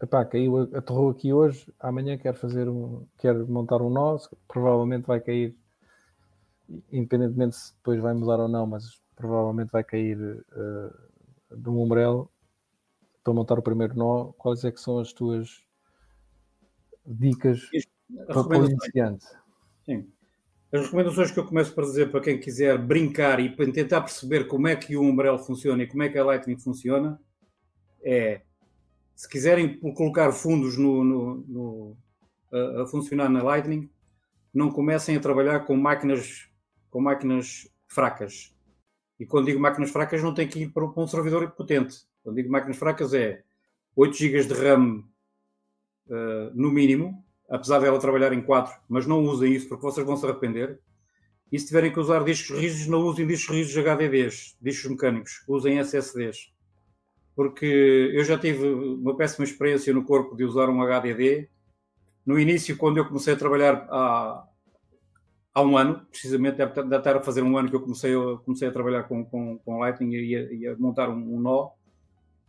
epá, 0.03 0.25
caiu, 0.25 0.63
aterrou 0.77 1.11
aqui 1.11 1.33
hoje, 1.33 1.73
amanhã 1.81 2.19
quer 2.19 2.35
fazer 2.35 2.69
um, 2.69 3.07
quer 3.19 3.35
montar 3.47 3.81
um 3.81 3.91
nó, 3.91 4.17
provavelmente 4.47 5.07
vai 5.07 5.21
cair, 5.21 5.57
independentemente 6.93 7.57
se 7.57 7.75
depois 7.75 8.01
vai 8.01 8.15
mudar 8.15 8.41
ou 8.41 8.49
não, 8.49 8.67
mas 8.67 9.01
provavelmente 9.15 9.71
vai 9.71 9.83
cair 9.83 10.19
uh, 10.19 11.57
de 11.57 11.69
um 11.69 11.83
umbrello 11.83 12.31
para 13.25 13.33
montar 13.33 13.59
o 13.59 13.63
primeiro 13.63 13.97
nó, 13.97 14.33
quais 14.33 14.65
é 14.65 14.71
que 14.71 14.81
são 14.81 14.99
as 14.99 15.13
tuas 15.13 15.65
dicas 17.05 17.61
para, 18.27 18.45
para 18.45 18.59
o 18.61 18.67
iniciante? 18.67 19.27
Sim. 19.85 20.13
As 20.77 20.85
recomendações 20.85 21.31
que 21.31 21.39
eu 21.39 21.47
começo 21.47 21.75
para 21.75 21.85
dizer 21.85 22.11
para 22.11 22.21
quem 22.21 22.39
quiser 22.39 22.77
brincar 22.77 23.41
e 23.41 23.49
tentar 23.73 24.03
perceber 24.03 24.47
como 24.47 24.69
é 24.69 24.77
que 24.77 24.95
o 24.95 25.01
Umbrella 25.01 25.39
funciona 25.39 25.83
e 25.83 25.87
como 25.87 26.03
é 26.03 26.09
que 26.11 26.19
a 26.19 26.25
Lightning 26.25 26.59
funciona 26.59 27.19
é 28.03 28.43
se 29.15 29.27
quiserem 29.27 29.81
colocar 29.81 30.31
fundos 30.33 30.77
no, 30.77 31.03
no, 31.03 31.35
no 31.49 31.97
a, 32.53 32.83
a, 32.83 32.87
funcionar 32.87 33.31
na 33.31 33.43
Lightning, 33.43 33.89
não 34.53 34.71
comecem 34.71 35.17
a 35.17 35.21
trabalhar 35.21 35.61
com 35.61 35.75
máquinas 35.75 36.47
com 36.91 37.01
máquinas 37.01 37.67
fracas. 37.89 38.55
E 39.19 39.25
quando 39.25 39.47
digo 39.47 39.59
máquinas 39.59 39.91
fracas, 39.91 40.23
não 40.23 40.35
tem 40.35 40.47
que 40.47 40.65
ir 40.65 40.69
para 40.69 40.85
um 40.85 41.07
servidor 41.07 41.51
potente. 41.53 42.07
Quando 42.23 42.37
digo 42.37 42.53
máquinas 42.53 42.77
fracas, 42.77 43.15
é 43.15 43.43
8 43.95 44.15
GB 44.15 44.45
de 44.45 44.55
RAM 44.55 45.05
uh, 46.09 46.51
no 46.55 46.71
mínimo, 46.71 47.26
apesar 47.49 47.81
dela 47.81 47.99
trabalhar 47.99 48.33
em 48.33 48.43
4, 48.43 48.75
mas 48.89 49.07
não 49.07 49.25
usem 49.25 49.53
isso 49.53 49.69
porque 49.69 49.85
vocês 49.85 50.07
vão 50.07 50.17
se 50.17 50.25
arrepender. 50.25 50.79
E 51.51 51.59
se 51.59 51.67
tiverem 51.67 51.93
que 51.93 52.01
usar 52.01 52.25
discos 52.25 52.59
rígidos, 52.59 52.87
não 52.89 53.03
usem 53.03 53.27
discos 53.27 53.55
rígidos 53.55 53.87
HDDs, 53.87 54.57
discos 54.61 54.91
mecânicos, 54.91 55.45
usem 55.47 55.79
SSDs. 55.79 56.53
Porque 57.37 58.11
eu 58.15 58.25
já 58.25 58.39
tive 58.39 58.67
uma 58.67 59.17
péssima 59.17 59.45
experiência 59.45 59.93
no 59.93 60.05
corpo 60.05 60.35
de 60.35 60.45
usar 60.45 60.69
um 60.69 60.83
HDD. 60.83 61.49
No 62.25 62.39
início, 62.39 62.77
quando 62.77 62.97
eu 62.97 63.07
comecei 63.07 63.35
a 63.35 63.37
trabalhar 63.37 63.87
há, 63.91 64.45
há 65.55 65.63
um 65.63 65.77
ano, 65.77 66.05
precisamente, 66.11 66.57
deve 66.57 66.97
estar 66.97 67.17
a 67.17 67.23
fazer 67.23 67.43
um 67.43 67.57
ano 67.57 67.71
que 67.71 67.77
eu 67.77 67.81
comecei, 67.81 68.15
a, 68.15 68.37
comecei 68.39 68.67
a 68.67 68.73
trabalhar 68.73 69.05
com, 69.05 69.25
com, 69.25 69.59
com 69.59 69.79
Lightning 69.79 70.15
e 70.15 70.37
a, 70.37 70.53
e 70.53 70.67
a 70.67 70.77
montar 70.77 71.09
um, 71.09 71.37
um, 71.37 71.41
nó. 71.41 71.71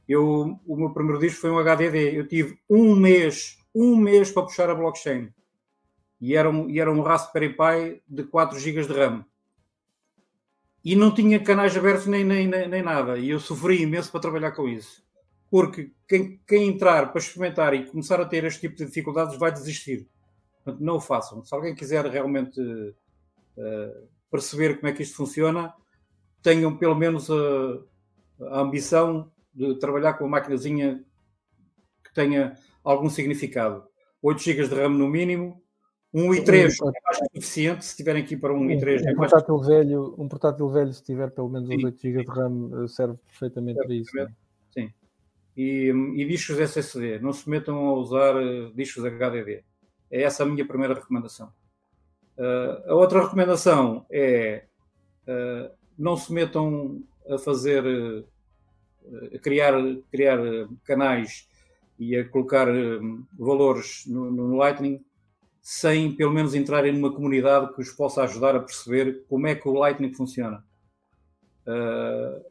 Eu, 0.08 0.60
o 0.66 0.76
meu 0.76 0.90
primeiro 0.92 1.20
disco 1.20 1.42
foi 1.42 1.52
um 1.52 1.60
HDD. 1.60 2.18
Eu 2.18 2.28
tive 2.28 2.58
um 2.70 2.96
mês, 2.96 3.57
um 3.80 3.96
mês 3.96 4.32
para 4.32 4.44
puxar 4.44 4.70
a 4.70 4.76
blockchain. 4.76 5.32
E 6.20 6.36
era 6.36 6.50
um, 6.50 6.70
e 6.70 6.80
era 6.80 6.92
um 6.92 7.02
Raspberry 7.02 7.50
Pi 7.50 8.02
de 8.08 8.24
4 8.24 8.60
GB 8.60 8.88
de 8.88 8.94
RAM. 8.94 9.26
E 10.84 10.96
não 10.96 11.14
tinha 11.14 11.44
canais 11.44 11.76
abertos 11.76 12.08
nem, 12.08 12.24
nem, 12.24 12.48
nem, 12.48 12.82
nada. 12.82 13.18
E 13.18 13.30
eu 13.30 13.40
sofri 13.40 13.82
imenso 13.82 14.12
para 14.12 14.22
trabalhar 14.22 14.52
com 14.52 14.68
isso. 14.68 15.04
Porque 15.52 15.92
quem, 16.08 16.42
quem 16.48 16.68
entrar 16.70 17.12
para 17.12 17.22
experimentar 17.22 17.74
e 17.74 17.86
começar 17.86 18.20
a 18.20 18.26
ter 18.26 18.44
este 18.46 18.62
tipo 18.62 18.76
de 18.76 18.86
dificuldades 18.86 19.38
vai 19.38 19.52
desistir 19.52 20.08
Portanto, 20.68 20.84
não 20.84 20.98
o 20.98 21.00
façam. 21.00 21.46
Se 21.46 21.56
alguém 21.56 21.74
quiser 21.74 22.06
realmente 22.08 22.60
uh, 22.60 24.08
perceber 24.30 24.76
como 24.76 24.90
é 24.90 24.94
que 24.94 25.02
isto 25.02 25.16
funciona, 25.16 25.74
tenham 26.44 26.78
pelo 26.78 26.94
menos 26.94 27.30
a, 27.32 27.36
a 28.52 28.60
ambição 28.60 29.32
de 29.54 29.80
trabalhar 29.80 30.16
com 30.16 30.26
uma 30.26 30.38
maquinazinha 30.40 31.06
que 32.04 32.14
tenha 32.14 32.58
algum 32.92 33.10
significado. 33.10 33.84
8 34.22 34.42
GB 34.42 34.68
de 34.68 34.76
RAM 34.76 34.90
no 34.90 35.08
mínimo, 35.08 35.62
1 36.14 36.34
e 36.34 36.44
3 36.44 36.80
é 36.80 36.86
mais 37.04 37.18
suficiente 37.18 37.86
se 37.86 37.96
tiverem 37.96 38.24
aqui 38.24 38.38
para 38.38 38.54
1 38.54 38.72
e 38.72 38.80
3. 38.80 39.02
Um, 39.02 39.10
é 39.10 39.16
portátil 39.16 39.60
velho, 39.60 40.16
um 40.18 40.28
portátil 40.28 40.70
velho, 40.70 40.94
se 40.94 41.04
tiver 41.04 41.30
pelo 41.32 41.50
menos 41.50 41.70
os 41.70 41.84
8 41.84 42.02
GB 42.02 42.24
de 42.24 42.32
RAM, 42.32 42.84
eh, 42.84 42.88
serve 42.88 43.18
perfeitamente 43.28 43.80
para 43.80 43.94
isso. 43.94 44.16
Né? 44.16 44.28
Sim. 44.72 44.94
E, 45.56 45.90
e 46.16 46.26
discos 46.26 46.60
SSD, 46.60 47.20
não 47.20 47.34
se 47.34 47.50
metam 47.50 47.88
a 47.88 47.94
usar 47.94 48.36
uh, 48.36 48.74
discos 48.74 49.04
HDD. 49.04 49.64
É 50.10 50.22
essa 50.22 50.44
a 50.44 50.46
minha 50.46 50.66
primeira 50.66 50.94
recomendação. 50.94 51.52
Uh, 52.38 52.92
a 52.92 52.96
outra 52.96 53.24
recomendação 53.24 54.06
é 54.10 54.66
uh, 55.28 55.72
não 55.98 56.16
se 56.16 56.32
metam 56.32 57.04
a 57.30 57.38
fazer, 57.38 57.84
uh, 57.86 58.26
a 59.36 59.40
criar, 59.40 59.74
criar 60.12 60.40
canais 60.84 61.48
e 62.00 62.16
a 62.16 62.28
colocar 62.28 62.68
um, 62.70 63.26
valores 63.38 64.04
no, 64.08 64.32
no, 64.32 64.56
Lightning 64.56 65.04
sem 65.62 66.16
pelo 66.16 66.32
menos 66.32 66.56
entrarem 66.56 66.94
numa 66.94 67.14
comunidade 67.14 67.74
que 67.74 67.82
os 67.82 67.92
possa 67.92 68.24
ajudar 68.24 68.56
a 68.56 68.60
perceber 68.60 69.26
como 69.28 69.48
é 69.48 69.56
que 69.56 69.68
o 69.68 69.74
Lightning 69.74 70.14
funciona. 70.14 70.64
Uh, 71.66 72.42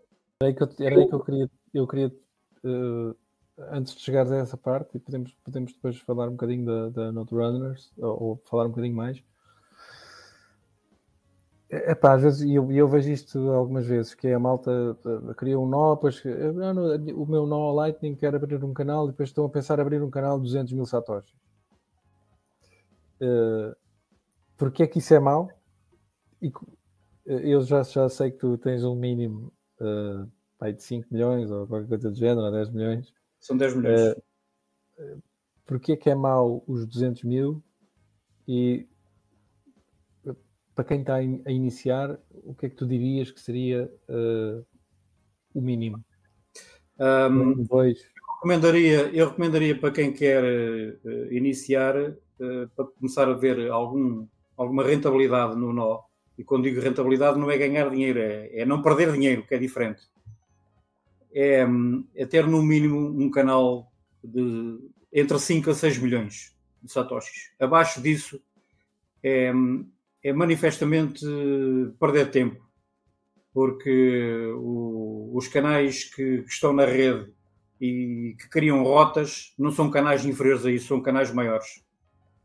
era 0.41 0.51
aí 0.51 0.55
que 0.55 0.63
eu, 0.63 0.69
era 0.81 1.01
aí 1.01 1.09
que 1.09 1.15
eu 1.15 1.21
queria, 1.21 1.51
eu 1.73 1.87
queria 1.87 2.13
uh, 2.65 3.17
antes 3.59 3.95
de 3.95 4.01
chegares 4.03 4.31
a 4.31 4.37
essa 4.37 4.57
parte, 4.57 4.97
e 4.97 5.01
podemos, 5.01 5.33
podemos 5.45 5.73
depois 5.73 5.99
falar 5.99 6.29
um 6.29 6.33
bocadinho 6.33 6.67
da, 6.67 6.89
da 6.91 7.13
Node 7.13 7.35
Runners, 7.35 7.93
ou, 7.97 8.23
ou 8.23 8.43
falar 8.45 8.67
um 8.67 8.71
bocadinho 8.71 8.95
mais. 8.95 9.23
É 11.69 11.97
pá, 11.97 12.15
às 12.15 12.23
vezes, 12.23 12.43
e 12.43 12.55
eu, 12.55 12.71
eu, 12.71 12.87
vejo 12.87 13.11
isto 13.11 13.39
algumas 13.51 13.87
vezes, 13.87 14.15
que 14.15 14.29
é 14.29 14.35
a 14.35 14.39
malta 14.39 14.97
uh, 15.05 15.35
cria 15.35 15.59
um 15.59 15.67
nó, 15.67 15.97
depois 15.97 16.25
uh, 16.25 17.21
o 17.21 17.27
meu 17.27 17.45
nó 17.45 17.73
Lightning 17.73 18.15
quer 18.15 18.37
abrir 18.37 18.63
um 18.63 18.73
canal 18.73 19.07
e 19.07 19.11
depois 19.11 19.31
estão 19.31 19.45
a 19.45 19.49
pensar 19.49 19.79
em 19.79 19.83
abrir 19.83 20.01
um 20.01 20.11
canal 20.11 20.39
de 20.39 20.45
200 20.45 20.73
mil 20.73 20.87
satoshis. 20.87 21.35
Uh, 23.21 23.75
porque 24.57 24.85
é 24.85 24.87
que 24.87 25.01
isso 25.01 25.13
é 25.13 25.19
mau? 25.19 25.51
E, 26.41 26.53
eu 27.27 27.61
já, 27.63 27.83
já 27.83 28.09
sei 28.09 28.31
que 28.31 28.39
tu 28.39 28.57
tens 28.57 28.85
um 28.85 28.95
mínimo 28.95 29.53
uh, 29.81 30.73
de 30.73 30.83
5 30.83 31.09
milhões 31.11 31.51
ou 31.51 31.67
qualquer 31.67 31.89
coisa 31.89 32.11
do 32.11 32.17
género, 32.17 32.47
ou 32.47 32.53
10 32.53 32.71
milhões. 32.71 33.13
São 33.41 33.57
10 33.57 33.77
milhões. 33.77 34.13
Uh, 34.13 35.23
porque 35.65 35.93
é 35.93 35.97
que 35.97 36.09
é 36.09 36.15
mau 36.15 36.63
os 36.67 36.87
200 36.87 37.25
mil 37.25 37.61
e 38.47 38.89
para 40.77 40.85
quem 40.85 41.01
está 41.01 41.15
a 41.17 41.51
iniciar, 41.51 42.19
o 42.45 42.55
que 42.55 42.67
é 42.67 42.69
que 42.69 42.77
tu 42.77 42.87
dirias 42.87 43.31
que 43.31 43.41
seria 43.41 43.91
uh, 44.11 44.65
o 45.55 45.61
mínimo? 45.63 46.05
Um, 47.01 47.63
Depois... 47.63 47.99
eu, 47.99 48.35
recomendaria, 48.35 49.01
eu 49.09 49.29
recomendaria 49.31 49.81
para 49.81 49.91
quem 49.91 50.13
quer 50.13 50.45
uh, 50.45 51.33
iniciar, 51.33 51.97
uh, 51.99 52.69
para 52.77 52.85
começar 52.85 53.27
a 53.27 53.33
ver 53.33 53.71
algum, 53.71 54.27
alguma 54.55 54.85
rentabilidade 54.85 55.57
no 55.57 55.73
nó. 55.73 56.03
E 56.37 56.45
quando 56.45 56.65
digo 56.65 56.83
rentabilidade, 56.83 57.39
não 57.39 57.51
é 57.51 57.57
ganhar 57.57 57.89
dinheiro, 57.89 58.19
é, 58.21 58.61
é 58.61 58.67
não 58.67 58.83
perder 58.83 59.11
dinheiro, 59.13 59.47
que 59.47 59.55
é 59.55 59.59
diferente. 59.59 60.03
É, 61.33 61.67
é, 62.15 62.27
ter 62.27 62.47
no 62.47 62.63
mínimo 62.63 62.99
um 62.99 63.31
canal 63.31 63.91
de 64.23 64.79
entre 65.11 65.39
5 65.39 65.71
a 65.71 65.75
6 65.75 65.99
milhões 65.99 66.55
de 66.83 66.93
satoshis. 66.93 67.51
Abaixo 67.59 68.03
disso 68.03 68.39
é, 69.23 69.51
é 70.27 70.33
manifestamente 70.33 71.25
perder 72.01 72.33
tempo, 72.33 72.61
porque 73.55 74.53
o, 74.57 75.31
os 75.33 75.47
canais 75.47 76.03
que, 76.03 76.43
que, 76.43 76.49
estão 76.49 76.73
na 76.73 76.85
rede 76.85 77.33
e 77.81 78.35
que 78.37 78.49
criam 78.49 78.83
rotas 78.83 79.55
não 79.57 79.71
são 79.71 79.89
canais 79.89 80.27
inferiores 80.27 80.67
a 80.67 80.71
isso, 80.73 80.89
são 80.89 81.01
canais 81.01 81.33
maiores. 81.33 81.81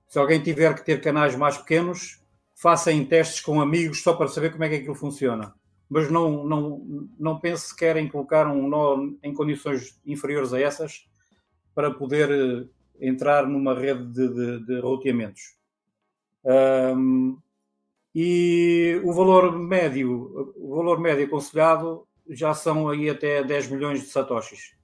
Se 0.07 0.19
alguém 0.19 0.39
tiver 0.39 0.75
que 0.75 0.86
ter 0.86 1.01
canais 1.01 1.36
mais 1.36 1.57
pequenos, 1.57 2.21
façam 2.53 3.03
testes 3.03 3.41
com 3.41 3.59
amigos 3.59 4.03
só 4.03 4.13
para 4.13 4.27
saber 4.27 4.51
como 4.51 4.63
é 4.63 4.69
que 4.69 4.75
aquilo 4.75 4.93
funciona. 4.93 5.51
Mas 5.89 6.11
não, 6.11 6.45
não, 6.45 7.09
não 7.19 7.39
pense 7.39 7.69
sequer 7.69 7.97
em 7.97 8.07
colocar 8.07 8.45
um 8.45 8.69
nó 8.69 9.09
em 9.23 9.34
condições 9.34 9.99
inferiores 10.05 10.53
a 10.53 10.61
essas 10.61 11.09
para 11.73 11.89
poder 11.89 12.29
eh, 12.29 13.07
entrar 13.07 13.47
numa 13.47 13.73
rede 13.73 14.05
de, 14.05 14.27
de, 14.29 14.65
de 14.67 14.79
roteamentos. 14.79 15.55
Um, 16.45 17.38
e 18.14 19.01
o 19.03 19.14
valor 19.14 19.57
médio, 19.57 20.53
o 20.55 20.76
valor 20.76 20.99
médio 20.99 21.26
aconselhado 21.26 22.05
já 22.30 22.53
são 22.53 22.89
aí 22.89 23.09
até 23.09 23.43
10 23.43 23.72
milhões 23.72 24.01
de 24.01 24.07
satoshis, 24.07 24.76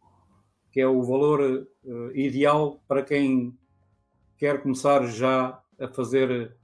que 0.72 0.80
é 0.80 0.88
o 0.88 1.04
valor 1.04 1.68
uh, 1.84 2.12
ideal 2.16 2.82
para 2.88 3.04
quem 3.04 3.58
quer 4.38 4.62
começar 4.62 5.06
já 5.08 5.62
a 5.80 5.88
fazer 5.88 6.56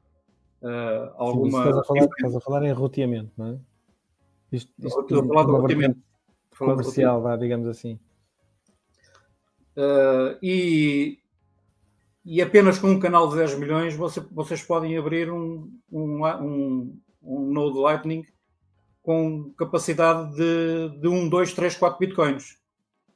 uh, 0.62 1.14
alguma. 1.16 1.64
Sim, 1.64 1.70
estás, 1.70 1.78
a 1.78 1.84
falar, 1.84 2.04
estás, 2.04 2.36
a 2.36 2.42
falar, 2.42 2.64
em 2.64 2.72
roteamento, 2.72 3.32
não 3.38 3.48
é? 3.48 3.60
Isto, 4.52 4.72
isto 4.80 5.02
Estou 5.02 5.24
a 5.24 5.28
falar 5.28 5.46
de 5.46 5.52
roteamento 5.52 6.00
comercial, 6.58 7.22
vá, 7.22 7.36
digamos 7.36 7.68
assim. 7.68 8.00
Uh, 9.76 10.38
e 10.42 11.23
e 12.26 12.42
apenas 12.42 12.80
com 12.80 12.88
um 12.88 13.00
canal 13.00 13.30
de 13.30 13.36
10 13.36 13.60
milhões 13.60 13.96
você, 13.96 14.20
vocês 14.32 14.62
podem 14.64 14.98
abrir 14.98 15.32
um, 15.32 15.70
um, 15.92 16.26
um, 16.26 17.00
um 17.22 17.52
Node 17.52 17.78
Lightning 17.78 18.26
com 19.02 19.52
capacidade 19.58 20.34
de, 20.36 21.00
de 21.02 21.08
1, 21.08 21.28
2, 21.28 21.54
3, 21.54 21.76
4 21.76 22.00
bitcoins. 22.00 22.58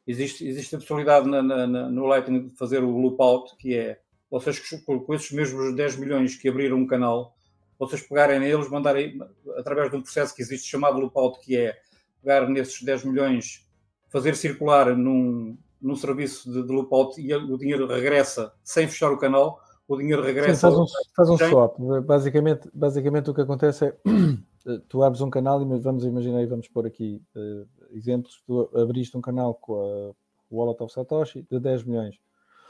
Existe, 0.06 0.46
existe 0.46 0.76
a 0.76 0.80
possibilidade 0.80 1.28
na, 1.28 1.42
na, 1.42 1.68
no 1.68 2.06
Lightning 2.06 2.48
de 2.48 2.56
fazer 2.56 2.84
o 2.84 2.98
loop 2.98 3.22
out, 3.22 3.56
que 3.58 3.76
é 3.76 4.00
vocês 4.30 4.60
com 4.86 5.14
esses 5.14 5.32
mesmos 5.32 5.74
10 5.76 5.96
milhões 5.98 6.36
que 6.36 6.50
abriram 6.50 6.78
um 6.78 6.88
canal, 6.88 7.34
vocês 7.80 8.02
pegarem 8.02 8.40
neles, 8.40 8.70
mandarem 8.70 9.18
através 9.58 9.90
de 9.90 9.98
um 9.98 10.02
processo 10.02 10.36
que 10.36 10.42
existe 10.42 10.70
chamado 10.70 11.00
loop 11.00 11.18
out, 11.18 11.40
que 11.40 11.56
é 11.56 11.78
pegar 12.22 12.48
nesses 12.50 12.82
10 12.82 13.06
milhões, 13.06 13.66
fazer 14.10 14.36
circular 14.36 14.96
num, 14.96 15.58
num 15.82 15.96
serviço 15.96 16.52
de, 16.52 16.64
de 16.64 16.74
loopout 16.74 17.20
e 17.20 17.34
o 17.34 17.58
dinheiro 17.58 17.88
regressa 17.88 18.54
sem 18.64 18.88
fechar 18.88 19.12
o 19.12 19.18
canal, 19.18 19.62
o 19.88 19.98
dinheiro 19.98 20.24
regressa. 20.24 20.56
Sim, 20.56 20.62
faz 20.62 20.78
um, 20.78 20.86
faz 21.16 21.30
um 21.30 21.38
swap. 21.38 21.78
Basicamente, 22.06 22.70
basicamente 22.74 23.30
o 23.30 23.34
que 23.34 23.42
acontece 23.42 23.86
é 23.86 23.98
tu 24.90 25.04
abres 25.04 25.22
um 25.22 25.30
canal 25.30 25.62
e 25.62 25.80
vamos 25.80 26.04
imaginar 26.04 26.42
e 26.42 26.46
vamos 26.46 26.68
pôr 26.68 26.86
aqui 26.86 27.22
uh, 27.36 27.68
exemplos. 27.92 28.42
Tu 28.46 28.70
abriste 28.76 29.18
um 29.18 29.22
canal 29.22 29.54
com 29.56 29.76
a 29.76 30.56
Wallet 30.56 30.82
of 30.84 30.94
Satoshi 30.94 31.46
de 31.50 31.60
10 31.60 31.84
milhões. 31.84 32.16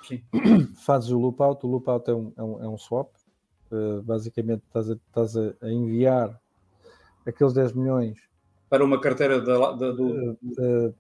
Sim. 0.07 0.21
Fazes 0.85 1.09
o 1.09 1.19
loopout, 1.19 1.65
o 1.65 1.69
loopout 1.69 2.09
é 2.09 2.13
um, 2.13 2.33
é 2.37 2.43
um, 2.43 2.63
é 2.63 2.67
um 2.67 2.77
swap. 2.77 3.09
Uh, 3.71 4.01
basicamente 4.01 4.63
estás 4.65 4.89
a, 4.89 4.93
estás 4.93 5.35
a 5.35 5.69
enviar 5.69 6.39
aqueles 7.25 7.53
10 7.53 7.73
milhões 7.73 8.27
para 8.69 8.83
uma 8.83 8.99
carteira 8.99 9.41
da, 9.41 9.71
da, 9.71 9.91
do, 9.91 10.33
uh, 10.33 10.95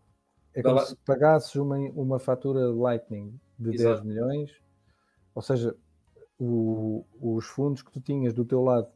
é 0.57 0.63
como 0.63 0.79
se 0.79 0.95
pagasses 0.97 1.55
uma, 1.55 1.77
uma 1.77 2.19
fatura 2.19 2.71
Lightning 2.71 3.39
de 3.59 3.75
Exato. 3.75 4.03
10 4.03 4.05
milhões, 4.05 4.61
ou 5.35 5.41
seja, 5.41 5.75
o, 6.39 7.05
os 7.21 7.45
fundos 7.45 7.83
que 7.83 7.91
tu 7.91 8.01
tinhas 8.01 8.33
do 8.33 8.43
teu 8.43 8.63
lado 8.63 8.87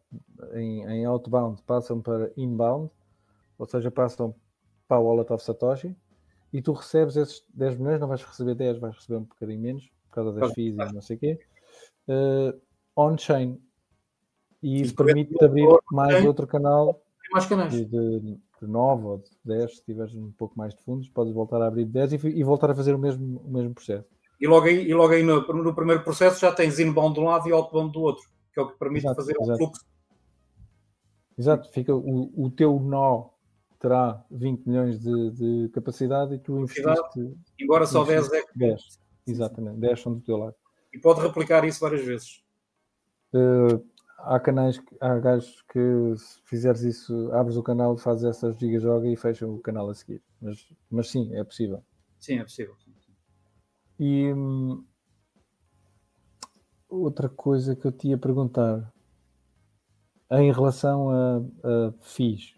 em, 0.53 0.83
em 0.85 1.05
outbound 1.05 1.61
passam 1.61 2.01
para 2.01 2.31
inbound, 2.35 2.89
ou 3.59 3.65
seja, 3.67 3.91
passam 3.91 4.33
para 4.87 4.99
o 4.99 5.05
wallet 5.05 5.31
of 5.31 5.43
Satoshi, 5.43 5.95
e 6.51 6.61
tu 6.63 6.73
recebes 6.73 7.15
esses 7.15 7.45
10 7.53 7.77
milhões, 7.77 7.99
não 7.99 8.07
vais 8.07 8.23
receber 8.23 8.55
10, 8.55 8.79
vais 8.79 8.95
receber 8.95 9.19
um 9.19 9.23
bocadinho 9.23 9.61
menos, 9.61 9.87
por 10.09 10.15
causa 10.15 10.33
das 10.33 10.51
fees 10.53 10.73
e 10.73 10.93
não 10.93 11.01
sei 11.01 11.15
o 11.15 11.19
quê, 11.19 11.39
uh, 12.07 12.61
on-chain. 12.95 13.61
E 14.63 14.81
isso 14.81 14.95
permite-te 14.95 15.45
abrir 15.45 15.67
mais 15.91 16.25
outro 16.25 16.47
canal 16.47 17.01
mais 17.31 17.45
canais. 17.45 17.71
De, 17.71 17.85
de, 17.85 18.19
de 18.19 18.39
9 18.67 19.05
ou 19.05 19.17
de 19.17 19.29
10, 19.43 19.77
se 19.77 19.83
tiveres 19.83 20.15
um 20.15 20.31
pouco 20.31 20.57
mais 20.57 20.73
de 20.73 20.83
fundos, 20.83 21.09
podes 21.09 21.33
voltar 21.33 21.61
a 21.61 21.67
abrir 21.67 21.85
10 21.85 22.13
e, 22.13 22.27
e 22.27 22.43
voltar 22.43 22.71
a 22.71 22.75
fazer 22.75 22.93
o 22.93 22.99
mesmo, 22.99 23.41
o 23.45 23.51
mesmo 23.51 23.73
processo. 23.73 24.07
E 24.39 24.47
logo 24.47 24.65
aí, 24.65 24.87
e 24.87 24.93
logo 24.93 25.13
aí 25.13 25.23
no, 25.23 25.41
no 25.41 25.75
primeiro 25.75 26.03
processo 26.03 26.39
já 26.39 26.51
tens 26.51 26.79
inbound 26.79 27.13
de 27.13 27.19
um 27.19 27.25
lado 27.25 27.47
e 27.47 27.51
outbound 27.51 27.93
do 27.93 28.01
outro, 28.01 28.23
que 28.53 28.59
é 28.59 28.63
o 28.63 28.67
que 28.67 28.79
permite 28.79 29.05
exato, 29.05 29.15
fazer 29.15 29.35
exato. 29.39 29.51
o 29.51 29.57
fluxo. 29.57 29.85
Exato, 31.37 31.71
fica 31.71 31.95
o, 31.95 32.31
o 32.35 32.49
teu 32.49 32.79
nó 32.79 33.29
terá 33.79 34.23
20 34.29 34.65
milhões 34.67 34.99
de, 34.99 35.31
de 35.31 35.69
capacidade 35.69 36.35
e 36.35 36.39
tu 36.39 36.59
investiste. 36.59 37.35
Embora 37.59 37.85
só 37.85 38.03
10 38.03 38.31
é. 38.33 38.43
10, 38.55 38.99
exatamente, 39.27 39.79
10 39.79 39.99
são 39.99 40.13
do 40.13 40.21
teu 40.21 40.37
lado. 40.37 40.55
E 40.93 40.99
pode 40.99 41.21
replicar 41.21 41.65
isso 41.65 41.79
várias 41.79 42.03
vezes. 42.03 42.43
Uh, 43.33 43.83
há 44.23 44.39
canais, 44.39 44.81
há 44.99 45.19
gajos 45.19 45.61
que 45.71 46.15
se 46.17 46.41
fizeres 46.45 46.81
isso, 46.81 47.31
abres 47.33 47.57
o 47.57 47.63
canal, 47.63 47.97
fazes 47.97 48.23
essas 48.23 48.57
gigas 48.57 48.81
joga 48.81 49.07
e 49.07 49.15
fecham 49.15 49.53
o 49.53 49.59
canal 49.59 49.89
a 49.89 49.93
seguir. 49.93 50.21
Mas, 50.41 50.73
mas 50.89 51.09
sim, 51.09 51.33
é 51.35 51.43
possível. 51.43 51.83
Sim, 52.19 52.39
é 52.39 52.43
possível. 52.43 52.75
E 53.99 54.33
hum, 54.33 54.83
outra 56.89 57.29
coisa 57.29 57.75
que 57.75 57.85
eu 57.85 57.91
te 57.91 58.09
ia 58.09 58.17
perguntar 58.17 58.91
em 60.31 60.51
relação 60.51 61.09
a, 61.09 61.37
a 61.37 61.93
FIIs, 62.01 62.55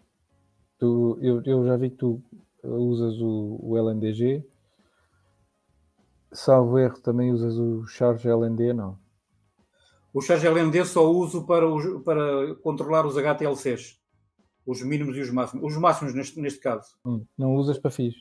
tu, 0.78 1.18
eu, 1.20 1.42
eu 1.44 1.66
já 1.66 1.76
vi 1.76 1.90
que 1.90 1.96
tu 1.96 2.22
usas 2.62 3.20
o, 3.20 3.58
o 3.62 3.76
LNDG, 3.76 4.44
salvo 6.32 6.78
erro, 6.78 6.98
também 7.00 7.32
usas 7.32 7.58
o 7.58 7.86
Charge 7.86 8.28
LND, 8.28 8.72
não? 8.72 8.98
O 10.14 10.20
ChargeLND 10.20 10.84
só 10.84 11.10
uso 11.10 11.44
para, 11.44 11.68
os, 11.68 12.02
para 12.04 12.54
controlar 12.62 13.04
os 13.04 13.18
HTLCs, 13.18 14.00
os 14.64 14.80
mínimos 14.80 15.16
e 15.16 15.20
os 15.20 15.30
máximos. 15.30 15.72
Os 15.72 15.76
máximos 15.76 16.14
neste, 16.14 16.40
neste 16.40 16.60
caso. 16.60 16.96
Hum, 17.04 17.24
não 17.36 17.56
usas 17.56 17.78
para 17.78 17.90
FIS? 17.90 18.14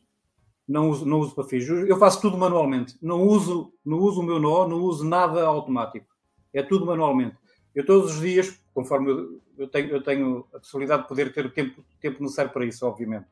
Não 0.67 0.89
uso, 0.89 1.05
não 1.05 1.19
uso 1.19 1.35
para 1.35 1.43
FIS. 1.43 1.69
Eu 1.69 1.97
faço 1.97 2.19
tudo 2.19 2.35
manualmente. 2.35 2.97
Não 2.99 3.21
uso, 3.21 3.71
não 3.85 3.99
uso 3.99 4.21
o 4.21 4.23
meu 4.23 4.39
nó, 4.39 4.67
não 4.67 4.81
uso 4.81 5.07
nada 5.07 5.45
automático. 5.45 6.07
É 6.51 6.63
tudo 6.63 6.83
manualmente. 6.83 7.37
Eu 7.75 7.85
todos 7.85 8.15
os 8.15 8.21
dias, 8.21 8.59
conforme 8.73 9.11
eu, 9.11 9.41
eu 9.59 9.67
tenho, 9.67 9.89
eu 9.89 10.01
tenho 10.01 10.47
a 10.51 10.57
possibilidade 10.57 11.03
de 11.03 11.07
poder 11.07 11.31
ter 11.31 11.45
o 11.45 11.51
tempo, 11.51 11.83
tempo 12.01 12.23
necessário 12.23 12.51
para 12.51 12.65
isso, 12.65 12.83
obviamente. 12.87 13.27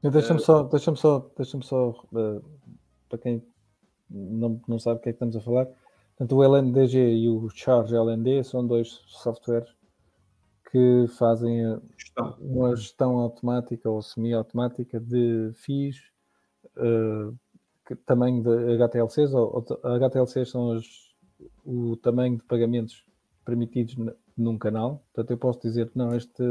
Deixa-me 0.00 0.38
só, 0.38 0.62
deixa-me 0.62 0.96
só, 0.96 1.28
deixa-me 1.36 1.64
só 1.64 1.90
uh, 1.90 2.44
para 3.08 3.18
quem 3.18 3.42
não, 4.08 4.60
não 4.68 4.78
sabe 4.78 5.00
o 5.00 5.02
que 5.02 5.08
é 5.08 5.12
que 5.12 5.16
estamos 5.16 5.36
a 5.36 5.40
falar. 5.40 5.66
Portanto, 6.18 6.36
o 6.36 6.42
LNDG 6.42 7.14
e 7.14 7.28
o 7.28 7.48
Charge 7.48 7.94
LND 7.94 8.42
são 8.42 8.66
dois 8.66 9.00
softwares 9.06 9.72
que 10.68 11.06
fazem 11.16 11.80
uma 12.40 12.74
gestão 12.74 13.18
automática 13.18 13.88
ou 13.88 14.02
semi-automática 14.02 14.98
de 14.98 15.52
FIIs, 15.54 15.96
uh, 16.76 17.38
tamanho 18.04 18.42
de 18.42 18.82
HTLCs, 18.82 19.32
ou, 19.32 19.64
ou 19.64 19.92
HTLCs 19.94 20.50
são 20.50 20.72
as, 20.72 20.84
o 21.64 21.96
tamanho 21.96 22.36
de 22.36 22.42
pagamentos 22.42 23.06
permitidos 23.44 23.96
num 24.36 24.58
canal. 24.58 25.04
Portanto, 25.14 25.30
eu 25.30 25.38
posso 25.38 25.60
dizer 25.60 25.88
que 25.88 25.96
não, 25.96 26.16
este, 26.16 26.42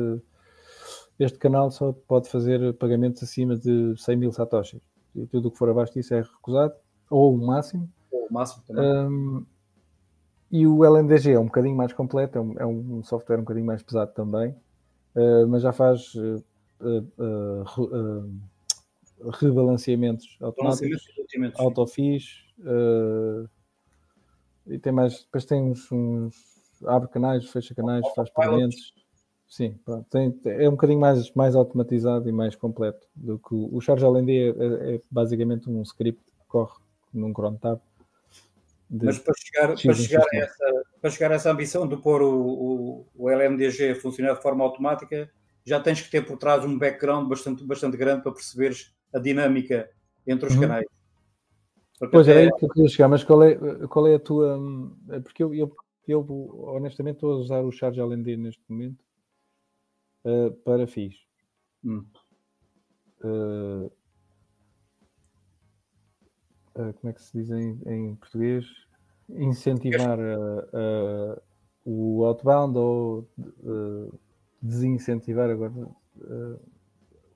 este 1.20 1.38
canal 1.38 1.70
só 1.72 1.92
pode 1.92 2.30
fazer 2.30 2.74
pagamentos 2.76 3.22
acima 3.22 3.58
de 3.58 3.96
100 3.98 4.16
mil 4.16 4.32
satoshis. 4.32 4.82
E 5.14 5.28
tudo 5.28 5.50
o 5.50 5.52
que 5.52 5.58
for 5.58 5.70
abaixo 5.70 5.94
disso 5.94 6.14
é 6.14 6.22
recusado, 6.22 6.74
ou 7.10 7.36
o 7.36 7.38
máximo. 7.38 7.92
Ou 8.10 8.28
o 8.28 8.34
máximo 8.34 8.64
também. 8.66 8.86
Um, 8.86 9.46
e 10.52 10.66
o 10.66 10.86
LNDG 10.86 11.32
é 11.32 11.40
um 11.40 11.46
bocadinho 11.46 11.76
mais 11.76 11.92
completo, 11.92 12.38
é 12.38 12.42
um, 12.42 12.54
é 12.60 12.66
um 12.66 13.04
software 13.04 13.38
um 13.38 13.42
bocadinho 13.42 13.66
mais 13.66 13.84
pesado 13.84 14.14
também, 14.14 14.52
uh, 15.16 15.48
mas 15.48 15.62
já 15.62 15.74
faz 15.74 16.14
uh, 16.16 16.44
uh, 17.20 18.32
rebalanceamentos 19.32 20.38
automáticos, 20.42 21.02
autofis, 21.58 22.46
e 24.66 24.80
tem 24.80 24.92
mais, 24.92 25.24
depois 25.24 25.46
tem 25.46 25.62
uns, 25.62 25.92
uns 25.92 26.36
abre 26.86 27.10
canais, 27.10 27.50
fecha 27.50 27.74
canais, 27.74 28.06
faz 28.16 28.30
pagamentos. 28.30 28.94
Sim, 29.48 29.80
tem, 30.10 30.38
é 30.46 30.68
um 30.68 30.74
bocadinho 30.74 31.00
mais, 31.00 31.32
mais 31.32 31.56
automatizado 31.56 32.28
e 32.28 32.34
mais 32.34 32.54
completo 32.54 33.08
do 33.16 33.40
que 33.40 33.56
o, 33.56 33.70
o 33.74 33.80
Charge 33.80 34.06
LND 34.06 34.32
é, 34.32 34.50
é, 34.50 34.96
é 34.96 35.02
basicamente 35.10 35.70
um 35.70 35.82
script 35.84 36.22
que 36.22 36.48
corre 36.50 36.78
num 37.14 37.32
cron 37.32 37.56
tab 37.56 37.80
mas 38.90 39.20
para 39.20 39.34
chegar, 39.38 39.68
para, 39.68 39.94
chegar 39.94 40.24
a 40.34 40.38
essa, 40.38 40.84
para 41.02 41.10
chegar 41.10 41.32
a 41.32 41.36
essa 41.36 41.52
ambição 41.52 41.88
de 41.88 41.98
pôr 41.98 42.22
o, 42.22 42.34
o, 42.34 43.08
o 43.16 43.30
LMDG 43.30 43.92
a 43.92 43.96
funcionar 43.96 44.34
de 44.34 44.42
forma 44.42 44.64
automática, 44.64 45.30
já 45.66 45.80
tens 45.80 46.02
que 46.02 46.10
ter 46.10 46.26
por 46.26 46.38
trás 46.38 46.64
um 46.64 46.78
background 46.78 47.28
bastante, 47.28 47.64
bastante 47.64 47.98
grande 47.98 48.24
para 48.24 48.32
perceberes 48.32 48.94
a 49.14 49.20
dinâmica 49.20 49.90
entre 50.26 50.48
os 50.48 50.56
uhum. 50.56 50.62
canais. 50.62 50.86
Porque 52.00 52.12
pois 52.12 52.30
até... 52.30 52.40
é 52.40 52.44
aí 52.44 52.52
que 52.54 52.66
eu 52.66 52.70
queria 52.70 52.90
chegar, 52.90 53.08
mas 53.10 53.24
qual 53.24 53.44
é, 53.44 53.56
qual 53.88 54.08
é 54.08 54.16
a 54.16 54.20
tua. 54.20 54.60
É 55.10 55.20
porque 55.20 55.44
eu, 55.44 55.54
eu, 55.54 55.76
eu 56.08 56.26
honestamente 56.68 57.16
estou 57.16 57.34
a 57.34 57.38
usar 57.38 57.62
o 57.62 57.72
Charge 57.72 58.00
LND 58.00 58.38
neste 58.38 58.62
momento 58.70 59.04
uh, 60.24 60.52
para 60.64 60.88
FIS. 60.88 61.16
Hum. 61.84 62.06
Uh, 63.24 63.92
uh, 66.78 66.94
como 66.94 67.10
é 67.10 67.14
que 67.14 67.22
se 67.22 67.38
diz 67.38 67.50
em, 67.50 67.80
em 67.86 68.16
português? 68.16 68.66
Incentivar 69.30 70.18
uh, 70.20 71.42
o 71.86 72.26
outbound 72.26 72.78
ou 72.78 73.28
desincentivar 74.62 75.50
agora 75.50 75.74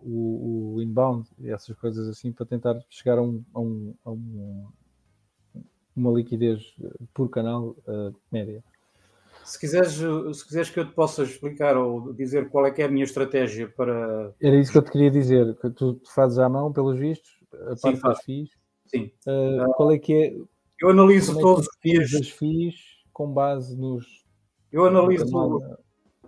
o, 0.01 0.75
o, 0.75 0.81
inbound 0.81 1.29
e 1.39 1.49
essas 1.49 1.77
coisas 1.77 2.07
assim 2.07 2.31
para 2.31 2.45
tentar 2.45 2.79
chegar 2.89 3.17
a, 3.17 3.21
um, 3.21 3.43
a, 3.53 3.59
um, 3.59 3.95
a 4.03 4.11
um, 4.11 4.67
uma 5.95 6.11
liquidez 6.11 6.75
por 7.13 7.29
canal 7.29 7.75
média. 8.31 8.63
Se 9.43 9.59
quiseres, 9.59 9.93
se 9.93 10.45
quiseres 10.45 10.69
que 10.69 10.79
eu 10.79 10.85
te 10.85 10.93
possa 10.93 11.23
explicar 11.23 11.75
ou 11.77 12.13
dizer 12.13 12.49
qual 12.49 12.65
é 12.65 12.71
que 12.71 12.81
é 12.81 12.85
a 12.85 12.89
minha 12.89 13.03
estratégia 13.03 13.67
para. 13.67 14.33
Era 14.41 14.55
isso 14.55 14.71
que 14.71 14.77
eu 14.77 14.83
te 14.83 14.91
queria 14.91 15.11
dizer, 15.11 15.55
que 15.55 15.69
tu 15.71 15.99
fazes 16.13 16.37
à 16.37 16.47
mão, 16.47 16.71
pelos 16.71 16.97
vistos, 16.97 17.31
a 17.53 17.75
parte 17.75 17.97
Sim, 17.97 18.01
das 18.01 18.23
FIIs, 18.23 18.49
Sim. 18.91 19.11
Uh, 19.25 19.73
qual 19.75 19.91
é 19.91 19.97
que 19.97 20.13
é? 20.13 20.35
Eu 20.81 20.89
analiso 20.89 21.37
é 21.37 21.41
todos 21.41 21.67
os 21.67 21.77
dias. 21.83 22.13
As 22.13 22.29
FIIs 22.29 22.75
com 23.13 23.31
base 23.31 23.77
nos. 23.77 24.05
Eu 24.71 24.85
analiso. 24.85 25.25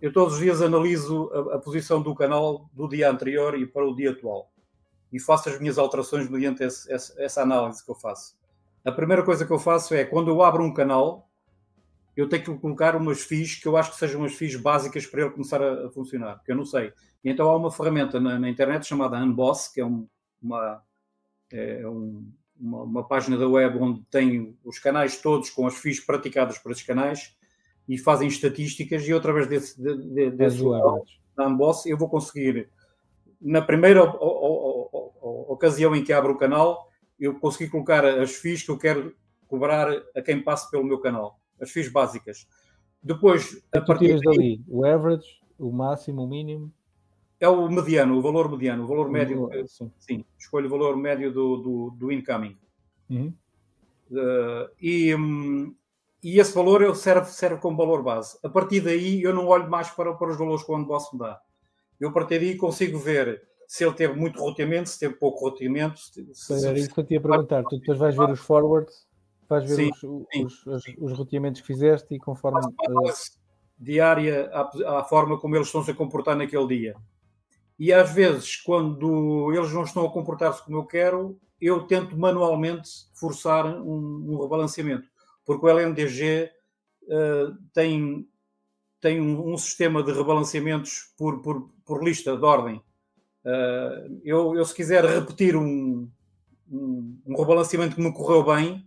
Eu 0.02 0.12
todos 0.12 0.36
os 0.36 0.40
dias 0.40 0.62
analiso 0.62 1.30
a, 1.34 1.56
a, 1.56 1.60
posição 1.60 2.02
do 2.02 2.14
canal 2.14 2.70
do 2.74 2.88
dia 2.88 3.10
anterior 3.10 3.58
e 3.58 3.66
para 3.66 3.86
o 3.86 3.96
dia 3.96 4.12
atual. 4.12 4.52
E 5.12 5.20
faço 5.20 5.50
as 5.50 5.60
minhas 5.60 5.78
alterações 5.78 6.30
mediante 6.30 6.64
esse, 6.64 6.92
esse, 6.92 7.22
essa 7.22 7.42
análise 7.42 7.84
que 7.84 7.90
eu 7.90 7.96
faço. 7.96 8.36
A 8.84 8.92
primeira 8.92 9.24
coisa 9.24 9.46
que 9.46 9.52
eu 9.52 9.60
faço 9.60 9.94
é, 9.94 10.04
quando 10.04 10.30
eu 10.30 10.42
abro 10.42 10.64
um 10.64 10.74
canal, 10.74 11.30
eu 12.18 12.28
tenho 12.28 12.44
que 12.44 12.58
colocar 12.58 12.96
umas 12.96 13.22
FIIs 13.22 13.56
que 13.56 13.68
eu 13.68 13.78
acho 13.78 13.92
que 13.92 13.98
sejam 13.98 14.20
umas 14.20 14.34
FIIs 14.34 14.58
básicas 14.58 15.06
para 15.06 15.22
ele 15.22 15.32
começar 15.32 15.62
a, 15.62 15.88
a 15.88 15.90
funcionar, 15.92 16.36
porque 16.36 16.52
eu 16.52 16.56
não 16.58 16.66
sei. 16.66 16.92
E 17.24 17.30
então 17.30 17.50
há 17.50 17.56
uma 17.56 17.72
ferramenta 17.72 18.20
na, 18.20 18.38
na 18.38 18.50
internet 18.50 18.86
chamada 18.86 19.18
Unboss, 19.18 19.70
que 19.70 19.80
é 19.80 19.86
um, 19.86 20.06
uma, 20.42 20.84
é 21.52 21.88
um, 21.88 22.30
uma, 22.60 22.84
uma, 22.84 23.08
página 23.08 23.38
da 23.38 23.48
web 23.48 23.78
onde 23.80 24.02
tem 24.10 24.58
os 24.64 24.80
canais 24.80 25.22
todos 25.22 25.50
com 25.50 25.68
as 25.68 25.76
FIIs 25.76 26.00
praticadas 26.00 26.58
por 26.58 26.72
esses 26.72 26.84
canais 26.84 27.36
e 27.88 27.98
fazem 27.98 28.28
estatísticas 28.28 29.08
e 29.08 29.14
através 29.14 29.48
desse, 29.48 29.82
de, 29.82 29.98
de, 29.98 30.32
desse 30.32 30.64
da 31.36 31.58
eu 31.86 31.98
vou 31.98 32.10
conseguir 32.10 32.70
na 33.42 33.62
primeira 33.62 34.04
o, 34.04 34.18
o, 34.22 34.90
o, 35.22 35.54
ocasião 35.54 35.96
em 35.96 36.04
que 36.04 36.14
abro 36.14 36.34
o 36.34 36.38
canal 36.38 36.90
eu 37.20 37.40
consegui 37.40 37.70
colocar 37.70 38.06
as 38.06 38.36
FIIs 38.36 38.64
que 38.64 38.72
eu 38.72 38.78
quero 38.78 39.16
cobrar 39.48 39.88
a 40.16 40.22
quem 40.22 40.42
passe 40.42 40.70
pelo 40.70 40.84
meu 40.84 41.00
canal 41.00 41.40
as 41.60 41.72
FIIs 41.72 41.90
básicas. 41.90 42.48
Depois 43.02 43.62
a 43.74 43.82
partir 43.82 44.20
daí 44.20 44.62
o 44.68 44.86
average 44.86 45.42
o 45.58 45.72
máximo 45.72 46.24
o 46.24 46.28
mínimo 46.28 46.72
é 47.44 47.50
o 47.50 47.70
mediano, 47.70 48.18
o 48.18 48.22
valor 48.22 48.50
mediano, 48.50 48.86
o 48.86 48.88
valor 48.88 49.10
médio. 49.10 49.50
sim. 49.68 49.92
sim. 50.00 50.26
escolho 50.40 50.68
o 50.68 50.70
valor 50.70 50.96
médio 50.96 51.30
do, 51.30 51.58
do, 51.58 51.90
do 51.92 52.12
incoming. 52.12 52.58
Uhum. 53.10 53.34
Uh, 54.10 54.70
e, 54.82 55.14
um, 55.14 55.76
e 56.24 56.40
esse 56.40 56.56
valor 56.56 56.96
serve, 56.96 57.30
serve 57.30 57.60
como 57.60 57.76
valor 57.76 58.02
base. 58.02 58.38
A 58.42 58.48
partir 58.48 58.80
daí, 58.80 59.22
eu 59.22 59.36
não 59.36 59.48
olho 59.48 59.70
mais 59.70 59.90
para, 59.90 60.14
para 60.14 60.32
os 60.32 60.38
valores 60.38 60.64
que 60.64 60.72
o 60.72 60.76
OneBoss 60.76 61.12
me 61.12 61.20
dá. 61.20 61.42
Eu, 62.00 62.10
a 62.10 62.12
partir 62.14 62.40
daí, 62.40 62.56
consigo 62.56 62.98
ver 62.98 63.44
se 63.68 63.84
ele 63.84 63.94
teve 63.94 64.14
muito 64.14 64.40
roteamento, 64.40 64.88
se 64.88 65.00
teve 65.00 65.16
pouco 65.16 65.44
roteamento. 65.44 66.00
Se, 66.00 66.66
Era 66.66 66.80
isso 66.80 66.94
que 66.94 67.00
eu 67.02 67.04
te 67.04 67.14
ia 67.16 67.22
perguntar. 67.22 67.64
Tu 67.64 67.78
depois 67.78 68.00
vais 68.00 68.16
ver 68.16 68.30
os 68.30 68.40
forwards, 68.40 69.06
vais 69.50 69.66
ver 69.66 69.76
sim, 69.76 69.90
os, 69.90 70.66
os, 70.66 70.84
sim. 70.84 70.96
os, 70.98 71.12
roteamentos 71.12 71.60
que 71.60 71.68
fizeste 71.68 72.16
e 72.16 72.20
conforme. 72.20 72.62
Diária 73.78 74.50
à, 74.54 75.00
à 75.00 75.04
forma 75.04 75.38
como 75.38 75.58
eles 75.58 75.68
estão 75.68 75.84
-se 75.84 75.92
a 75.92 75.94
comportar 75.94 76.38
naquele 76.38 76.68
dia. 76.68 76.96
E 77.78 77.92
às 77.92 78.12
vezes, 78.14 78.56
quando 78.58 79.52
eles 79.54 79.74
não 79.74 79.84
estão 79.84 80.06
a 80.06 80.12
comportar-se 80.12 80.64
como 80.64 80.78
eu 80.78 80.86
quero, 80.86 81.40
eu 81.60 81.84
tento 81.84 82.18
manualmente 82.18 82.90
forçar 83.14 83.66
um, 83.66 84.34
um 84.34 84.42
rebalanceamento, 84.42 85.08
porque 85.46 85.66
o 85.66 85.70
LMDG 85.70 86.52
uh, 87.04 87.56
tem, 87.74 88.28
tem 89.00 89.22
um, 89.22 89.54
um, 89.54 89.58
sistema 89.58 90.04
de 90.04 90.12
rebalanceamentos 90.12 91.14
por, 91.18 91.42
por, 91.42 91.70
por 91.86 92.04
lista 92.04 92.36
de 92.36 92.44
ordem. 92.44 92.84
Uh, 93.46 94.22
eu, 94.24 94.56
eu, 94.56 94.66
se 94.66 94.76
quiser 94.76 95.06
repetir 95.06 95.56
um, 95.56 96.10
um, 96.70 97.22
um 97.26 97.38
rebalanceamento 97.38 97.96
que 97.96 98.02
me 98.02 98.14
correu 98.14 98.44
bem, 98.44 98.86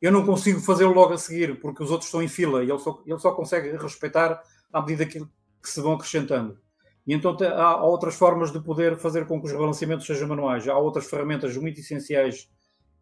eu 0.00 0.12
não 0.12 0.24
consigo 0.24 0.60
fazê-lo 0.60 0.92
logo 0.92 1.14
a 1.14 1.18
seguir, 1.18 1.58
porque 1.60 1.82
os 1.82 1.90
outros 1.90 2.06
estão 2.06 2.22
em 2.22 2.28
fila 2.28 2.62
e 2.62 2.70
ele 2.70 2.78
só, 2.78 3.02
ele 3.04 3.18
só 3.18 3.32
consegue 3.32 3.76
respeitar 3.76 4.42
à 4.72 4.80
medida 4.80 5.06
que, 5.06 5.20
que 5.20 5.68
se 5.68 5.80
vão 5.80 5.94
acrescentando. 5.94 6.58
E 7.06 7.14
então 7.14 7.36
há 7.56 7.84
outras 7.84 8.16
formas 8.16 8.52
de 8.52 8.60
poder 8.60 8.96
fazer 8.96 9.26
com 9.26 9.40
que 9.40 9.46
os 9.46 9.52
rebalanceamentos 9.52 10.06
sejam 10.06 10.26
manuais. 10.26 10.66
Há 10.66 10.76
outras 10.76 11.08
ferramentas 11.08 11.56
muito 11.56 11.78
essenciais 11.78 12.50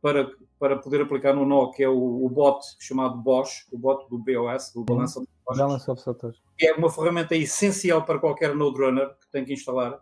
para, 0.02 0.30
para 0.59 0.76
poder 0.76 1.00
aplicar 1.00 1.32
no 1.32 1.46
nó, 1.46 1.70
que 1.70 1.82
é 1.82 1.88
o, 1.88 2.24
o 2.24 2.28
bot 2.28 2.61
chamado 2.78 3.16
Bosch, 3.16 3.66
o 3.72 3.78
bot 3.78 4.07
do 4.11 4.18
BOS, 4.18 4.72
do 4.74 4.84
Balance 4.84 5.18
of 5.18 5.26
Balance 5.57 5.90
of 5.90 6.00
Satoshi. 6.00 6.40
Que 6.59 6.66
é 6.66 6.74
uma 6.74 6.90
ferramenta 6.90 7.34
essencial 7.34 8.05
para 8.05 8.18
qualquer 8.18 8.55
Node 8.55 8.78
Runner 8.78 9.09
que 9.09 9.30
tem 9.32 9.44
que 9.44 9.55
instalar, 9.55 9.98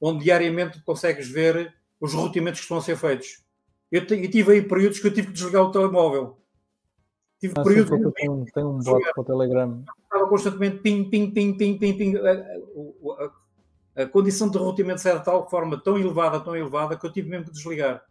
onde 0.00 0.24
diariamente 0.24 0.82
consegues 0.82 1.28
ver 1.28 1.72
os 2.00 2.12
roteamentos 2.12 2.60
que 2.60 2.64
estão 2.64 2.78
a 2.78 2.82
ser 2.82 2.96
feitos. 2.96 3.44
Eu, 3.90 4.00
eu 4.02 4.30
tive 4.30 4.52
aí 4.52 4.62
períodos 4.62 4.98
que 4.98 5.06
eu 5.06 5.14
tive 5.14 5.28
que 5.28 5.32
desligar 5.34 5.62
o 5.62 5.70
telemóvel. 5.70 6.38
Tive 7.40 7.54
ah, 7.56 7.62
períodos. 7.62 7.96
Sim, 7.96 8.10
tem, 8.12 8.28
um, 8.28 8.44
tem 8.44 8.64
um 8.64 8.78
bot 8.78 9.12
para 9.12 9.20
o 9.20 9.24
Telegram. 9.24 9.84
Estava 10.02 10.28
constantemente 10.28 10.78
ping, 10.78 11.04
ping, 11.10 11.30
ping, 11.30 11.56
ping, 11.56 11.78
ping, 11.78 11.96
ping 11.96 12.16
a 12.16 13.43
condição 14.10 14.50
de 14.50 14.58
roteamento 14.58 15.06
era 15.06 15.18
de 15.18 15.24
tal 15.24 15.48
forma 15.48 15.80
tão 15.80 15.96
elevada, 15.96 16.40
tão 16.40 16.56
elevada, 16.56 16.96
que 16.96 17.06
eu 17.06 17.12
tive 17.12 17.28
mesmo 17.28 17.46
que 17.46 17.52
desligar. 17.52 18.02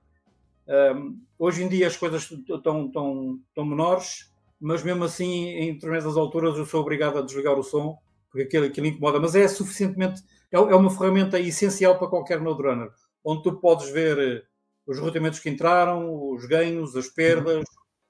Um, 0.96 1.22
hoje 1.38 1.64
em 1.64 1.68
dia 1.68 1.88
as 1.88 1.98
coisas 1.98 2.24
estão, 2.32 2.86
estão, 2.86 3.40
estão 3.50 3.66
menores, 3.66 4.32
mas 4.60 4.82
mesmo 4.82 5.04
assim, 5.04 5.48
em 5.50 5.74
determinadas 5.74 6.16
alturas, 6.16 6.58
eu 6.58 6.66
sou 6.66 6.82
obrigado 6.82 7.18
a 7.18 7.22
desligar 7.22 7.60
o 7.60 7.64
som, 7.64 7.98
porque 8.32 8.44
aquilo, 8.44 8.66
aquilo 8.66 8.88
incomoda. 8.88 9.20
Mas 9.20 9.36
é 9.36 9.46
suficientemente, 9.48 10.22
é, 10.50 10.58
é 10.58 10.76
uma 10.76 10.90
ferramenta 10.90 11.40
essencial 11.40 11.98
para 11.98 12.08
qualquer 12.08 12.40
node 12.40 12.64
runner, 12.64 12.90
onde 13.24 13.44
tu 13.44 13.60
podes 13.60 13.90
ver 13.90 14.18
eh, 14.18 14.44
os 14.88 15.00
roteamentos 15.00 15.40
que 15.40 15.50
entraram, 15.50 16.32
os 16.32 16.46
ganhos, 16.46 16.96
as 16.96 17.08
perdas, 17.08 17.66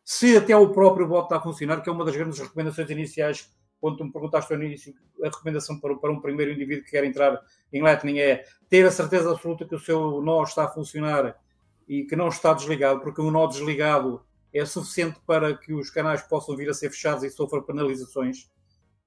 se 0.05 0.37
até 0.37 0.55
o 0.55 0.69
próprio 0.69 1.07
bot 1.07 1.23
está 1.23 1.37
a 1.37 1.41
funcionar, 1.41 1.81
que 1.81 1.89
é 1.89 1.91
uma 1.91 2.05
das 2.05 2.15
grandes 2.15 2.39
recomendações 2.39 2.89
iniciais 2.89 3.51
quando 3.83 4.01
me 4.05 4.13
perguntaste 4.13 4.55
no 4.55 4.63
início, 4.63 4.95
a 5.21 5.25
recomendação 5.25 5.77
para, 5.77 5.93
para 5.97 6.09
um 6.09 6.21
primeiro 6.21 6.53
indivíduo 6.53 6.85
que 6.85 6.91
quer 6.91 7.03
entrar 7.03 7.37
em 7.73 7.81
Lightning 7.81 8.17
é 8.17 8.45
ter 8.69 8.85
a 8.85 8.91
certeza 8.91 9.29
absoluta 9.29 9.65
que 9.65 9.75
o 9.75 9.79
seu 9.79 10.21
nó 10.21 10.41
está 10.41 10.63
a 10.63 10.67
funcionar 10.69 11.37
e 11.85 12.05
que 12.05 12.15
não 12.15 12.29
está 12.29 12.53
desligado, 12.53 13.01
porque 13.01 13.19
um 13.19 13.29
nó 13.29 13.45
desligado 13.45 14.23
é 14.53 14.63
suficiente 14.63 15.19
para 15.27 15.53
que 15.57 15.73
os 15.73 15.89
canais 15.89 16.21
possam 16.21 16.55
vir 16.55 16.69
a 16.69 16.73
ser 16.73 16.91
fechados 16.91 17.25
e 17.25 17.29
sofram 17.29 17.61
penalizações. 17.61 18.49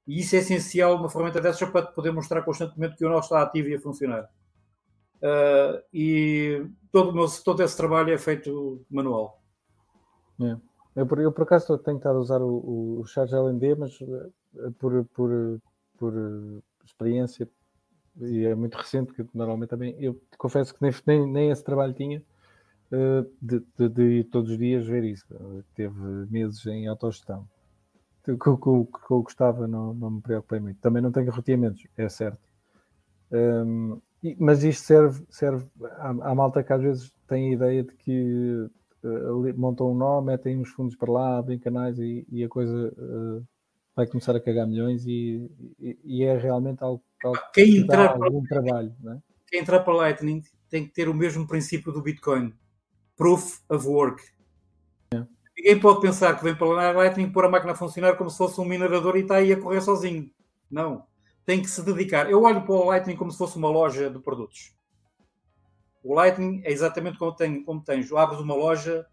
E 0.06 0.20
isso 0.20 0.36
é 0.36 0.40
essencial, 0.40 0.96
uma 0.96 1.08
ferramenta 1.08 1.40
dessas, 1.40 1.70
para 1.70 1.86
poder 1.86 2.12
mostrar 2.12 2.42
constantemente 2.42 2.98
que 2.98 3.06
o 3.06 3.08
nosso 3.08 3.28
está 3.28 3.40
ativo 3.40 3.70
e 3.70 3.76
a 3.76 3.80
funcionar. 3.80 4.28
Uh, 5.22 5.82
e 5.90 6.66
todo, 6.92 7.14
meu, 7.14 7.24
todo 7.42 7.62
esse 7.62 7.74
trabalho 7.78 8.12
é 8.12 8.18
feito 8.18 8.84
manual. 8.90 9.40
É. 10.38 10.54
Eu, 10.96 11.06
por, 11.06 11.42
acaso, 11.42 11.78
tenho 11.78 11.96
estado 11.96 12.18
a 12.18 12.20
usar 12.20 12.42
o, 12.42 12.48
o, 12.48 13.00
o 13.00 13.78
mas 13.78 13.98
por, 14.78 15.04
por, 15.06 15.60
por 15.98 16.14
experiência, 16.84 17.48
e 18.18 18.44
é 18.44 18.54
muito 18.54 18.76
recente, 18.76 19.12
que 19.12 19.24
normalmente 19.34 19.70
também, 19.70 19.94
eu 19.98 20.20
confesso 20.38 20.74
que 20.74 20.82
nem, 20.82 20.92
nem, 21.06 21.26
nem 21.26 21.50
esse 21.50 21.62
trabalho 21.62 21.92
tinha, 21.92 22.22
de, 23.40 23.62
de, 23.76 23.88
de, 23.88 24.24
todos 24.24 24.50
os 24.50 24.58
dias 24.58 24.86
ver 24.86 25.04
isso. 25.04 25.26
Teve 25.74 25.98
meses 26.30 26.64
em 26.66 26.86
autogestão. 26.86 27.46
Com, 28.38 28.56
com, 28.56 28.84
com 28.86 29.14
o 29.14 29.22
Gustavo 29.22 29.66
não, 29.66 29.94
não 29.94 30.10
me 30.10 30.20
preocupei 30.20 30.58
muito. 30.58 30.80
Também 30.80 31.02
não 31.02 31.12
tenho 31.12 31.30
roteamentos, 31.30 31.86
é 31.96 32.08
certo. 32.08 32.40
Um, 33.30 34.00
mas 34.38 34.64
isto 34.64 34.84
serve, 34.84 35.24
serve 35.28 35.66
à, 35.98 36.08
à, 36.08 36.34
malta 36.34 36.62
que 36.62 36.72
às 36.72 36.82
vezes 36.82 37.12
tem 37.28 37.50
a 37.50 37.52
ideia 37.52 37.84
de 37.84 37.94
que 37.94 38.68
uh, 39.04 39.58
montam 39.58 39.92
um 39.92 39.94
nó, 39.94 40.20
metem 40.20 40.58
uns 40.58 40.70
fundos 40.70 40.96
para 40.96 41.12
lá, 41.12 41.38
abrem 41.38 41.58
canais 41.58 41.98
e, 41.98 42.26
e 42.28 42.42
a 42.42 42.48
coisa 42.48 42.92
uh, 42.96 43.46
vai 43.96 44.06
começar 44.06 44.36
a 44.36 44.40
cagar 44.40 44.66
milhões 44.66 45.06
e, 45.06 45.50
e, 45.80 45.98
e 46.04 46.22
é 46.22 46.36
realmente 46.36 46.82
algo, 46.82 47.02
algo 47.24 47.38
quem 47.52 47.64
que 47.64 47.78
entrar 47.78 48.18
dá 48.18 48.24
algum 48.24 48.44
para, 48.44 48.62
trabalho. 48.62 48.94
É? 49.08 49.16
Quem 49.48 49.60
entrar 49.60 49.80
para 49.80 49.94
Lightning 49.94 50.42
tem 50.68 50.86
que 50.86 50.92
ter 50.92 51.08
o 51.08 51.14
mesmo 51.14 51.46
princípio 51.46 51.90
do 51.90 52.02
Bitcoin. 52.02 52.52
Proof 53.16 53.62
of 53.70 53.86
Work. 53.88 54.22
É. 55.14 55.24
Ninguém 55.56 55.80
pode 55.80 56.02
pensar 56.02 56.36
que 56.36 56.44
vem 56.44 56.54
para 56.54 56.92
Lightning 56.92 57.32
pôr 57.32 57.46
a 57.46 57.48
máquina 57.48 57.72
a 57.72 57.76
funcionar 57.76 58.16
como 58.16 58.28
se 58.28 58.36
fosse 58.36 58.60
um 58.60 58.64
minerador 58.66 59.16
e 59.16 59.20
está 59.20 59.36
aí 59.36 59.52
a 59.52 59.60
correr 59.60 59.80
sozinho. 59.80 60.30
Não 60.70 61.06
tem 61.46 61.62
que 61.62 61.70
se 61.70 61.80
dedicar. 61.82 62.28
Eu 62.28 62.42
olho 62.42 62.62
para 62.62 62.74
o 62.74 62.84
Lightning 62.86 63.16
como 63.16 63.30
se 63.30 63.38
fosse 63.38 63.56
uma 63.56 63.70
loja 63.70 64.10
de 64.10 64.18
produtos. 64.18 64.74
O 66.02 66.12
Lightning 66.12 66.60
é 66.64 66.72
exatamente 66.72 67.16
como, 67.16 67.32
tem, 67.32 67.62
como 67.62 67.82
tens. 67.82 68.12
Abres 68.12 68.40
uma 68.40 68.54
loja 68.54 69.06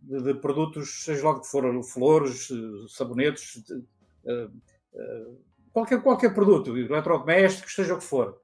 de, 0.00 0.22
de, 0.22 0.34
produtos, 0.34 1.04
seja 1.04 1.24
logo 1.24 1.40
que 1.40 1.48
for 1.48 1.82
flores, 1.82 2.48
sabonetes, 2.88 3.64
qualquer, 5.72 6.02
qualquer 6.02 6.34
produto, 6.34 6.76
eletrodomésticos, 6.76 7.74
seja 7.74 7.94
o 7.94 7.98
que 7.98 8.04
for. 8.04 8.40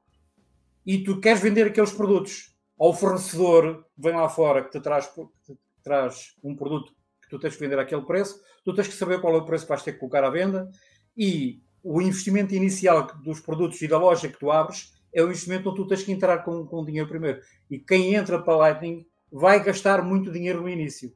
E 0.87 1.03
tu 1.03 1.21
queres 1.21 1.41
vender 1.41 1.67
aqueles 1.67 1.93
produtos 1.93 2.55
ao 2.79 2.93
fornecedor 2.93 3.85
que 3.95 4.03
vem 4.03 4.15
lá 4.15 4.29
fora 4.29 4.65
que 4.65 4.71
te 4.71 4.81
traz, 4.81 5.07
que 5.07 5.23
te 5.45 5.59
traz 5.83 6.35
um 6.43 6.55
produto 6.55 6.93
que 7.23 7.29
tu 7.29 7.39
tens 7.39 7.55
que 7.55 7.61
vender 7.61 7.79
àquele 7.79 8.03
preço, 8.03 8.41
tu 8.65 8.75
tens 8.75 8.89
que 8.89 8.95
saber 8.95 9.21
qual 9.21 9.35
é 9.35 9.39
o 9.39 9.47
preço 9.47 9.65
que 9.65 9.71
vais 9.71 9.83
ter 9.83 9.93
que 9.93 9.99
colocar 9.99 10.25
à 10.25 10.31
venda 10.31 10.71
e 11.17 11.63
o 11.83 12.01
investimento 12.01 12.55
inicial 12.55 13.07
dos 13.23 13.41
produtos 13.41 13.81
e 13.83 13.89
da 13.89 13.99
loja 13.99 14.29
que 14.29 14.39
tu 14.39 14.51
abres 14.51 14.93
é 15.13 15.23
o 15.23 15.27
investimento 15.27 15.69
onde 15.69 15.77
tu 15.77 15.87
tens 15.87 16.03
que 16.03 16.13
entrar 16.13 16.39
com, 16.39 16.67
com 16.67 16.85
dinheiro 16.85 17.09
primeiro. 17.09 17.41
E 17.71 17.79
quem 17.79 18.15
entra 18.15 18.43
para 18.43 18.57
Lightning 18.57 19.07
vai 19.31 19.63
gastar 19.63 20.03
muito 20.03 20.33
dinheiro 20.33 20.63
no 20.63 20.69
início. 20.69 21.15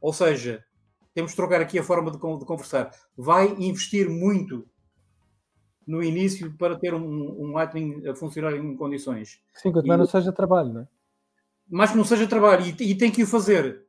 Ou 0.00 0.12
seja, 0.12 0.64
temos 1.18 1.32
de 1.32 1.36
trocar 1.36 1.60
aqui 1.60 1.76
a 1.76 1.82
forma 1.82 2.12
de, 2.12 2.16
de 2.16 2.44
conversar. 2.44 2.92
Vai 3.16 3.48
investir 3.58 4.08
muito 4.08 4.64
no 5.84 6.00
início 6.00 6.56
para 6.56 6.78
ter 6.78 6.94
um, 6.94 7.00
um 7.00 7.50
Lightning 7.54 8.06
a 8.06 8.14
funcionar 8.14 8.54
em 8.54 8.76
condições. 8.76 9.40
Sim, 9.52 9.72
mais 9.84 9.98
não 9.98 10.06
seja 10.06 10.30
trabalho, 10.30 10.72
não 10.72 10.80
é? 10.82 10.88
Mas 11.68 11.90
que 11.90 11.96
não 11.96 12.04
seja 12.04 12.28
trabalho 12.28 12.64
e, 12.64 12.92
e 12.92 12.94
tem 12.94 13.10
que 13.10 13.24
o 13.24 13.26
fazer. 13.26 13.84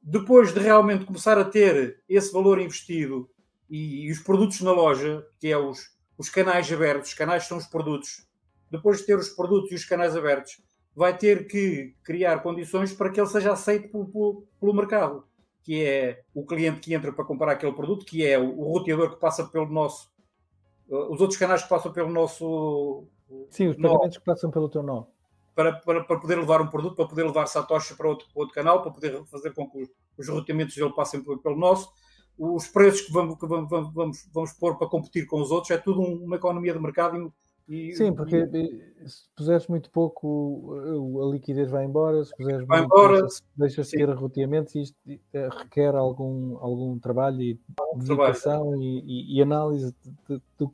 Depois 0.00 0.54
de 0.54 0.60
realmente 0.60 1.04
começar 1.04 1.36
a 1.38 1.44
ter 1.44 2.04
esse 2.08 2.32
valor 2.32 2.60
investido 2.60 3.28
e, 3.68 4.06
e, 4.06 4.12
os 4.12 4.20
produtos 4.20 4.60
na 4.60 4.70
loja, 4.70 5.26
que 5.40 5.48
é 5.48 5.58
os, 5.58 5.88
os 6.16 6.28
canais 6.28 6.72
abertos, 6.72 7.08
os 7.08 7.14
canais 7.14 7.48
são 7.48 7.58
os 7.58 7.66
produtos. 7.66 8.28
Depois 8.70 8.98
de 8.98 9.06
ter 9.06 9.18
os 9.18 9.30
produtos 9.30 9.72
e 9.72 9.74
os 9.74 9.84
canais 9.84 10.14
abertos, 10.14 10.62
vai 10.94 11.18
ter 11.18 11.48
que 11.48 11.96
criar 12.04 12.38
condições 12.44 12.92
para 12.92 13.10
que 13.10 13.20
ele 13.20 13.28
seja 13.28 13.54
aceito 13.54 13.90
pelo, 13.90 14.06
pelo, 14.06 14.46
pelo 14.60 14.74
mercado, 14.74 15.24
que 15.62 15.84
é 15.84 16.22
o 16.34 16.44
cliente 16.44 16.80
que 16.80 16.94
entra 16.94 17.12
para 17.12 17.24
comprar 17.24 17.52
aquele 17.52 17.72
produto, 17.72 18.04
que 18.04 18.26
é 18.26 18.38
o, 18.38 18.58
o 18.58 18.72
roteador 18.72 19.10
que 19.10 19.20
passa 19.20 19.44
pelo 19.44 19.68
nosso, 19.68 20.10
uh, 20.88 21.12
os 21.12 21.20
outros 21.20 21.38
canais 21.38 21.62
que 21.62 21.68
passam 21.68 21.92
pelo 21.92 22.10
nosso. 22.10 23.04
Sim, 23.50 23.68
os 23.68 23.76
pagamentos 23.76 24.18
que 24.18 24.24
passam 24.24 24.50
pelo 24.50 24.68
teu 24.68 24.82
nó. 24.82 25.04
Para, 25.54 25.72
para, 25.72 26.04
para, 26.04 26.20
poder 26.20 26.36
levar 26.36 26.62
um 26.62 26.68
produto, 26.68 26.96
para 26.96 27.06
poder 27.06 27.24
levar 27.24 27.46
Satoshi 27.46 27.94
para 27.94 28.08
outro, 28.08 28.26
para 28.32 28.40
outro 28.40 28.54
canal, 28.54 28.82
para 28.82 28.90
poder 28.90 29.24
fazer 29.26 29.52
com 29.52 29.68
que 29.68 29.82
os, 29.82 29.88
os 30.16 30.28
roteamentos 30.28 30.74
dele 30.74 30.92
passem 30.92 31.22
pelo, 31.22 31.38
pelo 31.38 31.56
nosso 31.56 31.92
os 32.40 32.66
preços 32.66 33.02
que 33.02 33.12
vamos, 33.12 33.38
que 33.38 33.46
vamos, 33.46 33.92
vamos, 33.92 34.28
vamos 34.32 34.52
pôr 34.54 34.78
para 34.78 34.88
competir 34.88 35.26
com 35.26 35.42
os 35.42 35.50
outros, 35.50 35.70
é 35.70 35.76
tudo 35.76 36.00
uma 36.00 36.36
economia 36.36 36.72
de 36.72 36.78
mercado. 36.78 37.32
E, 37.70 37.92
Sim, 37.92 38.12
porque 38.12 38.36
e, 38.36 39.08
se 39.08 39.28
puseres 39.36 39.68
muito 39.68 39.92
pouco, 39.92 40.74
a 41.22 41.32
liquidez 41.32 41.70
vai 41.70 41.84
embora, 41.84 42.24
se 42.24 42.36
puseres 42.36 42.66
vai 42.66 42.80
muito, 42.80 42.92
embora, 42.92 43.26
deixas 43.56 43.86
de 43.86 43.96
ter 43.96 44.10
arroteamentos, 44.10 44.74
isto 44.74 44.96
eh, 45.06 45.48
requer 45.56 45.94
algum, 45.94 46.58
algum 46.58 46.98
trabalho 46.98 47.40
e 47.40 47.60
dedicação 47.94 48.74
e, 48.82 49.36
e, 49.36 49.40
análise 49.40 49.94
de, 50.02 50.10
de, 50.28 50.42
de, 50.58 50.68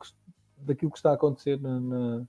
daquilo 0.57 0.91
que 0.91 0.97
está 0.97 1.11
a 1.11 1.15
acontecer 1.15 1.61
na, 1.61 1.79
na 1.79 2.27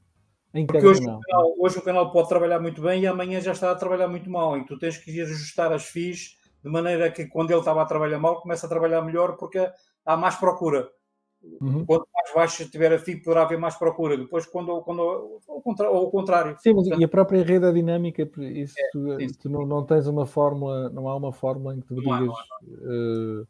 em 0.54 0.66
Porque 0.66 0.86
hoje 0.86 1.02
o, 1.02 1.20
canal, 1.22 1.56
hoje 1.60 1.78
o 1.78 1.82
canal 1.82 2.12
pode 2.12 2.28
trabalhar 2.28 2.60
muito 2.60 2.82
bem 2.82 3.04
e 3.04 3.08
amanhã 3.08 3.40
já 3.40 3.54
está 3.54 3.72
a 3.72 3.76
trabalhar 3.76 4.10
muito 4.10 4.30
mal, 4.30 4.58
e 4.58 4.66
tu 4.66 4.78
tens 4.78 4.98
que 4.98 5.22
ajustar 5.22 5.72
as 5.72 5.86
FIIs 5.86 6.36
de 6.62 6.70
maneira 6.70 7.10
que 7.10 7.26
quando 7.28 7.52
ele 7.52 7.60
estava 7.60 7.82
a 7.82 7.86
trabalhar 7.86 8.20
mal, 8.20 8.42
começa 8.42 8.66
a 8.66 8.70
trabalhar 8.70 9.02
melhor 9.02 9.38
porque 9.38 9.66
há 10.06 10.18
mais 10.18 10.36
procura. 10.36 10.90
Uhum. 11.62 11.86
Quanto 11.86 12.08
mais 12.14 12.34
baixo 12.34 12.70
tiver 12.70 12.92
a 12.94 13.00
FIB, 13.00 13.24
poderá 13.24 13.44
haver 13.44 13.58
mais 13.58 13.76
procura. 13.76 14.18
Depois, 14.18 14.46
quando, 14.46 14.82
quando 14.82 15.00
ou, 15.00 15.42
ao 15.48 16.12
contrário. 16.12 16.58
Sim, 16.60 16.74
mas 16.74 16.84
Portanto, 16.84 17.02
e 17.02 17.06
a 17.06 17.08
própria 17.08 17.44
rede 17.44 17.66
é 17.66 17.72
dinâmica, 17.72 18.30
isso 18.42 18.76
é, 18.78 18.90
tu, 18.92 19.18
tu 19.42 19.50
não, 19.50 19.66
não, 19.66 19.86
tens 19.86 20.08
uma 20.08 20.26
fórmula, 20.26 20.90
não 20.90 21.08
há 21.08 21.16
uma 21.16 21.32
fórmula 21.32 21.76
em 21.76 21.80
que 21.80 21.88
tu 21.88 21.96
digas 21.96 22.30
uh, 22.30 23.48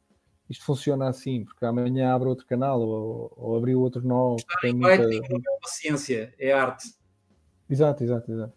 isto 0.49 0.63
funciona 0.63 1.09
assim, 1.09 1.43
porque 1.43 1.65
amanhã 1.65 2.13
abre 2.13 2.29
outro 2.29 2.45
canal 2.45 2.79
ou, 2.79 3.33
ou 3.35 3.57
abriu 3.57 3.81
outro 3.81 4.05
nó. 4.05 4.35
Tem 4.61 4.73
muita... 4.73 5.03
Não 5.03 5.11
é 5.11 5.19
uma 5.19 5.67
ciência, 5.67 6.33
é 6.37 6.51
arte. 6.53 6.93
Exato, 7.69 8.03
exato, 8.03 8.31
exato. 8.31 8.53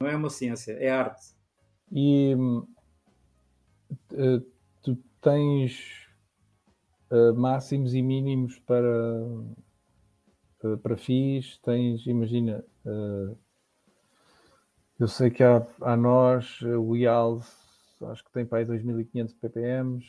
Não 0.00 0.08
é 0.08 0.16
uma 0.16 0.30
ciência, 0.30 0.72
é 0.72 0.90
arte. 0.90 1.34
E 1.92 2.34
eh, 4.12 4.40
tu 4.82 4.96
tens 5.20 6.03
uh, 7.14 7.34
máximos 7.34 7.94
e 7.94 8.02
mínimos 8.02 8.58
para, 8.60 9.22
uh, 10.64 10.78
para 10.82 10.96
FIIs, 10.96 11.58
tens, 11.58 12.06
imagina, 12.06 12.64
uh, 12.84 13.36
eu 14.98 15.08
sei 15.08 15.30
que 15.30 15.42
há, 15.42 15.66
há 15.80 15.96
nós, 15.96 16.60
o 16.62 16.96
IALS, 16.96 17.46
acho 18.10 18.24
que 18.24 18.32
tem 18.32 18.44
para 18.44 18.58
aí 18.58 18.64
2500 18.64 19.34
ppm. 19.34 20.00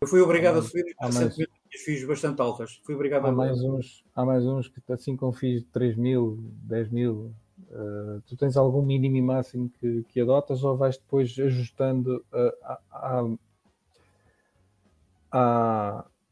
eu 0.00 0.08
fui 0.08 0.20
obrigado 0.20 0.58
a 0.58 0.62
subir 0.62 0.84
recentemente 0.84 1.38
mais... 1.38 1.84
FIIs 1.84 2.06
bastante 2.06 2.40
altas. 2.40 2.80
Fui 2.84 2.94
obrigado 2.94 3.26
há 3.26 3.30
a... 3.30 3.32
mais 3.32 3.62
uns 3.62 4.04
Há 4.14 4.24
mais 4.26 4.44
uns 4.44 4.68
que 4.68 4.80
assim 4.92 5.16
com 5.16 5.32
FIIs 5.32 5.62
de 5.62 5.68
3000, 5.68 6.38
10000, 6.64 7.34
Uh, 7.70 8.20
tu 8.26 8.36
tens 8.36 8.56
algum 8.56 8.82
mínimo 8.82 9.16
e 9.16 9.22
máximo 9.22 9.70
que, 9.70 10.04
que 10.08 10.20
adotas 10.20 10.62
ou 10.62 10.76
vais 10.76 10.98
depois 10.98 11.34
ajustando 11.38 12.22
uh, 12.32 12.52
a, 12.62 12.80
a, 12.90 13.24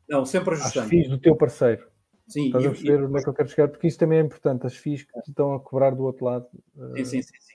Não, 0.08 0.24
sempre 0.24 0.54
ajustando. 0.54 0.88
FIIs 0.88 1.08
do 1.08 1.18
teu 1.18 1.36
parceiro. 1.36 1.88
Sim, 2.26 2.46
Estás 2.46 2.64
e, 2.64 2.66
a 2.66 2.70
perceber 2.70 3.00
e... 3.00 3.04
onde 3.04 3.18
é 3.18 3.22
que 3.22 3.28
eu 3.28 3.34
quero 3.34 3.48
chegar? 3.48 3.68
Porque 3.68 3.86
isso 3.86 3.98
também 3.98 4.18
é 4.18 4.22
importante, 4.22 4.66
as 4.66 4.76
FIIs 4.76 5.02
que 5.02 5.20
te 5.20 5.30
estão 5.30 5.54
a 5.54 5.60
cobrar 5.60 5.90
do 5.90 6.04
outro 6.04 6.24
lado. 6.24 6.46
Uh... 6.76 6.96
Sim, 6.96 7.04
sim, 7.04 7.22
sim. 7.22 7.34
sim. 7.40 7.54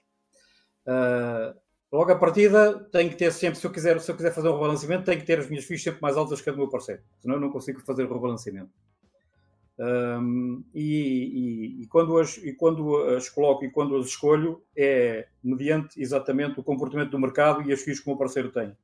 logo 1.91 2.11
a 2.11 2.17
partida 2.17 2.79
tem 2.91 3.09
que 3.09 3.15
ter 3.15 3.31
sempre, 3.31 3.59
se 3.59 3.65
eu, 3.65 3.71
quiser, 3.71 3.99
se 4.01 4.11
eu 4.11 4.15
quiser 4.15 4.31
fazer 4.31 4.49
um 4.49 4.53
rebalanceamento, 4.53 5.05
tem 5.05 5.17
que 5.17 5.25
ter 5.25 5.39
as 5.39 5.49
minhas 5.49 5.65
FIIs 5.65 5.83
sempre 5.83 6.01
mais 6.01 6.17
altas 6.17 6.41
que 6.41 6.49
a 6.49 6.51
do 6.51 6.57
meu 6.57 6.69
parceiro. 6.69 7.01
Senão 7.19 7.35
eu 7.35 7.41
não 7.41 7.49
consigo 7.49 7.79
fazer 7.81 8.03
o 8.03 8.13
rebalanceamento. 8.13 8.71
Um, 9.77 10.63
e, 10.73 11.81
e, 11.81 11.83
e, 11.83 11.87
quando 11.87 12.17
as, 12.17 12.37
e 12.37 12.53
quando 12.53 12.95
as 13.09 13.27
coloco 13.27 13.65
e 13.65 13.69
quando 13.69 13.97
as 13.97 14.07
escolho 14.07 14.63
é 14.75 15.27
mediante 15.43 16.01
exatamente 16.01 16.57
o 16.57 16.63
comportamento 16.63 17.11
do 17.11 17.19
mercado 17.19 17.61
e 17.61 17.73
as 17.73 17.81
FIIs 17.81 17.99
que 17.99 18.07
o 18.07 18.11
meu 18.11 18.17
parceiro 18.17 18.51
tem. 18.51 18.75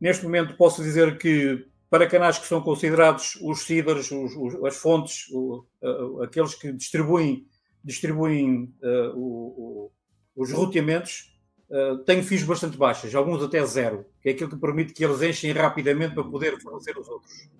Neste 0.00 0.24
momento 0.24 0.56
posso 0.56 0.82
dizer 0.82 1.18
que 1.18 1.66
para 1.88 2.08
canais 2.08 2.38
que 2.38 2.46
são 2.46 2.60
considerados 2.62 3.36
os 3.42 3.62
seeders, 3.62 4.10
os, 4.10 4.34
os, 4.36 4.64
as 4.64 4.76
fontes, 4.76 5.28
o, 5.30 5.64
uh, 5.82 6.22
aqueles 6.22 6.54
que 6.54 6.72
distribuem, 6.72 7.46
distribuem 7.82 8.72
uh, 8.82 9.90
os 10.36 10.52
roteamentos, 10.52 11.36
uh, 11.68 11.98
tenho 12.04 12.22
FIIs 12.22 12.44
bastante 12.44 12.76
baixas, 12.76 13.14
alguns 13.14 13.42
até 13.42 13.64
zero, 13.66 14.06
que 14.22 14.28
é 14.28 14.32
aquilo 14.32 14.50
que 14.50 14.56
permite 14.56 14.92
que 14.92 15.04
eles 15.04 15.20
enchem 15.20 15.52
rapidamente 15.52 16.14
para 16.14 16.24
poder 16.24 16.60
fornecer 16.60 16.96
os 16.96 17.08
outros 17.08 17.50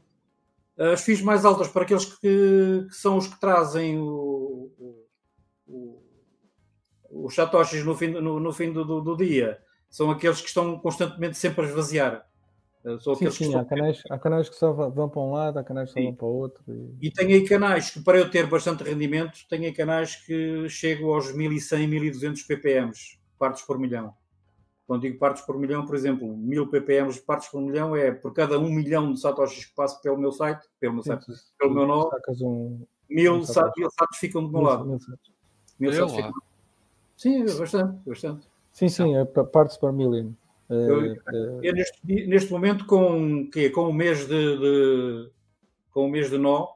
as 0.80 1.04
FIIs 1.04 1.20
mais 1.20 1.44
altas 1.44 1.68
para 1.68 1.82
aqueles 1.82 2.06
que, 2.06 2.86
que 2.88 2.94
são 2.94 3.18
os 3.18 3.26
que 3.26 3.38
trazem 3.38 3.98
o, 3.98 4.72
o, 4.78 5.06
o, 5.66 7.26
os 7.26 7.34
satoshis 7.34 7.84
no 7.84 7.94
fim, 7.94 8.08
no, 8.08 8.40
no 8.40 8.52
fim 8.52 8.72
do, 8.72 9.02
do, 9.02 9.16
dia 9.16 9.60
são 9.90 10.10
aqueles 10.10 10.40
que 10.40 10.48
estão 10.48 10.78
constantemente 10.78 11.36
sempre 11.36 11.66
a 11.66 11.68
esvaziar. 11.68 12.26
São 13.00 13.14
sim, 13.14 13.30
sim, 13.30 13.54
há, 13.54 13.64
canais, 13.64 14.02
há 14.08 14.18
canais 14.18 14.48
que 14.48 14.56
só 14.56 14.72
vão 14.72 15.06
para 15.06 15.20
um 15.20 15.32
lado, 15.32 15.58
há 15.58 15.64
canais 15.64 15.90
que 15.90 15.94
só 15.94 16.00
sim. 16.00 16.06
vão 16.06 16.14
para 16.14 16.26
o 16.26 16.34
outro. 16.34 16.64
E... 16.66 17.08
e 17.08 17.10
tem 17.10 17.26
aí 17.34 17.46
canais 17.46 17.90
que, 17.90 18.00
para 18.00 18.16
eu 18.16 18.30
ter 18.30 18.46
bastante 18.46 18.82
rendimento, 18.82 19.38
tem 19.50 19.66
aí 19.66 19.72
canais 19.72 20.16
que 20.16 20.66
chegam 20.68 21.12
aos 21.12 21.30
1100, 21.34 21.86
1200 21.86 22.42
ppm, 22.44 22.90
partes 23.38 23.62
por 23.62 23.78
milhão. 23.78 24.14
Quando 24.86 25.02
digo 25.02 25.18
partes 25.18 25.42
por 25.42 25.58
milhão, 25.58 25.84
por 25.84 25.94
exemplo, 25.94 26.34
1000 26.36 26.68
ppm 26.68 27.12
de 27.12 27.20
partes 27.20 27.48
por 27.48 27.60
milhão 27.60 27.94
é 27.94 28.12
por 28.12 28.32
cada 28.32 28.58
1 28.58 28.70
milhão 28.70 29.12
de 29.12 29.20
satoshis 29.20 29.66
que 29.66 29.74
passa 29.74 30.00
pelo 30.00 30.18
meu 30.18 30.32
site, 30.32 30.66
pelo 30.80 30.94
meu, 30.94 31.02
site, 31.02 31.26
pelo 31.58 31.74
meu 31.74 31.86
nó, 31.86 32.10
um, 32.40 32.84
mil, 33.08 33.34
um 33.34 33.42
satoshis 33.44 34.18
ficam 34.18 34.42
do 34.42 34.50
meu 34.50 34.62
lado. 34.62 34.86
Mil, 34.86 34.98
mil 35.78 35.92
satos 35.92 36.16
ficam. 36.16 36.32
Sim, 37.14 37.44
bastante, 37.44 37.98
bastante. 38.06 38.48
Sim, 38.72 38.88
sim, 38.88 39.16
é 39.16 39.24
partes 39.26 39.76
por 39.76 39.92
million. 39.92 40.32
Eu, 40.70 41.04
eh, 41.04 41.18
eu, 41.62 41.74
neste, 41.74 42.26
neste, 42.26 42.52
momento, 42.52 42.86
com, 42.86 43.50
que, 43.50 43.70
com 43.70 43.88
o 43.88 43.92
mês 43.92 44.26
de, 44.26 44.58
de 44.58 45.30
com 45.90 46.06
o 46.06 46.10
mês 46.10 46.30
de 46.30 46.38
nó, 46.38 46.68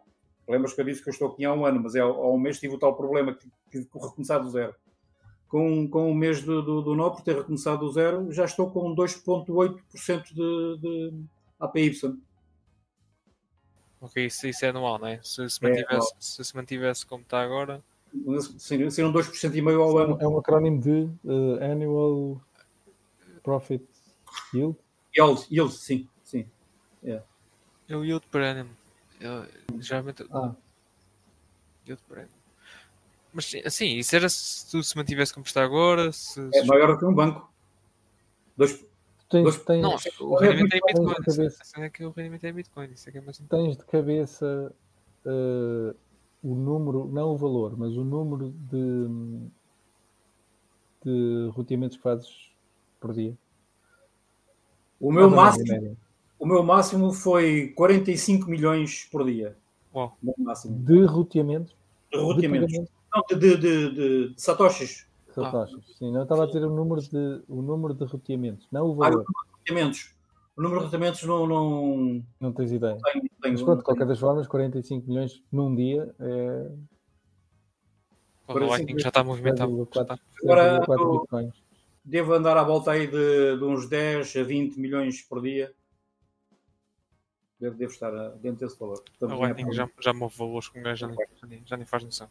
lembras 0.49 0.73
que 0.73 0.81
eu 0.81 0.85
disse 0.85 1.03
que 1.03 1.09
eu 1.09 1.13
estou 1.13 1.29
aqui 1.29 1.45
há 1.45 1.53
um 1.53 1.65
ano, 1.65 1.81
mas 1.81 1.95
é, 1.95 2.01
há 2.01 2.07
um 2.07 2.39
mês 2.39 2.59
tive 2.59 2.75
o 2.75 2.79
tal 2.79 2.97
problema 2.97 3.33
que 3.33 3.49
tive 3.71 3.87
que 3.87 3.99
recomeçar 3.99 4.43
do 4.43 4.51
zero 4.51 4.75
com, 5.55 5.89
com 5.89 6.11
o 6.11 6.15
mês 6.17 6.43
do, 6.43 6.61
do, 6.61 6.83
do 6.83 6.97
nó, 6.97 7.11
por 7.11 7.23
ter 7.23 7.37
recomeçado 7.37 7.87
do 7.87 7.93
zero, 7.93 8.33
já 8.33 8.45
estou 8.45 8.73
com 8.73 8.93
2,8% 8.93 10.35
de, 10.35 10.79
de 10.81 11.13
APY. 11.61 11.93
Ok, 14.01 14.27
isso, 14.27 14.49
isso 14.49 14.65
é 14.65 14.71
anual, 14.71 14.99
não 14.99 15.07
é? 15.07 15.21
Se 15.23 15.49
se 15.49 15.63
mantivesse, 15.63 16.13
é, 16.13 16.17
se, 16.19 16.45
se 16.45 16.57
mantivesse 16.57 17.07
como 17.07 17.23
está 17.23 17.41
agora. 17.41 17.81
Seriam 18.59 19.13
2,5% 19.13 19.81
ao 19.81 19.97
ano. 19.97 20.19
É 20.21 20.27
um 20.27 20.39
acrónimo 20.39 20.81
de 20.81 21.09
uh, 21.25 21.63
Annual 21.63 22.41
Profit 23.45 23.87
Yield? 24.53 24.77
Yield, 25.17 25.47
yield 25.51 25.73
sim. 25.73 26.09
sim. 26.25 26.47
É. 27.05 27.23
é 27.89 27.97
o 27.97 28.05
yield 28.05 28.27
per 28.29 28.43
annum. 28.43 28.69
Eu, 29.21 29.47
geralmente. 29.79 30.27
Ah. 30.33 30.55
Yield 31.87 32.03
per 32.09 32.19
annum. 32.21 32.45
Mas 33.33 33.53
assim, 33.65 33.97
isso 33.99 34.17
era 34.17 34.29
se 34.29 34.71
tu 34.71 34.83
se 34.83 34.97
mantivesse 34.97 35.33
como 35.33 35.45
está 35.45 35.63
agora? 35.63 36.11
Se... 36.13 36.41
É 36.55 36.65
maior 36.65 36.93
do 36.93 36.99
que 36.99 37.05
um 37.05 37.15
banco. 37.15 37.53
Dois, 38.57 38.85
tens, 39.29 39.43
dois... 39.43 39.59
Tens, 39.65 39.83
não, 39.83 39.97
o 40.21 40.37
rendimento 40.37 40.75
é 40.75 40.81
Bitcoin. 40.81 41.15
Isso 41.27 41.81
é 41.81 41.91
que 41.91 42.05
o 42.05 42.11
rendimento 42.11 42.45
é 42.45 42.53
Bitcoin. 42.53 42.93
Isso 42.93 43.09
é 43.09 43.13
que 43.13 43.19
é 43.19 43.21
mais 43.21 43.39
tens 43.39 43.77
de 43.77 43.85
cabeça 43.85 44.73
uh, 45.27 45.97
o 46.43 46.55
número, 46.55 47.07
não 47.07 47.31
o 47.31 47.37
valor, 47.37 47.77
mas 47.77 47.97
o 47.97 48.05
número 48.05 48.51
de, 48.51 49.51
de 51.05 51.51
roteamentos 51.53 51.97
que 51.97 52.03
fazes 52.03 52.54
por 53.05 53.13
dia. 53.13 53.37
O 54.99 55.13
meu, 55.13 55.29
máximo, 55.29 55.95
o 56.39 56.47
meu 56.47 56.63
máximo 56.63 57.13
foi 57.13 57.69
45 57.77 58.49
milhões 58.49 59.07
por 59.13 59.27
dia. 59.27 59.55
Uau. 59.95 60.17
De 60.23 61.05
roteamentos? 61.05 61.77
De 62.11 62.19
roteamentos. 62.19 62.89
Não, 63.15 63.23
de, 63.29 63.37
de, 63.37 63.57
de, 63.57 63.91
de 64.31 64.41
satoshis. 64.41 65.07
Satoshis, 65.35 65.77
ah. 65.79 65.93
sim. 65.99 66.11
Não 66.11 66.23
estava 66.23 66.45
a 66.45 66.47
dizer 66.47 66.65
o 66.65 66.71
número 66.71 67.03
de, 67.03 67.43
o 67.47 67.61
número 67.61 67.93
de 67.93 68.05
roteamentos, 68.07 68.67
não 68.73 68.87
o 68.87 68.95
valor. 68.95 69.23
Ah, 69.29 69.31
o 69.31 69.35
número 69.35 69.45
de 69.45 69.59
roteamentos. 69.59 70.15
O 70.57 70.63
número 70.63 70.81
de 70.81 70.85
roteamentos 70.87 71.23
não. 71.25 71.47
Não, 71.47 72.25
não 72.41 72.53
tens 72.53 72.73
ideia. 72.73 72.97
Tenho, 73.05 73.25
tenho, 73.43 73.53
Mas 73.53 73.63
pronto, 73.63 73.79
de 73.81 73.85
qualquer 73.85 74.07
das 74.07 74.19
formas, 74.19 74.47
45 74.47 75.07
milhões 75.07 75.43
num 75.53 75.75
dia 75.75 76.15
é. 76.19 76.71
O 78.49 78.59
Lightning 78.59 78.99
já 78.99 79.09
está 79.09 79.23
movimentado. 79.23 79.89
Agora 80.43 80.81
devo 82.05 82.35
andar 82.35 82.57
à 82.57 82.63
volta 82.63 82.91
aí 82.91 83.07
de, 83.07 83.57
de, 83.57 83.65
uns 83.65 83.89
10 83.89 84.37
a 84.37 84.43
20 84.43 84.79
milhões 84.79 85.23
por 85.23 85.41
dia. 85.41 85.73
Devo, 87.59 87.77
devo 87.77 87.93
estar 87.93 88.11
dentro 88.37 88.67
desse 88.67 88.79
valor. 88.79 89.03
o 89.21 89.27
Lightning 89.27 89.73
já, 89.73 89.89
já 90.01 90.13
move 90.13 90.37
valores 90.37 90.69
com 90.69 90.81
um 90.81 90.83
gajo 90.83 91.09
já, 91.09 91.47
nem, 91.47 91.63
já 91.65 91.77
nem 91.77 91.87
faz 91.87 92.05
noção. 92.05 92.29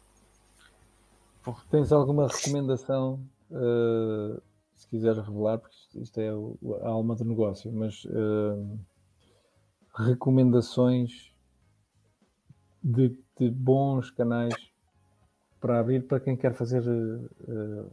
Tens 1.70 1.92
alguma 1.92 2.28
recomendação, 2.28 3.20
uh, 3.50 4.40
se 4.76 4.88
quiseres 4.88 5.18
revelar, 5.18 5.58
porque 5.58 5.76
isto 5.96 6.18
é 6.18 6.28
a 6.28 6.88
alma 6.88 7.16
do 7.16 7.24
negócio, 7.24 7.70
mas 7.72 8.04
uh, 8.06 8.78
recomendações 9.94 11.34
de, 12.82 13.18
de, 13.38 13.50
bons 13.50 14.10
canais 14.10 14.54
para 15.60 15.80
abrir 15.80 16.06
para 16.06 16.20
quem 16.20 16.36
quer 16.36 16.54
fazer 16.54 16.82
uh, 16.82 17.90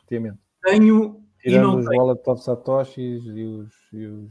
roteamento? 0.00 0.49
Tenho 0.62 1.20
Tirando 1.40 1.56
e 1.56 1.58
não 1.58 1.78
os 1.78 1.86
tenho. 1.86 2.02
Wallet 2.02 2.42
Satoshis 2.42 3.24
e 3.24 3.44
os, 3.44 3.72
e 3.92 4.06
os 4.06 4.28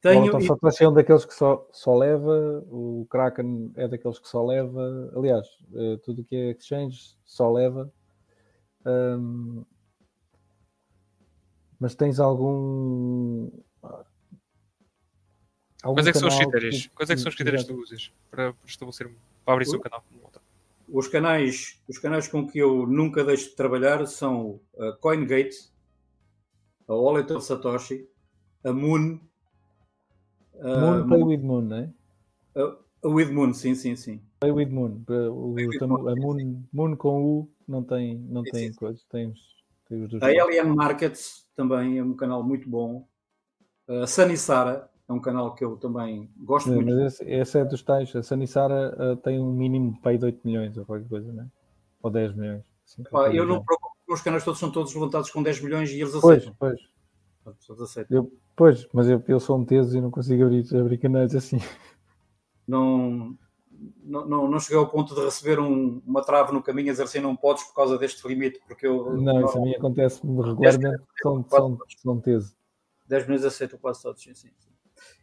tenho, 0.00 0.36
o 0.36 0.40
Satoshi 0.40 0.84
é 0.84 0.88
um 0.88 0.92
daqueles 0.92 1.24
que 1.24 1.34
só, 1.34 1.68
só 1.72 1.96
leva, 1.96 2.64
o 2.70 3.06
Kraken 3.10 3.72
é 3.74 3.88
daqueles 3.88 4.18
que 4.18 4.28
só 4.28 4.44
leva, 4.44 5.12
aliás, 5.14 5.46
eh, 5.74 5.96
tudo 6.04 6.24
que 6.24 6.36
é 6.36 6.50
exchange 6.50 7.16
só 7.24 7.50
leva. 7.50 7.92
Um, 8.86 9.64
mas 11.80 11.96
tens 11.96 12.20
algum. 12.20 13.50
algum 15.82 15.94
Quais 15.94 16.06
é 16.06 16.12
que 16.12 16.18
são 16.18 16.28
os 16.28 16.38
critérios? 16.38 16.86
Que... 16.86 16.88
Quais 16.90 17.10
é 17.10 17.14
que 17.14 17.20
são 17.20 17.28
os 17.28 17.34
critérios 17.34 17.62
que 17.64 17.72
tu 17.72 17.80
usas 17.80 18.12
para, 18.30 18.52
para 18.52 18.66
estabelecer 18.66 19.10
para 19.44 19.54
abrir 19.54 19.66
o 19.66 19.70
seu 19.70 19.80
canal? 19.80 20.04
Os 20.88 21.06
canais, 21.06 21.82
os 21.86 21.98
canais 21.98 22.28
com 22.28 22.46
que 22.46 22.58
eu 22.58 22.86
nunca 22.86 23.24
deixo 23.24 23.50
de 23.50 23.56
trabalhar 23.56 24.06
são 24.06 24.60
a 24.78 24.92
CoinGate, 24.92 25.70
a 26.86 26.94
Wallet 26.94 27.32
of 27.32 27.44
Satoshi, 27.44 28.08
a 28.64 28.72
Moon 28.72 29.20
Moon 30.62 31.00
uh, 31.02 31.08
Play 31.08 31.22
with 31.22 31.42
Moon, 31.42 31.62
não 31.62 31.76
é? 31.76 31.90
Uh, 32.56 33.10
with 33.10 33.30
Moon, 33.30 33.54
sim, 33.54 33.74
sim, 33.74 33.94
sim. 33.94 34.20
Play 34.40 34.52
with 34.52 34.70
Moon. 34.70 35.04
O, 35.08 35.54
with 35.54 35.78
moon. 35.80 36.08
A 36.08 36.16
moon, 36.16 36.64
moon 36.72 36.96
com 36.96 37.22
U 37.22 37.50
não 37.66 37.82
tem, 37.82 38.18
não 38.28 38.42
sim, 38.44 38.50
tem 38.50 38.72
sim. 38.72 38.78
coisas. 38.78 39.04
Tem, 39.04 39.32
tem 39.88 40.04
os 40.04 40.22
a 40.22 40.30
LM 40.30 40.74
Markets 40.74 41.46
também 41.54 41.98
é 41.98 42.02
um 42.02 42.14
canal 42.14 42.42
muito 42.42 42.68
bom. 42.68 43.06
A 43.86 44.06
Sunny 44.06 44.36
Sara 44.36 44.87
é 45.08 45.12
um 45.12 45.20
canal 45.20 45.54
que 45.54 45.64
eu 45.64 45.76
também 45.76 46.30
gosto 46.38 46.70
muito. 46.70 46.86
Mas 46.86 47.14
esse, 47.14 47.24
esse, 47.24 47.58
é 47.58 47.64
dos 47.64 47.82
tais. 47.82 48.14
A 48.14 48.22
Sunny 48.22 48.46
Sara 48.46 48.94
uh, 48.98 49.16
tem 49.16 49.40
um 49.40 49.52
mínimo 49.52 49.94
de 49.94 50.00
pay 50.00 50.18
de 50.18 50.26
8 50.26 50.40
milhões 50.44 50.76
ou 50.76 50.84
qualquer 50.84 51.08
coisa, 51.08 51.32
não 51.32 51.44
é? 51.44 51.46
Ou 52.02 52.10
10 52.10 52.34
milhões. 52.34 52.64
Assim, 52.84 53.02
eu 53.34 53.46
não 53.46 53.62
procuro, 53.62 53.92
os 54.08 54.20
canais 54.20 54.44
todos 54.44 54.60
são 54.60 54.70
todos 54.70 54.94
levantados 54.94 55.30
com 55.30 55.42
10 55.42 55.62
milhões 55.62 55.90
e 55.90 56.00
eles 56.00 56.14
aceitam. 56.14 56.54
Pois, 56.58 56.80
pois. 57.44 57.56
Eles 57.68 57.80
aceitam. 57.80 58.16
Eu, 58.16 58.32
Pois, 58.58 58.88
mas 58.92 59.08
eu, 59.08 59.22
eu 59.28 59.38
sou 59.38 59.56
um 59.56 59.64
teso 59.64 59.96
e 59.96 60.00
não 60.00 60.10
consigo 60.10 60.42
abrir, 60.42 60.66
abrir 60.76 60.98
canais 60.98 61.32
assim. 61.32 61.58
Não, 62.66 63.38
não, 64.02 64.48
não 64.48 64.58
cheguei 64.58 64.76
ao 64.76 64.90
ponto 64.90 65.14
de 65.14 65.20
receber 65.20 65.60
um, 65.60 66.02
uma 66.04 66.22
trave 66.22 66.52
no 66.52 66.60
caminho 66.60 66.88
a 66.88 66.90
dizer 66.90 67.04
assim 67.04 67.20
não 67.20 67.36
podes 67.36 67.62
por 67.62 67.72
causa 67.72 67.96
deste 67.96 68.26
limite, 68.26 68.60
porque 68.66 68.86
eu. 68.86 69.16
Não, 69.16 69.44
isso 69.46 69.56
a 69.56 69.60
mim 69.60 69.74
acontece 69.76 70.20
regularmente, 70.26 71.02
são, 71.22 71.48
são, 71.48 71.78
são 71.96 72.20
teso. 72.20 72.54
10 73.06 73.28
meses 73.28 73.46
aceito 73.46 73.78
quase 73.78 74.02
todos, 74.02 74.22
sim, 74.22 74.34
sim. 74.34 74.50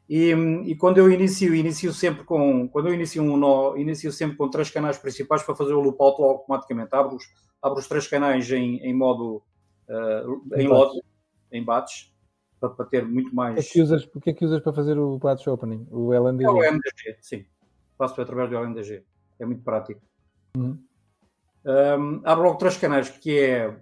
E, 0.07 0.31
e, 0.65 0.75
quando 0.75 0.99
eu 0.99 1.11
inicio, 1.11 1.55
inicio 1.55 1.91
sempre 1.91 2.23
com. 2.23 2.67
Quando 2.67 2.89
eu 2.89 2.93
inicio 2.93 3.23
um 3.23 3.35
nó, 3.37 3.75
inicio 3.75 4.11
sempre 4.11 4.37
com 4.37 4.49
três 4.49 4.69
canais 4.69 4.97
principais 4.97 5.41
para 5.41 5.55
fazer 5.55 5.73
o 5.73 5.81
loop 5.81 5.97
out 5.99 6.21
automaticamente. 6.21 6.93
Abro 6.93 7.15
os, 7.15 7.23
abro 7.61 7.79
os 7.79 7.87
três 7.87 8.07
canais 8.07 8.49
em, 8.51 8.77
em 8.77 8.93
modo. 8.93 9.41
Uh, 9.87 10.41
em 10.57 10.67
lote, 10.67 10.99
em 11.51 11.63
batch 11.63 12.07
para, 12.59 12.69
para 12.69 12.85
ter 12.85 13.05
muito 13.05 13.35
mais. 13.35 13.53
O 13.53 13.61
que, 13.61 13.67
é 13.67 13.71
que 13.71 13.81
usas, 13.81 14.09
o 14.15 14.19
que 14.19 14.29
é 14.29 14.33
que 14.33 14.45
usas 14.45 14.61
para 14.61 14.73
fazer 14.73 14.97
o 14.97 15.17
batch 15.17 15.47
opening? 15.47 15.87
O 15.91 16.13
LNDG? 16.13 16.45
É 16.45 16.51
o 16.51 16.63
LNDG, 16.63 17.17
sim. 17.21 17.45
Faço 17.97 18.19
através 18.21 18.49
do 18.49 18.57
LNDG. 18.57 19.03
É 19.39 19.45
muito 19.45 19.63
prático. 19.63 20.01
Uhum. 20.57 20.77
Um, 21.65 22.21
há 22.23 22.33
logo 22.33 22.57
três 22.57 22.77
canais 22.77 23.09
que 23.09 23.39
é 23.39 23.75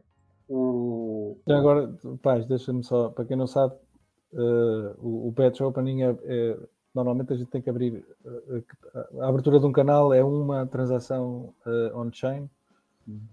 o. 0.48 1.38
Já 1.48 1.58
agora, 1.58 1.94
paz, 2.22 2.46
deixa-me 2.46 2.84
só, 2.84 3.10
para 3.10 3.26
quem 3.26 3.36
não 3.36 3.48
sabe, 3.48 3.76
uh, 4.34 4.96
o, 5.00 5.28
o 5.28 5.32
batch 5.32 5.62
opening 5.62 6.04
é, 6.04 6.18
é, 6.24 6.58
Normalmente 6.94 7.34
a 7.34 7.36
gente 7.36 7.50
tem 7.50 7.62
que 7.62 7.70
abrir. 7.70 8.06
Uh, 8.24 9.22
a 9.22 9.28
abertura 9.28 9.60
de 9.60 9.66
um 9.66 9.72
canal 9.72 10.14
é 10.14 10.24
uma 10.24 10.68
transação 10.68 11.54
uh, 11.66 11.98
on-chain. 11.98 12.48
Uhum. 13.08 13.28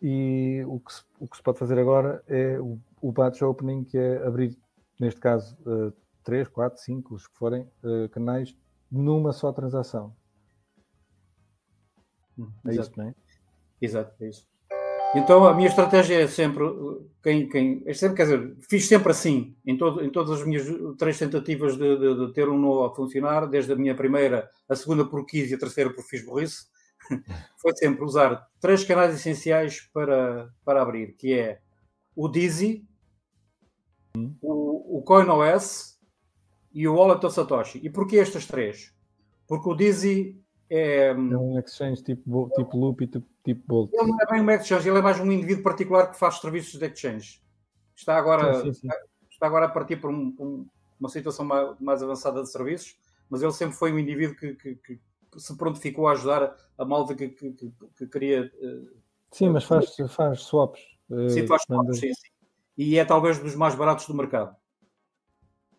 E 0.00 0.62
o 0.66 0.78
que, 0.78 0.94
se, 0.94 1.02
o 1.18 1.26
que 1.26 1.36
se 1.36 1.42
pode 1.42 1.58
fazer 1.58 1.78
agora 1.78 2.22
é 2.28 2.58
o 2.60 2.78
o 3.02 3.10
batch 3.10 3.40
opening, 3.40 3.82
que 3.82 3.96
é 3.96 4.22
abrir, 4.26 4.54
neste 4.98 5.18
caso, 5.18 5.56
uh, 5.66 5.90
3, 6.22 6.48
4, 6.48 6.78
5, 6.78 7.14
os 7.14 7.26
que 7.26 7.38
forem, 7.38 7.66
canais 8.10 8.54
numa 8.90 9.32
só 9.32 9.50
transação. 9.52 10.14
Hum, 12.38 12.50
é 12.66 12.72
exato. 12.72 12.90
isso, 12.90 12.98
não 12.98 13.08
é? 13.08 13.14
Exato, 13.80 14.14
é 14.22 14.28
isso. 14.28 14.46
Então 15.14 15.44
a 15.44 15.52
minha 15.54 15.68
estratégia 15.68 16.20
é 16.22 16.28
sempre, 16.28 16.64
quem, 17.20 17.48
quem, 17.48 17.82
é 17.84 17.92
sempre, 17.92 18.16
quer 18.16 18.22
dizer, 18.22 18.56
fiz 18.68 18.86
sempre 18.86 19.10
assim, 19.10 19.56
em, 19.66 19.76
todo, 19.76 20.04
em 20.04 20.10
todas 20.10 20.40
as 20.40 20.46
minhas 20.46 20.64
três 20.96 21.18
tentativas 21.18 21.76
de, 21.76 21.98
de, 21.98 22.26
de 22.26 22.32
ter 22.32 22.48
um 22.48 22.56
nó 22.56 22.84
a 22.84 22.94
funcionar, 22.94 23.46
desde 23.48 23.72
a 23.72 23.76
minha 23.76 23.94
primeira, 23.94 24.48
a 24.68 24.76
segunda 24.76 25.04
por 25.04 25.26
quis 25.26 25.50
e 25.50 25.54
a 25.54 25.58
terceira 25.58 25.90
por 25.90 26.04
fiz 26.04 26.24
burrice, 26.24 26.66
foi 27.60 27.74
sempre 27.76 28.04
usar 28.04 28.48
três 28.60 28.84
canais 28.84 29.12
essenciais 29.14 29.80
para, 29.92 30.48
para 30.64 30.80
abrir, 30.80 31.16
que 31.16 31.32
é 31.32 31.60
o 32.14 32.28
Dizzy, 32.28 32.86
o, 34.40 34.98
o 34.98 35.02
CoinOS 35.02 35.98
e 36.72 36.86
o 36.86 36.94
Wallet 36.94 37.20
do 37.20 37.30
Satoshi. 37.30 37.80
E 37.82 37.90
porquê 37.90 38.18
estas 38.18 38.46
três? 38.46 38.94
Porque 39.48 39.68
o 39.68 39.74
Dizzy 39.74 40.40
é. 40.70 41.12
Um 41.12 41.58
exchange 41.58 42.02
tipo, 42.02 42.48
tipo 42.54 42.76
Loop 42.76 43.02
e 43.02 43.06
tipo, 43.08 43.26
tipo 43.44 43.62
Bolt. 43.66 43.90
Ele 43.92 44.06
não 44.06 44.20
é 44.20 44.26
bem 44.26 44.40
um 44.40 44.50
exchange, 44.50 44.88
ele 44.88 44.98
é 44.98 45.02
mais 45.02 45.18
um 45.18 45.30
indivíduo 45.30 45.64
particular 45.64 46.10
que 46.10 46.18
faz 46.18 46.36
serviços 46.36 46.78
de 46.78 46.86
exchange. 46.86 47.42
Está 47.96 48.16
agora, 48.16 48.54
sim, 48.62 48.72
sim, 48.72 48.80
sim. 48.80 48.88
Está 49.28 49.46
agora 49.46 49.66
a 49.66 49.68
partir 49.68 49.96
por 49.96 50.10
um, 50.10 50.34
um, 50.38 50.66
uma 50.98 51.08
situação 51.08 51.44
mais, 51.44 51.78
mais, 51.80 52.02
avançada 52.02 52.42
de 52.42 52.50
serviços, 52.50 52.96
mas 53.28 53.42
ele 53.42 53.52
sempre 53.52 53.76
foi 53.76 53.92
um 53.92 53.98
indivíduo 53.98 54.36
que, 54.36 54.54
que, 54.54 54.76
que 54.76 55.00
se 55.36 55.56
prontificou 55.56 56.06
a 56.06 56.12
ajudar 56.12 56.56
a 56.78 56.84
malta 56.84 57.14
que, 57.14 57.28
que 57.28 58.06
queria. 58.06 58.52
Uh, 58.62 58.90
sim, 59.32 59.48
mas 59.48 59.64
faz, 59.64 59.96
faz 60.08 60.40
swaps. 60.42 60.80
Sim, 61.30 61.46
faz 61.46 61.62
swaps, 61.62 61.98
sim, 61.98 62.14
sim. 62.14 62.30
E 62.78 62.98
é 62.98 63.04
talvez 63.04 63.38
dos 63.38 63.54
mais 63.56 63.74
baratos 63.74 64.06
do 64.06 64.14
mercado. 64.14 64.54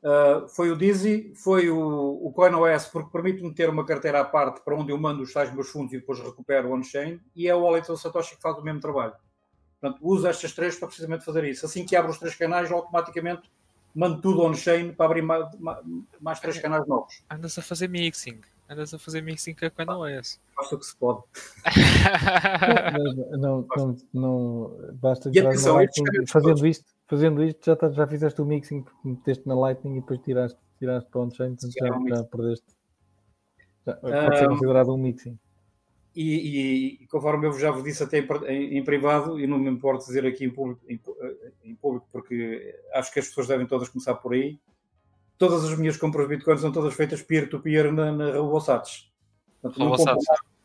Uh, 0.03 0.47
foi 0.49 0.71
o 0.71 0.75
Dizzy, 0.75 1.31
foi 1.35 1.69
o, 1.69 1.77
o 2.25 2.31
CoinOS, 2.33 2.87
porque 2.87 3.11
permite-me 3.11 3.53
ter 3.53 3.69
uma 3.69 3.85
carteira 3.85 4.21
à 4.21 4.25
parte 4.25 4.61
para 4.61 4.75
onde 4.75 4.91
eu 4.91 4.97
mando 4.97 5.21
os 5.21 5.31
tais 5.31 5.53
meus 5.53 5.69
fundos 5.69 5.93
e 5.93 5.99
depois 5.99 6.19
recupero 6.19 6.73
on-chain, 6.73 7.19
e 7.35 7.47
é 7.47 7.53
o 7.53 7.61
Wallet 7.61 7.85
do 7.85 7.95
Satoshi 7.95 8.35
que 8.35 8.41
faz 8.41 8.57
o 8.57 8.63
mesmo 8.63 8.79
trabalho. 8.79 9.13
Portanto, 9.79 9.99
uso 10.01 10.27
estas 10.27 10.53
três 10.53 10.75
para 10.75 10.87
precisamente 10.87 11.23
fazer 11.23 11.43
isso. 11.43 11.65
Assim 11.65 11.85
que 11.85 11.95
abro 11.95 12.11
os 12.11 12.17
três 12.17 12.35
canais, 12.35 12.71
automaticamente 12.71 13.43
mando 13.93 14.21
tudo 14.21 14.41
on-chain 14.41 14.93
para 14.93 15.05
abrir 15.05 15.21
mais, 15.21 15.45
mais, 16.19 16.39
três 16.39 16.57
canais 16.59 16.87
novos. 16.87 17.23
Andas 17.29 17.57
a 17.57 17.61
fazer 17.61 17.87
mixing. 17.87 18.39
Andas 18.69 18.93
a 18.93 18.99
fazer 18.99 19.21
mixing 19.21 19.53
com 19.53 19.65
a 19.65 19.69
CoinOS. 19.69 20.39
Faço 20.55 20.75
o 20.75 20.79
que 20.79 20.85
se 20.85 20.95
pode. 20.95 21.23
não, 23.37 23.67
não, 23.75 23.97
não, 24.13 24.93
basta 24.93 25.29
e 25.33 25.39
atenção, 25.39 25.77
fazendo 26.27 26.65
isto 26.65 26.85
fazendo 27.11 27.43
isto, 27.43 27.65
já, 27.65 27.75
tá, 27.75 27.89
já 27.89 28.07
fizeste 28.07 28.41
o 28.41 28.45
mixing, 28.45 28.85
meteste 29.03 29.45
na 29.45 29.53
Lightning 29.53 29.97
e 29.97 29.99
depois 29.99 30.17
tiraste, 30.21 30.57
tiraste 30.79 31.09
para 31.11 31.19
on-chain, 31.19 31.51
então 31.51 31.69
já, 31.69 31.87
é 31.87 32.15
já 32.15 32.23
perdeste. 32.23 32.65
Já, 33.85 33.93
pode 33.95 34.37
ser 34.37 34.47
considerado 34.47 34.93
um 34.93 34.97
mixing. 34.97 35.37
E, 36.15 37.01
e, 37.03 37.07
conforme 37.07 37.47
eu 37.47 37.59
já 37.59 37.69
vos 37.69 37.83
disse 37.83 38.01
até 38.01 38.19
em, 38.19 38.77
em, 38.77 38.83
privado, 38.83 39.37
e 39.37 39.45
não 39.45 39.59
me 39.59 39.69
importo 39.69 40.05
dizer 40.05 40.25
aqui 40.25 40.45
em 40.45 40.49
público, 40.49 40.81
em, 40.87 41.01
em, 41.65 41.75
público, 41.75 42.07
porque 42.13 42.79
acho 42.93 43.11
que 43.11 43.19
as 43.19 43.27
pessoas 43.27 43.47
devem 43.47 43.67
todas 43.67 43.89
começar 43.89 44.15
por 44.15 44.33
aí. 44.33 44.57
Todas 45.37 45.65
as 45.65 45.77
minhas 45.77 45.97
compras 45.97 46.29
de 46.29 46.35
Bitcoin 46.35 46.57
são 46.59 46.71
todas 46.71 46.93
feitas 46.93 47.21
peer-to-peer 47.21 47.87
-peer 47.87 47.91
na, 47.91 48.11
na 48.11 48.31
RoboSats. 48.37 49.11
Portanto, 49.61 49.79
não 49.79 49.89
compro 49.89 50.05
nada, 50.05 50.21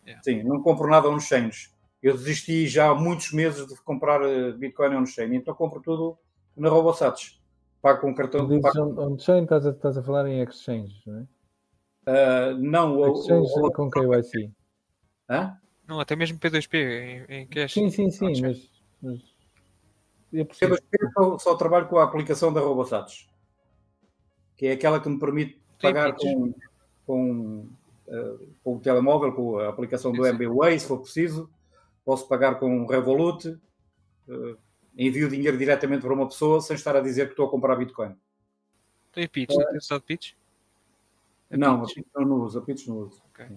yeah. 0.06 0.23
sim, 0.23 0.43
não 0.44 0.62
compro 0.62 0.89
nada 0.89 1.09
on-chains. 1.09 1.74
Eu 2.01 2.16
desisti 2.16 2.68
já 2.68 2.90
há 2.90 2.94
muitos 2.94 3.32
meses 3.32 3.66
de 3.66 3.74
comprar 3.82 4.23
eh, 4.23 4.52
Bitcoin 4.52 4.94
on-chain, 4.94 5.35
então 5.35 5.55
compro 5.55 5.81
tudo 5.81 6.16
na 6.57 6.69
RoboSats. 6.69 7.41
Pago 7.83 8.01
com 8.01 8.15
cartão. 8.15 8.47
de 8.49 8.55
On-chain 8.57 9.43
estás, 9.43 9.65
estás 9.65 9.97
a 9.99 10.03
falar 10.03 10.27
em 10.27 10.43
exchange, 10.43 11.03
não 11.07 11.19
é? 11.19 11.27
Uh, 12.09 12.59
não, 12.59 13.15
exchange 13.15 13.53
o, 13.61 13.66
o, 13.66 13.73
com 13.73 13.91
KYC. 13.91 14.51
Hã? 15.28 15.57
Não, 15.87 16.01
até 16.01 16.16
mesmo 16.16 16.39
P2P 16.39 16.74
em, 16.74 17.35
em 17.35 17.47
cash. 17.47 17.74
Sim, 17.74 17.91
sim, 17.91 18.11
sim, 18.11 18.41
mas, 18.41 18.70
mas... 19.03 19.20
P2P 20.33 21.12
só, 21.15 21.39
só 21.39 21.55
trabalho 21.57 21.89
com 21.89 21.99
a 21.99 22.05
aplicação 22.05 22.53
da 22.53 22.61
RoboSats, 22.61 23.28
que 24.57 24.66
é 24.66 24.73
aquela 24.73 25.01
que 25.01 25.09
me 25.09 25.19
permite 25.19 25.61
pagar 25.81 26.15
com, 26.15 26.55
com, 27.07 27.69
uh, 28.09 28.47
com 28.65 28.77
o 28.77 28.81
telemóvel, 28.81 29.33
com 29.33 29.59
a 29.59 29.69
aplicação 29.69 30.12
do 30.12 30.27
MBWay, 30.27 30.78
se 30.78 30.89
for 30.89 30.99
preciso. 30.99 31.49
Posso 32.05 32.28
pagar 32.28 32.59
com 32.59 32.87
Revolut. 32.87 33.49
Uh, 34.28 34.57
envio 34.97 35.28
dinheiro 35.28 35.59
diretamente 35.59 36.02
para 36.02 36.14
uma 36.14 36.27
pessoa 36.27 36.60
sem 36.60 36.74
estar 36.74 36.97
a 36.97 37.01
dizer 37.01 37.27
que 37.27 37.32
estou 37.32 37.47
a 37.47 37.51
comprar 37.51 37.77
Bitcoin. 37.77 38.16
Tem 39.12 39.28
Pitch, 39.28 39.55
uh, 39.55 39.66
tem 39.66 39.77
usado 39.77 40.02
Pitch? 40.02 40.32
É 41.51 41.56
não, 41.56 41.85
pitch? 41.85 42.05
a 42.14 42.20
não 42.24 42.40
uso, 42.40 42.59
a 42.59 42.62
Pitch 42.62 42.86
não 42.86 42.98
uso. 42.98 43.23
Okay. 43.31 43.48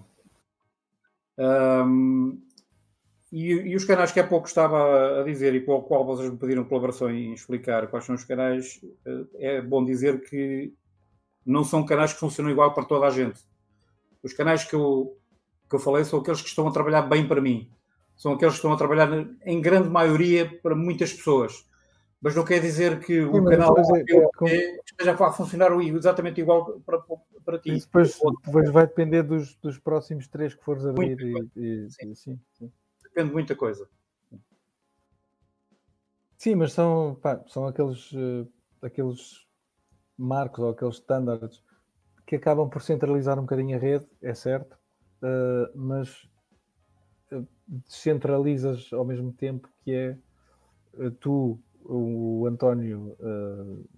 Um, 1.38 2.40
e, 3.32 3.52
e, 3.52 3.76
os 3.76 3.84
canais 3.84 4.12
que 4.12 4.20
há 4.20 4.26
pouco 4.26 4.46
estava 4.46 5.20
a 5.20 5.24
dizer 5.24 5.54
e 5.54 5.60
com 5.60 5.72
o 5.72 5.82
qual 5.82 6.04
vocês 6.04 6.30
me 6.30 6.36
pediram 6.36 6.64
colaboração 6.64 7.10
em 7.10 7.32
explicar 7.32 7.86
quais 7.86 8.04
são 8.04 8.14
os 8.14 8.24
canais, 8.24 8.84
eh, 9.06 9.26
é 9.34 9.62
bom 9.62 9.84
dizer 9.84 10.28
que 10.28 10.74
não 11.46 11.62
são 11.62 11.86
canais 11.86 12.12
que 12.12 12.18
funcionam 12.18 12.50
igual 12.50 12.74
para 12.74 12.84
toda 12.84 13.06
a 13.06 13.10
gente. 13.10 13.40
Os 14.22 14.32
canais 14.32 14.64
que 14.64 14.74
eu, 14.74 15.16
que 15.68 15.76
eu 15.76 15.78
falei 15.78 16.04
são 16.04 16.18
aqueles 16.18 16.42
que 16.42 16.48
estão 16.48 16.66
a 16.66 16.72
trabalhar 16.72 17.02
bem 17.02 17.26
para 17.26 17.40
mim 17.40 17.70
são 18.20 18.34
aqueles 18.34 18.52
que 18.52 18.58
estão 18.58 18.74
a 18.74 18.76
trabalhar 18.76 19.08
em 19.46 19.62
grande 19.62 19.88
maioria 19.88 20.60
para 20.60 20.74
muitas 20.74 21.10
pessoas. 21.10 21.66
Mas 22.20 22.36
não 22.36 22.44
quer 22.44 22.60
dizer 22.60 23.00
que 23.00 23.22
o 23.22 23.42
canal 23.46 23.74
é, 24.46 24.78
esteja 24.84 25.12
a 25.12 25.32
funcionar 25.32 25.72
exatamente 25.80 26.38
igual 26.38 26.78
para, 26.84 27.02
para 27.42 27.58
ti. 27.58 27.74
Isso 27.74 27.86
depois, 27.86 28.20
depois 28.44 28.70
vai 28.70 28.86
depender 28.86 29.22
dos, 29.22 29.54
dos 29.56 29.78
próximos 29.78 30.28
três 30.28 30.54
que 30.54 30.62
fores 30.62 30.84
abrir. 30.84 31.18
E, 31.18 31.48
e, 31.56 31.90
sim. 31.90 32.14
Sim, 32.14 32.40
sim. 32.52 32.70
Depende 33.02 33.28
de 33.28 33.32
muita 33.32 33.56
coisa. 33.56 33.88
Sim, 36.36 36.56
mas 36.56 36.74
são, 36.74 37.16
pá, 37.22 37.42
são 37.46 37.66
aqueles, 37.66 38.12
uh, 38.12 38.46
aqueles 38.82 39.46
marcos 40.18 40.62
ou 40.62 40.68
aqueles 40.72 40.96
standards 40.96 41.62
que 42.26 42.36
acabam 42.36 42.68
por 42.68 42.82
centralizar 42.82 43.38
um 43.38 43.42
bocadinho 43.42 43.78
a 43.78 43.80
rede, 43.80 44.06
é 44.20 44.34
certo, 44.34 44.74
uh, 45.22 45.72
mas 45.74 46.28
descentralizas 47.66 48.92
ao 48.92 49.04
mesmo 49.04 49.32
tempo 49.32 49.68
que 49.84 49.92
é 49.92 50.18
eh, 50.98 51.10
tu, 51.20 51.58
o 51.84 52.46
António, 52.46 53.16
uh, 53.20 53.88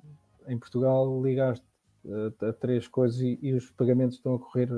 em 0.46 0.58
Portugal, 0.58 1.20
ligaste 1.22 1.64
uh, 2.04 2.46
a 2.46 2.52
três 2.52 2.86
coisas 2.86 3.20
e, 3.20 3.38
e, 3.42 3.52
os 3.54 3.70
pagamentos 3.70 4.16
estão 4.16 4.34
a, 4.34 4.38
correr, 4.38 4.68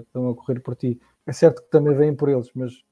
estão 0.00 0.30
a 0.30 0.34
correr 0.34 0.60
por 0.60 0.74
ti. 0.74 1.00
É 1.26 1.32
certo 1.32 1.62
que 1.62 1.70
também 1.70 1.94
vêm 1.94 2.14
por 2.14 2.28
eles, 2.28 2.50
mas. 2.54 2.82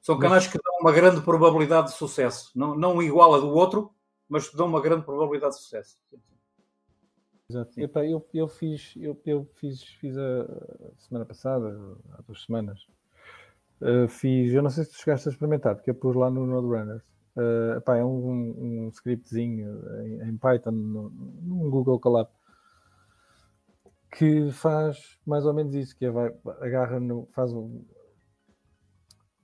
São 0.00 0.18
canais 0.18 0.44
mas... 0.44 0.52
que 0.52 0.58
dão 0.62 0.78
uma 0.80 0.92
grande 0.92 1.20
probabilidade 1.22 1.88
de 1.88 1.94
sucesso. 1.94 2.50
Não, 2.54 2.74
não 2.76 3.02
igual 3.02 3.34
a 3.34 3.38
do 3.38 3.48
outro, 3.48 3.92
mas 4.28 4.48
que 4.48 4.56
dão 4.56 4.66
uma 4.66 4.80
grande 4.80 5.04
probabilidade 5.04 5.54
de 5.54 5.60
sucesso. 5.60 5.96
Exato. 7.48 7.80
Epá, 7.80 8.04
eu, 8.04 8.26
eu 8.32 8.48
fiz, 8.48 8.94
eu, 8.96 9.20
eu 9.26 9.44
fiz, 9.54 9.82
fiz 9.82 10.16
a 10.16 10.46
semana 10.98 11.24
passada, 11.24 11.68
há 12.12 12.22
duas 12.22 12.42
semanas, 12.42 12.86
Uh, 13.82 14.06
fiz, 14.08 14.52
eu 14.52 14.62
não 14.62 14.70
sei 14.70 14.84
se 14.84 14.92
tu 14.92 14.98
chegaste 14.98 15.28
a 15.28 15.32
experimentar, 15.32 15.74
porque 15.74 15.90
eu 15.90 15.94
pus 15.94 16.14
lá 16.14 16.30
no 16.30 16.46
Node 16.46 17.02
Uh, 17.34 17.78
epá, 17.78 17.96
é 17.96 18.04
um, 18.04 18.84
um 18.84 18.88
scriptzinho 18.90 19.80
em, 20.04 20.28
em 20.28 20.36
Python, 20.36 20.70
num 20.70 21.70
Google 21.70 21.98
Colab, 21.98 22.30
que 24.14 24.52
faz 24.52 25.18
mais 25.26 25.46
ou 25.46 25.54
menos 25.54 25.74
isso, 25.74 25.96
que 25.96 26.04
é 26.04 26.10
vai, 26.10 26.30
agarra 26.60 27.00
no, 27.00 27.26
faz 27.32 27.50
um, 27.54 27.82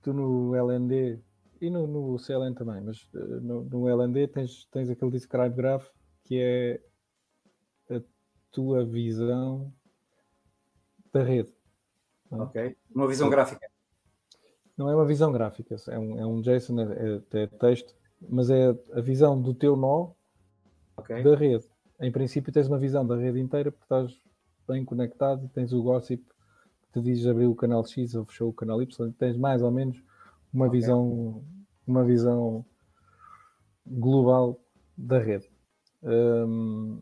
tu 0.03 0.13
no 0.13 0.55
LND 0.55 1.19
e 1.59 1.69
no, 1.71 1.87
no 1.87 2.19
CLN 2.19 2.53
também, 2.53 2.79
mas 2.81 3.09
uh, 3.13 3.41
no, 3.41 3.63
no, 3.63 3.89
LND 3.89 4.27
tens, 4.27 4.65
tens 4.65 4.89
aquele 4.89 5.11
describe 5.11 5.55
graph 5.55 5.89
que 6.23 6.39
é 6.39 6.79
a 7.95 8.01
tua 8.51 8.85
visão 8.85 9.73
da 11.11 11.23
rede. 11.23 11.51
Ok, 12.29 12.77
uma 12.93 13.07
visão 13.07 13.31
gráfica. 13.31 13.67
Não 14.79 14.89
é 14.89 14.95
uma 14.95 15.05
visão 15.05 15.29
gráfica, 15.29 15.75
é 15.89 15.99
um, 15.99 16.17
é 16.17 16.25
um 16.25 16.39
JSON, 16.39 16.79
é, 16.79 17.21
é, 17.33 17.47
texto, 17.47 17.93
mas 18.29 18.49
é 18.49 18.69
a 18.93 19.01
visão 19.01 19.39
do 19.39 19.53
teu 19.53 19.75
nó 19.75 20.11
okay. 20.95 21.21
da 21.21 21.35
rede. 21.35 21.65
Em 21.99 22.09
princípio, 22.09 22.53
tens 22.53 22.69
uma 22.69 22.79
visão 22.79 23.05
da 23.05 23.17
rede 23.17 23.41
inteira 23.41 23.73
porque 23.73 23.83
estás 23.83 24.17
bem 24.65 24.85
conectado 24.85 25.43
e 25.43 25.49
tens 25.49 25.73
o 25.73 25.83
gossip 25.83 26.23
que 26.23 26.93
te 26.93 27.01
diz 27.01 27.27
abrir 27.27 27.47
o 27.47 27.55
canal 27.55 27.85
X 27.85 28.15
ou 28.15 28.23
fechou 28.23 28.51
o 28.51 28.53
canal 28.53 28.81
Y. 28.81 29.11
Tens 29.19 29.35
mais 29.35 29.61
ou 29.61 29.69
menos 29.69 30.01
uma 30.53 30.67
okay. 30.67 30.79
visão, 30.79 31.43
uma 31.85 32.05
visão 32.05 32.65
global 33.85 34.57
da 34.97 35.19
rede. 35.19 35.51
Um, 36.01 37.01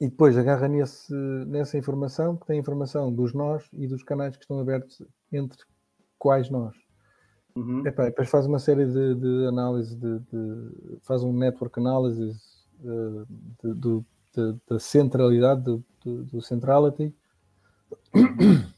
e 0.00 0.06
depois 0.06 0.38
agarra 0.38 0.68
nesse, 0.68 1.12
nessa 1.48 1.76
informação, 1.76 2.36
que 2.36 2.46
tem 2.46 2.60
informação 2.60 3.12
dos 3.12 3.34
nós 3.34 3.68
e 3.72 3.88
dos 3.88 4.04
canais 4.04 4.36
que 4.36 4.44
estão 4.44 4.60
abertos 4.60 5.02
entre 5.32 5.58
quais 6.18 6.50
nós. 6.50 6.74
Uhum. 7.54 7.86
Epá, 7.86 8.04
depois 8.04 8.28
faz 8.28 8.46
uma 8.46 8.58
série 8.58 8.86
de, 8.86 9.14
de 9.14 9.46
análise, 9.46 9.96
de, 9.96 10.18
de, 10.20 10.98
faz 11.02 11.24
um 11.24 11.32
network 11.32 11.80
analysis 11.80 12.66
uh, 12.80 13.26
da 14.68 14.78
centralidade, 14.78 15.62
do, 15.62 15.84
do, 16.04 16.40
centrality. 16.40 17.14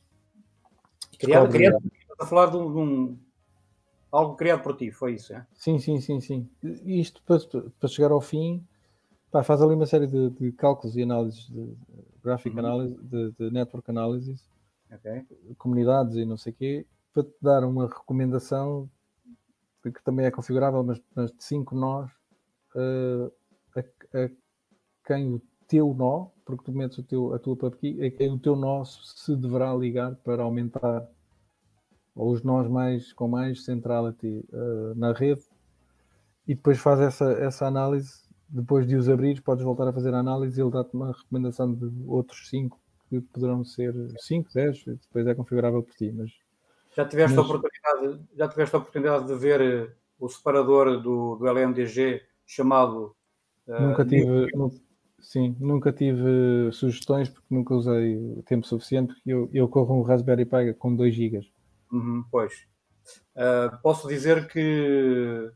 Criado, 1.19 1.51
criado, 1.51 1.77
a 2.19 2.25
falar 2.25 2.47
de 2.47 2.57
um, 2.57 2.73
de 2.73 2.79
um, 2.79 3.19
algo 4.11 4.37
criado 4.37 4.63
por 4.63 4.75
ti, 4.75 4.91
foi 4.91 5.17
isso, 5.17 5.35
é? 5.35 5.47
Sim, 5.53 5.79
sim, 5.79 6.01
sim, 6.01 6.19
sim. 6.19 6.49
E 6.63 6.99
isto 6.99 7.23
para, 7.27 7.39
para 7.79 7.89
chegar 7.91 8.11
ao 8.11 8.23
fim, 8.23 8.67
pá, 9.31 9.43
faz 9.43 9.61
ali 9.61 9.75
uma 9.75 9.85
série 9.85 10.07
de, 10.07 10.31
de 10.31 10.51
cálculos 10.53 10.97
e 10.97 11.03
análises 11.03 11.47
de 11.51 11.77
graphic 12.25 12.57
uhum. 12.57 12.65
analysis, 12.65 12.97
de, 13.03 13.33
de 13.33 13.51
network 13.51 13.91
analysis, 13.91 14.49
okay. 14.91 15.27
comunidades 15.59 16.17
e 16.17 16.25
não 16.25 16.39
sei 16.39 16.55
o 16.55 16.57
quê, 16.57 16.87
para 17.13 17.25
te 17.25 17.35
dar 17.41 17.65
uma 17.65 17.87
recomendação 17.87 18.89
que 19.83 20.05
também 20.05 20.27
é 20.27 20.31
configurável, 20.31 20.83
mas, 20.83 21.01
mas 21.15 21.31
de 21.33 21.43
5 21.43 21.75
nós 21.75 22.11
uh, 22.75 23.33
a, 23.75 23.81
a, 24.19 24.31
quem 25.07 25.35
o 25.35 25.43
teu 25.67 25.95
nó, 25.95 26.27
porque 26.45 26.65
tu 26.65 26.73
metes 26.73 26.99
o 26.99 27.03
teu, 27.03 27.33
a 27.33 27.39
tua 27.39 27.57
pubkey, 27.57 28.05
a 28.05 28.11
quem 28.11 28.33
o 28.33 28.39
teu 28.39 28.57
nó 28.57 28.85
se 28.85 29.35
deverá 29.37 29.75
ligar 29.75 30.15
para 30.17 30.43
aumentar 30.43 31.09
ou 32.15 32.33
os 32.33 32.43
nós 32.43 32.69
mais 32.69 33.13
com 33.13 33.29
mais 33.29 33.65
centrality 33.65 34.45
uh, 34.53 34.95
na 34.97 35.13
rede. 35.13 35.43
E 36.47 36.55
depois 36.55 36.79
faz 36.79 37.01
essa, 37.01 37.33
essa 37.33 37.67
análise. 37.67 38.29
Depois 38.49 38.87
de 38.87 38.97
os 38.97 39.09
abrir, 39.09 39.41
podes 39.43 39.65
voltar 39.65 39.87
a 39.87 39.93
fazer 39.93 40.13
a 40.13 40.19
análise 40.19 40.61
e 40.61 40.63
ele 40.63 40.73
dá-te 40.73 40.93
uma 40.93 41.13
recomendação 41.13 41.73
de 41.73 41.89
outros 42.07 42.49
5 42.49 42.79
que 43.09 43.21
poderão 43.21 43.65
ser 43.65 43.95
5, 44.19 44.51
10, 44.53 44.85
depois 44.85 45.27
é 45.27 45.35
configurável 45.35 45.83
por 45.83 45.95
ti, 45.95 46.13
mas 46.13 46.31
já 46.97 47.05
tiveste, 47.07 47.37
mas... 47.37 47.45
a, 47.45 47.49
oportunidade, 47.49 48.21
já 48.37 48.49
tiveste 48.49 48.77
a 48.77 48.79
oportunidade 48.79 49.27
de 49.27 49.35
ver 49.37 49.61
eh, 49.61 49.91
o 50.19 50.29
separador 50.29 51.01
do, 51.01 51.37
do 51.37 51.47
LMDG 51.47 52.23
chamado. 52.47 53.15
Uh, 53.67 53.81
nunca 53.81 54.05
tive. 54.05 54.57
Nu, 54.57 54.71
sim, 55.21 55.57
nunca 55.61 55.93
tive 55.93 56.73
sugestões 56.73 57.29
porque 57.29 57.47
nunca 57.55 57.75
usei 57.75 58.43
tempo 58.47 58.67
suficiente. 58.67 59.15
Porque 59.15 59.33
eu, 59.33 59.49
eu 59.53 59.69
corro 59.69 59.99
um 59.99 60.03
Raspberry 60.03 60.45
Pi 60.45 60.75
com 60.79 60.95
2 60.95 61.15
GB. 61.15 61.41
Uhum, 61.93 62.25
pois. 62.31 62.67
Uh, 63.37 63.77
posso 63.83 64.09
dizer 64.09 64.49
que 64.49 65.51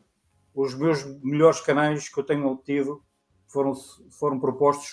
os 0.55 0.75
meus 0.75 1.05
melhores 1.21 1.61
canais 1.61 2.09
que 2.09 2.19
eu 2.19 2.25
tenho 2.25 2.47
obtido 2.47 3.03
foram, 3.49 3.75
foram 4.11 4.39
propostos. 4.39 4.93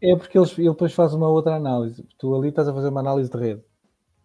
É 0.00 0.14
porque 0.14 0.38
eles, 0.38 0.56
ele 0.56 0.70
depois 0.70 0.94
faz 0.94 1.12
uma 1.12 1.28
outra 1.28 1.56
análise. 1.56 2.06
Tu 2.16 2.32
ali 2.32 2.50
estás 2.50 2.68
a 2.68 2.72
fazer 2.72 2.88
uma 2.88 3.00
análise 3.00 3.28
de 3.28 3.36
rede 3.36 3.67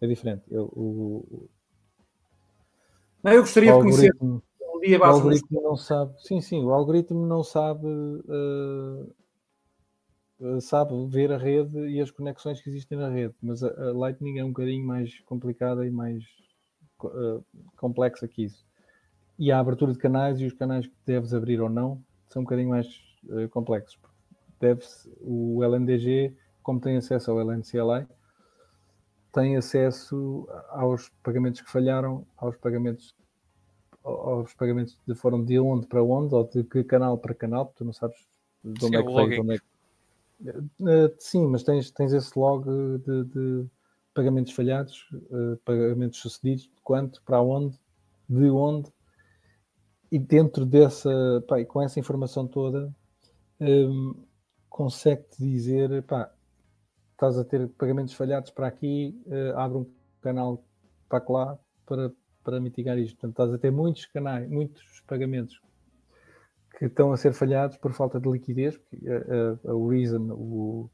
é 0.03 0.07
diferente. 0.07 0.43
Eu, 0.49 0.65
o, 0.65 1.49
não, 3.23 3.31
eu 3.31 3.41
gostaria 3.41 3.71
de 3.71 3.79
conhecer 3.79 4.13
um 4.19 4.41
dia 4.81 4.99
O 4.99 5.03
algoritmo 5.03 5.61
não 5.61 5.77
sabe, 5.77 6.13
sim, 6.21 6.41
sim, 6.41 6.61
o 6.61 6.73
algoritmo 6.73 7.25
não 7.25 7.41
sabe, 7.41 7.87
uh, 7.87 9.13
sabe 10.59 10.93
ver 11.07 11.31
a 11.31 11.37
rede 11.37 11.87
e 11.87 12.01
as 12.01 12.11
conexões 12.11 12.61
que 12.61 12.69
existem 12.69 12.97
na 12.97 13.07
rede, 13.07 13.33
mas 13.41 13.63
a, 13.63 13.69
a 13.69 13.93
Lightning 13.93 14.39
é 14.39 14.43
um 14.43 14.49
bocadinho 14.49 14.85
mais 14.85 15.17
complicada 15.21 15.85
e 15.85 15.89
mais 15.89 16.21
uh, 17.01 17.41
complexa 17.77 18.27
que 18.27 18.43
isso. 18.43 18.65
E 19.39 19.53
a 19.53 19.59
abertura 19.59 19.93
de 19.93 19.99
canais 19.99 20.41
e 20.41 20.45
os 20.45 20.53
canais 20.53 20.85
que 20.85 20.93
deves 21.05 21.33
abrir 21.33 21.61
ou 21.61 21.69
não 21.69 22.03
são 22.27 22.41
um 22.41 22.45
bocadinho 22.45 22.69
mais 22.69 22.87
uh, 23.29 23.47
complexos. 23.49 23.97
Deve 24.59 24.81
o 25.21 25.63
LNDG, 25.63 26.35
como 26.61 26.81
tem 26.81 26.97
acesso 26.97 27.31
ao 27.31 27.39
LNCLI, 27.39 28.05
tem 29.33 29.57
acesso 29.57 30.47
aos 30.69 31.09
pagamentos 31.23 31.61
que 31.61 31.69
falharam, 31.69 32.25
aos 32.37 32.55
pagamentos 32.57 33.15
aos 34.03 34.53
pagamentos 34.53 34.99
de 35.07 35.15
foram 35.15 35.43
de 35.43 35.57
onde 35.59 35.87
para 35.87 36.03
onde 36.03 36.35
ou 36.35 36.43
de 36.43 36.63
que 36.63 36.83
canal 36.83 37.17
para 37.17 37.33
canal, 37.33 37.65
porque 37.65 37.79
tu 37.79 37.85
não 37.85 37.93
sabes 37.93 38.17
de 38.63 38.85
onde 38.85 38.87
sim, 38.87 38.95
é 38.95 39.03
que 39.03 39.13
veio, 39.13 39.41
onde 39.41 39.53
é 39.53 39.57
que... 39.57 39.63
Uh, 40.81 41.15
sim, 41.17 41.47
mas 41.47 41.63
tens, 41.63 41.89
tens 41.89 42.11
esse 42.11 42.37
log 42.37 42.65
de, 42.65 43.23
de 43.23 43.65
pagamentos 44.13 44.51
falhados, 44.51 45.07
uh, 45.13 45.57
pagamentos 45.63 46.19
sucedidos, 46.19 46.63
de 46.63 46.81
quanto, 46.83 47.21
para 47.23 47.41
onde, 47.41 47.79
de 48.27 48.49
onde, 48.49 48.91
e 50.11 50.19
dentro 50.19 50.65
dessa, 50.65 51.09
pá, 51.47 51.63
com 51.65 51.81
essa 51.81 51.99
informação 51.99 52.45
toda, 52.45 52.93
um, 53.59 54.13
consegue-te 54.69 55.41
dizer, 55.41 56.03
pá, 56.03 56.29
estás 57.23 57.37
a 57.37 57.45
ter 57.45 57.69
pagamentos 57.69 58.13
falhados 58.13 58.51
para 58.51 58.67
aqui, 58.67 59.17
uh, 59.27 59.57
abre 59.57 59.77
um 59.77 59.85
canal 60.21 60.61
para 61.07 61.23
lá 61.29 61.59
para, 61.85 62.11
para 62.43 62.59
mitigar 62.59 62.97
isto. 62.97 63.15
Portanto, 63.15 63.31
estás 63.31 63.53
a 63.53 63.57
ter 63.57 63.71
muitos 63.71 64.05
canais, 64.07 64.49
muitos 64.49 65.01
pagamentos 65.07 65.61
que 66.77 66.85
estão 66.85 67.13
a 67.13 67.17
ser 67.17 67.33
falhados 67.33 67.77
por 67.77 67.93
falta 67.93 68.19
de 68.19 68.29
liquidez, 68.29 68.77
porque 68.77 69.07
a, 69.07 69.69
a, 69.69 69.71
a 69.71 69.89
reason, 69.89 70.33
o, 70.33 70.89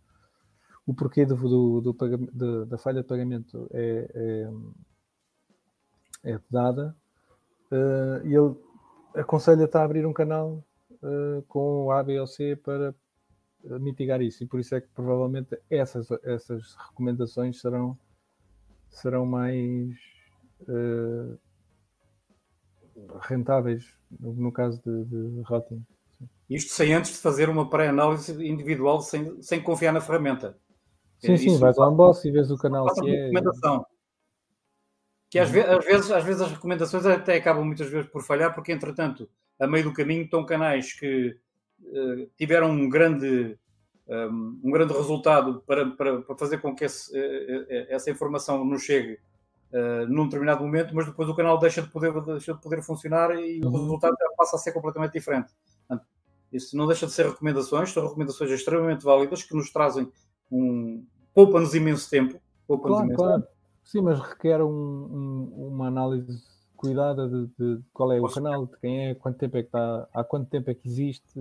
o 0.86 0.94
porquê 0.94 1.26
do, 1.26 1.36
do, 1.36 1.82
do 1.82 2.18
de, 2.32 2.66
da 2.66 2.78
falha 2.78 3.02
de 3.02 3.08
pagamento 3.08 3.68
é, 3.74 4.50
é, 6.24 6.34
é 6.34 6.40
dada, 6.52 6.96
uh, 7.72 8.28
e 8.28 8.36
ele 8.36 8.56
aconselha-te 9.16 9.76
a 9.78 9.84
abrir 9.84 10.06
um 10.06 10.14
canal 10.14 10.64
uh, 11.02 11.42
com 11.48 11.86
o 11.86 11.92
A, 11.92 12.04
B 12.04 12.20
ou 12.20 12.28
C 12.28 12.56
para 12.56 12.94
mitigar 13.64 14.22
isso. 14.22 14.44
E 14.44 14.48
por 14.48 14.60
isso 14.60 14.76
é 14.76 14.82
que 14.82 14.88
provavelmente 14.90 15.58
essas, 15.70 16.10
essas 16.24 16.76
recomendações 16.76 17.60
serão, 17.60 17.98
serão 18.90 19.26
mais 19.26 19.96
uh, 20.62 21.38
rentáveis 23.22 23.94
no, 24.20 24.34
no, 24.34 24.52
caso 24.52 24.82
de, 24.84 25.06
de 25.06 25.42
routing. 25.42 25.86
Isto 26.50 26.74
sem 26.74 26.94
antes 26.94 27.12
de 27.12 27.18
fazer 27.18 27.50
uma 27.50 27.70
pré-análise 27.70 28.32
individual 28.46 29.02
sem, 29.02 29.42
sem 29.42 29.62
confiar 29.62 29.94
na 29.94 30.02
ferramenta. 30.02 30.58
Sim, 31.20 31.38
sim, 31.38 31.58
vais 31.58 31.78
ao 31.78 31.92
unbox 31.92 32.24
e 32.26 32.32
vês 32.32 32.50
o 32.50 32.58
canal 32.58 32.92
que 32.94 33.10
é. 33.10 33.26
Recomendação. 33.26 33.86
Que 35.30 35.38
às, 35.38 35.50
ve 35.50 35.62
às, 35.62 35.86
vezes, 35.86 36.12
às 36.12 36.24
vezes 36.24 36.42
as 36.42 36.52
recomendações 36.52 37.06
até 37.06 37.36
acabam 37.36 37.64
muitas 37.64 37.90
vezes 37.90 38.10
por 38.10 38.24
falhar, 38.24 38.56
porque 38.56 38.72
entretanto, 38.72 39.30
a 39.60 39.68
meio 39.68 39.84
do 39.84 39.94
caminho 39.94 40.24
estão 40.24 40.46
canais 40.46 40.94
que 40.94 41.38
tiveram 42.38 42.72
um 42.72 42.90
grande, 42.90 43.58
um, 44.08 44.60
um 44.64 44.72
grande 44.72 44.94
resultado 44.94 45.62
para, 45.66 45.90
para, 45.92 46.22
para, 46.22 46.38
fazer 46.38 46.60
com 46.60 46.76
que 46.76 46.86
esse, 46.86 47.16
eh, 47.18 47.66
eh, 47.70 47.88
essa 47.90 48.10
informação 48.12 48.64
nos 48.64 48.84
chegue 48.84 49.20
uh, 49.74 50.08
num 50.08 50.26
determinado 50.26 50.64
momento, 50.64 50.96
mas 50.96 51.06
depois 51.06 51.30
o 51.30 51.36
canal 51.36 51.58
deixa 51.58 51.82
de 51.82 51.90
poder, 51.90 52.14
deixa 52.22 52.54
de 52.54 52.62
poder 52.62 52.82
funcionar 52.82 53.32
e 53.32 53.62
uhum. 53.62 53.70
o 53.70 53.82
resultado 53.82 54.16
passa 54.38 54.56
a 54.56 54.60
ser 54.60 54.72
completamente 54.72 55.14
diferente. 55.14 55.54
Portanto, 55.88 56.08
isso 56.52 56.76
não 56.78 56.88
deixa 56.88 57.06
de 57.06 57.12
ser 57.12 57.28
recomendações, 57.28 57.92
são 57.92 58.04
recomendações 58.04 58.52
extremamente 58.52 59.04
válidas 59.04 59.44
que 59.44 59.56
nos 59.56 59.72
trazem 59.72 60.12
um. 60.52 61.06
poupa-nos 61.34 61.76
imenso 61.76 62.10
tempo. 62.10 62.40
Poupa 62.68 62.88
claro, 62.88 63.06
imenso 63.06 63.18
claro. 63.18 63.42
Tempo. 63.42 63.54
Sim, 63.84 64.02
mas 64.02 64.20
requer 64.20 64.62
um, 64.62 64.70
um, 64.70 65.68
uma 65.74 65.88
análise 65.88 66.49
cuidada 66.80 67.28
de, 67.28 67.48
de, 67.60 67.82
qual 67.94 68.14
é 68.14 68.22
o 68.22 68.30
canal, 68.30 68.66
de 68.66 68.78
quem 68.78 69.10
é, 69.10 69.16
quanto 69.16 69.38
tempo 69.38 69.58
é 69.58 69.62
que 69.62 69.68
está, 69.68 70.08
há 70.14 70.24
quanto 70.24 70.50
tempo 70.50 70.72
é 70.72 70.74
que 70.74 70.88
existe, 70.88 71.38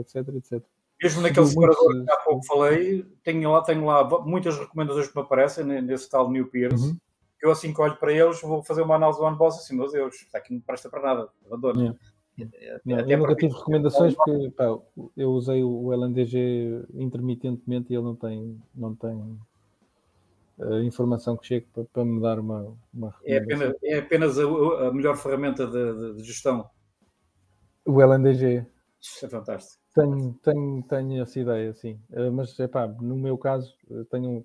etc, 0.00 0.16
eh, 0.16 0.36
etc. 0.38 0.62
Mesmo 1.00 1.22
naquele 1.22 1.46
separador 1.46 2.04
que 2.04 2.10
há 2.10 2.16
pouco 2.16 2.44
falei, 2.44 3.06
tenho 3.22 3.52
lá, 3.52 3.62
tenho 3.62 3.84
lá 3.84 4.08
muitas 4.24 4.58
recomendações 4.58 5.06
que 5.06 5.16
me 5.16 5.22
aparecem 5.22 5.64
nesse 5.64 6.10
tal 6.10 6.28
New 6.28 6.48
Peers. 6.48 6.82
Uhum. 6.82 6.96
Eu 7.40 7.52
assim 7.52 7.72
que 7.72 7.80
olho 7.80 7.96
para 7.96 8.12
eles, 8.12 8.40
vou 8.40 8.60
fazer 8.64 8.82
uma 8.82 8.96
análise 8.96 9.20
do 9.20 9.24
OneBoss 9.24 9.58
assim, 9.58 9.76
meu 9.76 9.88
Deus, 9.88 10.16
está 10.16 10.38
aqui 10.38 10.52
não 10.52 10.60
presta 10.60 10.88
para 10.88 11.02
nada, 11.02 11.28
abandono. 11.46 11.96
Yeah. 12.36 13.12
eu 13.12 13.18
nunca 13.18 13.36
tive 13.36 13.54
recomendações 13.54 14.14
porque 14.14 14.50
pá, 14.50 14.64
eu 15.16 15.30
usei 15.30 15.62
o 15.62 15.92
LNDG 15.92 16.86
intermitentemente 16.94 17.92
e 17.92 17.96
ele 17.96 18.04
não 18.04 18.16
tem, 18.16 18.60
não 18.74 18.94
tem 18.96 19.38
a 20.60 20.80
informação 20.80 21.36
que 21.36 21.46
chega 21.46 21.66
para, 21.72 21.84
para 21.84 22.04
me 22.04 22.20
dar 22.20 22.38
uma, 22.38 22.74
uma 22.92 23.14
é 23.24 23.38
apenas, 23.38 23.74
é 23.82 23.98
apenas 23.98 24.38
a, 24.38 24.42
a 24.88 24.92
melhor 24.92 25.16
ferramenta 25.16 25.66
de, 25.66 26.14
de, 26.14 26.24
gestão. 26.24 26.68
O 27.84 28.00
LNDG. 28.00 28.66
Isso 29.00 29.26
é 29.26 29.28
fantástico. 29.28 29.82
Tenho, 29.94 30.34
tenho, 30.42 30.82
tenho 30.82 31.22
essa 31.22 31.38
ideia, 31.38 31.72
sim. 31.74 32.00
Eh, 32.10 32.30
mas, 32.30 32.58
epá, 32.58 32.86
no 32.86 33.16
meu 33.16 33.38
caso, 33.38 33.74
eh, 33.90 34.04
tenho, 34.10 34.44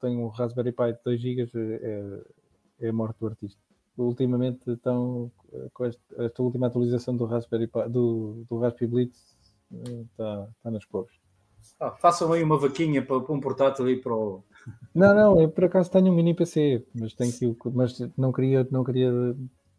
tenho 0.00 0.20
um 0.20 0.28
Raspberry 0.28 0.72
Pi 0.72 0.92
de 0.92 0.98
2 1.04 1.20
GB, 1.20 1.50
é, 1.54 2.86
é 2.86 2.88
a 2.88 2.92
morte 2.92 3.18
do 3.20 3.26
artista. 3.26 3.60
Ultimamente, 3.96 4.70
então, 4.70 5.30
com 5.74 5.84
esta, 5.84 6.02
esta 6.24 6.42
última 6.42 6.66
atualização 6.66 7.16
do 7.16 7.26
Raspberry 7.26 7.66
Pi, 7.66 7.88
do, 7.88 8.44
do 8.48 8.58
Raspberry 8.58 8.90
Blitz, 8.90 9.36
está, 9.70 10.48
está 10.56 10.70
nas 10.70 10.84
cores. 10.86 11.14
Ah, 11.78 11.92
façam 11.92 12.32
aí 12.32 12.42
uma 12.42 12.58
vaquinha 12.58 13.04
para, 13.04 13.20
para 13.20 13.34
um 13.34 13.40
portátil 13.40 13.86
aí 13.86 13.96
para 13.96 14.14
o, 14.14 14.44
não, 14.94 15.14
não, 15.14 15.40
eu 15.40 15.48
por 15.48 15.64
acaso 15.64 15.90
tenho 15.90 16.12
um 16.12 16.14
mini 16.14 16.34
PC, 16.34 16.84
mas 16.94 17.14
tenho 17.14 17.32
que, 17.32 17.56
mas 17.72 17.98
não 18.16 18.32
queria, 18.32 18.66
não 18.70 18.84
queria, 18.84 19.10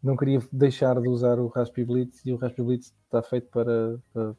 não 0.02 0.16
queria 0.16 0.40
deixar 0.50 1.00
de 1.00 1.08
usar 1.08 1.38
o 1.38 1.48
Raspberry 1.48 1.84
Blitz 1.84 2.24
e 2.24 2.32
o 2.32 2.36
Raspberry 2.36 2.66
Blitz 2.66 2.94
está 3.04 3.22
feito 3.22 3.48
para, 3.48 3.98
para, 4.12 4.34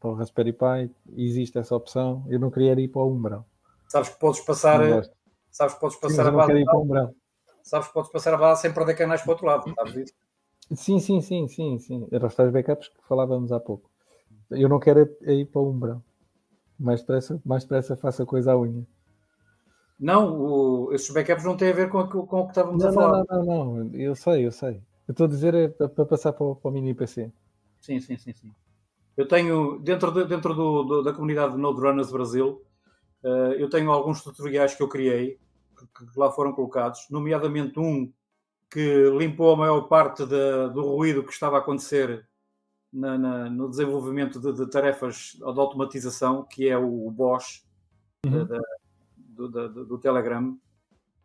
para 0.00 0.10
o 0.10 0.14
Raspberry 0.14 0.52
Pi, 0.52 0.94
existe 1.16 1.58
essa 1.58 1.74
opção. 1.74 2.24
Eu 2.28 2.38
não 2.38 2.50
queria 2.50 2.72
ir 2.80 2.88
para 2.88 3.02
o 3.02 3.12
Umbrão. 3.12 3.44
Sabes 3.88 4.10
que 4.10 4.18
podes 4.18 4.40
passar, 4.40 4.80
sabes 5.50 5.74
que 5.74 5.80
podes 5.80 5.96
passar 5.96 6.24
sim, 6.24 6.28
a 6.28 6.32
base. 6.32 6.52
Ir 6.52 6.64
para 6.64 6.78
o 6.78 6.82
Umbrão. 6.82 7.14
Sabes 7.62 7.88
que 7.88 7.94
podes 7.94 8.12
passar 8.12 8.34
a 8.34 8.38
base 8.38 8.62
sem 8.62 8.72
perder 8.72 8.94
canais 8.94 9.22
para 9.22 9.28
o 9.28 9.32
outro 9.32 9.46
lado, 9.46 9.74
sabes 9.74 9.96
isso? 9.96 10.14
Sim, 10.74 10.98
sim, 10.98 11.20
sim, 11.20 11.48
sim, 11.48 11.78
sim. 11.78 12.08
Eram 12.12 12.28
os 12.28 12.34
tais 12.34 12.52
backups 12.52 12.88
que 12.88 13.06
falávamos 13.08 13.52
há 13.52 13.58
pouco. 13.58 13.90
Eu 14.50 14.68
não 14.68 14.78
quero 14.78 15.08
ir 15.22 15.46
para 15.46 15.60
o 15.60 15.70
Umbrão. 15.70 16.02
Mais 16.78 17.00
depressa, 17.00 17.40
mais 17.44 17.62
depressa 17.62 17.96
faça 17.96 18.26
coisa 18.26 18.52
à 18.52 18.58
unha. 18.58 18.86
Não, 19.98 20.38
o, 20.38 20.92
esses 20.92 21.08
backups 21.10 21.44
não 21.44 21.56
têm 21.56 21.70
a 21.70 21.74
ver 21.74 21.88
com, 21.88 21.98
a, 21.98 22.06
com 22.06 22.18
o 22.18 22.44
que 22.44 22.50
estávamos 22.50 22.82
não, 22.82 22.90
a 22.90 22.92
falar. 22.92 23.24
Não, 23.30 23.44
não, 23.44 23.74
não, 23.84 23.94
eu 23.94 24.14
sei, 24.14 24.46
eu 24.46 24.52
sei. 24.52 24.82
Eu 25.08 25.12
estou 25.12 25.26
a 25.26 25.28
dizer 25.28 25.54
é 25.54 25.68
para, 25.68 26.04
passar 26.04 26.32
para 26.32 26.44
o, 26.44 26.56
para 26.56 26.68
o 26.68 26.72
mini 26.72 26.94
PC. 26.94 27.32
Sim, 27.80 28.00
sim, 28.00 28.16
sim, 28.16 28.32
sim. 28.32 28.52
Eu 29.16 29.26
tenho, 29.26 29.78
dentro, 29.78 30.10
de, 30.10 30.24
dentro 30.26 30.52
do, 30.52 30.82
do, 30.82 31.02
da 31.02 31.12
comunidade 31.12 31.54
de 31.54 31.58
Node 31.58 31.80
Runners 31.80 32.12
Brasil, 32.12 32.62
uh, 33.22 33.52
eu 33.52 33.70
tenho 33.70 33.90
alguns 33.90 34.22
tutoriais 34.22 34.74
que 34.74 34.82
eu 34.82 34.88
criei, 34.88 35.38
que, 35.78 36.06
que, 36.06 36.18
lá 36.18 36.30
foram 36.30 36.52
colocados, 36.52 37.06
nomeadamente 37.10 37.78
um 37.80 38.12
que 38.70 39.10
limpou 39.16 39.54
a 39.54 39.56
maior 39.56 39.82
parte 39.82 40.26
de, 40.26 40.68
do 40.74 40.82
ruído 40.82 41.22
que 41.22 41.32
estava 41.32 41.56
a 41.56 41.60
acontecer 41.60 42.26
na, 42.96 43.18
na, 43.18 43.50
no 43.50 43.68
desenvolvimento 43.68 44.40
de, 44.40 44.52
de, 44.54 44.70
tarefas 44.70 45.36
de 45.36 45.44
automatização, 45.44 46.42
que 46.42 46.66
é 46.66 46.78
o, 46.78 47.06
o 47.06 47.10
Bosch 47.10 47.62
uhum. 48.24 48.46
da, 48.46 48.60
do, 49.16 49.48
do, 49.48 49.84
do, 49.84 49.98
Telegram. 49.98 50.56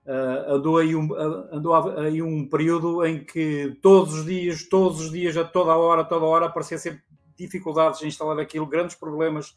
Uh, 0.06 0.54
andou, 0.56 0.78
aí 0.78 0.96
um, 0.96 1.14
andou 1.16 1.74
aí 1.98 2.22
um 2.22 2.50
período 2.50 3.06
em 3.06 3.24
que 3.24 3.78
todos 3.82 4.16
os 4.16 4.26
dias, 4.26 4.68
todos 4.68 5.00
os 5.00 5.12
dias, 5.12 5.38
a 5.38 5.46
toda 5.46 5.78
hora, 5.78 6.04
toda 6.04 6.26
hora, 6.26 6.48
aparecia 6.48 6.78
sempre 6.78 7.02
dificuldades 7.38 8.02
em 8.02 8.08
instalar 8.08 8.38
aquilo, 8.40 8.66
grandes 8.66 8.98
problemas. 8.98 9.56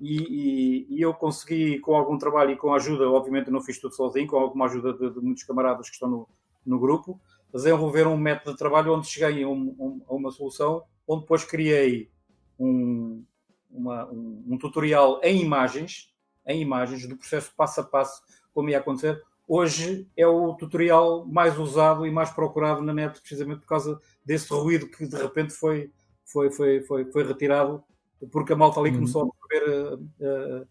E, 0.00 0.16
e, 0.16 0.96
e, 0.96 1.00
eu 1.00 1.14
consegui, 1.14 1.78
com 1.78 1.94
algum 1.94 2.18
trabalho 2.18 2.50
e 2.50 2.56
com 2.56 2.74
ajuda, 2.74 3.08
obviamente 3.08 3.48
não 3.48 3.62
fiz 3.62 3.78
tudo 3.78 3.94
sozinho, 3.94 4.26
com 4.26 4.36
alguma 4.36 4.64
ajuda 4.64 4.92
de, 4.92 5.08
de 5.08 5.20
muitos 5.20 5.44
camaradas 5.44 5.88
que 5.88 5.94
estão 5.94 6.10
no, 6.10 6.28
no 6.66 6.80
grupo, 6.80 7.20
desenvolver 7.52 8.08
um 8.08 8.16
método 8.16 8.52
de 8.52 8.58
trabalho 8.58 8.92
onde 8.92 9.06
cheguei 9.06 9.44
a, 9.44 9.48
um, 9.48 9.76
um, 9.78 10.02
a 10.08 10.14
uma 10.14 10.32
solução, 10.32 10.82
onde 11.06 11.22
depois 11.22 11.44
criei 11.44 12.10
um, 12.58 13.24
uma, 13.70 14.06
um, 14.10 14.56
tutorial 14.58 15.20
em 15.22 15.40
imagens, 15.40 16.12
em 16.46 16.60
imagens 16.60 17.06
do 17.06 17.16
processo 17.16 17.52
passo 17.56 17.80
a 17.80 17.84
passo, 17.84 18.22
como 18.52 18.68
ia 18.68 18.78
acontecer. 18.78 19.20
Hoje 19.46 20.08
é 20.16 20.26
o 20.26 20.54
tutorial 20.54 21.26
mais 21.26 21.58
usado 21.58 22.06
e 22.06 22.10
mais 22.10 22.30
procurado 22.30 22.82
na 22.82 22.94
net, 22.94 23.20
precisamente 23.20 23.60
por 23.60 23.68
causa 23.68 24.00
desse 24.24 24.52
ruído 24.52 24.88
que 24.88 25.06
de 25.06 25.16
repente 25.16 25.52
foi, 25.52 25.90
foi, 26.24 26.50
foi, 26.50 26.80
foi, 26.82 27.04
foi 27.12 27.24
retirado, 27.26 27.82
porque 28.32 28.54
a 28.54 28.56
malta 28.56 28.80
ali 28.80 28.90
uhum. 28.90 28.96
começou 28.96 29.22
a 29.22 29.46
ver 29.48 29.68
uh, 29.68 29.94
uh, 29.96 30.62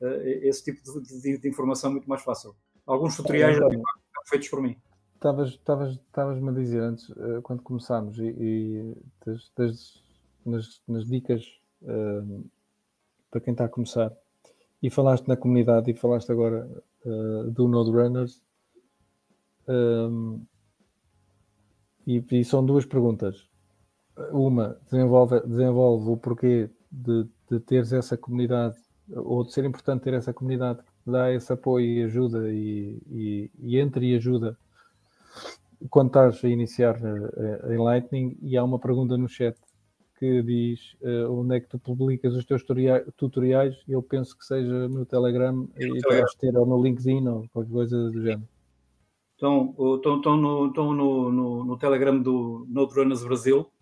uh, 0.00 0.20
esse 0.42 0.62
tipo 0.62 0.80
de, 0.82 1.20
de, 1.20 1.38
de, 1.38 1.48
informação 1.48 1.90
muito 1.90 2.08
mais 2.08 2.22
fácil. 2.22 2.54
Alguns 2.86 3.16
tutoriais 3.16 3.58
é, 3.58 3.68
feitos 4.28 4.48
por 4.48 4.62
mim. 4.62 4.76
Estavas-me 5.20 6.48
a 6.48 6.52
dizer 6.52 6.80
antes, 6.80 7.10
uh, 7.10 7.42
quando 7.42 7.62
começámos, 7.62 8.18
e, 8.18 8.34
e 8.38 8.96
das, 9.24 9.52
das, 9.54 10.02
nas, 10.46 10.80
nas, 10.88 11.06
dicas 11.06 11.44
uh, 11.82 12.48
para 13.30 13.42
quem 13.42 13.52
está 13.52 13.66
a 13.66 13.68
começar, 13.68 14.10
e 14.82 14.88
falaste 14.88 15.28
na 15.28 15.36
comunidade 15.36 15.90
e 15.90 15.94
falaste 15.94 16.32
agora 16.32 16.66
uh, 17.04 17.50
do 17.50 17.68
Node 17.68 17.90
Runners, 17.90 18.42
um, 19.68 20.42
e, 22.06 22.24
e, 22.32 22.42
são 22.42 22.64
duas 22.64 22.86
perguntas. 22.86 23.46
Uma, 24.32 24.78
desenvolve, 24.90 25.40
desenvolve 25.40 26.08
o 26.08 26.16
porquê 26.16 26.70
de, 26.90 27.28
de 27.50 27.60
teres 27.60 27.92
essa 27.92 28.16
comunidade, 28.16 28.76
ou 29.14 29.44
de 29.44 29.52
ser 29.52 29.66
importante 29.66 30.02
ter 30.02 30.14
essa 30.14 30.32
comunidade 30.32 30.82
que 31.04 31.10
dá 31.10 31.30
esse 31.30 31.52
apoio 31.52 31.84
e 31.84 32.04
ajuda, 32.04 32.50
e, 32.50 33.02
e, 33.10 33.50
e 33.58 33.78
entra 33.78 34.02
e 34.02 34.16
ajuda 34.16 34.56
quando 35.88 36.08
estás 36.08 36.44
a 36.44 36.48
iniciar 36.48 36.96
uh, 36.96 37.72
em 37.72 37.78
Lightning 37.78 38.36
e 38.42 38.56
há 38.56 38.64
uma 38.64 38.78
pergunta 38.78 39.16
no 39.16 39.28
chat 39.28 39.56
que 40.18 40.42
diz 40.42 40.94
uh, 41.00 41.32
onde 41.32 41.56
é 41.56 41.60
que 41.60 41.68
tu 41.68 41.78
publicas 41.78 42.34
os 42.34 42.44
teus 42.44 42.62
tutoriais, 43.16 43.82
eu 43.88 44.02
penso 44.02 44.36
que 44.36 44.44
seja 44.44 44.86
no 44.86 45.06
Telegram 45.06 45.66
e 45.78 46.00
deves 46.02 46.34
ter 46.34 46.54
ou 46.56 46.66
no 46.66 46.82
LinkedIn 46.82 47.26
ou 47.26 47.48
qualquer 47.50 47.72
coisa 47.72 48.10
do 48.10 48.20
género. 48.20 48.46
Estão, 49.32 49.74
estão, 49.96 50.16
estão, 50.16 50.36
no, 50.36 50.66
estão 50.66 50.92
no, 50.92 51.32
no, 51.32 51.64
no 51.64 51.78
Telegram 51.78 52.20
do 52.20 52.66
Noterunners 52.68 53.24
Brasil, 53.24 53.72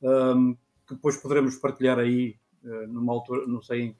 um, 0.00 0.54
que 0.86 0.94
depois 0.94 1.16
poderemos 1.16 1.56
partilhar 1.56 1.98
aí 1.98 2.36
uh, 2.62 2.86
numa 2.86 3.12
altura, 3.12 3.44
não 3.48 3.60
sei. 3.60 3.96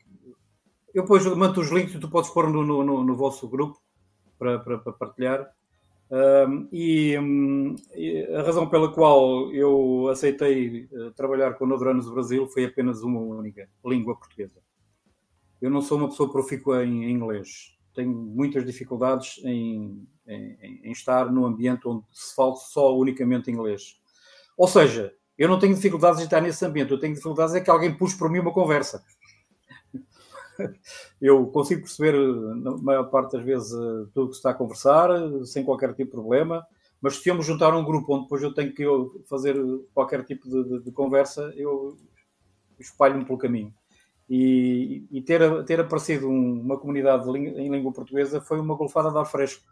Eu 0.95 1.03
depois 1.03 1.27
mando 1.35 1.61
os 1.61 1.73
links 1.73 1.97
e 1.97 1.99
tu 1.99 2.09
podes 2.09 2.31
pôr 2.31 2.49
no, 2.49 2.63
no, 2.65 3.03
no 3.03 3.17
vosso 3.17 3.49
grupo 3.49 3.77
para, 4.39 4.61
para, 4.61 4.79
para 4.79 4.93
partilhar. 4.93 5.56
E, 6.73 7.19
um, 7.19 7.75
a 8.37 8.43
razão 8.43 8.69
pela 8.69 8.93
qual 8.93 9.53
eu 9.53 10.09
aceitei 10.09 10.89
uh, 10.93 11.11
trabalhar 11.13 11.55
com 11.55 11.65
o 11.65 11.69
Nodranos 11.69 12.09
Brasil 12.09 12.47
foi 12.47 12.65
apenas 12.65 13.03
uma 13.03 13.21
única, 13.21 13.69
língua 13.85 14.17
portuguesa. 14.17 14.61
Eu 15.61 15.71
não 15.71 15.81
sou 15.81 15.99
uma 15.99 16.09
pessoa 16.09 16.31
profícua 16.31 16.85
em, 16.85 17.05
em 17.05 17.11
inglês. 17.11 17.77
Tenho 17.95 18.13
muitas 18.13 18.65
dificuldades 18.65 19.41
em, 19.45 20.07
em, 20.27 20.81
em, 20.85 20.93
estar 20.93 21.33
num 21.33 21.47
ambiente 21.47 21.89
onde 21.89 22.05
se 22.13 22.35
fala 22.35 22.55
só 22.55 22.97
unicamente 22.97 23.51
inglês. 23.51 23.99
Ou 24.57 24.69
seja, 24.69 25.13
eu 25.37 25.49
não 25.49 25.59
tenho 25.59 25.75
dificuldades 25.75 26.21
em 26.21 26.25
estar 26.25 26.41
nesse 26.41 26.65
ambiente, 26.65 26.93
eu 26.93 27.01
tenho 27.01 27.15
dificuldades 27.15 27.55
é 27.55 27.61
que 27.61 27.71
alguém 27.71 27.95
puxe 27.95 28.17
por 28.17 28.31
mim 28.31 28.39
uma 28.39 28.53
conversa 28.53 29.03
eu 31.21 31.47
consigo 31.47 31.83
perceber, 31.83 32.15
na 32.57 32.77
maior 32.77 33.05
parte 33.05 33.33
das 33.33 33.45
vezes, 33.45 33.73
eh, 33.73 34.07
tudo 34.13 34.29
que 34.29 34.35
se 34.35 34.39
está 34.39 34.51
a 34.51 34.55
conversar, 34.55 35.11
sem 35.45 35.65
qualquer 35.65 35.91
tipo 35.91 36.05
de 36.05 36.11
problema, 36.11 36.67
mas 37.01 37.17
se 37.17 37.29
eu 37.29 37.35
me 37.35 37.43
juntar 37.43 37.73
a 37.73 37.79
um 37.79 37.85
grupo 37.85 38.15
onde 38.15 38.25
depois 38.25 38.43
eu 38.43 38.55
tenho 38.55 38.73
que 38.73 38.85
fazer 39.29 39.57
qualquer 39.95 40.25
tipo 40.25 40.49
de, 40.49 40.65
de, 40.65 40.85
de 40.85 40.93
conversa, 40.93 41.53
eu 41.57 41.97
espalho-me 42.79 43.25
pelo 43.25 43.39
caminho. 43.39 43.73
E, 44.29 45.07
e 45.11 45.23
ter, 45.23 45.65
ter 45.65 45.81
aparecido 45.81 46.29
um, 46.29 46.61
uma 46.61 46.79
comunidade 46.79 47.29
em 47.31 47.71
língua 47.71 47.93
portuguesa 47.93 48.41
foi 48.41 48.59
uma 48.59 48.75
golfada 48.75 49.11
de 49.11 49.19
ar 49.19 49.25
fresco 49.25 49.65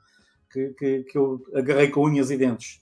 que, 0.53 0.69
que, 0.75 1.03
que 1.05 1.19
eu 1.19 1.43
agarrei 1.55 1.89
com 1.91 2.05
unhas 2.05 2.31
e 2.31 2.37
dentes. 2.37 2.81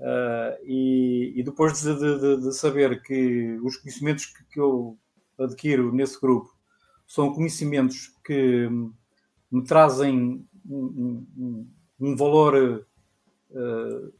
Uh, 0.00 0.56
e, 0.64 1.32
e, 1.36 1.42
depois 1.44 1.80
de, 1.80 1.94
de, 1.94 2.40
de, 2.40 2.52
saber 2.54 3.02
que 3.02 3.56
os 3.62 3.76
conhecimentos 3.76 4.26
que, 4.26 4.44
que 4.50 4.58
eu 4.58 4.98
adquiro 5.38 5.94
nesse 5.94 6.20
grupo 6.20 6.50
são 7.12 7.30
conhecimentos 7.30 8.08
que 8.24 8.66
me 9.50 9.62
trazem 9.64 10.48
um, 10.66 11.26
um, 11.36 11.70
um 12.00 12.16
valor 12.16 12.86
uh, 13.50 14.12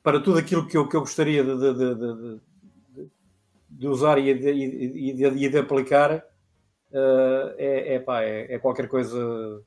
para 0.00 0.20
tudo 0.20 0.38
aquilo 0.38 0.64
que 0.64 0.76
eu, 0.76 0.86
que 0.86 0.94
eu 0.94 1.00
gostaria 1.00 1.42
de, 1.42 1.58
de, 1.58 1.74
de, 1.74 3.10
de 3.68 3.88
usar 3.88 4.16
e 4.18 4.32
de, 4.32 4.48
e 4.48 5.48
de 5.48 5.58
aplicar, 5.58 6.18
uh, 6.92 7.52
é, 7.58 7.94
é, 7.94 7.98
pá, 7.98 8.22
é, 8.22 8.54
é, 8.54 8.58
qualquer 8.60 8.86
coisa 8.86 9.60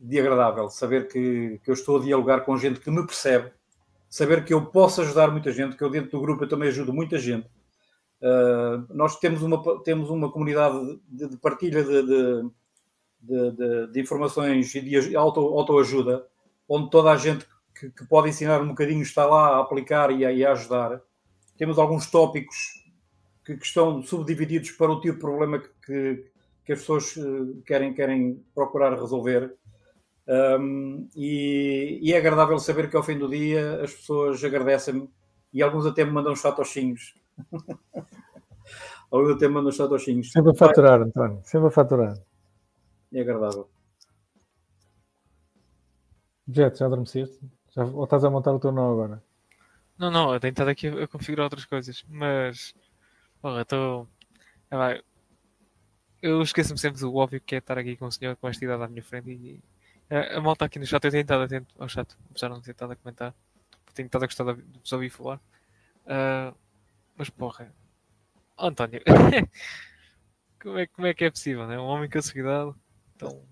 de 0.00 0.18
agradável. 0.18 0.68
Saber 0.68 1.06
que, 1.06 1.60
que 1.62 1.70
eu 1.70 1.74
estou 1.74 2.00
a 2.00 2.02
dialogar 2.02 2.40
com 2.40 2.58
gente 2.58 2.80
que 2.80 2.90
me 2.90 3.06
percebe, 3.06 3.52
saber 4.10 4.44
que 4.44 4.52
eu 4.52 4.66
posso 4.66 5.00
ajudar 5.00 5.30
muita 5.30 5.52
gente, 5.52 5.76
que 5.76 5.84
eu 5.84 5.90
dentro 5.90 6.10
do 6.10 6.20
grupo 6.20 6.42
eu 6.42 6.48
também 6.48 6.70
ajudo 6.70 6.92
muita 6.92 7.20
gente 7.20 7.48
Uh, 8.26 8.84
nós 8.92 9.20
temos 9.20 9.40
uma, 9.40 9.62
temos 9.84 10.10
uma 10.10 10.32
comunidade 10.32 10.98
de, 11.06 11.28
de 11.28 11.36
partilha 11.36 11.84
de, 11.84 12.02
de, 13.20 13.86
de, 13.92 14.00
informações 14.00 14.74
e 14.74 14.80
de 14.80 15.14
auto, 15.14 15.38
autoajuda, 15.40 16.26
onde 16.68 16.90
toda 16.90 17.12
a 17.12 17.16
gente 17.16 17.46
que, 17.72 17.88
que, 17.88 18.04
pode 18.06 18.28
ensinar 18.28 18.60
um 18.60 18.68
bocadinho 18.68 19.02
está 19.02 19.24
lá 19.26 19.50
a 19.50 19.60
aplicar 19.60 20.10
e 20.10 20.26
a, 20.26 20.32
e 20.32 20.44
a 20.44 20.50
ajudar. 20.52 21.00
Temos 21.56 21.78
alguns 21.78 22.10
tópicos 22.10 22.56
que, 23.44 23.56
que, 23.56 23.64
estão 23.64 24.02
subdivididos 24.02 24.72
para 24.72 24.90
o 24.90 25.00
tipo 25.00 25.14
de 25.14 25.20
problema 25.20 25.62
que, 25.84 26.26
que 26.64 26.72
as 26.72 26.80
pessoas 26.80 27.16
eh, 27.16 27.60
querem, 27.64 27.94
querem 27.94 28.44
procurar 28.52 28.98
resolver. 28.98 29.54
Um, 30.26 31.08
e, 31.14 32.00
e, 32.02 32.12
é 32.12 32.18
agradável 32.18 32.58
saber 32.58 32.90
que 32.90 32.96
ao 32.96 33.04
fim 33.04 33.16
do 33.16 33.28
dia 33.28 33.80
as 33.84 33.94
pessoas 33.94 34.42
agradecem-me 34.42 35.08
e 35.52 35.62
alguns 35.62 35.86
até 35.86 36.04
me 36.04 36.10
mandam 36.10 36.34
chinhos 39.06 39.12
Alguns 39.12 39.36
até 39.36 39.48
mandam 39.48 39.98
chinhos. 39.98 40.32
Sempre 40.32 40.50
a 40.50 40.54
faturar, 40.54 41.00
António, 41.00 41.40
sempre 41.44 41.68
a 41.68 41.70
faturar. 41.70 42.18
É 43.12 43.20
agradável. 43.20 43.68
Jet, 46.48 46.78
já 46.78 46.86
adormeceste? 46.86 47.40
Já, 47.74 47.84
ou 47.84 48.04
estás 48.04 48.24
a 48.24 48.30
montar 48.30 48.52
o 48.52 48.60
teu 48.60 48.72
nó 48.72 48.92
agora? 48.92 49.22
Não, 49.98 50.10
não, 50.10 50.32
eu 50.34 50.40
tenho 50.40 50.52
estado 50.52 50.68
aqui 50.68 50.88
a, 50.88 51.08
configurar 51.08 51.44
outras 51.44 51.64
coisas, 51.64 52.04
mas. 52.08 52.74
Porra, 53.40 53.62
estou. 53.62 54.08
É, 54.70 55.02
eu 56.22 56.42
esqueço-me 56.42 56.78
sempre 56.78 57.00
do 57.00 57.14
óbvio 57.14 57.40
que 57.40 57.54
é 57.54 57.58
estar 57.58 57.78
aqui 57.78 57.96
com 57.96 58.06
o 58.06 58.12
senhor 58.12 58.36
com 58.36 58.48
esta 58.48 58.64
idade 58.64 58.82
à 58.82 58.88
minha 58.88 59.02
frente 59.02 59.30
e. 59.30 59.60
A, 60.08 60.38
a 60.38 60.40
malta 60.40 60.64
aqui 60.64 60.78
no 60.78 60.86
chat, 60.86 61.04
eu 61.04 61.10
tenho 61.10 61.22
estado 61.22 61.42
atento 61.42 61.74
ao 61.78 61.88
chat, 61.88 62.16
apesar 62.30 62.48
de 62.48 62.54
não 62.54 62.60
ter 62.60 62.70
estado 62.70 62.92
a 62.92 62.96
comentar, 62.96 63.34
tenho 63.96 64.06
estado 64.06 64.22
a 64.22 64.26
gostar 64.26 64.54
de 64.54 64.62
vos 64.80 64.92
ouvir 64.92 65.10
falar. 65.10 65.40
Uh, 66.04 66.54
mas 67.16 67.28
porra, 67.30 67.72
oh, 68.58 68.66
António, 68.66 69.00
como, 70.62 70.78
é, 70.78 70.86
como 70.86 71.06
é 71.06 71.14
que 71.14 71.24
é 71.24 71.30
possível, 71.30 71.66
né? 71.66 71.78
Um 71.78 71.84
homem 71.84 72.08
com 72.08 72.18
a 72.18 72.22
sua 72.22 72.40
idade 72.40 72.74
tão, 73.18 73.42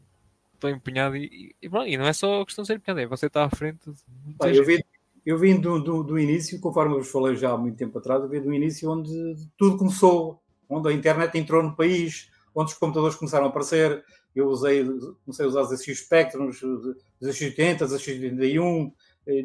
tão 0.61 0.71
empenhado 0.71 1.17
e, 1.17 1.55
e, 1.63 1.67
e, 1.67 1.97
não 1.97 2.07
é 2.07 2.13
só 2.13 2.45
questão 2.45 2.63
de 2.63 2.69
ser 2.69 2.77
empenhado, 2.77 3.01
é 3.01 3.07
você 3.07 3.27
está 3.27 3.45
à 3.45 3.51
frente. 3.51 3.91
Ah, 4.41 4.49
eu, 4.49 4.65
vim, 4.65 4.79
eu 5.25 5.39
vim 5.39 5.59
do, 5.59 5.79
do, 5.79 6.03
do, 6.03 6.19
início, 6.19 6.61
conforme 6.61 6.95
eu 6.95 6.99
vos 6.99 7.11
falei 7.11 7.37
já 7.37 7.53
há 7.53 7.57
muito 7.57 7.77
tempo 7.77 7.99
atrás, 7.99 8.23
eu 8.23 8.29
vim 8.29 8.41
do 8.41 8.53
início 8.53 8.91
onde 8.91 9.37
tudo 9.57 9.77
começou, 9.77 10.41
onde 10.69 10.89
a 10.89 10.93
internet 10.93 11.37
entrou 11.39 11.63
no 11.63 11.77
país, 11.77 12.31
onde 12.55 12.73
os 12.73 12.79
computadores 12.79 13.17
começaram 13.17 13.47
a 13.47 13.49
aparecer. 13.49 14.05
Eu 14.35 14.49
usei, 14.49 14.85
comecei 15.25 15.45
a 15.45 15.49
usar 15.49 15.61
os 15.61 15.69
ZX 15.69 15.99
Spectrum, 16.01 16.49
os 16.49 16.61
ZX80, 17.23 17.83
os 17.83 17.93
ZX81, 17.93 18.93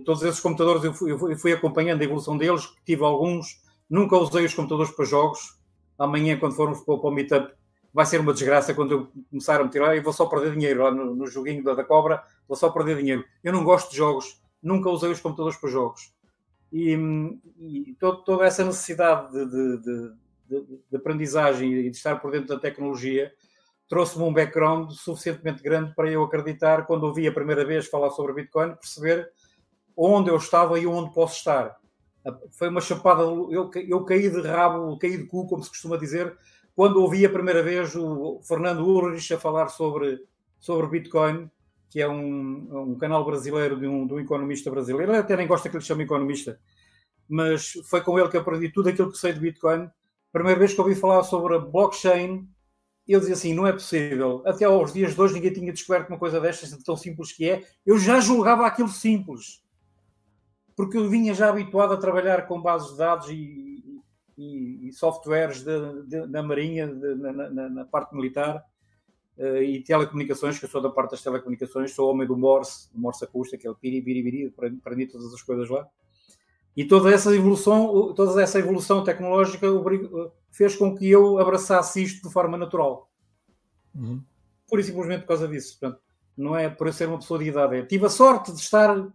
todos 0.03 0.23
esses 0.23 0.39
computadores 0.39 0.83
eu 0.83 0.93
fui, 0.93 1.11
eu 1.11 1.37
fui 1.37 1.53
acompanhando 1.53 2.01
a 2.01 2.03
evolução 2.03 2.37
deles, 2.37 2.67
tive 2.85 3.03
alguns 3.03 3.61
Nunca 3.89 4.17
usei 4.17 4.45
os 4.45 4.53
computadores 4.53 4.91
para 4.91 5.05
jogos. 5.05 5.59
Amanhã, 5.97 6.37
quando 6.37 6.55
formos 6.55 6.81
para 6.81 6.93
o 6.93 7.11
Meetup, 7.11 7.53
vai 7.93 8.05
ser 8.05 8.19
uma 8.19 8.33
desgraça 8.33 8.73
quando 8.73 8.91
eu 8.91 9.11
começar 9.29 9.59
a 9.59 9.63
me 9.63 9.69
tirar 9.69 9.95
e 9.95 9.99
vou 9.99 10.13
só 10.13 10.25
perder 10.27 10.53
dinheiro 10.53 10.83
lá 10.83 10.91
no, 10.91 11.15
no 11.15 11.27
joguinho 11.27 11.63
da, 11.63 11.73
da, 11.73 11.83
cobra, 11.83 12.23
vou 12.47 12.55
só 12.55 12.69
perder 12.69 12.97
dinheiro. 12.97 13.25
Eu 13.43 13.51
não 13.51 13.63
gosto 13.63 13.89
de 13.91 13.97
jogos, 13.97 14.41
nunca 14.61 14.89
usei 14.89 15.11
os 15.11 15.19
computadores 15.19 15.57
para 15.57 15.69
jogos. 15.69 16.13
E, 16.71 16.95
e 17.59 17.95
todo, 17.99 18.23
toda 18.23 18.45
essa 18.45 18.63
necessidade 18.63 19.31
de, 19.31 19.45
de, 19.45 20.13
de, 20.47 20.81
de, 20.91 20.97
aprendizagem 20.97 21.73
e 21.73 21.89
de 21.89 21.97
estar 21.97 22.21
por 22.21 22.31
dentro 22.31 22.49
da 22.49 22.59
tecnologia 22.59 23.33
trouxe-me 23.87 24.23
um 24.23 24.31
background 24.31 24.91
suficientemente 24.91 25.63
grande 25.63 25.95
para 25.95 26.11
eu 26.11 26.23
acreditar, 26.23 26.85
quando 26.85 27.05
ouvi 27.05 27.27
a 27.27 27.31
primeira 27.31 27.65
vez 27.65 27.87
falar 27.87 28.11
sobre 28.11 28.33
Bitcoin, 28.33 28.75
perceber 28.75 29.31
onde 29.97 30.29
eu 30.29 30.37
estava 30.37 30.79
e 30.79 30.85
onde 30.85 31.11
posso 31.11 31.37
estar. 31.37 31.75
Foi 32.51 32.69
uma 32.69 32.81
chapada, 32.81 33.23
eu, 33.23 33.71
eu 33.73 34.03
caí 34.03 34.29
de 34.29 34.41
rabo, 34.41 34.97
caí 34.97 35.17
de 35.17 35.25
cu, 35.25 35.47
como 35.47 35.63
se 35.63 35.69
costuma 35.69 35.97
dizer, 35.97 36.37
quando 36.75 37.01
ouvi 37.01 37.25
a 37.25 37.29
primeira 37.29 37.63
vez 37.63 37.95
o 37.95 38.41
Fernando 38.43 38.85
Ulrich 38.85 39.33
a 39.33 39.39
falar 39.39 39.67
sobre, 39.69 40.19
sobre 40.59 40.87
Bitcoin, 40.87 41.49
que 41.89 42.01
é 42.01 42.07
um, 42.07 42.91
um 42.91 42.97
canal 42.97 43.25
brasileiro 43.25 43.79
de 43.79 43.87
um, 43.87 44.05
de 44.05 44.13
um 44.13 44.19
economista 44.19 44.69
brasileiro. 44.69 45.11
Ele 45.11 45.19
até 45.19 45.35
nem 45.35 45.47
gosta 45.47 45.69
que 45.69 45.77
lhe 45.77 45.83
chame 45.83 46.03
economista, 46.03 46.59
mas 47.27 47.73
foi 47.89 48.01
com 48.01 48.17
ele 48.19 48.29
que 48.29 48.37
aprendi 48.37 48.69
tudo 48.69 48.89
aquilo 48.89 49.11
que 49.11 49.17
sei 49.17 49.33
de 49.33 49.39
Bitcoin. 49.39 49.89
Primeira 50.31 50.59
vez 50.59 50.73
que 50.73 50.81
ouvi 50.81 50.95
falar 50.95 51.23
sobre 51.23 51.55
a 51.55 51.59
blockchain, 51.59 52.47
ele 53.07 53.19
dizia 53.19 53.33
assim: 53.33 53.53
não 53.53 53.65
é 53.65 53.73
possível. 53.73 54.43
Até 54.45 54.65
aos 54.65 54.93
dias 54.93 55.15
de 55.15 55.21
hoje 55.21 55.33
ninguém 55.33 55.51
tinha 55.51 55.73
descoberto 55.73 56.09
uma 56.09 56.19
coisa 56.19 56.39
destas, 56.39 56.71
tão 56.83 56.95
simples 56.95 57.31
que 57.31 57.49
é. 57.49 57.63
Eu 57.85 57.97
já 57.97 58.19
julgava 58.19 58.65
aquilo 58.67 58.89
simples, 58.89 59.63
porque 60.79 60.97
eu 60.97 61.09
vinha 61.09 61.33
já 61.33 61.49
habituado 61.49 61.93
a 61.93 61.97
trabalhar 61.97 62.47
com 62.47 62.61
bases 62.61 62.91
de 62.91 62.97
dados 62.99 63.27
e, 63.29 64.01
e, 64.37 64.87
e 64.87 64.93
softwares 64.93 65.61
de, 65.61 66.03
de, 66.03 66.25
da 66.25 66.41
Marinha, 66.41 66.87
de, 66.87 67.15
na, 67.15 67.33
na, 67.33 67.69
na, 67.69 67.83
parte 67.83 68.15
militar 68.15 68.63
uh, 69.37 69.57
e 69.57 69.83
telecomunicações, 69.83 70.57
que 70.57 70.63
eu 70.63 70.69
sou 70.69 70.81
da 70.81 70.89
parte 70.89 71.11
das 71.11 71.21
telecomunicações, 71.21 71.93
sou 71.93 72.09
homem 72.09 72.25
do 72.25 72.37
Morse, 72.37 72.89
do 72.93 72.97
Morse 73.01 73.25
acústico, 73.25 73.57
aquele 73.57 73.75
piri, 73.75 74.01
piri, 74.01 74.23
piri, 74.23 74.77
aprendi 74.79 75.07
todas 75.07 75.33
as 75.33 75.41
coisas 75.41 75.69
lá. 75.69 75.85
E 76.77 76.85
toda 76.85 77.11
essa 77.11 77.35
evolução, 77.35 78.13
toda 78.13 78.41
essa 78.41 78.57
evolução 78.57 79.03
tecnológica 79.03 79.67
fez 80.49 80.77
com 80.77 80.95
que 80.95 81.09
eu 81.09 81.39
abraçasse 81.39 82.01
isto 82.01 82.25
de 82.25 82.33
forma 82.33 82.57
natural. 82.57 83.09
Uhum. 83.93 84.23
Pura 84.65 84.79
e 84.79 84.85
simplesmente 84.85 85.23
por 85.23 85.27
causa 85.27 85.45
disso. 85.45 85.77
Portanto, 85.77 86.01
não 86.37 86.55
é 86.55 86.69
por 86.69 86.87
eu 86.87 86.93
ser 86.93 87.09
uma 87.09 87.19
pessoa 87.19 87.37
de 87.37 87.49
idade. 87.49 87.75
É, 87.75 87.85
tive 87.85 88.05
a 88.05 88.09
sorte 88.09 88.53
de 88.53 88.61
estar 88.61 89.11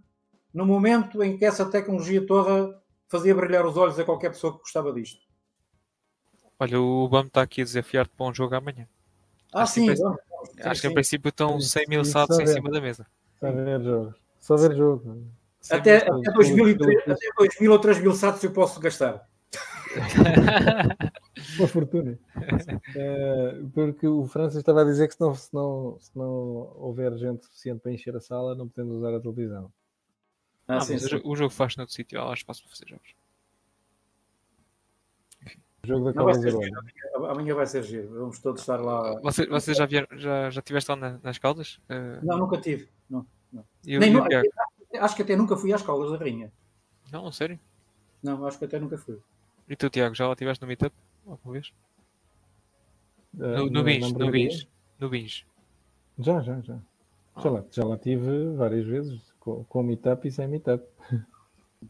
no 0.54 0.64
momento 0.64 1.22
em 1.22 1.36
que 1.36 1.44
essa 1.44 1.68
tecnologia 1.68 2.24
toda 2.24 2.80
fazia 3.08 3.34
brilhar 3.34 3.66
os 3.66 3.76
olhos 3.76 3.98
a 3.98 4.04
qualquer 4.04 4.30
pessoa 4.30 4.52
que 4.52 4.60
gostava 4.60 4.92
disto. 4.92 5.20
Olha, 6.58 6.80
o 6.80 7.08
BAM 7.08 7.26
está 7.26 7.42
aqui 7.42 7.60
a 7.60 7.64
desafiar-te 7.64 8.12
para 8.16 8.26
um 8.26 8.32
jogo 8.32 8.54
amanhã. 8.54 8.86
Ah, 9.52 9.62
acho 9.62 9.74
sim. 9.74 9.86
Que, 9.86 9.96
sim, 9.96 10.04
acho 10.62 10.80
que 10.80 10.86
em 10.86 10.94
princípio 10.94 11.28
estão 11.28 11.60
100 11.60 11.86
mil 11.88 12.04
saltos 12.04 12.38
em 12.38 12.46
cima 12.46 12.70
da 12.70 12.80
mesa. 12.80 13.04
Só 13.40 13.50
ver 13.52 13.82
jogo. 13.82 14.14
Só 14.40 14.56
ver 14.56 14.76
jogo. 14.76 15.26
Até, 15.70 15.96
até, 15.96 16.32
2000, 16.32 16.76
até 17.06 17.28
2000 17.38 17.72
ou 17.72 17.78
3 17.78 18.00
mil 18.00 18.12
satos 18.12 18.44
eu 18.44 18.52
posso 18.52 18.78
gastar. 18.78 19.26
Uma 21.58 21.68
fortuna. 21.68 22.18
É, 22.96 23.60
porque 23.72 24.06
o 24.06 24.26
Francis 24.26 24.58
estava 24.58 24.82
a 24.82 24.84
dizer 24.84 25.08
que 25.08 25.14
se 25.14 25.20
não, 25.20 25.34
se, 25.34 25.54
não, 25.54 25.96
se 26.00 26.10
não 26.16 26.26
houver 26.76 27.12
gente 27.16 27.44
suficiente 27.44 27.80
para 27.80 27.92
encher 27.92 28.14
a 28.16 28.20
sala, 28.20 28.54
não 28.54 28.68
podemos 28.68 28.96
usar 28.96 29.14
a 29.14 29.20
televisão. 29.20 29.72
Ah, 30.66 30.76
ah 30.76 30.80
sim, 30.80 30.98
sim. 30.98 31.20
O, 31.24 31.36
jogo 31.36 31.50
faz 31.50 31.76
noutro 31.76 31.94
sítio, 31.94 32.20
há 32.22 32.32
espaço 32.32 32.62
para 32.62 32.70
fazer 32.70 32.88
jogos. 32.88 33.14
O 35.82 35.86
jogo 35.86 36.04
da 36.06 36.12
Caldas 36.14 36.44
agora. 36.44 36.70
Amanhã 37.30 37.54
vai 37.54 37.66
ser 37.66 37.82
giro, 37.82 38.08
vamos 38.08 38.38
todos 38.38 38.62
estar 38.62 38.80
lá. 38.80 39.20
Você, 39.20 39.46
você 39.46 39.74
já, 39.74 39.84
vieram, 39.84 40.08
já, 40.18 40.50
já 40.50 40.60
estiveste 40.60 40.90
lá 40.90 40.96
nas 41.22 41.38
Caldas? 41.38 41.78
Uh... 41.90 42.24
Não, 42.24 42.38
nunca 42.38 42.58
tive. 42.58 42.88
Não, 43.08 43.26
não. 43.52 43.64
Eu, 43.86 44.00
Nem, 44.00 44.14
acho 44.98 45.16
que 45.16 45.22
até 45.22 45.36
nunca 45.36 45.56
fui 45.56 45.72
às 45.72 45.82
Caldas 45.82 46.10
da 46.10 46.16
Rainha. 46.16 46.50
Não, 47.12 47.30
sério? 47.30 47.60
Não, 48.22 48.46
acho 48.46 48.58
que 48.58 48.64
até 48.64 48.78
nunca 48.78 48.96
fui. 48.96 49.18
E 49.68 49.76
tu, 49.76 49.90
Tiago, 49.90 50.14
já 50.14 50.26
lá 50.26 50.32
estiveste 50.32 50.62
no 50.62 50.68
Meetup? 50.68 50.94
Alguma 51.26 51.52
vez? 51.52 51.72
Uh, 53.34 53.40
no, 53.40 53.70
no 53.70 53.84
Bins, 53.84 54.12
no 54.12 54.30
Bins. 54.30 54.68
No 54.98 55.08
Bins. 55.08 55.44
Já, 56.18 56.40
já, 56.40 56.60
já. 56.60 56.78
Ah. 57.34 57.40
Já, 57.40 57.50
lá, 57.50 57.64
já 57.70 57.84
lá 57.84 57.98
tive 57.98 58.54
várias 58.54 58.86
vezes, 58.86 59.33
com, 59.44 59.62
com 59.64 59.82
Meetup 59.82 60.26
e 60.26 60.32
sem 60.32 60.48
Meetup. 60.48 60.82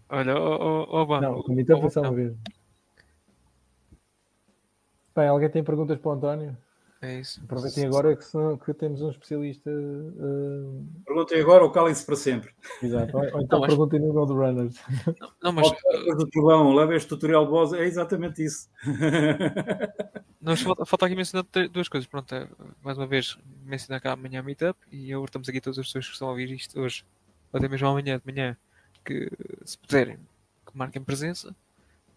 Olha, 0.09 0.37
oh, 0.37 0.87
oh, 0.91 1.07
oh, 1.09 1.21
Não, 1.21 1.43
com 1.43 1.55
Meetup 1.55 1.81
foi 1.81 1.91
só 1.91 2.01
uma 2.01 2.13
vez. 2.13 2.35
Bem, 5.15 5.29
alguém 5.29 5.49
tem 5.49 5.63
perguntas 5.63 5.97
para 5.99 6.11
o 6.11 6.13
António? 6.13 6.57
É 7.01 7.21
isso. 7.21 7.41
Aproveitem 7.45 7.87
agora 7.87 8.17
que, 8.17 8.25
são, 8.25 8.57
que 8.57 8.73
temos 8.73 9.03
um 9.03 9.11
especialista. 9.11 9.71
Uh... 9.71 10.87
Perguntem 11.05 11.41
agora 11.41 11.63
ou 11.63 11.71
calem-se 11.71 12.05
para 12.05 12.17
sempre. 12.17 12.51
Exato. 12.83 13.17
Ou, 13.17 13.23
ou 13.35 13.43
então 13.43 13.61
não, 13.61 13.69
perguntem 13.69 14.01
no 14.01 14.11
Road 14.11 14.33
Runners. 14.33 14.81
Não, 15.21 15.31
não 15.43 15.53
mas. 15.53 15.71
Do 16.17 16.27
trovão, 16.29 16.75
leva 16.75 16.97
este 16.97 17.09
tutorial 17.09 17.45
de 17.45 17.51
voz, 17.51 17.73
é 17.75 17.85
exatamente 17.85 18.43
isso. 18.43 18.69
Nós 20.41 20.61
falta, 20.61 20.85
falta 20.85 21.07
aqui 21.07 21.15
mencionar 21.15 21.47
duas 21.71 21.89
coisas. 21.89 22.07
Pronto, 22.09 22.35
é, 22.35 22.49
mais 22.83 22.99
uma 22.99 23.07
vez, 23.07 23.39
mencionar 23.65 24.01
cá 24.01 24.13
amanhã 24.13 24.41
a 24.41 24.43
Meetup 24.43 24.79
e 24.91 25.13
agora 25.13 25.29
estamos 25.29 25.49
aqui 25.49 25.61
todas 25.61 25.79
as 25.79 25.87
pessoas 25.87 26.07
que 26.07 26.13
estão 26.13 26.29
a 26.29 26.31
ouvir 26.33 26.51
isto 26.51 26.79
hoje, 26.81 27.05
ou 27.55 27.59
até 27.59 27.69
mesmo 27.69 27.87
amanhã 27.87 28.19
de 28.19 28.27
manhã, 28.27 28.57
que 29.05 29.31
se 29.65 29.79
puderem, 29.79 30.17
que 30.67 30.77
marquem 30.77 31.03
presença 31.03 31.55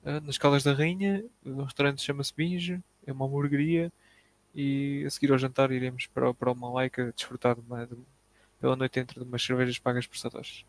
uh, 0.04 0.20
nas 0.26 0.38
Caldas 0.38 0.64
da 0.64 0.74
Rainha. 0.74 1.24
O 1.46 1.62
restaurante 1.62 2.02
chama-se 2.02 2.34
Binge, 2.36 2.82
é 3.06 3.12
uma 3.12 3.26
hamburgueria 3.26 3.92
e 4.56 5.04
a 5.06 5.10
seguir 5.12 5.32
ao 5.32 5.38
jantar 5.38 5.72
iremos 5.72 6.08
para, 6.08 6.34
para 6.34 6.52
o 6.52 6.56
Malaica 6.56 7.14
desfrutar 7.16 7.56
de 7.56 7.62
uma, 7.62 7.86
de, 7.86 7.96
pela 8.60 8.76
noite 8.76 8.96
dentro 9.00 9.22
de 9.22 9.30
umas 9.30 9.44
cervejas 9.44 9.78
pagas 9.78 10.08
por 10.08 10.18
satoshis. 10.18 10.66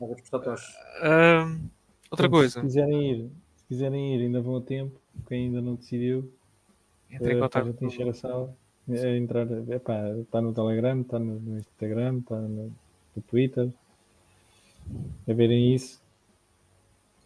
Pagas 0.00 0.20
por 0.20 0.26
satoshis. 0.26 0.74
Uh, 0.98 1.70
outra 2.10 2.26
então, 2.26 2.30
coisa. 2.30 2.60
Se 2.60 2.66
quiserem 2.66 3.12
ir, 3.12 3.30
se 3.56 3.64
quiserem 3.68 4.16
ir, 4.16 4.22
ainda 4.22 4.40
vão 4.40 4.56
a 4.56 4.60
tempo, 4.60 5.00
quem 5.28 5.44
ainda 5.44 5.60
não 5.60 5.76
decidiu. 5.76 6.28
Entre 7.08 7.32
em 7.32 7.36
eh, 7.36 7.40
contato. 7.40 7.72
Para 7.72 7.86
encher 7.86 8.08
a 8.08 8.14
sala. 8.14 8.56
É 8.88 9.16
entrar, 9.16 9.46
epá, 9.68 10.10
está 10.18 10.40
no 10.40 10.52
Telegram, 10.52 11.00
está 11.00 11.18
no, 11.18 11.38
no 11.38 11.58
Instagram, 11.58 12.18
está 12.18 12.36
no, 12.36 12.74
no, 13.14 13.22
Twitter. 13.22 13.72
É 15.26 15.34
verem 15.34 15.74
isso 15.74 16.00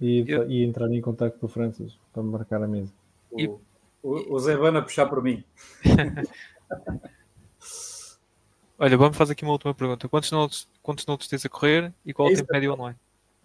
e, 0.01 0.24
Eu... 0.28 0.51
e 0.51 0.65
entrar 0.65 0.91
em 0.91 1.01
contato 1.01 1.39
com 1.39 1.47
o 1.47 1.49
Francis 1.49 1.99
para 2.12 2.23
marcar 2.23 2.62
a 2.62 2.69
mesa. 2.69 2.93
E, 3.36 3.51
o, 4.03 4.39
Zé 4.39 4.57
Bana 4.57 4.82
puxar 4.82 5.07
por 5.07 5.23
mim. 5.23 5.43
Olha, 8.78 8.99
vamos 8.99 9.16
fazer 9.16 9.32
aqui 9.32 9.45
uma 9.45 9.53
última 9.53 9.73
pergunta. 9.73 10.09
Quantos 10.09 10.31
notes, 10.31 10.69
quantos 10.82 11.07
notes 11.07 11.27
tens 11.27 11.47
a 11.47 11.49
correr 11.49 11.93
e 12.05 12.12
qual 12.12 12.28
é 12.28 12.32
o 12.32 12.36
tempo 12.36 12.53
médio 12.53 12.74
online? 12.74 12.99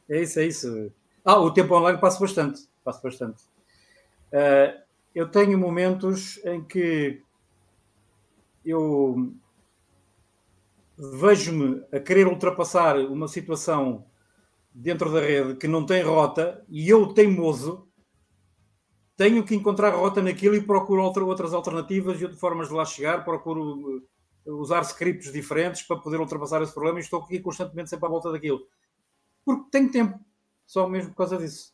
É 0.09 0.21
isso, 0.21 0.39
é 0.39 0.45
isso. 0.45 0.91
Ah, 1.23 1.39
o 1.39 1.51
tempo 1.51 1.73
online 1.75 1.99
passo 1.99 2.19
bastante. 2.19 2.67
Passo 2.83 3.01
bastante. 3.01 3.43
Uh, 4.33 4.77
eu 5.15 5.29
tenho 5.29 5.57
momentos 5.57 6.43
em 6.43 6.61
que 6.63 7.21
eu 8.65 9.31
vejo-me 10.97 11.83
a 11.91 11.99
querer 11.99 12.27
ultrapassar 12.27 12.97
uma 12.97 13.27
situação 13.27 14.03
dentro 14.79 15.11
da 15.11 15.19
rede 15.19 15.55
que 15.55 15.67
não 15.67 15.85
tem 15.85 16.01
rota 16.01 16.63
e 16.69 16.87
eu, 16.89 17.13
teimoso, 17.13 17.87
tenho 19.17 19.43
que 19.43 19.53
encontrar 19.53 19.89
rota 19.89 20.21
naquilo 20.21 20.55
e 20.55 20.61
procuro 20.61 21.03
outra, 21.03 21.23
outras 21.25 21.53
alternativas 21.53 22.21
e 22.21 22.33
formas 22.35 22.69
de 22.69 22.73
lá 22.73 22.85
chegar, 22.85 23.25
procuro 23.25 23.97
uh, 24.45 24.55
usar 24.55 24.81
scripts 24.83 25.33
diferentes 25.33 25.83
para 25.83 25.97
poder 25.99 26.21
ultrapassar 26.21 26.61
esse 26.61 26.73
problema 26.73 26.97
e 26.97 27.01
estou 27.01 27.21
aqui 27.21 27.39
constantemente 27.39 27.89
sempre 27.89 28.05
à 28.05 28.09
volta 28.09 28.31
daquilo. 28.31 28.61
Porque 29.43 29.69
tenho 29.69 29.91
tempo, 29.91 30.17
só 30.65 30.87
mesmo 30.87 31.09
por 31.11 31.17
causa 31.17 31.37
disso. 31.37 31.73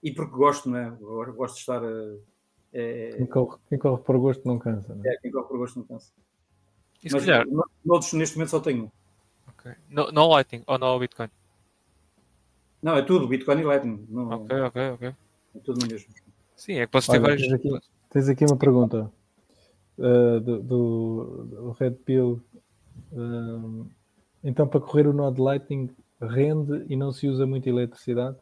E 0.00 0.12
porque 0.12 0.36
gosto, 0.36 0.70
não 0.70 0.78
é? 0.78 0.90
Gosto 1.32 1.54
de 1.54 1.60
estar. 1.60 1.82
Uh, 1.82 2.22
é... 2.72 3.16
Quem, 3.16 3.26
corre, 3.26 3.58
quem, 3.68 3.78
corre, 3.78 4.02
por 4.02 4.18
gosto 4.18 4.46
não 4.46 4.60
cansa. 4.60 4.94
Não 4.94 5.04
é? 5.04 5.14
é, 5.14 5.16
quem 5.16 5.32
corre 5.32 5.48
por 5.48 5.58
gosto 5.58 5.80
não 5.80 5.86
cansa. 5.86 6.12
E 7.02 7.08
se 7.08 7.14
Mas 7.16 7.24
calhar... 7.24 7.44
noutros, 7.84 8.12
neste 8.12 8.36
momento 8.36 8.50
só 8.50 8.60
tenho 8.60 8.84
um. 8.84 8.90
Okay. 9.58 9.72
No, 9.88 10.12
no 10.12 10.28
Lightning 10.28 10.62
ou 10.68 10.78
no 10.78 10.98
Bitcoin? 11.00 11.28
Não, 12.84 12.98
é 12.98 13.00
tudo, 13.00 13.26
Bitcoin 13.26 13.60
e 13.60 13.64
Lightning. 13.64 14.06
Não, 14.10 14.28
ok, 14.28 14.60
ok, 14.60 14.90
ok. 14.90 15.08
É 15.08 15.58
tudo 15.60 15.80
no 15.80 15.86
mesmo. 15.90 16.12
Sim, 16.54 16.74
é 16.74 16.86
que 16.86 16.92
posso 16.92 17.10
ter 17.10 17.18
vários. 17.18 17.40
Tens 17.40 17.52
aqui, 17.54 17.70
tens 18.10 18.28
aqui 18.28 18.44
uma 18.44 18.58
pergunta 18.58 19.10
uh, 19.96 20.38
do, 20.38 20.62
do, 20.62 21.44
do, 21.46 21.70
Red 21.80 21.92
Pill. 21.92 22.42
Uh, 23.10 23.86
então, 24.44 24.68
para 24.68 24.80
correr 24.80 25.06
o 25.06 25.14
nó 25.14 25.30
de 25.30 25.40
Lightning, 25.40 25.88
rende 26.20 26.84
e 26.86 26.94
não 26.94 27.10
se 27.10 27.26
usa 27.26 27.46
muita 27.46 27.70
eletricidade? 27.70 28.36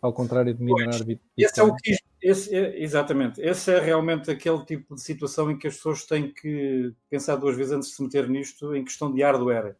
Ao 0.00 0.12
contrário 0.12 0.54
de 0.54 0.62
minerar 0.62 1.02
Bitcoin. 1.02 1.20
Esse 1.36 1.60
é 1.60 1.64
o 1.64 1.74
que. 1.74 1.96
Esse 2.22 2.54
é, 2.54 2.80
exatamente. 2.80 3.40
Esse 3.40 3.72
é 3.72 3.80
realmente 3.80 4.30
aquele 4.30 4.64
tipo 4.64 4.94
de 4.94 5.00
situação 5.00 5.50
em 5.50 5.58
que 5.58 5.66
as 5.66 5.74
pessoas 5.74 6.06
têm 6.06 6.32
que 6.32 6.94
pensar 7.10 7.34
duas 7.34 7.56
vezes 7.56 7.72
antes 7.72 7.88
de 7.88 7.96
se 7.96 8.02
meter 8.04 8.28
nisto, 8.28 8.76
em 8.76 8.84
questão 8.84 9.12
de 9.12 9.22
hardware. 9.22 9.74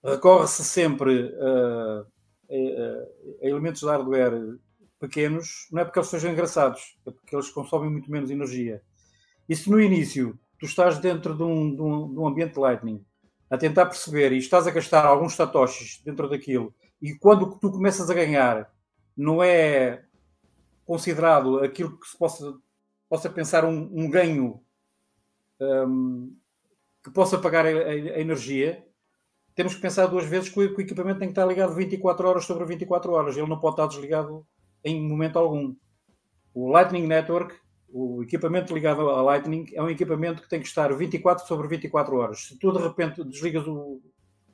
Recorre-se 0.00 0.62
sempre 0.62 1.24
uh, 1.24 2.06
a, 2.50 3.44
a 3.44 3.48
elementos 3.48 3.80
de 3.80 3.86
hardware 3.86 4.58
pequenos, 4.98 5.66
não 5.72 5.80
é 5.80 5.84
porque 5.84 5.98
eles 5.98 6.10
sejam 6.10 6.32
engraçados, 6.32 6.98
é 7.06 7.10
porque 7.10 7.34
eles 7.34 7.50
consomem 7.50 7.90
muito 7.90 8.10
menos 8.10 8.30
energia. 8.30 8.82
E 9.48 9.56
se 9.56 9.70
no 9.70 9.80
início 9.80 10.38
tu 10.58 10.66
estás 10.66 10.98
dentro 10.98 11.34
de 11.34 11.42
um, 11.42 11.74
de 11.74 11.80
um, 11.80 12.12
de 12.12 12.18
um 12.18 12.26
ambiente 12.26 12.58
Lightning 12.58 13.04
a 13.48 13.56
tentar 13.56 13.86
perceber 13.86 14.32
e 14.32 14.38
estás 14.38 14.66
a 14.66 14.70
gastar 14.70 15.04
alguns 15.04 15.34
satoshis 15.34 16.00
dentro 16.04 16.28
daquilo, 16.28 16.74
e 17.00 17.14
quando 17.14 17.58
tu 17.58 17.70
começas 17.70 18.10
a 18.10 18.14
ganhar, 18.14 18.72
não 19.16 19.42
é 19.42 20.04
considerado 20.84 21.60
aquilo 21.60 21.98
que 21.98 22.06
se 22.06 22.18
possa, 22.18 22.58
possa 23.08 23.30
pensar 23.30 23.64
um, 23.64 23.90
um 23.92 24.10
ganho 24.10 24.60
um, 25.60 26.36
que 27.02 27.10
possa 27.10 27.38
pagar 27.38 27.64
a, 27.64 27.68
a, 27.68 28.20
energia, 28.20 28.84
temos 29.54 29.74
que 29.74 29.80
pensar 29.80 30.06
duas 30.06 30.24
vezes 30.24 30.48
que 30.48 30.58
o, 30.58 30.80
equipamento 30.80 31.18
tem 31.18 31.28
que 31.28 31.32
estar 31.32 31.46
ligado 31.46 31.74
24 31.74 32.28
horas 32.28 32.44
sobre 32.44 32.64
24 32.64 33.12
horas. 33.12 33.36
Ele 33.36 33.48
não 33.48 33.58
pode 33.58 33.74
estar 33.74 33.86
desligado 33.86 34.46
em 34.84 35.06
momento 35.06 35.38
algum. 35.38 35.74
O 36.54 36.70
Lightning 36.70 37.06
Network, 37.06 37.54
o 37.88 38.22
equipamento 38.22 38.74
ligado 38.74 39.08
à 39.08 39.22
Lightning, 39.22 39.66
é 39.74 39.82
um 39.82 39.90
equipamento 39.90 40.42
que 40.42 40.48
tem 40.48 40.60
que 40.60 40.66
estar 40.66 40.92
24 40.92 41.46
sobre 41.46 41.68
24 41.68 42.16
horas. 42.16 42.46
Se 42.46 42.58
tu 42.58 42.72
de 42.72 42.78
repente 42.78 43.24
desligas 43.24 43.66
o, 43.66 44.00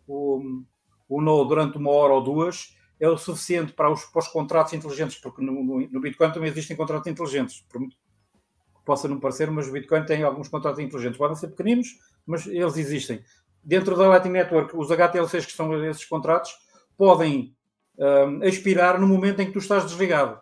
o, 0.07 0.63
o 1.09 1.21
Node 1.21 1.49
durante 1.49 1.79
uma 1.79 1.91
hora 1.91 2.15
ou 2.15 2.23
duas, 2.23 2.77
é 2.99 3.09
o 3.09 3.19
suficiente 3.19 3.73
para 3.73 3.91
os, 3.91 4.05
para 4.07 4.21
os 4.21 4.29
contratos 4.29 4.73
inteligentes, 4.73 5.19
porque 5.19 5.43
no, 5.43 5.53
no, 5.53 5.89
no, 5.89 6.01
Bitcoin 6.01 6.33
também 6.33 6.49
existem 6.51 6.77
contratos 6.77 7.07
inteligentes, 7.07 7.61
por 7.69 7.81
muito 7.81 7.97
que 7.97 8.85
possa 8.85 9.07
não 9.09 9.21
parecer, 9.21 9.51
mas 9.51 9.69
o 9.69 9.73
Bitcoin 9.73 10.05
tem 10.07 10.23
alguns 10.23 10.49
contratos 10.49 10.81
inteligentes. 10.81 11.19
Podem 11.19 11.37
ser 11.37 11.49
pequeninos, 11.49 11.99
mas 12.25 12.47
eles 12.47 12.77
existem. 12.77 13.23
Dentro 13.67 13.97
da 13.97 14.09
Lightning 14.09 14.33
Network, 14.33 14.77
os 14.77 14.91
HTLCs, 14.91 15.47
que 15.47 15.53
são 15.53 15.85
esses 15.85 16.05
contratos, 16.05 16.53
podem 16.97 17.53
um, 17.99 18.45
expirar 18.45 19.01
no 19.01 19.09
momento 19.09 19.41
em 19.41 19.47
que 19.47 19.53
tu 19.53 19.59
estás 19.59 19.85
desligado. 19.85 20.41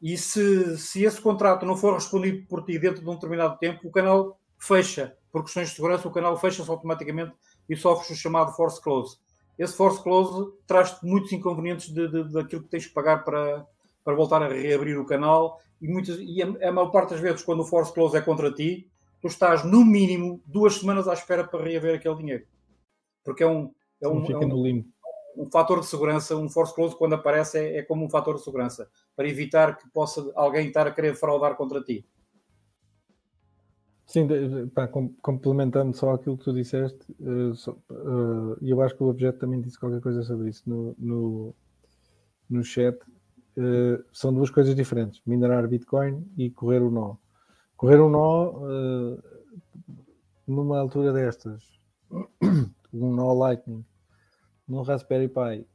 E 0.00 0.18
se, 0.18 0.76
se 0.76 1.04
esse 1.04 1.18
contrato 1.18 1.64
não 1.64 1.74
for 1.74 1.94
respondido 1.94 2.46
por 2.46 2.62
ti 2.64 2.78
dentro 2.78 3.02
de 3.02 3.08
um 3.08 3.14
determinado 3.14 3.56
tempo, 3.58 3.88
o 3.88 3.90
canal 3.90 4.38
fecha. 4.58 5.16
Por 5.32 5.42
questões 5.42 5.70
de 5.70 5.74
segurança, 5.74 6.06
o 6.06 6.12
canal 6.12 6.38
fecha-se 6.38 6.70
automaticamente 6.70 7.32
e 7.66 7.74
sofre 7.74 8.12
o 8.12 8.16
chamado 8.16 8.52
force 8.52 8.80
close 8.80 9.16
esse 9.58 9.74
force 9.74 10.02
close 10.02 10.52
traz-te 10.66 11.04
muitos 11.04 11.32
inconvenientes 11.32 11.88
de, 11.88 12.08
de, 12.08 12.32
daquilo 12.32 12.62
que 12.62 12.68
tens 12.68 12.86
que 12.86 12.92
pagar 12.92 13.24
para, 13.24 13.66
para 14.04 14.14
voltar 14.14 14.42
a 14.42 14.48
reabrir 14.48 14.98
o 14.98 15.06
canal 15.06 15.60
e, 15.80 15.88
muitas, 15.88 16.18
e 16.18 16.42
a, 16.42 16.68
a 16.68 16.72
maior 16.72 16.90
parte 16.90 17.10
das 17.10 17.20
vezes 17.20 17.42
quando 17.42 17.60
o 17.60 17.64
force 17.64 17.92
close 17.92 18.16
é 18.16 18.20
contra 18.20 18.52
ti, 18.52 18.88
tu 19.20 19.28
estás 19.28 19.64
no 19.64 19.84
mínimo 19.84 20.42
duas 20.44 20.74
semanas 20.74 21.08
à 21.08 21.14
espera 21.14 21.44
para 21.44 21.64
reaver 21.64 21.96
aquele 21.96 22.16
dinheiro. 22.16 22.44
Porque 23.26 23.42
é 23.42 23.46
um, 23.46 23.72
é 24.00 24.08
um, 24.08 24.24
é 24.24 24.38
um, 24.38 24.84
um 25.36 25.50
fator 25.50 25.80
de 25.80 25.86
segurança, 25.86 26.36
um 26.36 26.48
force 26.48 26.72
close 26.72 26.96
quando 26.96 27.14
aparece 27.14 27.58
é, 27.58 27.78
é 27.78 27.82
como 27.82 28.04
um 28.04 28.08
fator 28.08 28.36
de 28.36 28.44
segurança, 28.44 28.88
para 29.16 29.28
evitar 29.28 29.76
que 29.76 29.90
possa 29.90 30.32
alguém 30.36 30.68
estar 30.68 30.86
a 30.86 30.92
querer 30.92 31.16
fraudar 31.16 31.56
contra 31.56 31.82
ti. 31.82 32.06
Sim, 34.06 34.28
pá, 34.72 34.88
complementando 35.20 35.94
só 35.96 36.12
aquilo 36.14 36.38
que 36.38 36.44
tu 36.44 36.52
disseste, 36.52 37.12
uh, 37.18 37.50
uh, 37.92 38.56
eu 38.62 38.80
acho 38.80 38.94
que 38.94 39.02
o 39.02 39.08
objeto 39.08 39.40
também 39.40 39.60
disse 39.60 39.80
qualquer 39.80 40.00
coisa 40.00 40.22
sobre 40.22 40.48
isso 40.48 40.62
no, 40.64 40.94
no, 40.96 41.54
no 42.48 42.62
chat. 42.62 42.96
Uh, 43.58 44.04
são 44.12 44.32
duas 44.32 44.48
coisas 44.48 44.76
diferentes: 44.76 45.20
minerar 45.26 45.66
Bitcoin 45.66 46.24
e 46.38 46.50
correr 46.50 46.82
o 46.82 46.90
nó. 46.90 47.16
Correr 47.76 48.00
um 48.00 48.08
nó 48.08 48.52
numa 50.46 50.78
altura 50.78 51.12
destas, 51.12 51.64
um 52.92 53.14
nó 53.14 53.32
Lightning, 53.32 53.84
num 54.66 54.82
Raspberry 54.82 55.28
Pi, 55.28 55.66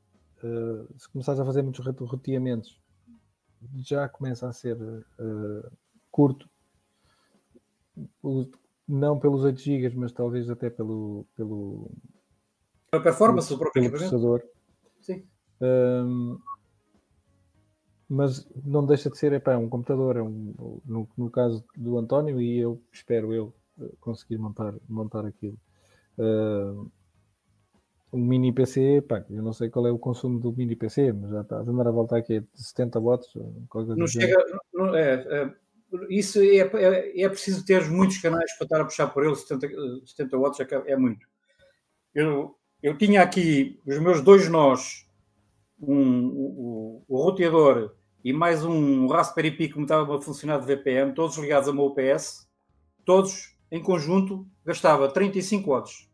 se 0.98 1.10
começares 1.10 1.40
a 1.40 1.46
fazer 1.46 1.62
muitos 1.62 1.86
roteamentos, 1.86 2.80
já 3.76 4.10
começa 4.10 4.48
a 4.48 4.54
ser 4.54 4.78
curto 6.12 6.50
não 8.88 9.20
pelos 9.20 9.44
8 9.44 9.60
GB, 9.60 9.96
mas 9.96 10.12
talvez 10.12 10.50
até 10.50 10.70
pelo. 10.70 11.26
pelo 11.36 11.90
a 12.92 13.00
performance 13.00 13.48
pelo, 13.48 13.58
do 13.58 13.64
próprio 13.64 13.84
pelo 13.84 13.94
processador. 13.94 14.44
Sim. 15.00 15.24
Um, 15.62 16.38
mas 18.10 18.46
não 18.66 18.86
deixa 18.86 19.10
de 19.10 19.18
ser 19.18 19.32
epá, 19.32 19.56
um 19.56 19.70
computador, 19.70 20.18
é 20.18 20.22
um, 20.22 20.82
no, 20.86 21.08
no, 21.18 21.30
caso 21.30 21.64
do 21.78 21.98
António, 21.98 22.42
e 22.42 22.58
eu 22.58 22.82
espero 22.92 23.34
eu 23.34 23.54
conseguir 24.02 24.38
montar, 24.38 24.76
montar 24.90 25.26
aquilo. 25.26 25.58
Uh, 26.18 26.92
um 28.14 28.20
mini 28.20 28.52
PC, 28.52 28.98
epá, 28.98 29.26
eu 29.30 29.42
não 29.42 29.54
sei 29.54 29.70
qual 29.70 29.88
é 29.88 29.92
o 29.92 30.00
consumo 30.00 30.40
do 30.40 30.52
mini 30.52 30.76
PC, 30.76 31.14
mas 31.14 31.32
já 31.32 31.42
está 31.42 31.58
a 31.58 31.62
andar 31.62 31.88
a 31.88 31.92
voltar 31.92 32.18
aqui 32.18 32.42
de 32.42 32.48
70 32.54 33.00
watts. 33.00 33.30
Não 33.96 34.08
chega, 34.08 34.36
não, 34.74 34.94
é, 34.96 35.14
é, 35.14 35.54
isso 36.10 36.40
é, 36.40 36.58
é, 36.58 37.22
é, 37.22 37.30
preciso 37.30 37.66
ter 37.66 37.90
muitos 37.90 38.18
canais 38.18 38.52
para 38.58 38.66
estar 38.66 38.82
a 38.82 38.86
puxar 38.86 39.08
por 39.08 39.26
ele, 39.26 39.36
70, 39.36 39.68
70 40.06 40.38
watts 40.38 40.60
é, 40.60 40.92
é 40.92 40.98
muito. 40.98 41.26
Eu, 42.14 42.56
eu 42.84 42.98
tinha 42.98 43.22
aqui 43.22 43.80
os 43.86 43.98
meus 44.00 44.22
dois 44.22 44.50
nós, 44.50 45.08
um, 45.80 46.28
o, 46.28 47.04
o 47.08 47.18
roteador 47.24 47.94
e 48.24 48.34
mais 48.34 48.64
um 48.64 49.08
Raspberry 49.08 49.52
Pi 49.52 49.70
que 49.70 49.78
me 49.78 49.84
estava 49.84 50.16
a 50.16 50.22
funcionar 50.22 50.60
de 50.60 50.66
VPN, 50.66 51.14
todos 51.14 51.38
ligados 51.38 51.68
a 51.68 51.74
meu 51.74 51.86
UPS, 51.86 52.48
todos 53.06 53.56
em 53.72 53.82
conjunto 53.82 54.46
gastava 54.66 55.12
35 55.12 55.70
watts. 55.70 56.10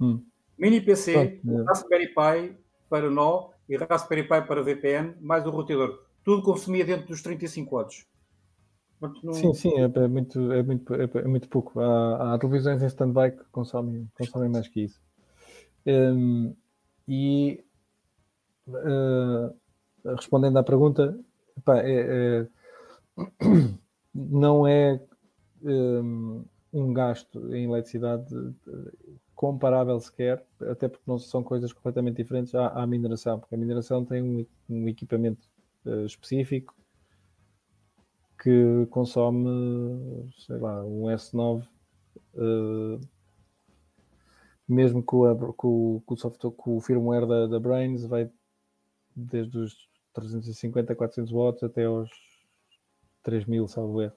Hum. 0.00 0.24
Mini 0.60 0.80
PC, 0.82 1.40
oh, 1.48 1.64
Raspberry 1.64 2.08
Pi 2.08 2.54
para 2.90 3.08
nó 3.08 3.48
e 3.66 3.76
Raspberry 3.76 4.24
Pi 4.24 4.46
para 4.46 4.62
VPN, 4.62 5.14
mais 5.20 5.46
o 5.46 5.50
roteador. 5.50 6.04
Tudo 6.22 6.42
consumia 6.42 6.84
dentro 6.84 7.06
dos 7.08 7.22
35 7.22 7.74
watts. 7.74 8.06
Não... 9.22 9.32
Sim, 9.32 9.54
sim, 9.54 9.72
é, 9.78 9.84
é, 9.84 10.06
muito, 10.06 10.52
é, 10.52 10.62
muito, 10.62 10.94
é, 10.94 11.08
é 11.14 11.26
muito 11.26 11.48
pouco. 11.48 11.80
Há, 11.80 12.34
há 12.34 12.38
televisões 12.38 12.82
em 12.82 12.86
stand-by 12.86 13.30
que 13.30 13.44
consomem, 13.50 14.06
consomem 14.18 14.50
mais 14.50 14.68
que 14.68 14.82
isso. 14.82 15.00
Um, 15.86 16.54
e 17.08 17.64
uh, 18.68 19.56
respondendo 20.14 20.58
à 20.58 20.62
pergunta, 20.62 21.18
epá, 21.56 21.78
é, 21.78 21.88
é 21.88 22.46
não 24.14 24.66
é 24.66 25.00
um, 25.62 26.44
um, 26.72 26.92
gasto 26.92 27.54
em 27.54 27.64
eletricidade 27.64 28.26
comparável 29.40 29.98
sequer, 29.98 30.44
até 30.70 30.86
porque 30.86 31.04
não 31.06 31.18
são 31.18 31.42
coisas 31.42 31.72
completamente 31.72 32.18
diferentes 32.18 32.54
à, 32.54 32.68
à 32.68 32.86
mineração, 32.86 33.40
porque 33.40 33.54
a 33.54 33.58
mineração 33.58 34.04
tem 34.04 34.22
um, 34.22 34.46
um 34.68 34.86
equipamento 34.86 35.48
uh, 35.86 36.04
específico 36.04 36.76
que 38.38 38.86
consome, 38.90 40.30
sei 40.46 40.58
lá, 40.58 40.84
um 40.84 41.04
S9, 41.04 41.62
uh, 41.62 41.66
eh, 42.36 43.00
mesmo 44.68 45.02
com, 45.02 45.24
a, 45.24 45.34
com, 45.54 46.02
com, 46.04 46.14
o 46.14 46.18
software, 46.18 46.50
com 46.50 46.76
o 46.76 46.80
firmware 46.82 47.26
da, 47.26 47.46
da 47.46 47.58
Brains, 47.58 48.04
vai 48.04 48.30
desde 49.16 49.56
os 49.56 49.88
350 50.12 50.92
a 50.92 50.96
400 50.96 51.32
watts 51.32 51.62
até 51.62 51.86
aos 51.86 52.10
3000, 53.22 53.66
salvo 53.68 54.02
erro. 54.02 54.12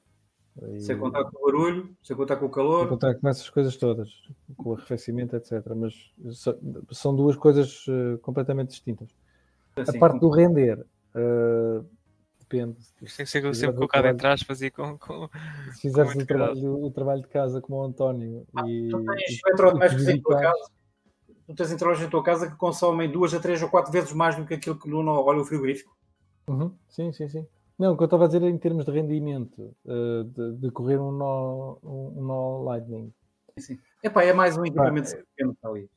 Sem 0.80 0.97
contar 0.97 1.23
com 1.25 1.38
o 1.38 1.45
barulho, 1.45 1.95
sem 2.03 2.15
contar 2.15 2.35
com 2.35 2.45
o 2.45 2.49
calor. 2.49 2.81
Sem 2.81 2.89
contar 2.89 3.15
com 3.15 3.27
essas 3.27 3.49
coisas 3.49 3.75
todas, 3.75 4.09
com 4.55 4.69
o 4.69 4.73
arrefecimento, 4.73 5.35
etc. 5.35 5.65
Mas 5.75 6.13
são 6.91 7.15
duas 7.15 7.35
coisas 7.35 7.85
uh, 7.88 8.19
completamente 8.19 8.69
distintas. 8.69 9.09
Assim, 9.75 9.97
a 9.97 9.99
parte 9.99 10.19
do 10.19 10.30
render, 10.30 10.80
uh, 11.15 11.84
depende. 12.39 12.77
Isto 13.01 13.17
tem 13.17 13.25
que 13.25 13.31
ser 13.31 13.55
sempre 13.55 13.75
colocado 13.75 14.05
em 14.05 14.15
trás, 14.15 14.43
fazia 14.43 14.69
com, 14.69 14.95
com. 14.97 15.27
Se 15.73 15.81
fizeres 15.81 16.15
o 16.15 16.25
trabalho, 16.25 16.84
o 16.84 16.91
trabalho 16.91 17.21
de 17.23 17.27
casa 17.30 17.59
como 17.59 17.80
o 17.80 17.84
António 17.84 18.45
ah, 18.55 18.63
e. 18.67 18.89
Tu 18.89 19.03
tens 19.03 19.39
eletrodomésticos 19.47 20.07
em 20.07 20.21
tua 20.21 20.39
casa. 20.39 20.71
Tu 21.47 21.55
tens 21.55 21.69
eletrodomésticos 21.69 22.07
em 22.07 22.11
tua 22.11 22.23
casa 22.23 22.51
que 22.51 22.55
consomem 22.57 23.11
duas 23.11 23.34
a 23.34 23.39
três 23.39 23.61
ou 23.63 23.69
quatro 23.69 23.91
vezes 23.91 24.13
mais 24.13 24.35
do 24.35 24.45
que 24.45 24.53
aquilo 24.53 24.77
que 24.77 24.88
no 24.88 24.99
olha 24.99 25.41
o 25.41 25.45
frigorífico. 25.45 25.97
Uhum. 26.47 26.71
Sim, 26.89 27.11
sim, 27.11 27.27
sim. 27.27 27.47
Não, 27.77 27.93
o 27.93 27.97
que 27.97 28.03
eu 28.03 28.05
estava 28.05 28.25
a 28.25 28.27
dizer 28.27 28.43
é 28.43 28.49
em 28.49 28.57
termos 28.57 28.85
de 28.85 28.91
rendimento, 28.91 29.75
uh, 29.85 30.23
de, 30.23 30.57
de, 30.57 30.71
correr 30.71 30.99
um 30.99 31.11
nó, 31.11 31.77
um, 31.83 32.19
um 32.19 32.23
nó 32.23 32.61
Lightning. 32.63 33.11
Sim. 33.57 33.77
Epá, 34.03 34.23
é 34.23 34.33
mais 34.33 34.57
um 34.57 34.65
equipamento 34.65 35.09
ah, 35.13 35.23
pequeno 35.35 35.57
ali. 35.63 35.89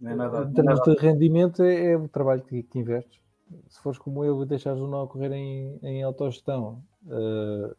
Não 0.00 0.10
é 0.10 0.14
nada, 0.14 0.42
em 0.44 0.52
termos 0.52 0.78
nada... 0.78 0.94
de 0.94 1.00
rendimento, 1.00 1.62
é, 1.62 1.92
é 1.92 1.96
o 1.96 2.08
trabalho 2.08 2.42
que, 2.42 2.62
que 2.62 2.78
investes 2.78 3.24
se 3.68 3.80
fores 3.80 3.98
como 3.98 4.24
eu 4.24 4.42
e 4.42 4.46
deixares 4.46 4.80
o 4.80 4.86
nó 4.86 5.06
correr 5.06 5.32
em, 5.32 5.78
em 5.82 6.02
autogestão, 6.02 6.82
uh, 7.06 7.74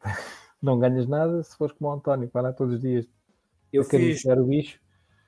não 0.62 0.78
ganhas 0.78 1.06
nada. 1.06 1.42
Se 1.42 1.56
fores 1.56 1.74
como 1.76 1.90
o 1.90 1.92
António, 1.92 2.28
para 2.28 2.52
todos 2.52 2.74
os 2.74 2.80
dias 2.80 3.06
eu 3.72 3.84
fiz, 3.84 4.24
o 4.24 4.44
bicho, 4.44 4.80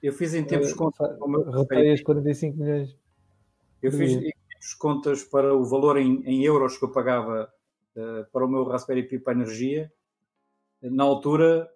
eu 0.02 0.12
fiz 0.12 0.35
em 0.35 0.44
tempos 0.44 0.72
uh, 0.72 0.76
contas. 0.76 1.18
Reteias 1.55 2.02
45 2.02 2.56
milhões. 2.56 2.97
Eu 3.82 3.93
fiz 3.93 4.20
contas 4.74 5.24
para 5.24 5.55
o 5.55 5.64
valor 5.64 5.97
em, 5.97 6.22
em 6.24 6.44
euros 6.44 6.76
que 6.76 6.85
eu 6.85 6.93
pagava 6.93 7.48
uh, 7.97 8.24
para 8.32 8.44
o 8.44 8.48
meu 8.48 8.64
Raspberry 8.64 9.05
Pi 9.05 9.18
para 9.18 9.35
energia. 9.35 9.93
Na 10.82 11.05
altura, 11.05 11.68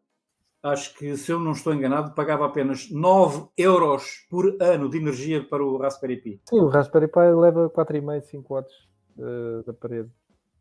acho 0.62 0.94
que, 0.94 1.16
se 1.16 1.32
eu 1.32 1.40
não 1.40 1.52
estou 1.52 1.74
enganado, 1.74 2.14
pagava 2.14 2.46
apenas 2.46 2.90
9 2.90 3.48
euros 3.56 4.26
por 4.30 4.56
ano 4.60 4.88
de 4.88 4.98
energia 4.98 5.42
para 5.44 5.64
o 5.64 5.76
Raspberry 5.76 6.16
Pi. 6.16 6.40
Sim, 6.48 6.60
o 6.60 6.68
Raspberry 6.68 7.08
Pi 7.08 7.34
leva 7.34 7.68
4,5, 7.70 8.22
5 8.22 8.54
watts 8.54 8.88
uh, 9.16 9.62
da 9.64 9.72
parede. 9.72 10.10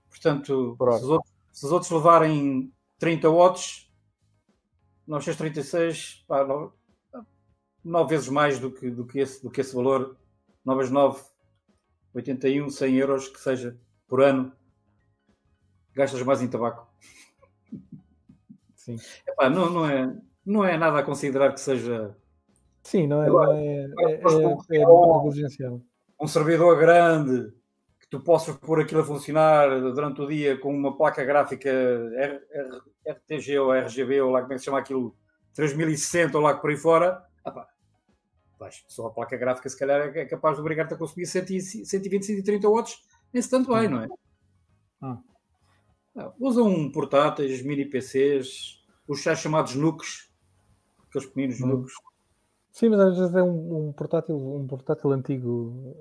Portanto, 0.10 0.76
se 0.78 1.04
os, 1.04 1.10
outros, 1.10 1.34
se 1.52 1.66
os, 1.66 1.72
outros, 1.72 1.92
levarem 1.92 2.74
30 2.98 3.30
watts, 3.30 3.92
936, 5.08 6.26
pá, 6.28 6.44
9, 6.46 6.72
9 7.84 8.10
vezes 8.10 8.30
mais 8.30 8.60
do 8.60 8.72
que, 8.72 8.90
do 8.90 9.06
que, 9.06 9.20
esse, 9.20 9.42
do 9.42 9.50
que 9.50 9.62
esse 9.62 9.76
valor, 9.76 10.18
9 10.66 10.80
vezes 10.80 10.94
9, 10.94 11.22
81, 12.14 12.70
100 12.70 12.96
euros 12.98 13.28
que 13.28 13.40
seja 13.40 13.78
por 14.08 14.22
ano, 14.22 14.52
gastas 15.94 16.22
mais 16.24 16.42
em 16.42 16.48
tabaco. 16.50 16.88
Sim. 18.76 18.98
Epá, 19.28 19.50
não, 19.50 19.70
não, 19.70 19.86
é, 19.90 20.18
não 20.46 20.66
é 20.66 20.78
nada 20.78 21.00
a 21.00 21.04
considerar 21.04 21.54
que 21.54 21.60
seja 21.60 22.16
Sim, 22.84 23.06
não 23.08 23.22
é, 23.24 23.28
Agora, 23.28 23.54
não 23.54 23.56
é, 23.58 23.66
é, 23.66 24.22
é, 24.72 24.82
é 24.82 24.86
negligenciável. 25.24 25.82
um 26.20 26.28
servidor 26.28 26.78
grande 26.80 27.54
que 28.00 28.08
tu 28.10 28.20
possas 28.20 28.56
pôr 28.58 28.82
aquilo 28.82 29.02
a 29.02 29.06
funcionar 29.06 29.70
durante 29.80 30.22
o 30.22 30.28
dia 30.28 30.58
com 30.58 30.74
uma 30.76 30.98
placa 30.98 31.24
gráfica 31.24 31.70
R- 31.70 32.42
R- 32.52 32.82
RTG 33.08 33.60
ou 33.60 33.74
RGB 33.74 34.22
ou 34.22 34.32
lá 34.32 34.42
como 34.42 34.54
é 34.54 34.56
que 34.56 34.60
se 34.60 34.66
chama 34.66 34.80
aquilo 34.80 35.16
3060 35.54 36.38
ou 36.38 36.44
lá 36.44 36.56
por 36.56 36.72
aí 36.72 36.78
fora, 36.78 37.24
ah 37.46 37.68
só 38.88 39.08
a 39.08 39.12
placa 39.12 39.36
gráfica 39.38 39.68
se 39.70 39.78
calhar 39.78 40.16
é 40.16 40.26
capaz 40.26 40.56
de 40.56 40.62
obrigar-te 40.62 40.94
a 40.94 40.98
consumir 40.98 41.26
100 41.26 41.44
e- 41.56 41.86
120, 41.86 42.24
130 42.26 42.70
watts, 42.70 43.02
nem 43.34 43.42
se 43.42 43.50
tanto 43.50 43.70
vai, 43.70 43.88
não 43.88 44.02
é? 44.02 44.08
Ah. 45.02 45.22
Ah, 46.16 46.34
usam 46.40 46.68
um 46.68 46.92
portáteis, 46.92 47.62
mini 47.64 47.86
PCs, 47.86 48.84
os 49.08 49.20
chás 49.22 49.40
chamados 49.40 49.76
NUCs, 49.76 50.30
aqueles 51.08 51.28
pequeninos 51.28 51.62
Hum. 51.62 51.68
NUCs. 51.68 51.94
Sim, 52.72 52.90
mas 52.90 53.00
às 53.00 53.18
vezes 53.18 53.36
é 53.36 53.44
um, 53.44 53.90
um 53.90 53.94
portátil, 53.94 54.36
um 54.38 54.66
portátil 54.68 55.12
antigo 55.12 55.96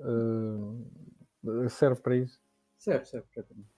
eh, 1.45 1.69
serve 1.69 2.01
para 2.01 2.15
isso. 2.15 2.39
Serve, 2.77 3.05
serve. 3.05 3.27
perfeitamente. 3.27 3.69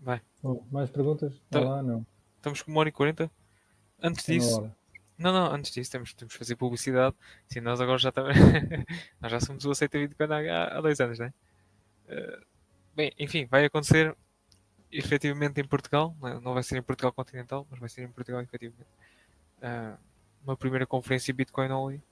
Vai. 0.00 0.22
Bom, 0.42 0.66
mais 0.70 0.90
perguntas? 0.90 1.42
Tá. 1.50 1.60
Não, 1.60 1.68
lá, 1.68 1.82
não. 1.82 2.06
Estamos 2.36 2.62
com 2.62 2.70
uma 2.70 2.80
hora 2.80 2.88
e 2.88 2.92
quarenta. 2.92 3.30
Antes 4.02 4.24
disso. 4.26 4.70
Não, 5.18 5.32
não, 5.32 5.52
antes 5.54 5.70
disso 5.72 5.90
temos, 5.90 6.12
temos 6.14 6.32
que 6.34 6.38
fazer 6.38 6.56
publicidade. 6.56 7.14
Sim, 7.48 7.60
nós 7.60 7.80
agora 7.80 7.98
já 7.98 8.08
estamos. 8.10 8.34
nós 9.20 9.32
já 9.32 9.40
somos 9.40 9.64
o 9.64 9.70
Aceita 9.70 9.98
Bitcoin 9.98 10.28
há, 10.48 10.76
há 10.76 10.80
dois 10.80 11.00
anos, 11.00 11.18
não 11.18 11.26
é? 11.26 11.32
Eh, 12.08 12.40
bem, 12.94 13.12
enfim, 13.18 13.46
vai 13.46 13.64
acontecer 13.64 14.16
efetivamente 14.92 15.60
em 15.60 15.64
Portugal. 15.64 16.14
Não 16.20 16.40
não 16.40 16.54
vai 16.54 16.62
ser 16.62 16.76
em 16.78 16.82
Portugal 16.82 17.12
continental, 17.12 17.66
mas 17.70 17.80
vai 17.80 17.88
ser 17.88 18.02
em 18.02 18.08
Portugal 18.08 18.40
efetivamente. 18.42 18.88
Ah, 19.62 19.96
uma 20.44 20.56
primeira 20.56 20.86
conferência 20.86 21.32
Bitcoin 21.34 21.70
Only 21.70 22.02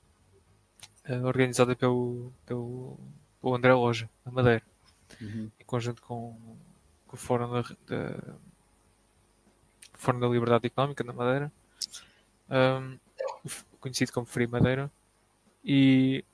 ah, 1.05 1.27
organizada 1.27 1.77
pelo, 1.77 2.33
pelo, 2.47 2.99
pelo 3.41 3.55
André 3.55 3.73
Loja, 3.75 4.09
na 4.25 4.33
Madeira 4.33 4.63
Uhum. 5.21 5.49
em 5.61 5.65
conjunto 5.65 6.03
com, 6.03 6.37
com 7.07 7.15
o 7.15 7.19
Fórum 7.19 7.49
da, 7.53 7.63
da- 7.87 8.35
Fórum 9.93 10.19
da 10.19 10.27
Liberdade 10.27 10.67
Económica 10.67 11.05
na 11.05 11.13
Madeira, 11.13 11.53
f- 13.45 13.65
conhecido 13.81 14.13
como 14.13 14.27
Free 14.27 14.47
Madeira, 14.47 14.91
e 15.65 16.25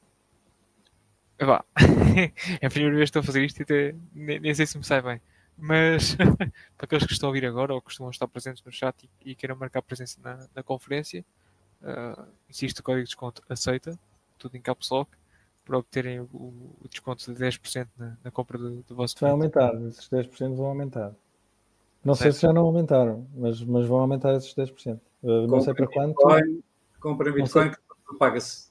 epá, 1.38 1.64
é 2.60 2.66
a 2.66 2.70
primeira 2.70 2.96
vez 2.96 3.10
que 3.10 3.18
estou 3.18 3.20
a 3.20 3.24
fazer 3.24 3.44
isto 3.44 3.60
e 3.60 3.62
até 3.62 3.94
nem, 4.12 4.40
nem 4.40 4.54
sei 4.54 4.66
se 4.66 4.76
me 4.78 4.84
sai 4.84 5.02
bem. 5.02 5.20
Mas 5.56 6.16
para 6.76 6.84
aqueles 6.86 7.04
que 7.06 7.12
estão 7.12 7.28
a 7.28 7.30
ouvir 7.30 7.44
agora 7.44 7.74
ou 7.74 7.80
que 7.80 7.86
costumam 7.86 8.10
estar 8.10 8.26
presentes 8.26 8.62
no 8.64 8.72
chat 8.72 9.08
e, 9.24 9.30
e 9.30 9.34
queiram 9.34 9.56
marcar 9.56 9.82
presença 9.82 10.18
na, 10.22 10.46
na 10.54 10.62
conferência, 10.62 11.24
ah, 11.82 12.26
existe 12.48 12.80
o 12.80 12.82
código 12.82 13.04
de 13.04 13.08
desconto 13.10 13.42
aceita, 13.48 13.98
tudo 14.38 14.56
em 14.56 14.60
caps 14.60 14.90
lock, 14.90 15.10
para 15.64 15.78
obterem 15.78 16.20
o, 16.20 16.24
o 16.80 16.88
desconto 16.88 17.32
de 17.32 17.38
10% 17.38 17.88
na, 17.96 18.16
na 18.24 18.30
compra 18.30 18.58
do, 18.58 18.82
do 18.82 18.94
vosso 18.94 19.16
Vai 19.20 19.30
aumentar, 19.30 19.74
esses 19.86 20.08
10% 20.08 20.56
vão 20.56 20.66
aumentar. 20.66 21.12
Não 22.04 22.14
sei 22.14 22.32
se 22.32 22.42
já 22.42 22.52
não 22.52 22.62
aumentaram, 22.62 23.26
mas, 23.34 23.62
mas 23.62 23.86
vão 23.86 23.98
aumentar 23.98 24.34
esses 24.34 24.54
10%. 24.54 24.98
Uh, 25.22 25.46
não 25.46 25.60
sei 25.60 25.74
para 25.74 25.86
quanto, 25.86 26.16
Bitcoin, 26.16 26.62
compra 26.98 27.30
sei. 27.30 27.42
Bitcoin 27.42 27.70
que 27.70 28.18
paga-se. 28.18 28.70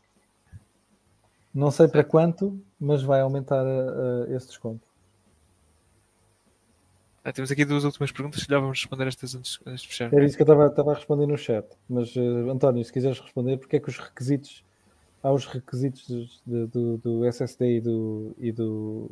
não 1.54 1.70
sei 1.70 1.88
para 1.88 2.04
quanto, 2.04 2.60
mas 2.80 3.04
vai 3.04 3.22
aumentar 3.22 3.64
uh, 3.64 4.34
esse 4.36 4.48
desconto. 4.48 4.88
Ah, 7.24 7.32
temos 7.32 7.52
aqui 7.52 7.64
duas 7.66 7.84
últimas 7.84 8.12
perguntas, 8.12 8.42
já 8.42 8.60
vamos 8.60 8.80
responder 8.80 9.08
estas 9.08 9.36
antes, 9.36 9.60
antes 9.66 9.84
de 9.84 9.88
fechar. 9.90 10.12
Era 10.12 10.26
isso 10.26 10.36
que 10.36 10.42
eu 10.42 10.46
estava, 10.46 10.68
estava 10.68 10.92
a 10.92 10.96
responder 10.96 11.28
no 11.28 11.38
chat. 11.38 11.68
Mas, 11.88 12.16
uh, 12.16 12.50
António, 12.50 12.84
se 12.84 12.92
quiseres 12.92 13.20
responder, 13.20 13.58
porque 13.58 13.76
é 13.76 13.80
que 13.80 13.90
os 13.90 13.98
requisitos, 14.00 14.64
há 15.22 15.32
os 15.32 15.46
requisitos 15.46 16.42
de- 16.48 16.66
do, 16.66 16.98
do 16.98 17.26
SSD 17.26 17.78
e 17.78 17.82
do, 17.82 18.36
e 18.40 18.52
do, 18.52 19.12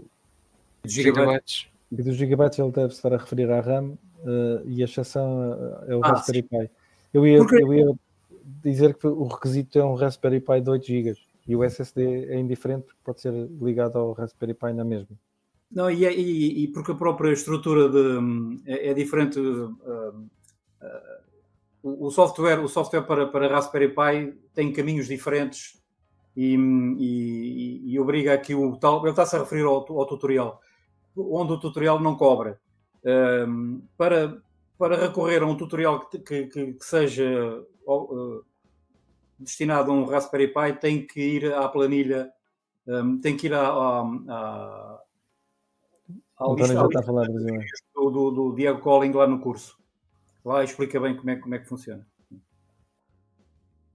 Gigabytes. 0.86 1.68
e 1.92 2.02
dos 2.02 2.16
gigabytes, 2.16 2.58
ele 2.58 2.72
deve 2.72 2.94
estar 2.94 3.14
a 3.14 3.18
referir 3.18 3.52
à 3.52 3.60
RAM 3.62 3.98
uh, 4.24 4.62
e 4.66 4.82
a 4.82 4.86
exceção 4.86 5.52
uh, 5.52 5.92
é 5.92 5.96
o 5.96 6.02
Ah, 6.04 6.10
Raspberry 6.10 6.44
Pi. 6.44 6.70
Eu 7.14 7.26
ia, 7.28 7.38
Porque- 7.40 7.62
eu 7.64 7.74
ia 7.74 7.96
dizer 8.64 8.94
que 8.96 9.08
o 9.08 9.24
requisito 9.26 9.78
é 9.80 9.84
um 9.86 9.96
Raspberry 9.96 10.40
Pi 10.40 10.62
de 10.62 10.70
8 10.70 10.86
GB 10.86 11.16
e 11.48 11.56
o 11.56 11.64
SSD 11.64 12.26
é 12.30 12.40
indiferente 12.40 12.84
porque 12.86 13.00
pode 13.04 13.22
ser 13.22 13.32
ligado 13.62 13.98
ao 13.98 14.12
Raspberry 14.14 14.54
Pi 14.54 14.74
na 14.74 14.84
mesma. 14.84 15.16
Não, 15.72 15.90
e, 15.92 16.06
é- 16.06 16.14
e- 16.16 16.64
e 16.64 16.68
porque 16.70 16.92
a 16.92 16.96
própria 16.96 17.32
estrutura 17.32 17.90
de, 17.90 17.98
hum, 18.20 18.62
é, 18.66 18.90
é 18.90 18.94
diferente. 18.94 19.40
ah, 19.86 20.14
o 21.84 22.08
o 22.08 22.12
software, 22.12 22.60
o 22.60 22.68
software 22.68 23.04
para, 23.04 23.28
para 23.28 23.48
Raspberry 23.48 23.90
Pi 23.90 24.38
tem 24.54 24.74
caminhos 24.74 25.08
diferentes 25.08 25.82
e, 26.36 26.56
e- 26.56 27.94
e- 27.94 28.00
obriga 28.00 28.34
aqui 28.34 28.54
o 28.54 28.76
tal. 28.78 29.00
Ele 29.02 29.10
está-se 29.12 29.36
a 29.36 29.40
referir 29.40 29.64
ao, 29.64 29.76
ao 29.98 30.06
tutorial, 30.06 30.62
onde 31.16 31.54
o 31.54 31.60
tutorial 31.60 32.00
não 32.00 32.16
cobra. 32.16 32.60
Hum, 33.10 33.82
para, 33.98 34.42
para 34.78 34.98
recorrer 34.98 35.42
a 35.42 35.46
um 35.46 35.56
tutorial 35.56 36.10
que, 36.10 36.20
que- 36.20 36.48
que- 36.48 36.74
que 36.74 36.86
seja 36.86 37.26
ah, 37.88 38.42
destinado 39.40 39.92
a 39.92 39.94
um 39.94 40.04
Raspberry 40.06 40.48
Pi, 40.50 40.74
tem 40.80 41.08
que 41.08 41.22
ir 41.22 41.54
à 41.54 41.68
planilha, 41.70 42.30
hum, 42.86 43.20
tem 43.22 43.38
que 43.38 43.48
ir 43.48 43.54
à- 43.54 43.68
à- 43.70 44.02
à, 44.30 45.02
O 46.40 46.44
ao 46.52 46.58
já 46.58 46.66
lista- 46.66 46.86
está 46.86 47.00
a 47.00 47.04
falar 47.04 47.28
do, 47.28 48.10
do, 48.12 48.32
do 48.32 48.56
Diego 48.56 48.80
Colling 48.82 49.14
lá 49.14 49.26
no 49.26 49.40
curso. 49.40 49.78
Lá 50.44 50.64
explica 50.64 51.00
bem 51.00 51.16
como 51.16 51.30
é, 51.30 51.36
como 51.38 51.56
é 51.56 51.60
que 51.60 51.68
funciona. 51.68 52.06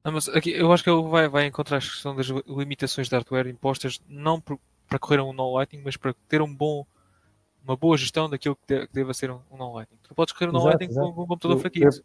Não, 0.05 0.13
mas 0.13 0.29
aqui 0.29 0.51
eu 0.53 0.73
acho 0.73 0.83
que 0.83 0.91
ele 0.91 1.03
vai, 1.09 1.29
vai 1.29 1.47
encontrar 1.47 1.77
a 1.77 1.81
questão 1.81 2.17
das 2.17 2.27
li- 2.27 2.43
limitações 2.47 3.09
de 3.09 3.15
hardware 3.15 3.47
impostas 3.49 4.01
não 4.09 4.41
por- 4.41 4.59
para 4.89 4.99
correr 4.99 5.21
um 5.21 5.33
non-lightning, 5.33 5.83
mas 5.85 5.97
para 5.97 6.15
ter 6.29 6.43
um 6.43 6.53
bom, 6.53 6.85
uma 7.65 7.77
boa 7.77 7.97
gestão 7.97 8.29
daquilo 8.29 8.57
que, 8.57 8.67
de- 8.67 8.87
que 8.87 8.93
deva 8.93 9.13
ser 9.15 9.31
um, 9.31 9.41
um 9.51 9.57
non-lightning. 9.57 9.99
Tu 10.03 10.15
podes 10.15 10.33
correr 10.33 10.47
um 10.47 10.51
Exato, 10.51 10.65
non-lightning 10.65 10.95
com, 10.95 11.13
com 11.13 11.23
um 11.23 11.27
computador 11.27 11.57
Eu- 11.57 11.61
fraquito. 11.61 11.97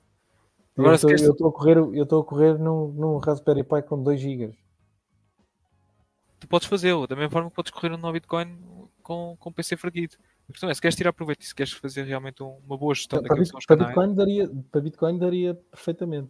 Eu 0.76 0.84
Agora, 0.84 0.96
estou- 0.96 1.08
queres- 1.10 1.24
eu 1.24 1.32
estou 1.32 1.48
a 1.48 1.52
correr, 1.52 1.78
eu 1.78 2.04
estou 2.04 2.22
a 2.22 2.24
correr 2.24 2.60
num, 2.60 2.88
num 2.90 3.18
Raspberry 3.18 3.64
Pi 3.64 3.82
com 3.82 4.02
2 4.04 4.20
GB. 4.20 4.54
Tu 6.40 6.48
podes 6.48 6.68
fazê-lo, 6.68 7.08
da 7.08 7.16
mesma 7.16 7.32
forma 7.32 7.50
que 7.50 7.56
podes 7.56 7.72
correr 7.72 7.92
um 7.94 7.98
no 7.98 8.12
Bitcoin 8.12 8.56
com, 9.02 9.36
com 9.40 9.52
PC 9.52 9.76
fraquito. 9.76 10.18
A 10.48 10.52
questão 10.52 10.70
é, 10.70 10.74
se 10.74 10.80
queres 10.82 10.96
tirar 10.96 11.12
proveito 11.12 11.42
e 11.42 11.46
se 11.46 11.56
queres 11.56 11.74
fazer 11.74 12.04
realmente 12.04 12.44
um- 12.44 12.58
uma 12.66 12.78
boa 12.78 12.94
gestão 12.94 13.20
Para, 13.20 13.30
daquilo 13.30 13.44
que 13.46 13.50
são 13.52 13.58
Bit- 13.58 13.64
os 13.64 13.66
para 13.66 13.86
Bitcoin 13.88 14.14
daria, 14.16 14.52
para 14.72 14.82
Bitcoin 14.82 15.18
daria 15.18 15.56
perfeitamente. 15.56 16.30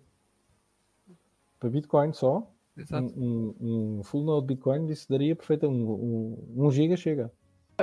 Para 1.59 1.69
Bitcoin 1.69 2.13
só, 2.13 2.49
Exato. 2.77 3.13
um, 3.19 3.53
um- 3.59 3.97
um 3.99 4.03
full 4.03 4.23
node 4.23 4.47
Bitcoin 4.47 4.87
isso 4.89 5.09
daria 5.09 5.35
perfeitamente. 5.35 5.83
Um, 5.83 6.37
um, 6.55 6.65
um 6.67 6.71
giga 6.71 6.95
chega. 6.95 7.29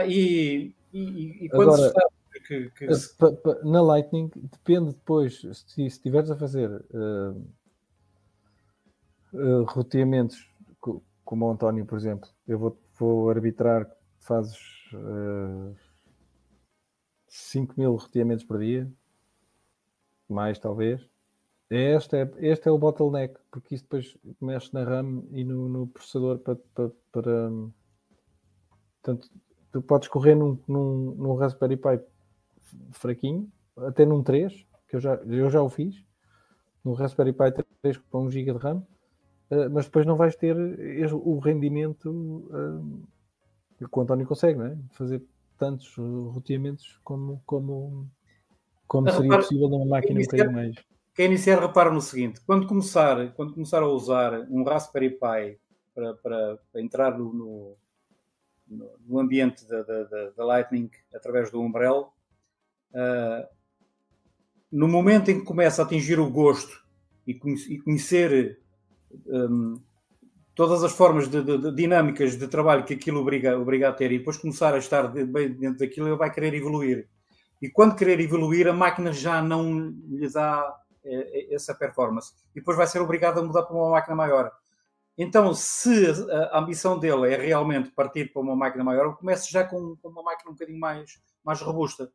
E, 0.08 0.74
e, 0.98 1.44
e 1.44 1.48
quando 1.48 1.72
Agora- 1.72 1.88
se 1.88 1.92
sabe 1.92 2.14
que, 2.46 2.70
que 2.70 3.64
na 3.64 3.80
Lightning 3.82 4.30
depende 4.34 4.92
depois, 4.92 5.40
se 5.66 5.86
estiveres 5.86 6.30
a 6.30 6.36
fazer 6.36 6.70
eh, 6.92 7.34
eh, 9.34 9.64
roteamentos 9.66 10.48
co- 10.80 11.02
como 11.24 11.46
o 11.46 11.50
António, 11.52 11.86
por 11.86 11.96
exemplo, 11.98 12.28
eu 12.46 12.58
vou, 12.58 12.78
vou 12.98 13.30
arbitrar 13.30 13.86
que 13.86 13.96
fazes 14.20 14.58
uh, 14.92 15.74
5 17.28 17.74
mil 17.76 17.94
roteamentos 17.96 18.44
por 18.44 18.58
dia, 18.58 18.90
mais 20.28 20.58
talvez. 20.58 21.06
Este 21.70 22.16
é, 22.18 22.30
este 22.38 22.68
é 22.68 22.70
o 22.72 22.78
bottleneck, 22.78 23.38
porque 23.50 23.74
isso 23.74 23.84
depois 23.84 24.16
mexe 24.40 24.72
na 24.72 24.84
RAM 24.84 25.24
e 25.30 25.42
no, 25.44 25.68
no 25.68 25.86
processador 25.86 26.38
para, 26.38 26.56
para, 26.74 26.90
para- 27.10 27.50
Portanto, 29.02 29.30
tu 29.74 29.82
podes 29.82 30.06
correr 30.06 30.36
num, 30.36 30.56
num, 30.68 31.16
num 31.18 31.34
Raspberry 31.34 31.76
Pi 31.76 32.00
fraquinho, 32.92 33.50
até 33.76 34.06
num 34.06 34.22
3, 34.22 34.52
que 34.88 34.94
eu 34.94 35.00
já, 35.00 35.16
eu 35.16 35.50
já 35.50 35.60
o 35.60 35.68
fiz, 35.68 35.96
no 36.84 36.92
Raspberry 36.92 37.32
Pi 37.32 37.64
3 37.82 37.98
com 38.08 38.26
1 38.26 38.30
GB 38.30 38.52
de 38.52 38.58
RAM, 38.58 38.86
eh, 39.50 39.68
mas 39.68 39.86
depois 39.86 40.06
não 40.06 40.16
vais 40.16 40.36
ter 40.36 40.56
o 41.12 41.40
rendimento 41.40 42.48
eh, 42.52 43.84
que 43.84 43.98
o 43.98 44.00
António 44.00 44.28
consegue, 44.28 44.60
não 44.60 44.66
é? 44.66 44.78
Fazer 44.92 45.20
tantos 45.58 45.92
roteamentos 45.96 47.00
como, 47.02 47.42
como, 47.44 48.08
como 48.86 49.10
seria 49.10 49.22
repara, 49.22 49.42
possível 49.42 49.68
numa 49.68 49.86
máquina 49.86 50.20
um 50.20 50.22
é- 50.22 50.24
bocadinho 50.24 50.52
mais. 50.52 50.76
quem 51.16 51.26
iniciar 51.26 51.58
repara 51.60 51.90
no 51.90 52.00
seguinte: 52.00 52.40
quando 52.46 52.68
começar, 52.68 53.32
quando 53.32 53.52
começar 53.52 53.82
a 53.82 53.88
usar 53.88 54.38
um 54.48 54.62
Raspberry 54.62 55.10
Pi 55.10 55.58
para, 55.92 56.14
para, 56.14 56.58
para 56.70 56.80
entrar 56.80 57.18
no, 57.18 57.34
no, 57.34 57.76
no- 58.66 59.18
ambiente 59.18 59.66
da, 59.66 60.44
Lightning 60.44 60.90
através 61.14 61.50
do 61.50 61.60
Umbrella, 61.60 62.08
ah, 62.94 63.48
no 64.70 64.88
momento 64.88 65.30
em 65.30 65.38
que 65.38 65.46
começa 65.46 65.82
a 65.82 65.84
atingir 65.84 66.18
o 66.18 66.30
gosto 66.30 66.84
e, 67.26 67.34
conhe- 67.34 67.66
e 67.68 67.78
conhecer 67.80 68.60
hum, 69.26 69.80
todas 70.54 70.82
as 70.82 70.92
formas 70.92 71.28
de, 71.28 71.42
de, 71.42 71.58
de, 71.58 71.74
dinâmicas 71.74 72.36
de 72.36 72.48
trabalho 72.48 72.84
que 72.84 72.94
aquilo 72.94 73.20
obriga, 73.20 73.58
obriga 73.58 73.88
a 73.88 73.92
ter 73.92 74.10
e 74.12 74.18
depois 74.18 74.36
começar 74.36 74.74
a 74.74 74.78
estar 74.78 75.08
bem 75.08 75.52
dentro 75.52 75.78
daquilo, 75.78 76.08
ele 76.08 76.16
vai 76.16 76.32
querer 76.32 76.54
evoluir. 76.54 77.08
E 77.62 77.70
quando 77.70 77.96
querer 77.96 78.20
evoluir, 78.20 78.66
a 78.68 78.72
máquina 78.72 79.12
já 79.12 79.40
não 79.40 79.90
lhe 80.10 80.28
dá 80.30 80.76
é, 81.04 81.54
essa 81.54 81.74
performance. 81.74 82.32
E 82.54 82.60
depois 82.60 82.76
vai 82.76 82.86
ser 82.86 83.00
obrigado 83.00 83.38
a 83.38 83.42
mudar 83.42 83.62
para 83.62 83.76
uma 83.76 83.90
máquina 83.90 84.16
maior. 84.16 84.52
Então, 85.16 85.54
se 85.54 86.08
a 86.52 86.58
ambição 86.58 86.98
dele 86.98 87.32
é 87.32 87.36
realmente 87.46 87.90
partir 87.90 88.32
para 88.32 88.42
uma 88.42 88.56
máquina 88.56 88.82
maior, 88.82 89.16
comece 89.16 89.50
já 89.50 89.64
com, 89.64 89.96
uma 90.02 90.22
máquina 90.22 90.50
um 90.50 90.54
bocadinho 90.54 90.80
mais, 90.80 91.20
mais 91.44 91.60
robusta. 91.60 92.10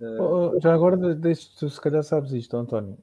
Oh, 0.00 0.60
já 0.60 0.74
agora, 0.74 1.14
deixe, 1.14 1.48
se 1.68 1.80
calhar 1.80 2.02
sabes 2.02 2.32
isto, 2.32 2.56
António. 2.56 2.98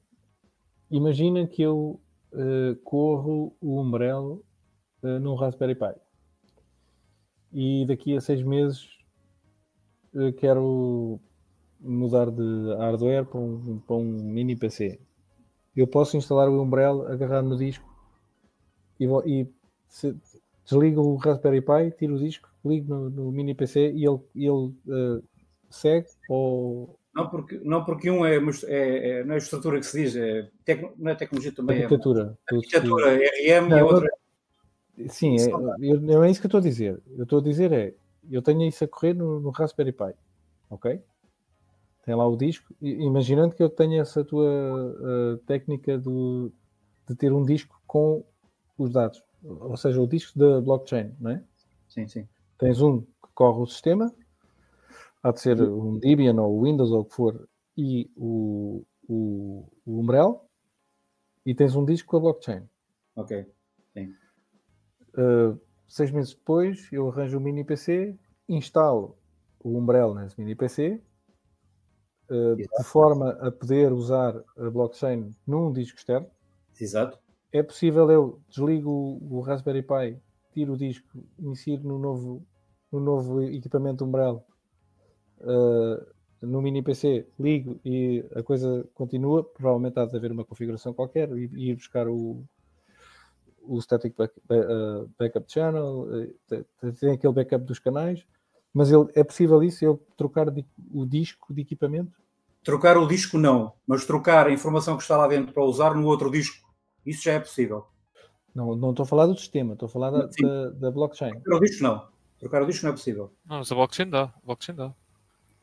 Imagina 0.90 1.46
que 1.46 1.62
eu 1.62 2.00
uh, 2.32 2.76
corro 2.84 3.56
o 3.60 3.80
Umbrello 3.80 4.44
uh, 5.02 5.18
num 5.18 5.34
Raspberry 5.34 5.74
Pi 5.74 5.94
e 7.52 7.84
daqui 7.86 8.16
a 8.16 8.20
seis 8.20 8.42
meses 8.42 8.88
uh, 10.14 10.32
quero 10.34 11.18
mudar 11.80 12.30
de 12.30 12.74
hardware 12.78 13.24
para 13.24 13.40
um, 13.40 13.80
para 13.80 13.96
um 13.96 14.04
mini 14.04 14.54
PC. 14.54 15.00
Eu 15.74 15.86
posso 15.86 16.16
instalar 16.16 16.48
o 16.48 16.62
Umbrello, 16.62 17.06
agarrar 17.06 17.42
no 17.42 17.56
disco 17.56 17.91
e, 18.98 19.06
e 19.26 19.46
se, 19.88 20.16
desligo 20.64 21.02
o 21.02 21.16
Raspberry 21.16 21.60
Pi, 21.60 21.96
tiro 21.98 22.14
o 22.14 22.18
disco, 22.18 22.48
ligo 22.64 22.94
no, 22.94 23.10
no 23.10 23.32
mini 23.32 23.54
PC 23.54 23.92
e 23.92 24.04
ele, 24.06 24.20
ele 24.34 24.50
uh, 24.50 25.22
segue 25.70 26.08
ou. 26.28 26.98
Não 27.14 27.28
porque, 27.28 27.60
não 27.62 27.84
porque 27.84 28.10
um 28.10 28.24
é, 28.24 28.36
é, 28.36 29.08
é 29.20 29.24
não 29.24 29.32
é 29.32 29.34
a 29.34 29.38
estrutura 29.38 29.78
que 29.78 29.84
se 29.84 30.02
diz, 30.02 30.16
é 30.16 30.48
tecno, 30.64 30.92
não 30.96 31.10
é 31.10 31.14
tecnologia 31.14 31.52
também. 31.52 31.82
Arquitetura. 31.82 32.38
É, 32.50 32.54
arquitetura, 32.54 33.16
RM 33.16 33.68
não, 33.68 33.78
e 33.78 33.82
outra. 33.82 34.10
Sim, 35.08 35.36
é, 35.36 35.96
não 35.98 36.24
é 36.24 36.30
isso 36.30 36.40
que 36.40 36.46
eu 36.46 36.48
estou 36.48 36.58
a 36.58 36.62
dizer. 36.62 37.02
Eu 37.16 37.24
estou 37.24 37.40
a 37.40 37.42
dizer 37.42 37.72
é, 37.72 37.94
eu 38.30 38.40
tenho 38.40 38.62
isso 38.62 38.84
a 38.84 38.88
correr 38.88 39.14
no, 39.14 39.40
no 39.40 39.50
Raspberry 39.50 39.92
Pi, 39.92 40.14
ok? 40.70 41.02
Tem 42.04 42.14
lá 42.14 42.26
o 42.26 42.36
disco, 42.36 42.74
imaginando 42.80 43.54
que 43.54 43.62
eu 43.62 43.68
tenha 43.68 44.00
essa 44.00 44.24
tua 44.24 44.48
uh, 44.48 45.36
técnica 45.46 45.98
do, 45.98 46.50
de 47.08 47.14
ter 47.14 47.32
um 47.32 47.44
disco 47.44 47.80
com 47.86 48.24
os 48.78 48.90
dados, 48.90 49.22
ou 49.42 49.76
seja, 49.76 50.00
o 50.00 50.06
disco 50.06 50.38
da 50.38 50.60
blockchain, 50.60 51.14
não 51.20 51.32
é? 51.32 51.44
Sim, 51.88 52.06
sim. 52.08 52.28
Tens 52.58 52.80
um 52.80 53.00
que 53.00 53.28
corre 53.34 53.60
o 53.60 53.66
sistema, 53.66 54.12
há 55.22 55.32
de 55.32 55.40
ser 55.40 55.60
um 55.60 55.98
Debian 55.98 56.40
ou 56.40 56.62
Windows 56.62 56.90
ou 56.90 57.00
o 57.00 57.04
que 57.04 57.14
for, 57.14 57.48
e 57.76 58.10
o, 58.16 58.84
o, 59.08 59.68
o 59.84 60.00
Umbrella, 60.00 60.40
e 61.44 61.54
tens 61.54 61.74
um 61.74 61.84
disco 61.84 62.10
com 62.10 62.16
a 62.18 62.20
blockchain. 62.20 62.68
Ok, 63.16 63.46
sim. 63.92 64.14
Uh, 65.14 65.60
seis 65.88 66.10
meses 66.10 66.34
depois, 66.34 66.88
eu 66.92 67.08
arranjo 67.08 67.38
um 67.38 67.40
mini 67.40 67.64
PC, 67.64 68.16
instalo 68.48 69.16
o 69.60 69.76
Umbrella 69.76 70.22
nesse 70.22 70.38
mini 70.40 70.54
PC, 70.54 71.00
uh, 72.30 72.56
de 72.56 72.84
forma 72.84 73.30
a 73.40 73.50
poder 73.50 73.92
usar 73.92 74.34
a 74.56 74.70
blockchain 74.70 75.34
num 75.46 75.72
disco 75.72 75.98
externo. 75.98 76.28
Exato 76.80 77.21
é 77.52 77.62
possível 77.62 78.10
eu 78.10 78.40
desligo 78.48 78.90
o, 78.90 79.40
Raspberry 79.40 79.82
Pi, 79.82 80.18
tiro 80.52 80.72
o 80.72 80.76
disco, 80.76 81.22
insiro 81.38 81.82
no 81.82 81.98
novo, 81.98 82.46
no 82.90 82.98
novo 82.98 83.42
equipamento 83.42 84.04
Umbrella 84.04 84.42
uh, 85.40 86.46
no 86.46 86.62
mini 86.62 86.82
PC, 86.82 87.26
ligo 87.38 87.78
e 87.84 88.24
a 88.34 88.42
coisa 88.42 88.88
continua. 88.94 89.44
Provavelmente 89.44 89.98
há 89.98 90.06
de 90.06 90.16
haver 90.16 90.32
uma 90.32 90.44
configuração 90.44 90.94
qualquer 90.94 91.30
e, 91.36 91.50
e 91.54 91.70
ir 91.70 91.76
buscar 91.76 92.08
o, 92.08 92.42
o 93.62 93.80
static 93.80 94.16
back, 94.16 94.34
uh, 94.50 95.08
backup 95.18 95.52
channel, 95.52 96.08
uh, 96.08 96.92
tem 96.98 97.12
aquele 97.12 97.34
backup 97.34 97.64
dos 97.64 97.78
canais, 97.78 98.24
mas 98.72 98.90
ele, 98.90 99.06
é 99.14 99.22
possível 99.22 99.62
isso, 99.62 99.84
eu 99.84 100.02
trocar 100.16 100.50
de, 100.50 100.64
o 100.90 101.04
disco 101.04 101.52
de 101.52 101.60
equipamento? 101.60 102.20
Trocar 102.64 102.96
o 102.96 103.06
disco 103.06 103.36
não, 103.36 103.72
mas 103.86 104.06
trocar 104.06 104.46
a 104.46 104.52
informação 104.52 104.96
que 104.96 105.02
está 105.02 105.16
lá 105.16 105.28
dentro 105.28 105.52
para 105.52 105.64
usar 105.64 105.94
no 105.94 106.06
outro 106.06 106.30
disco 106.30 106.71
isso 107.04 107.22
já 107.22 107.32
é 107.32 107.40
possível. 107.40 107.86
Não, 108.54 108.76
não 108.76 108.90
estou 108.90 109.04
a 109.04 109.06
falar 109.06 109.26
do 109.26 109.36
sistema, 109.36 109.72
estou 109.72 109.86
a 109.86 109.90
falar 109.90 110.10
da, 110.10 110.26
da, 110.26 110.70
da, 110.70 110.90
blockchain. 110.90 111.32
Trocar 111.40 111.56
o 111.56 111.60
disco 111.60 111.82
não. 111.82 112.08
Trocar 112.38 112.62
o 112.62 112.66
disco 112.66 112.84
não 112.84 112.92
é 112.92 112.96
possível. 112.96 113.32
Não, 113.46 113.58
mas 113.58 113.72
a 113.72 113.74
blockchain 113.74 114.10
dá. 114.10 114.22
A 114.24 114.46
blockchain 114.46 114.74
dá. 114.74 114.94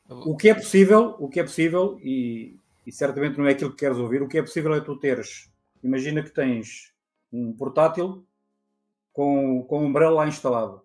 O 0.10 0.36
que 0.36 0.49
é 0.49 0.56
possível, 0.56 1.16
o 1.20 1.30
que 1.30 1.40
é 1.40 1.44
possível, 1.44 1.99
e, 2.02 2.57
e 2.86 2.91
certamente 2.91 3.38
não 3.38 3.45
é 3.45 3.52
aquilo 3.52 3.70
que 3.70 3.78
queres 3.78 3.98
ouvir, 3.98 4.24
o 4.24 4.28
que 4.28 4.40
é 4.40 4.41
possível 4.41 4.74
é 4.74 4.82
tu 4.82 4.95
teres. 4.95 5.52
Imagina 5.84 6.24
que 6.24 6.32
tens 6.32 6.91
um 7.32 7.53
portátil 7.53 8.26
com, 9.14 9.64
com 9.64 9.82
um 9.82 9.86
umbrella 9.86 10.16
lá 10.16 10.28
instalado. 10.28 10.82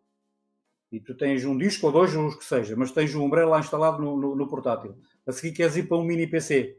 E 0.93 1.01
tu 1.01 1.15
tens 1.17 1.45
um 1.45 1.57
disco 1.57 1.87
ou 1.87 1.93
dois, 1.93 2.15
ou 2.15 2.27
os 2.27 2.37
que 2.37 2.45
seja, 2.45 2.77
mas 2.77 2.93
tens 2.93 3.15
um 3.15 3.25
umbrella 3.25 3.53
lá 3.53 3.61
instalado 3.61 4.03
no, 4.03 4.17
no, 4.17 4.37
no 4.37 4.47
portátil. 4.47 4.95
A 5.27 5.33
seguir 5.33 5.53
queres 5.53 5.77
ir 5.77 5.89
para 5.89 5.97
um 5.97 6.05
mini 6.05 6.27
PC 6.27 6.79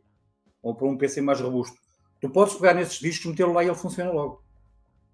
ou 0.62 0.76
para 0.76 0.88
um 0.88 0.98
PC 0.98 1.22
mais 1.22 1.42
robusto. 1.42 1.78
Tu 2.26 2.32
podes 2.32 2.56
pegar 2.56 2.74
nesses 2.74 2.98
discos, 3.00 3.28
metê-lo 3.28 3.54
lá 3.54 3.64
e 3.64 3.68
ele 3.68 3.76
funciona 3.76 4.12
logo. 4.12 4.42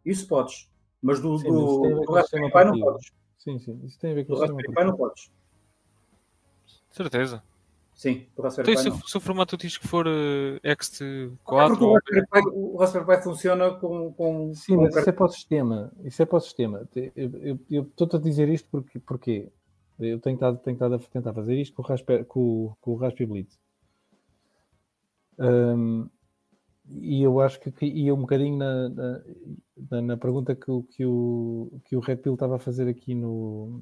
Isso 0.05 0.25
podes. 0.27 0.69
Mas 1.01 1.19
do, 1.19 1.37
sim, 1.37 1.49
do, 1.49 2.05
do 2.05 2.13
Raspberry 2.13 2.51
Pi 2.51 2.63
não 2.63 2.79
podes. 2.79 3.11
Sim, 3.37 3.59
sim. 3.59 3.81
Isso 3.83 3.99
tem 3.99 4.11
a 4.11 4.13
ver 4.15 4.25
com 4.25 4.33
o 4.33 4.39
Raspberry 4.39 4.73
Pi 4.73 4.83
não 4.85 4.95
podes. 4.95 5.29
Certeza. 6.89 7.43
Sim, 7.93 8.27
do 8.33 8.43
Raspberry 8.43 8.71
então, 8.71 8.83
Pi 8.93 9.01
se, 9.03 9.11
se, 9.11 9.17
o 9.17 9.19
formato 9.19 9.57
do 9.57 9.59
disco 9.59 9.85
for 9.87 10.07
uh, 10.07 10.59
Ext4... 10.63 11.37
o, 11.45 11.93
Raspberry 11.93 12.27
Pi, 12.27 12.39
o 12.53 12.77
Raspberry 12.77 13.05
Pi 13.05 13.23
funciona 13.23 13.71
com... 13.71 14.13
com 14.13 14.53
sim, 14.55 14.75
com 14.75 14.83
mas 14.83 14.95
isso 14.95 15.09
é 15.09 15.11
para 15.11 15.25
o 15.25 15.29
sistema. 15.29 15.91
Isso 16.05 16.21
é 16.21 16.25
para 16.25 16.37
o 16.37 16.41
sistema. 16.41 16.89
Eu 17.69 17.83
estou-te 17.83 18.15
a 18.15 18.19
dizer 18.19 18.47
isto 18.47 18.69
porque, 18.71 18.99
porque 18.99 19.49
eu 19.99 20.17
tenho 20.19 20.35
estado, 20.35 20.57
tenho 20.59 20.75
estado 20.75 20.95
a 20.95 20.99
tentar 20.99 21.33
fazer 21.33 21.59
isto 21.59 21.75
com 21.75 21.81
o 21.81 21.85
Raspberry, 21.85 22.23
com, 22.23 22.73
com 22.79 22.91
o 22.91 22.95
Raspberry 22.95 23.25
Blitz. 23.25 23.59
Um, 25.37 26.07
e 26.99 27.23
eu 27.23 27.39
acho 27.39 27.59
que 27.59 27.85
ia 27.85 28.13
um 28.13 28.21
bocadinho 28.21 28.57
na, 28.57 28.89
na, 28.89 30.01
na, 30.01 30.17
pergunta 30.17 30.55
que, 30.55 30.65
que, 30.91 31.05
o, 31.05 31.79
que 31.85 31.95
o 31.95 31.99
Red 31.99 32.17
Pill 32.17 32.33
estava 32.33 32.55
a 32.55 32.59
fazer 32.59 32.87
aqui 32.87 33.15
no, 33.15 33.81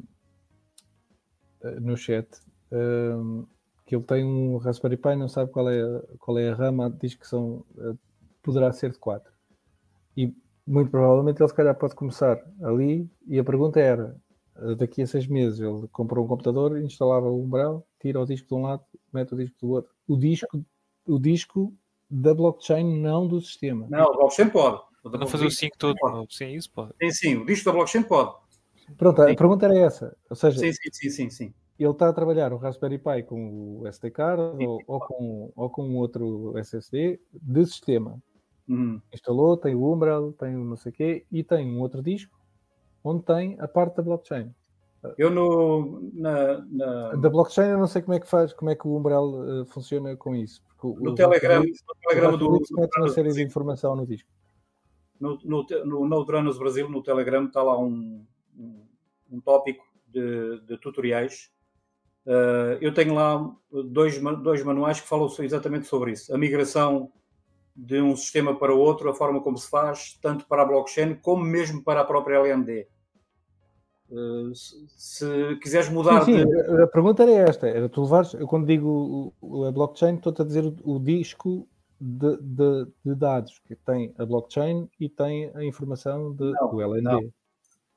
eh, 1.62 1.80
no 1.80 1.98
chat. 1.98 2.28
Um, 2.72 3.46
que 3.86 3.96
ele 3.96 4.04
tem 4.04 4.24
um 4.24 4.58
Raspberry 4.58 4.98
Pi, 4.98 5.16
não 5.16 5.28
sabe 5.28 5.52
qual 5.52 5.68
é, 5.70 5.82
qual 6.20 6.38
é 6.38 6.50
a 6.50 6.56
rama, 6.56 6.96
diz 7.02 7.16
que 7.16 7.28
são, 7.28 7.66
eh, 7.80 7.96
poderá 8.44 8.72
ser 8.72 8.92
de 8.92 9.00
4. 9.00 9.34
E 10.16 10.34
muito 10.66 10.92
provavelmente 10.92 11.42
ele 11.42 11.50
se 11.50 11.56
calhar 11.56 11.76
pode 11.76 11.96
começar 11.96 12.40
ali. 12.62 13.10
E 13.28 13.40
a 13.40 13.44
pergunta 13.44 13.80
era: 13.80 14.16
eh, 14.58 14.76
daqui 14.76 15.02
a 15.02 15.08
seis 15.08 15.28
meses 15.28 15.60
ele 15.60 15.88
comprou 15.92 16.26
um 16.26 16.28
computador, 16.28 16.80
instalava 16.82 17.28
o 17.30 17.44
Umbrella, 17.44 17.84
tira 18.00 18.22
o 18.22 18.26
disco 18.26 18.48
de 18.48 18.54
um 18.56 18.62
lado, 18.64 18.84
mete 19.14 19.34
o 19.34 19.38
disco 19.38 19.56
do 19.60 19.70
outro. 19.72 19.92
O 20.08 20.18
disco, 20.18 20.64
o 21.08 21.20
disco 21.20 21.74
da 22.10 22.34
blockchain, 22.34 23.00
não 23.00 23.28
do 23.28 23.40
sistema. 23.42 23.88
Não, 23.90 24.12
a 24.12 24.14
blockchain 24.14 24.50
pode. 24.50 24.82
Não 25.04 25.28
fazer 25.28 25.46
o 25.46 25.52
sync 25.52 25.78
todo 25.78 25.96
pode. 25.98 26.36
Sim, 26.36 26.54
isso 26.54 26.72
pode. 26.72 26.92
Sim, 27.02 27.12
sim, 27.12 27.36
o 27.38 27.46
disco 27.46 27.66
da 27.66 27.72
blockchain 27.72 28.04
pode. 28.04 28.36
Pronto, 28.98 29.24
sim. 29.24 29.32
a 29.32 29.36
pergunta 29.36 29.66
era 29.66 29.78
essa. 29.78 30.18
Ou 30.30 30.36
seja, 30.36 30.60
sim, 30.60 30.74
sim, 30.74 30.90
sim, 30.92 31.10
sim, 31.10 31.30
sim. 31.30 31.54
ele 31.78 31.92
está 31.92 32.10
a 32.10 32.14
trabalhar 32.14 32.52
o 32.52 32.58
Raspberry 32.58 32.98
Pi 32.98 33.24
com 33.24 33.80
o 33.80 33.88
SD 33.88 34.12
card 34.12 34.66
ou, 34.66 34.82
ou, 34.88 35.00
com, 35.00 35.52
ou 35.56 35.70
com 35.70 35.96
outro 35.96 36.58
SSD 36.58 37.20
de 37.32 37.66
sistema. 37.66 38.22
Uhum. 38.68 39.02
Instalou, 39.14 39.58
tem 39.58 39.76
o 39.76 39.92
Umbrel, 39.92 40.34
tem 40.34 40.56
o 40.56 40.64
não 40.64 40.76
sei 40.76 40.92
o 40.92 40.96
quê 40.96 41.26
e 41.32 41.44
tem 41.44 41.66
um 41.68 41.80
outro 41.80 42.02
disco 42.02 42.38
onde 43.04 43.24
tem 43.24 43.56
a 43.60 43.68
parte 43.68 43.96
da 43.96 44.04
blockchain. 44.04 44.54
Eu 45.18 45.30
no, 45.30 46.12
na, 46.14 46.66
na... 46.70 47.16
Da 47.16 47.30
blockchain 47.30 47.70
eu 47.70 47.78
não 47.78 47.88
sei 47.88 48.02
como 48.02 48.16
é 48.16 48.20
que 48.20 48.28
faz, 48.28 48.54
como 48.54 48.70
é 48.70 48.76
que 48.76 48.88
o 48.88 48.98
Umbrel 48.98 49.24
uh, 49.24 49.66
funciona 49.66 50.16
com 50.18 50.36
isso. 50.36 50.62
no, 50.84 51.12
o, 51.12 51.16
Telegram, 51.16 51.62
no 51.62 51.96
Telegram 52.08 52.38
do. 52.38 52.60
Mete 52.72 53.00
uma 53.00 53.10
série 53.10 53.32
de 53.32 53.42
informação 53.42 53.96
no 53.96 54.06
disco. 54.06 54.30
No, 55.20 55.40
no, 55.44 55.66
no 55.86 56.08
Node 56.08 56.58
Brasil, 56.58 56.90
no 56.90 57.04
Telegram, 57.04 57.46
está 57.46 57.62
lá 57.62 57.78
um, 57.78 58.26
um, 58.58 58.86
um 59.32 59.42
tópico 59.42 59.84
de, 60.08 60.60
de 60.62 60.78
tutoriais. 60.78 61.50
Uh, 62.26 62.78
eu 62.82 62.94
tenho 62.94 63.14
lá 63.14 63.50
dois, 63.72 64.22
dois 64.42 64.64
manuais 64.64 65.00
que 65.00 65.08
falam 65.08 65.30
exatamente 65.40 65.88
sobre 65.88 66.12
isso. 66.12 66.34
A 66.34 66.38
migração 66.38 67.12
de 67.76 68.02
um 68.02 68.16
sistema 68.16 68.58
para 68.58 68.74
o 68.74 68.80
outro, 68.80 69.10
a 69.10 69.16
forma 69.16 69.42
como 69.42 69.58
se 69.58 69.70
faz, 69.70 70.18
tanto 70.22 70.46
para 70.46 70.64
a 70.64 70.66
blockchain 70.66 71.16
como 71.16 71.44
mesmo 71.44 71.82
para 71.82 72.02
a 72.02 72.06
própria 72.06 72.36
LND. 72.36 72.88
Se, 74.54 75.56
quiseres 75.62 75.88
mudar 75.90 76.26
sim, 76.26 76.40
sim, 76.40 76.46
de... 76.46 76.82
a 76.82 76.88
pergunta 76.88 77.22
era 77.22 77.50
esta 77.50 77.68
era 77.68 77.88
tu 77.88 78.02
levares, 78.02 78.34
eu 78.34 78.48
quando 78.48 78.66
digo 78.66 79.34
a 79.68 79.72
blockchain 79.72 80.16
estou-te 80.16 80.42
a 80.42 80.46
dizer 80.46 80.66
o, 80.66 80.76
o 80.84 81.00
disco 81.00 81.68
de, 82.02 82.38
de, 82.38 82.88
de, 83.06 83.16
dados 83.16 83.60
que 83.68 83.76
tem 83.76 84.12
a 84.18 84.26
blockchain 84.26 84.90
e 85.00 85.08
tem 85.10 85.52
a 85.54 85.64
informação 85.64 86.34
de, 86.34 86.52
não, 86.54 86.72
do 86.72 86.82
LND 86.82 87.32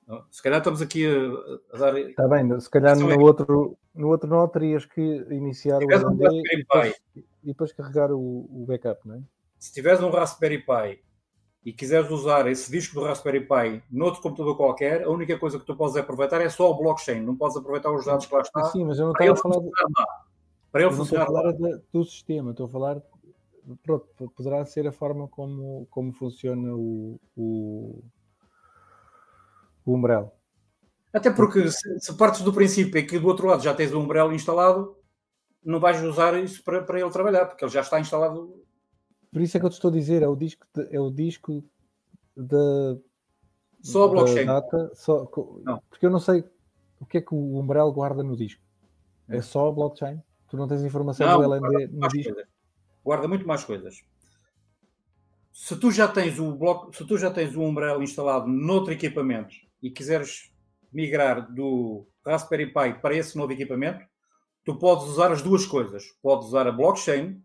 não. 0.07 0.25
se 0.31 0.43
calhar 0.43 0.59
estamos 0.59 0.83
aqui 0.83 1.07
a, 1.07 1.77
a 1.77 1.79
dar 1.79 1.99
está 1.99 2.29
bem, 2.29 2.61
se 2.61 2.69
calhar 2.69 2.99
no 2.99 3.19
outro 3.19 3.79
no 3.95 4.09
outro 4.09 4.29
nó 4.29 4.47
terias 4.49 4.85
que 4.85 5.01
iniciar 5.31 5.79
o 5.79 5.91
LND 5.91 6.43
e 6.53 6.57
depois, 6.59 6.95
e 7.17 7.47
depois, 7.47 7.73
carregar 7.73 8.13
o, 8.13 8.19
o 8.19 8.67
backup, 8.69 9.01
não 9.09 9.15
é? 9.15 9.23
se 9.59 9.73
tiveres 9.73 10.03
um 10.03 10.11
Raspberry 10.11 10.59
Pi 10.59 11.03
e 11.65 11.73
quiseres 11.73 12.11
usar 12.11 12.49
esse 12.49 12.71
disco 12.71 12.95
do 12.95 13.07
Raspberry 13.07 13.41
Pi 13.41 13.83
noutro 13.91 14.21
computador 14.21 14.57
qualquer, 14.57 15.05
a 15.05 15.11
única 15.11 15.39
coisa 15.39 15.59
que 15.59 15.65
tu 15.65 15.77
podes 15.77 15.97
aproveitar 15.97 16.41
é 16.41 16.49
só 16.49 16.71
o 16.71 16.75
blockchain, 16.75 17.21
não 17.21 17.37
podes 17.37 17.57
aproveitar 17.57 17.93
os 17.93 18.05
dados 18.05 18.27
que 18.27 18.35
lá 18.35 18.41
está. 18.41 18.65
Sim, 18.65 18.85
mas 18.85 18.99
eu 18.99 19.07
não 19.07 19.13
estou 19.13 19.33
a 19.33 19.37
falar, 19.37 19.61
para 20.73 20.83
ele 20.83 20.91
não 20.91 21.03
estou 21.03 21.05
funcionar 21.05 21.23
a 21.23 21.27
falar 21.27 21.53
do 21.93 22.05
sistema, 22.05 22.51
estou 22.51 22.67
a 22.67 22.69
falar. 22.69 23.03
Pronto, 23.85 24.33
poderá 24.35 24.65
ser 24.65 24.89
a 24.89 24.93
forma 24.93 25.29
como, 25.29 25.87
como 25.89 26.13
funciona 26.13 26.75
o, 26.75 27.21
o, 27.37 28.03
o 29.85 29.95
Umbrella. 29.95 30.33
Até 31.13 31.31
porque 31.31 31.71
se, 31.71 32.01
se 32.01 32.17
partes 32.17 32.41
do 32.41 32.53
princípio 32.53 32.99
é 32.99 33.03
que 33.03 33.21
do 33.21 33.29
outro 33.29 33.47
lado 33.47 33.63
já 33.63 33.73
tens 33.73 33.93
o 33.93 34.01
Umbrella 34.01 34.35
instalado, 34.35 34.97
não 35.65 35.79
vais 35.79 36.03
usar 36.03 36.35
isso 36.43 36.65
para, 36.65 36.83
para 36.83 37.01
ele 37.01 37.11
trabalhar, 37.11 37.47
porque 37.47 37.65
ele 37.65 37.71
já 37.71 37.83
está 37.83 38.01
instalado. 38.01 38.61
Por 39.33 39.41
isso 39.41 39.57
é 39.57 39.61
que 39.61 39.67
eu 39.67 39.71
te 39.71 39.75
estou 39.75 39.91
a 39.91 39.95
dizer, 39.95 40.23
é 40.23 40.29
o 40.29 40.37
disco, 40.37 40.67
de- 40.75 40.89
é 40.95 41.01
o 41.01 41.11
disco 41.11 41.65
da, 42.37 42.97
Só 43.81 44.05
a 44.05 44.09
blockchain. 44.09 44.47
data, 44.47 44.91
só, 44.95 45.29
Não. 45.65 45.83
porque 45.89 46.05
eu 46.07 46.11
não 46.11 46.21
sei 46.21 46.45
o 47.01 47.07
que 47.07 47.19
é 47.19 47.21
que 47.23 47.35
o 47.35 47.59
Umbrella 47.59 47.91
guarda 47.91 48.23
no 48.23 48.37
disco. 48.37 48.63
É 49.29 49.37
Não. 49.37 49.43
só 49.43 49.69
a 49.69 49.73
blockchain? 49.73 50.23
Tu 50.49 50.57
não 50.57 50.69
tens 50.69 50.83
informação 50.85 51.27
Não, 51.27 51.39
do 51.39 51.45
LND 51.45 51.87
no 51.93 52.09
disco? 52.09 52.35
coisas. 52.35 52.51
Guarda 53.03 53.27
muito 53.27 53.47
mais 53.47 53.65
coisas. 53.65 54.05
Se 55.51 55.77
tu 55.77 55.91
já 55.91 56.07
tens 56.09 56.39
o 56.39 56.55
bloco, 56.55 56.95
se 56.95 57.05
tu 57.07 57.17
já 57.17 57.31
tens 57.31 57.57
o 57.57 57.63
Umbrella 57.63 58.03
instalado 58.03 58.47
noutro 58.49 58.93
equipamento 58.93 59.55
e 59.83 59.91
quiseres 59.91 60.53
migrar 60.93 61.53
do 61.53 62.07
Raspberry 62.25 62.67
Pi 62.67 63.01
para 63.01 63.15
esse 63.17 63.37
novo 63.37 63.53
equipamento, 63.53 64.05
tu 64.65 64.79
podes 64.79 65.07
usar 65.07 65.33
as 65.33 65.41
duas 65.43 65.65
coisas. 65.67 66.05
Podes 66.23 66.49
usar 66.49 66.67
a 66.67 66.73
blockchain 66.73 67.43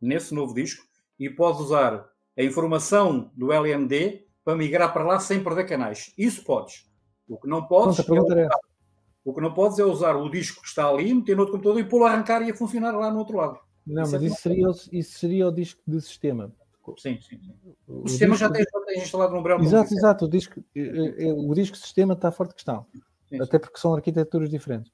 nesse 0.00 0.34
novo 0.34 0.52
disco 0.54 0.86
e 1.18 1.28
podes 1.30 1.60
usar 1.60 2.08
a 2.38 2.42
informação 2.42 3.30
do 3.34 3.52
LND 3.52 4.26
para 4.44 4.56
migrar 4.56 4.92
para 4.92 5.04
lá 5.04 5.20
sem 5.20 5.42
perder 5.42 5.66
canais. 5.68 6.12
Isso 6.18 6.42
podes. 6.44 6.90
O 7.28 7.38
que 7.38 7.48
não 7.48 7.64
podes, 7.66 7.96
Pronto, 7.96 8.08
pergunta 8.08 8.32
era 8.32 8.42
essa. 8.46 8.58
o 9.24 9.32
que 9.34 9.40
não 9.40 9.54
podes 9.54 9.78
é 9.78 9.84
usar 9.84 10.16
o 10.16 10.28
disco 10.28 10.60
que 10.62 10.68
está 10.68 10.88
ali, 10.88 11.12
meter 11.14 11.34
no 11.36 11.42
outro 11.42 11.54
computador 11.56 11.80
e 11.80 11.88
pô-lo 11.88 12.04
a 12.06 12.10
arrancar 12.12 12.42
e 12.42 12.50
a 12.50 12.54
funcionar 12.54 12.92
lá 12.92 13.10
no 13.10 13.18
outro 13.20 13.36
lado. 13.36 13.58
Não, 13.86 14.02
Isso 14.02 14.12
mas 14.12 14.22
é 14.22 14.26
isso 14.26 14.36
seria, 14.40 14.68
o- 14.68 14.74
isso 14.92 15.18
seria 15.18 15.48
o 15.48 15.52
disco 15.52 15.80
de 15.86 16.00
sistema. 16.00 16.52
Sim, 16.98 17.20
sim, 17.20 17.38
sim. 17.40 17.54
O, 17.86 18.02
O 18.04 18.08
sistema 18.08 18.34
já 18.36 18.48
disco- 18.48 18.64
tens, 18.72 18.80
já 18.80 18.86
tens 18.86 19.02
instalado 19.04 19.32
no 19.32 19.38
Umbrella. 19.38 19.58
como 19.60 19.68
Exato, 19.68 19.84
disse. 19.88 19.96
exato. 20.00 20.24
O 20.24 20.28
disco, 20.28 20.60
eh, 20.74 21.14
eh, 21.28 21.32
o 21.32 21.54
disco 21.54 21.76
de 21.76 21.82
sistema 21.82 22.14
está 22.14 22.32
forte 22.32 22.54
questão. 22.54 22.86
Sim, 22.92 23.00
sim. 23.36 23.42
Até 23.42 23.58
porque 23.60 23.78
são 23.78 23.94
arquiteturas 23.94 24.50
diferentes. 24.50 24.90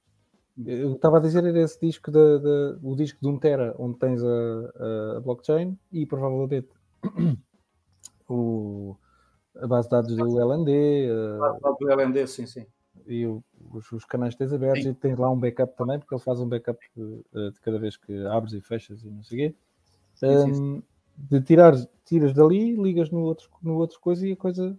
Eu 0.67 0.95
estava 0.95 1.19
a 1.19 1.21
dizer 1.21 1.45
era 1.45 1.61
esse 1.61 1.79
disco, 1.81 2.11
de, 2.11 2.39
de- 2.41 2.79
o 2.83 2.97
disco 2.97 3.19
de 3.21 3.29
1 3.29 3.39
tera, 3.39 3.75
onde 3.79 3.99
tens 3.99 4.23
a, 4.25 5.17
a 5.17 5.21
blockchain 5.21 5.79
e 5.93 6.05
provavelmente 6.05 6.69
o, 8.29 8.97
a 9.57 9.67
base 9.67 9.89
de 9.89 9.91
dados 9.93 10.17
do 10.17 10.41
LND 10.41 10.71
eh, 11.07 11.39
Do 11.79 11.91
LND, 11.91 12.27
sim, 12.27 12.47
sim. 12.47 12.67
e 13.07 13.27
o- 13.27 13.43
os, 13.73 13.91
os 13.93 14.05
canais 14.05 14.35
que 14.35 14.39
tens 14.39 14.53
abertos 14.53 14.83
Sim. 14.83 14.91
e 14.91 14.95
tens 14.95 15.19
lá 15.19 15.31
um 15.31 15.39
backup 15.39 15.77
também, 15.77 15.99
porque 15.99 16.15
ele 16.15 16.23
faz 16.23 16.41
um 16.41 16.49
backup 16.49 16.79
eh, 16.97 17.51
de 17.51 17.61
cada 17.61 17.79
vez 17.79 17.97
que 17.97 18.27
abres 18.27 18.53
e 18.55 18.61
fechas 18.61 19.03
e 19.03 19.09
não 19.11 19.23
sei 19.23 19.47
o 19.47 19.51
quê. 19.51 19.57
Sim, 20.15 20.53
sim, 20.55 20.63
Um, 20.63 20.83
de 21.17 21.41
tirar, 21.41 21.75
tiras 22.05 22.33
dali, 22.33 22.75
ligas 22.77 23.11
no 23.11 23.21
outro, 23.21 23.49
no 23.63 23.77
outro 23.77 24.01
coisa 24.01 24.27
e 24.27 24.33
a 24.33 24.37
coisa 24.37 24.77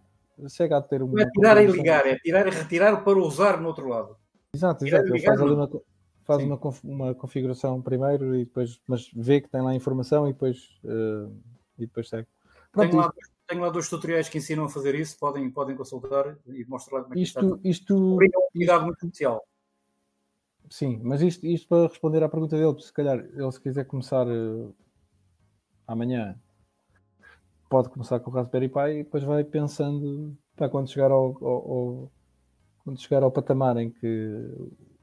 chega 0.50 0.78
a 0.78 0.82
ter 0.82 1.02
uma. 1.02 1.14
Não 1.14 1.22
é 1.22 1.30
tirar 1.32 1.64
e 1.64 1.68
ligar, 1.68 2.06
é 2.06 2.18
tirar 2.18 2.48
e 2.48 2.50
retirar 2.50 3.04
para 3.04 3.18
usar 3.20 3.60
no 3.62 3.68
outro 3.70 3.88
lado. 3.88 4.18
Exato, 4.54 4.86
exato. 4.86 5.14
Ele 5.14 5.22
faz 5.24 5.42
uma, 5.42 5.70
faz 6.24 6.44
uma, 6.44 6.60
uma 6.84 7.16
configuração 7.16 7.82
primeiro 7.82 8.36
e 8.36 8.46
depois, 8.46 8.82
mas 8.88 9.10
vê 9.14 9.42
que 9.42 9.50
tem 9.50 9.62
lá 9.62 9.74
informação 9.76 10.28
e 10.28 10.34
depois, 10.34 10.80
eh, 10.84 11.30
e 11.78 11.86
depois 11.86 12.10
segue. 12.10 12.28
Pronto, 12.72 12.90
Tenho 12.90 13.02
lá, 13.02 13.14
tenho 13.48 13.62
lá 13.62 13.70
dois 13.70 13.90
tutoriais 13.90 14.30
que 14.30 14.38
ensinam 14.38 14.66
a 14.66 14.70
fazer 14.70 14.96
isso, 14.96 15.18
podem, 15.20 15.50
podem 15.52 15.76
consultar 15.76 16.38
e 16.48 16.66
mostrar 16.66 16.98
lá 17.00 17.04
como 17.04 17.14
é 17.14 17.18
que 17.18 17.24
isto, 17.24 17.40
isto 17.40 17.46
isto, 17.46 17.56
está. 17.56 17.70
isto, 17.70 18.14
Obriga 18.14 18.38
a 18.38 18.40
um 18.42 18.48
cuidado 18.52 18.86
muito 18.86 19.06
especial. 19.06 19.44
sim, 20.70 21.00
mas 21.04 21.22
isto, 21.22 21.46
isto 21.46 21.68
para 21.68 21.88
responder 21.88 22.24
à 22.24 22.30
pergunta 22.30 22.56
dele, 22.58 22.80
se 22.82 22.94
calhar 22.94 23.18
ele 23.20 23.52
se 23.52 23.60
quiser 23.62 23.86
começar 23.86 24.28
eh, 24.28 24.72
amanhã, 25.88 26.40
pode 27.70 27.90
começar 27.90 28.20
com 28.20 28.30
o 28.30 28.34
Raspberry 28.34 28.70
Pi 28.70 29.00
e 29.00 29.04
depois 29.04 29.24
vai 29.24 29.44
pensando 29.44 30.36
para 30.56 30.70
quando 30.70 30.90
chegar 30.90 31.12
ao, 31.12 31.36
ao- 31.44 31.72
ao- 31.72 32.12
quando 32.90 33.00
chegar 33.00 33.22
ao 33.22 33.32
patamar 33.32 33.78
em 33.78 33.92
que 33.92 34.48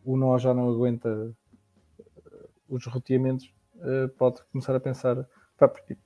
o 0.04 0.16
nó 0.16 0.36
já 0.38 0.52
não 0.52 0.68
aguenta 0.68 1.08
eh, 1.08 2.48
os 2.68 2.84
roteamentos, 2.86 3.48
eh, 3.80 4.08
pode 4.18 4.42
começar 4.50 4.74
a 4.74 4.80
pensar. 4.80 5.24
porque 5.56 5.96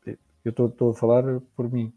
eu 0.44 0.51
estou- 0.51 0.90
a 0.90 0.94
falar 0.94 1.40
por 1.57 1.73
mim, 1.73 1.93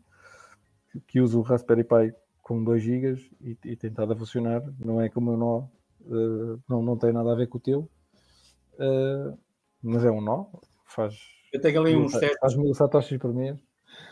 que- 1.08 1.20
uso 1.22 1.40
o 1.40 1.44
Raspberry 1.44 1.84
Pi 1.84 2.16
com 2.42 2.64
2 2.64 2.82
GB 2.82 3.30
e, 3.42 3.58
e 3.66 3.76
tem 3.76 3.90
estado 3.92 4.14
a 4.14 4.16
funcionar. 4.16 4.64
Não 4.80 5.00
é 5.02 5.10
como 5.10 5.32
o 5.34 5.38
nó, 5.38 5.68
eh, 6.06 6.60
não, 6.68 6.82
não 6.82 6.98
tem 6.98 7.12
nada 7.12 7.32
a 7.32 7.36
ver 7.36 7.48
com 7.48 7.58
o 7.58 7.62
teu, 7.62 7.90
eh, 8.80 9.34
mas 9.84 10.06
é 10.06 10.10
um 10.12 10.22
nó, 10.22 10.46
faz, 10.86 11.14
Eu 11.54 11.62
tenho 11.62 11.82
ali 11.82 11.96
uns 11.96 12.14
testes, 12.14 12.40
faz 12.40 12.56
mil 12.56 12.74
satoshis 12.74 13.18
por 13.20 13.34
mês. 13.34 13.60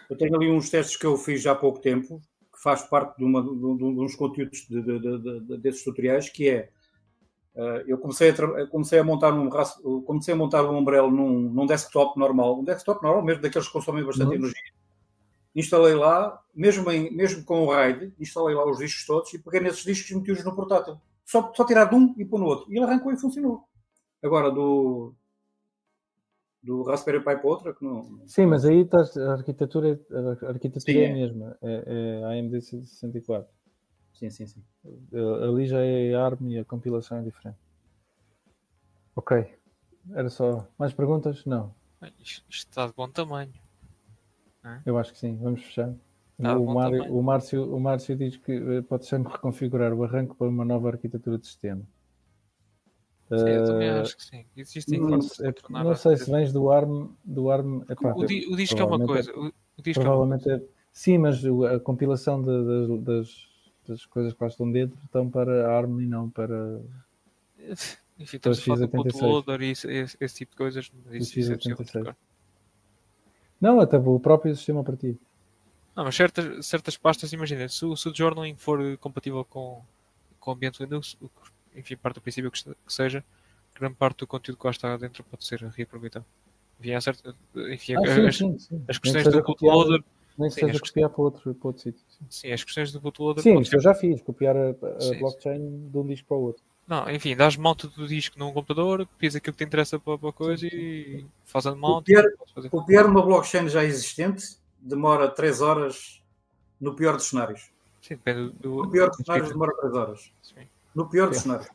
eu 0.10 0.18
tenho 0.18 0.36
ali 0.36 0.52
uns 0.52 0.70
testes 0.70 0.98
que 0.98 1.06
eu 1.06 1.16
fiz 1.18 1.42
já 1.42 1.54
há 1.54 1.56
pouco 1.56 1.80
tempo, 1.80 2.22
faz 2.62 2.84
parte 2.84 3.18
de, 3.18 3.24
uma, 3.24 3.42
de, 3.42 3.50
de- 3.50 3.78
de 3.78 3.84
uns 4.00 4.16
conteúdos 4.16 4.66
de- 4.70 4.82
de- 4.82 5.00
de- 5.00 5.40
de- 5.42 5.58
desses 5.58 5.84
tutoriais, 5.84 6.30
que 6.30 6.50
é 6.50 6.70
eh, 7.56 7.84
eu 7.88 7.98
comecei 7.98 8.30
a, 8.30 8.68
comecei 8.68 9.00
a 9.00 9.04
montar 9.04 9.34
um 9.34 9.50
comecei 10.06 10.34
a 10.34 10.38
montar 10.38 10.64
um 10.64 10.78
Umbrella 10.78 11.10
num, 11.10 11.40
num 11.50 11.66
desktop 11.66 12.18
normal, 12.18 12.60
um 12.60 12.64
desktop 12.64 13.04
normal 13.04 13.24
mesmo 13.24 13.42
daqueles 13.42 13.68
que 13.68 13.74
consomem 13.74 14.04
bastante 14.06 14.30
Uhum. 14.30 14.36
energia. 14.36 14.72
Instalei 15.54 15.96
lá, 15.96 16.42
mesmo, 16.56 16.90
em, 16.90 17.12
mesmo 17.14 17.44
com 17.44 17.66
o 17.66 17.72
RAID, 17.72 18.14
instalei 18.18 18.56
lá 18.56 18.66
os 18.70 18.78
discos 18.78 19.06
todos 19.06 19.34
e 19.34 19.40
peguei 19.40 19.60
nesses 19.60 19.84
discos 19.84 20.10
e 20.12 20.16
meti-os 20.16 20.44
no 20.46 20.56
portátil. 20.56 20.98
Só, 21.26 21.52
só 21.54 21.66
tirar 21.66 21.86
de 21.86 21.96
um 21.96 22.14
e 22.18 22.24
pôr 22.24 22.40
no 22.40 22.46
outro. 22.46 22.72
E 22.72 22.78
ele 22.78 22.86
arrancou 22.86 23.12
e 23.12 23.18
funcionou. 23.18 23.64
Agora, 24.24 24.50
do, 24.50 25.14
do 26.64 26.84
Raspberry 26.84 27.20
Pi 27.20 27.38
para 27.38 27.48
outra, 27.48 27.74
que 27.74 27.84
não. 27.84 28.22
Sim, 28.28 28.46
mas 28.46 28.66
aí 28.66 28.82
estás, 28.82 29.18
a 29.18 29.34
arquitetura, 29.34 30.00
a 30.12 30.48
arquitetura 30.48 30.94
Sim, 30.94 31.00
é 31.00 31.04
é. 31.04 31.12
a 31.12 31.14
mesma, 31.14 31.58
é, 31.62 31.84
é 31.88 32.24
a 32.24 32.30
AMD 32.30 32.62
64. 32.62 33.52
Sim, 34.14 34.30
sim, 34.30 34.46
sim. 34.46 34.64
Eh, 34.86 35.44
Ali 35.48 35.66
já 35.66 35.82
é 35.82 36.14
ARM 36.14 36.52
e 36.52 36.60
a 36.60 36.66
compilação 36.66 37.18
é 37.18 37.24
diferente. 37.24 37.58
Ok. 39.16 39.56
Era 40.14 40.30
só. 40.30 40.68
Mais 40.78 40.94
perguntas? 40.94 41.44
Não. 41.46 41.74
Isto, 42.20 42.46
está 42.50 42.88
de 42.88 42.94
bom 42.94 43.10
tamanho. 43.10 43.54
Eu 44.86 44.98
acho 44.98 45.12
que 45.12 45.20
sim. 45.20 45.38
Vamos 45.38 45.64
fechar. 45.64 45.94
O, 46.38 46.74
Mário, 46.74 47.14
o, 47.14 47.22
Márcio, 47.22 47.76
o 47.76 47.80
Márcio 47.80 48.16
diz 48.16 48.38
que 48.38 48.52
eh, 48.52 48.82
pode 48.82 49.06
sempre 49.06 49.32
reconfigurar 49.32 49.94
o 49.94 50.04
arranque 50.04 50.36
para 50.36 50.48
uma 50.48 50.66
nova 50.66 50.90
arquitetura 50.90 51.38
de 51.38 51.46
sistema. 51.46 51.84
Sim, 53.40 53.50
eu 53.50 53.66
também 53.66 53.88
Eh, 53.88 54.00
acho 54.02 54.18
que 54.18 54.24
sim. 54.26 54.46
Existem 54.58 55.00
não, 55.00 55.20
de 55.20 55.28
não 55.70 55.96
sei 55.96 56.18
se 56.18 56.30
vens 56.30 56.52
do 56.52 56.70
ARM. 56.72 57.10
Do 57.24 57.50
ARM 57.50 57.82
epá, 57.90 58.14
O, 58.16 58.26
di- 58.26 58.46
o 58.48 58.56
disco 58.56 58.80
é 58.80 58.84
uma 58.84 58.98
provavelmente 59.00 59.32
coisa. 59.32 59.40
O, 59.40 59.54
o 59.78 59.82
disco 59.82 60.02
é 60.02 60.06
uma 60.06 60.10
Provavelmente 60.36 60.50
é. 60.50 60.62
Sim, 60.92 61.18
mas 61.20 61.42
a 61.46 61.80
compilação 61.80 62.42
de- 62.42 62.98
das, 62.98 63.04
das, 63.04 63.50
das 63.88 64.06
coisas 64.06 64.34
que 64.34 64.44
lá 64.44 64.48
estão 64.50 64.70
dentro 64.72 64.98
estão 65.06 65.30
para 65.30 65.68
a 65.70 65.78
ARM 65.78 66.02
e 66.02 66.06
não 66.06 66.30
para. 66.30 66.82
Enfim, 68.20 68.38
estamos 68.38 68.60
a 68.60 68.62
falar 68.62 68.76
do 68.80 68.88
X86. 68.88 69.04
bootloader 69.04 69.62
e 69.62 69.72
esse, 69.72 69.88
esse, 69.92 70.18
esse 70.20 70.36
tipo 70.36 70.52
de 70.52 70.58
coisas. 70.58 70.92
Isso, 71.12 71.40
isso 71.40 71.52
é 71.54 71.56
possível 71.56 71.78
de 71.78 71.84
X86. 71.84 71.92
trocar. 71.92 72.18
Não, 73.60 73.80
até 73.80 73.98
o 73.98 74.20
próprio 74.20 74.56
sistema 74.56 74.82
operativo. 74.82 75.18
Não, 75.96 76.04
mas 76.06 76.16
certas, 76.16 76.66
certas 76.66 76.98
pastas, 76.98 77.34
imagina, 77.34 77.68
se, 77.68 77.86
o- 77.86 77.96
se 77.96 78.10
o 78.10 78.16
journaling 78.16 78.56
for 78.56 78.98
compatível 78.98 79.44
com, 79.46 79.82
com 80.40 80.52
o 80.52 80.54
ambiente 80.54 80.82
Windows, 80.84 81.18
o 81.22 81.28
que- 81.30 81.51
enfim, 81.76 81.96
parte 81.96 82.16
do 82.16 82.22
princípio 82.22 82.52
que, 82.52 82.60
se- 82.60 82.70
que 82.86 82.94
seja, 82.94 83.24
grande 83.76 83.96
parte 83.96 84.20
do 84.20 84.28
conteúdo 84.28 84.58
que 84.60 84.66
lá 84.68 84.72
está 84.72 84.98
dentro 84.98 85.24
pode 85.24 85.46
ser 85.46 85.62
reaproveitado. 85.64 86.26
Enfim, 86.80 86.94
há 86.94 87.02
certa, 87.02 87.36
enfim, 87.72 87.96
Ah, 87.96 88.02
sim, 88.16 88.28
as, 88.28 88.38
sim, 88.38 88.60
sim. 88.60 88.84
as 88.88 88.98
questões 88.98 89.26
do 89.26 89.44
copiar- 89.44 89.74
bootloader, 89.76 90.04
Nem 90.38 90.50
que 90.50 90.56
seja 90.56 90.72
as 90.72 90.80
copiar 90.82 91.10
para 91.10 91.22
outro, 91.22 91.54
para 91.56 91.68
outro 91.68 91.82
sítio. 91.84 92.02
Sim, 92.10 92.26
sim, 92.30 92.52
as 92.52 92.64
questões 92.64 92.92
do 92.92 93.00
bootloader 93.00 93.44
sim 93.44 93.60
isso 93.60 93.76
eu 93.76 93.80
já 93.82 93.94
fiz, 93.94 94.22
copiar 94.22 94.56
a, 94.56 94.70
a 94.70 95.02
Sim, 95.02 95.14
sim. 95.14 95.20
blockchain 95.20 95.90
de 95.90 95.98
um 95.98 96.08
disco 96.08 96.28
para 96.28 96.38
o 96.38 96.42
outro. 96.42 96.64
Não, 96.88 97.10
enfim, 97.10 97.36
dás 97.36 97.56
mount 97.56 97.84
do 97.86 98.08
disco 98.08 98.38
num 98.40 98.52
computador, 98.52 99.06
copias 99.06 99.36
aquilo 99.36 99.54
que 99.54 99.64
te 99.64 99.68
interessa 99.68 100.00
para, 100.00 100.18
para 100.18 100.30
a 100.30 100.34
coisa 100.34 100.66
e 100.68 101.26
faz 101.46 101.66
unmount. 101.68 102.00
Copiar- 102.06 102.32
podes 102.38 102.54
fazer. 102.54 102.70
Copiar 102.70 103.06
uma 103.06 103.22
blockchain 103.22 103.70
já 103.70 103.84
existente 103.84 104.58
demora 104.80 105.30
3 105.30 105.62
horas 105.62 106.22
no 106.82 106.96
pior 106.96 107.16
dos 107.16 107.28
cenários. 107.30 107.70
Sim, 108.02 108.16
depende 108.16 108.50
do. 108.60 108.78
No 108.84 108.90
pior 108.90 109.10
dos 109.10 109.20
do- 109.20 109.24
cenários 109.26 109.50
demora 109.50 109.72
3 109.78 109.94
horas. 109.94 110.32
Sim. 110.42 110.68
No 110.96 111.10
pior 111.10 111.30
dos 111.30 111.40
cenários. 111.40 111.70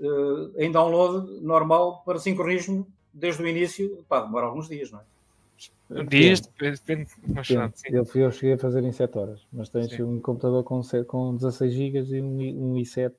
Eh, 0.00 0.64
em 0.66 0.70
download 0.70 1.40
normal 1.40 2.02
para 2.04 2.18
sincronismo 2.20 2.86
desde 3.12 3.42
o 3.42 3.48
início, 3.48 4.04
pá, 4.08 4.20
demora 4.20 4.46
alguns 4.46 4.68
dias, 4.68 4.92
não 4.92 5.00
é? 5.00 6.04
Dias, 6.08 6.40
depende, 6.40 7.08
mas 7.26 7.48
sim. 7.48 7.56
eu, 7.86 8.04
fui- 8.04 8.22
eu 8.22 8.30
cheguei 8.30 8.52
a 8.52 8.58
fazer 8.58 8.84
em 8.84 8.92
7 8.92 9.18
horas, 9.18 9.40
mas 9.52 9.68
tens 9.70 9.88
Sim. 9.90 10.02
um 10.02 10.20
computador 10.20 10.62
com, 10.62 10.82
com 11.06 11.34
16 11.34 11.72
GB 11.72 11.98
e 12.14 12.20
um, 12.20 12.74
um 12.74 12.74
i7, 12.74 13.12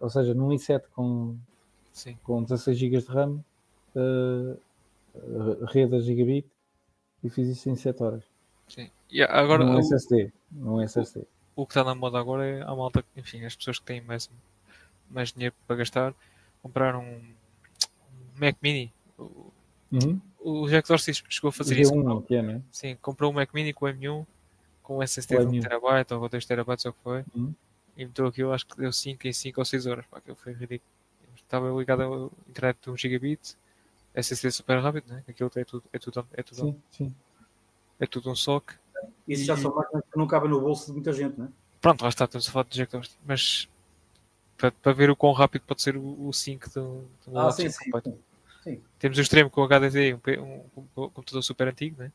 ou 0.00 0.10
seja, 0.10 0.34
num 0.34 0.48
i7 0.48 0.82
com, 0.94 1.36
sim. 1.92 2.18
com 2.24 2.42
16 2.42 2.76
GB 2.76 2.98
de 2.98 3.06
RAM, 3.06 3.40
eh, 3.96 4.56
rede 5.68 5.96
a 5.96 6.00
gigabit, 6.00 6.46
e 7.22 7.30
fiz 7.30 7.48
isso 7.48 7.70
em 7.70 7.76
7 7.76 8.02
horas. 8.02 8.24
Sim. 8.68 8.90
E 9.10 9.22
agora, 9.22 9.64
num 9.64 9.76
o, 9.76 9.78
SSD. 9.78 10.32
Num 10.50 10.82
SSD. 10.82 11.24
O 11.60 11.66
que 11.66 11.72
está 11.72 11.82
na 11.82 11.94
moda 11.94 12.18
agora 12.20 12.46
é 12.46 12.62
a 12.62 12.74
malta, 12.74 13.04
enfim, 13.16 13.44
as 13.44 13.56
pessoas 13.56 13.78
que 13.80 13.84
têm 13.84 14.00
mais, 14.00 14.30
mais 15.10 15.32
dinheiro 15.32 15.54
para 15.66 15.76
gastar, 15.76 16.14
comprar 16.62 16.94
um, 16.96 17.20
Mac 18.36 18.56
Mini. 18.62 18.92
O, 19.18 19.52
Uhum. 19.90 20.20
o 20.38 20.68
Jack 20.68 20.86
Dorsey 20.86 21.14
chegou 21.14 21.48
a 21.48 21.52
fazer 21.52 21.74
G1 21.76 21.80
isso. 21.80 22.22
que 22.22 22.34
é, 22.36 22.42
né? 22.42 22.62
Sim, 22.70 22.94
comprou 23.00 23.30
um 23.30 23.34
Mac 23.34 23.52
Mini 23.54 23.72
com 23.72 23.86
M1, 23.86 24.26
com 24.82 24.98
um 24.98 25.02
SSD 25.02 25.36
Com 25.36 25.50
de 25.50 25.58
1 25.60 25.62
M1. 25.62 26.04
TB 26.04 26.14
ou 26.14 26.28
2 26.28 26.44
TB, 26.46 26.60
ou 26.60 26.72
o 26.74 26.76
que 26.76 27.02
foi, 27.02 27.24
Uhum. 27.34 27.54
e 27.96 28.04
meteu 28.04 28.26
aquilo, 28.26 28.52
acho 28.52 28.66
que 28.66 28.76
deu 28.76 28.92
5 28.92 29.26
em 29.26 29.32
5 29.32 29.60
ou 29.60 29.64
6 29.64 29.86
horas. 29.86 30.04
Pá, 30.06 30.18
aquilo 30.18 30.36
foi 30.36 30.52
ridículo. 30.52 30.88
Estava 31.36 31.70
ligado 31.76 32.02
à 32.02 32.50
internet 32.50 32.76
de 32.82 32.90
1 32.90 32.96
gigabit, 32.98 33.56
SSD 34.14 34.50
super 34.52 34.78
rápido, 34.78 35.08
né? 35.08 35.24
aquilo 35.26 35.50
é 35.56 35.64
tudo, 35.64 35.84
é 35.92 35.98
tudo, 35.98 36.26
é 36.34 36.42
tudo, 36.42 36.60
Sim, 36.60 36.82
sim. 36.90 37.14
é 37.98 38.06
tudo 38.06 38.30
um 38.30 38.36
SOC. 38.36 38.74
Isso 39.26 39.44
já 39.44 39.56
são 39.56 39.74
máquinas 39.74 40.04
que 40.10 40.18
não 40.18 40.26
cabem 40.26 40.50
no 40.50 40.60
bolso 40.60 40.86
de 40.86 40.92
muita 40.92 41.12
gente, 41.12 41.38
né? 41.38 41.48
Pronto, 41.80 42.02
lá 42.02 42.08
está, 42.08 42.24
estamos 42.24 42.48
a 42.48 42.52
falar 42.52 42.64
de 42.64 42.76
Jack 42.76 42.92
Dorsey. 42.92 43.16
Mas 43.26 43.68
para, 44.56 44.72
para 44.72 44.92
ver 44.92 45.10
o 45.10 45.16
quão 45.16 45.32
rápido 45.32 45.62
pode 45.62 45.82
ser 45.82 45.96
o, 45.96 46.26
o 46.28 46.32
sync 46.32 46.68
de 46.70 46.78
um 46.78 47.04
de 47.24 47.30
um 47.30 47.38
Ah, 47.38 47.50
sim, 47.50 47.68
sim. 47.68 47.90
Sim. 48.62 48.80
Temos 48.98 49.16
o 49.18 49.20
extremo 49.20 49.48
com 49.48 49.62
o 49.62 49.64
HDD, 49.64 50.14
um, 50.14 50.18
um, 50.40 50.62
um 50.76 51.08
computador 51.10 51.42
super 51.42 51.68
antigo, 51.68 51.96
né? 51.98 52.10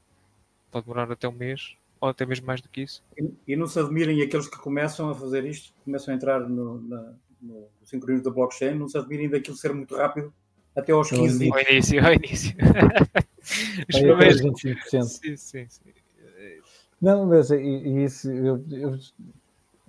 pode 0.74 0.86
demorar 0.88 1.12
até 1.12 1.28
um 1.28 1.32
mês, 1.32 1.76
ou 2.02 2.10
até 2.10 2.26
mesmo 2.26 2.48
mais 2.48 2.60
do 2.60 2.68
que 2.68 2.82
isso. 2.82 3.04
E, 3.16 3.32
e 3.48 3.56
não 3.56 3.68
se 3.68 3.80
admirem 3.80 4.22
aqueles 4.24 4.48
que 4.48 4.58
começam 4.58 5.10
a 5.12 5.16
fazer 5.16 5.46
isto, 5.46 5.72
começam 5.86 6.12
a 6.12 6.18
entrar 6.18 6.40
no, 6.50 6.82
na, 6.82 7.14
no 7.40 7.68
sincronismo 7.84 8.26
da 8.26 8.32
blockchain, 8.32 8.74
não 8.74 8.90
se 8.90 8.98
admirem 8.98 9.30
daquilo 9.30 9.56
ser 9.56 9.72
muito 9.74 9.96
rápido 9.96 10.34
até 10.76 10.92
aos 10.92 11.12
Não 11.12 11.20
15 11.20 11.52
Ao 11.52 11.60
início, 11.62 12.06
ao 12.06 12.14
início. 12.14 12.56
Os 13.88 14.00
primeiros. 14.00 14.42
25%. 14.42 15.04
Sim, 15.04 15.38
sim, 15.38 15.66
sim. 15.70 15.82
Não, 17.04 17.26
mas 17.26 17.52
e, 17.52 17.58
e 17.58 18.06
isso, 18.06 18.32
eu, 18.32 18.64
eu, 18.72 18.92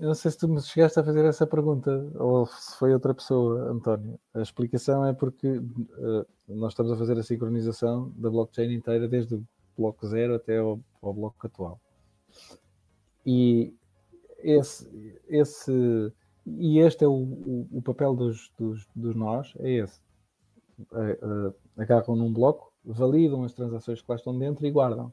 eu 0.00 0.08
não 0.08 0.14
sei 0.14 0.32
se 0.32 0.38
tu 0.38 0.48
me 0.48 0.60
chegaste 0.60 0.98
a 0.98 1.04
fazer 1.04 1.24
essa 1.24 1.46
pergunta 1.46 2.10
ou 2.16 2.44
se 2.44 2.76
foi 2.76 2.92
outra 2.92 3.14
pessoa, 3.14 3.70
António. 3.70 4.18
A 4.34 4.42
explicação 4.42 5.06
é 5.06 5.12
porque 5.12 5.46
eh, 5.46 6.26
nós 6.48 6.72
estamos 6.72 6.90
a 6.90 6.96
fazer 6.96 7.16
a 7.16 7.22
sincronização 7.22 8.12
da 8.16 8.28
blockchain 8.28 8.74
inteira 8.74 9.06
desde 9.06 9.36
o 9.36 9.44
bloco 9.78 10.04
zero 10.08 10.34
até 10.34 10.58
ao, 10.58 10.80
ao 11.00 11.14
bloco 11.14 11.36
atual. 11.46 11.80
E 13.24 13.72
esse, 14.40 15.20
esse 15.28 16.12
e 16.44 16.80
este 16.80 17.04
é 17.04 17.06
o, 17.06 17.12
o, 17.12 17.68
o 17.74 17.80
papel 17.80 18.16
dos, 18.16 18.50
dos, 18.58 18.88
dos 18.92 19.14
nós, 19.14 19.54
é 19.60 19.70
esse. 19.70 20.00
Eh, 20.94 21.18
eh, 21.22 21.52
agarram 21.80 22.16
num 22.16 22.32
bloco, 22.32 22.72
validam 22.84 23.44
as 23.44 23.54
transações 23.54 24.02
que 24.02 24.10
lá 24.10 24.16
estão 24.16 24.36
dentro 24.36 24.66
e 24.66 24.70
guardam. 24.72 25.12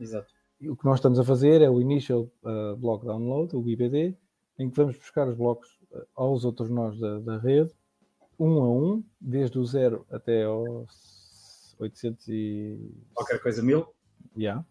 Exato. 0.00 0.32
O 0.68 0.76
que 0.76 0.84
nós 0.84 0.96
estamos 0.96 1.18
a 1.18 1.24
fazer 1.24 1.60
é 1.60 1.68
o 1.68 1.80
Initial 1.80 2.28
uh, 2.44 2.76
Block 2.76 3.04
Download, 3.04 3.56
o 3.56 3.68
IBD, 3.68 4.16
em 4.58 4.70
que 4.70 4.76
vamos 4.76 4.96
buscar 4.96 5.26
os 5.28 5.34
blocos 5.34 5.68
uh, 5.90 6.06
aos 6.14 6.44
outros 6.44 6.70
nós 6.70 6.98
da, 6.98 7.18
da 7.18 7.38
rede, 7.38 7.72
um 8.38 8.62
a 8.62 8.70
um, 8.70 9.04
desde 9.20 9.58
o 9.58 9.64
zero 9.64 10.06
até 10.10 10.44
aos 10.44 11.74
800 11.78 12.28
e... 12.28 12.92
Qualquer 13.14 13.42
coisa 13.42 13.62
mil. 13.62 13.86
Yeah. 14.36 14.64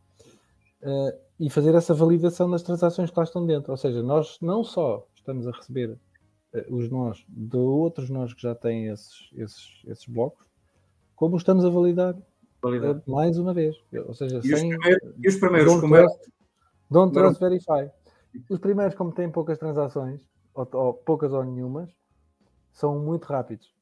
Uh, 0.81 1.17
e 1.39 1.49
fazer 1.49 1.75
essa 1.75 1.93
validação 1.93 2.49
das 2.49 2.63
transações 2.63 3.11
que 3.11 3.17
lá 3.17 3.23
estão 3.23 3.45
dentro. 3.45 3.71
Ou 3.71 3.77
seja, 3.77 4.01
nós 4.01 4.37
não 4.41 4.63
só 4.63 5.05
estamos 5.15 5.45
a 5.47 5.51
receber 5.51 5.89
uh, 5.89 6.75
os 6.75 6.89
nós 6.89 7.25
de 7.27 7.57
outros 7.57 8.09
nós 8.09 8.33
que 8.33 8.41
já 8.41 8.55
têm 8.55 8.87
esses, 8.87 9.29
esses, 9.35 9.81
esses 9.85 10.05
blocos, 10.05 10.47
como 11.15 11.35
estamos 11.35 11.65
a 11.65 11.69
validar 11.69 12.15
Validade. 12.61 13.01
uh, 13.05 13.11
mais 13.11 13.37
uma 13.37 13.53
vez. 13.53 13.75
Ou 14.07 14.13
seja, 14.13 14.35
E 14.43 14.53
os 14.53 14.59
sem... 14.59 14.69
primeiros, 14.69 15.13
e 15.17 15.27
os 15.27 15.35
primeiros 15.37 15.67
Don't 15.71 15.81
como 15.81 15.95
é- 15.95 16.01
trust, 16.03 16.31
don't 16.89 17.15
Não. 17.15 17.21
trust 17.23 17.39
verify. 17.39 17.91
Os 18.49 18.59
primeiros, 18.59 18.95
como 18.95 19.11
têm 19.11 19.29
poucas 19.31 19.57
transações, 19.57 20.21
ou, 20.53 20.67
ou 20.73 20.93
poucas 20.93 21.33
ou 21.33 21.43
nenhumas, 21.43 21.89
são 22.71 22.99
muito 22.99 23.25
rápidos. 23.25 23.73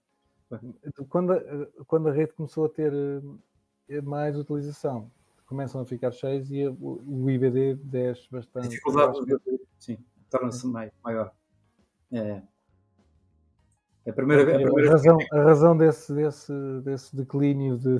Quando 1.09 1.33
a, 1.33 1.39
quando 1.85 2.09
a 2.09 2.11
rede 2.11 2.33
começou 2.33 2.65
a 2.65 2.69
ter 2.69 2.91
eh, 3.89 4.01
mais 4.01 4.35
utilização, 4.35 5.11
começam 5.45 5.81
a 5.81 5.85
ficar 5.85 6.11
cheios 6.11 6.49
e 6.51 6.63
a- 6.63 6.71
o, 6.71 7.29
IBD 7.29 7.75
desce 7.75 8.27
a 8.31 8.37
bastante. 8.37 8.79
sim, 9.77 9.97
torna-se 10.29 10.65
mai- 10.65 10.91
maior. 11.03 11.31
É. 12.11 12.41
A 14.07 14.13
primeira, 14.13 14.41
a 14.41 14.55
a, 14.55 14.61
primeira 14.63 14.89
razão, 14.91 15.17
a 15.31 15.43
razão 15.43 15.77
desse, 15.77 16.11
desse, 16.15 16.51
desse 16.83 17.15
declínio 17.15 17.77
de, 17.77 17.99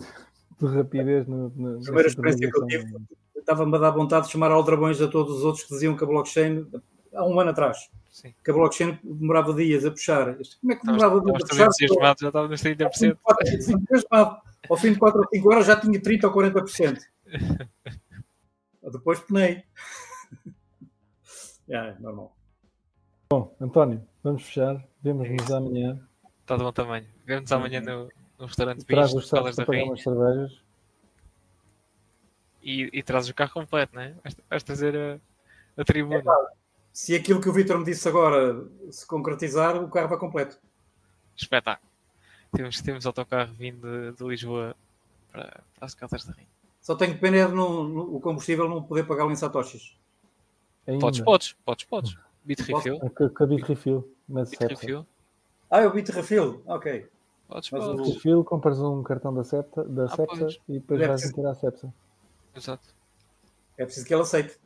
de 0.60 0.76
rapidez 0.76 1.28
no, 1.28 1.50
no, 1.56 1.78
na 1.78 1.82
primeira 1.82 2.08
experiência 2.08 2.52
que 2.52 2.58
eu 2.58 2.70
sincronização. 2.70 3.02
estava-me 3.36 3.76
a 3.76 3.80
dar 3.80 3.92
vontade 3.92 4.26
de 4.26 4.32
chamar 4.32 4.52
aldrabões 4.52 5.02
a 5.02 5.08
todos 5.08 5.38
os 5.38 5.44
outros 5.44 5.64
que 5.64 5.74
diziam 5.74 5.96
que 5.96 6.04
a 6.04 6.08
blockchain, 6.08 6.68
há 7.14 7.26
um 7.26 7.40
ano 7.40 7.52
atrás, 7.52 7.90
Sim. 8.12 8.34
que 8.44 8.52
a 8.52 8.54
blockchain 8.54 9.00
demorava 9.04 9.54
dias 9.54 9.86
a 9.86 9.92
puxar. 9.92 10.36
Como 10.60 10.74
é 10.74 10.76
que 10.76 10.86
demorava 10.86 11.22
dias 11.22 11.36
a 11.36 11.48
puxar? 11.48 11.66
entusiasmado, 11.66 12.20
já 12.22 12.28
estava 12.28 12.48
nos 12.48 12.62
30%. 12.62 12.92
Sim, 12.94 13.74
entusiasmado. 13.74 14.38
Ao 14.70 14.78
fim 14.78 14.94
de 14.94 15.00
4 15.00 15.20
ou 15.20 15.28
5 15.30 15.50
horas 15.50 15.66
já 15.66 15.80
tinha 15.80 16.02
30 16.02 16.28
ou 16.28 16.34
40%. 16.34 17.00
Depois 18.92 19.20
penei. 19.20 19.64
É, 21.72 21.94
normal. 22.00 22.36
Bom, 23.32 23.56
António, 23.62 24.02
vamos 24.24 24.42
fechar. 24.42 24.84
Vemos-nos 25.04 25.52
amanhã. 25.52 26.00
Está 26.42 26.58
de 26.58 26.64
bom 26.64 26.72
tamanho. 26.72 27.06
Vemos 27.28 27.52
amanhã 27.52 27.80
no, 27.80 28.10
no 28.40 28.46
restaurante 28.46 28.86
Traz 28.86 29.08
Bicho, 29.14 29.18
os 29.26 29.30
Caldas 29.30 29.56
sacos 29.56 29.58
da 29.58 29.66
para 29.66 29.66
pagar 29.66 29.78
Rainha. 29.80 29.92
umas 29.92 30.02
cervejas. 30.04 30.60
E, 32.62 32.90
e 32.94 33.04
trazes 33.04 33.30
o 33.30 33.34
carro 33.34 33.52
completo, 33.54 33.96
não 33.96 34.02
é? 34.02 34.14
Vais, 34.24 34.36
vais 34.50 34.64
trazer 34.64 34.96
a, 34.96 35.82
a 35.82 35.86
tribuna. 35.86 36.24
Se 36.92 37.16
aquilo 37.16 37.40
que 37.40 37.48
o 37.50 37.54
Vitor 37.54 37.78
me 37.78 37.86
disse 37.86 38.08
agora 38.08 38.66
se 38.92 39.06
concretizar, 39.06 39.82
o 39.82 39.90
carro 39.90 40.10
vai 40.10 40.18
completo. 40.18 40.58
Espetáculo. 41.38 41.88
Temos, 42.52 42.82
temos 42.82 43.06
autocarro 43.06 43.54
vindo 43.54 43.82
de, 44.12 44.18
de 44.18 44.24
Lisboa 44.28 44.76
para, 45.32 45.62
para 45.76 45.86
as 45.86 45.94
Caldas 45.94 46.26
da 46.26 46.34
Rainha. 46.34 46.48
Só 46.82 46.96
tenho 46.96 47.18
pena 47.20 47.38
é 47.38 47.46
de 47.46 47.54
não- 47.54 47.84
no- 47.84 48.16
o 48.16 48.20
combustível 48.20 48.68
não 48.68 48.82
poder 48.84 49.04
pagá-lo 49.06 49.32
em 49.32 49.36
satoshis. 49.36 49.96
Ainda. 50.88 51.00
Podes, 51.00 51.22
podes, 51.22 51.54
podes, 51.64 51.86
podes. 51.86 52.18
Bit 52.44 52.66
Posso? 52.66 52.90
refill. 52.90 53.06
A 53.06 53.10
ca- 53.12 53.30
Cabide 53.30 53.64
refill. 53.64 54.12
Mas 54.28 54.50
Bit 54.50 54.66
refill. 54.66 55.06
Ah, 55.70 55.82
eu 55.82 55.94
bit 55.94 56.12
refill. 56.12 56.62
Ok. 56.66 57.08
Podes, 57.50 57.72
Mas 57.72 57.84
o- 57.84 57.96
podes. 57.98 58.14
Refill, 58.14 58.44
compras 58.46 58.80
um 58.80 59.02
cartão 59.04 59.34
da 59.34 59.44
Septa, 59.44 59.84
da 59.84 60.06
Ah, 60.06 60.08
e 60.70 60.74
depois 60.74 61.00
Deve 61.00 61.08
vais 61.08 61.22
ser. 61.22 61.28
meter 61.30 61.46
à 61.48 61.56
Cepsa. 61.56 61.94
Exato. 62.56 62.88
É 63.78 63.84
preciso 63.86 64.06
que 64.06 64.14
ele 64.14 64.22
aceite. 64.22 64.58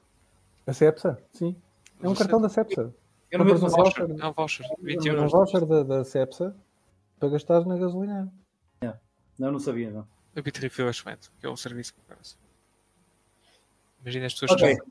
A 0.67 0.73
Cepsa? 0.73 1.17
Sim. 1.31 1.55
É 2.01 2.07
um 2.07 2.13
Você- 2.13 2.19
cartão 2.23 2.41
da 2.41 2.49
Cepsa. 2.49 2.93
Eu 3.31 3.39
não 3.39 3.45
Compras 3.47 3.63
um 3.63 3.75
voucher. 3.75 4.07
voucher. 4.07 4.23
É 4.23 4.27
um 4.27 4.33
voucher. 4.33 4.67
20 4.79 5.07
É 5.09 5.11
um 5.11 5.15
euros. 5.15 5.31
voucher 5.31 5.65
da, 5.65 5.83
da 5.83 6.03
Cepsa 6.05 6.55
para 7.19 7.29
gastar 7.29 7.65
na 7.65 7.77
gasolina. 7.77 8.31
Não, 9.39 9.51
não 9.51 9.59
sabia, 9.59 9.89
não. 9.89 10.07
O 10.37 10.41
Bit 10.43 10.59
refill 10.61 10.85
é 10.87 10.91
excelente, 10.91 11.31
que 11.39 11.45
é 11.45 11.49
o 11.49 11.57
serviço 11.57 11.93
que 11.93 11.99
eu 12.01 12.03
quero. 12.07 12.19
Imagina 14.03 14.25
as 14.27 14.33
pessoas 14.33 14.51
Ok. 14.51 14.75
que. 14.77 14.83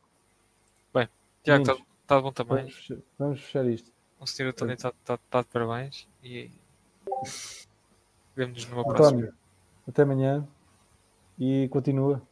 Bem, 0.94 1.09
Tiago, 1.44 1.62
está 1.62 1.77
tá 2.06 2.16
de 2.16 2.23
bom 2.23 2.32
tamanho. 2.32 2.60
Vamos, 2.66 2.74
fechar- 2.74 3.02
vamos 3.19 3.40
fechar 3.40 3.66
isto. 3.66 3.93
O 4.19 4.27
senhor 4.27 4.48
António 4.51 4.74
está 4.74 4.93
tá, 5.05 5.16
tá 5.31 5.40
de 5.43 5.47
parabéns 5.48 6.09
e 6.24 6.51
vemos-nos 8.36 8.68
numa 8.70 8.84
próxima. 8.84 9.09
António, 9.09 9.34
até 9.88 10.02
amanhã 10.02 10.46
e 11.38 11.68
continua. 11.68 12.22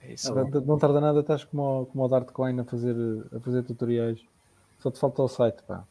É 0.00 0.14
isso. 0.14 0.34
Tá. 0.34 0.42
Não- 0.44 0.60
não 0.62 0.78
tarda 0.78 1.00
nada, 1.00 1.20
estás 1.20 1.44
como, 1.44 1.82
o- 1.82 1.86
como 1.86 2.04
o 2.04 2.08
Dartcoin 2.08 2.58
a 2.60 2.64
fazer, 2.64 2.94
a 3.34 3.40
fazer 3.40 3.62
tutoriais. 3.62 4.20
Só 4.78 4.90
te 4.90 4.98
falta 4.98 5.22
o 5.22 5.28
site, 5.28 5.62
pá. 5.62 5.84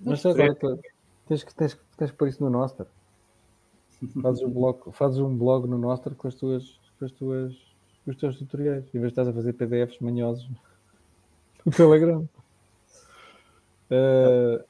Mas 0.00 0.20
tens, 0.22 0.34
olha, 0.38 0.54
tu- 0.54 0.78
tens, 1.26 1.42
que, 1.44 1.54
tens, 1.54 1.74
que- 1.74 1.80
tens 1.96 2.10
que 2.10 2.16
pôr 2.16 2.28
isso 2.28 2.42
no 2.44 2.50
Nostr. 2.50 2.84
Fazes 4.20 4.42
um 4.42 4.50
blog, 4.50 4.92
fazes 4.92 5.18
um 5.18 5.34
blog 5.34 5.66
no 5.66 5.78
Nostr 5.78 6.14
com 6.14 6.28
as 6.28 6.34
tuas, 6.34 6.78
com 6.98 7.04
as 7.06 7.12
tuas, 7.12 7.54
com 8.04 8.10
os 8.10 8.16
teus 8.16 8.36
tutoriais. 8.36 8.84
Em 8.88 8.98
vez 9.00 9.04
de 9.04 9.08
estás 9.08 9.28
a 9.28 9.32
fazer 9.32 9.54
PDFs 9.54 9.98
manhosos 10.00 10.46
no 11.64 11.72
Telegram. 11.72 12.28
Eh, 13.90 14.64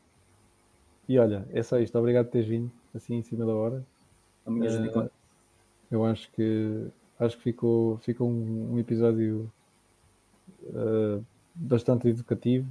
e 1.08 1.18
olha, 1.18 1.46
é 1.52 1.62
só 1.62 1.78
isto. 1.78 1.96
Obrigado 1.98 2.26
por 2.26 2.32
teres 2.32 2.48
vindo 2.48 2.70
assim 2.94 3.14
em 3.16 3.22
cima 3.22 3.44
da 3.46 3.54
hora. 3.54 3.84
A 4.46 4.50
minha 4.50 4.66
Eh, 4.68 4.70
genical. 4.70 5.08
eu 5.90 6.04
acho 6.04 6.30
que 6.32 6.86
acho 7.18 7.36
que 7.36 7.42
ficou, 7.44 7.98
ficou 7.98 8.28
um, 8.28 8.74
um 8.74 8.78
episódio 8.78 9.50
eh, 10.74 11.20
bastante 11.54 12.08
educativo 12.08 12.66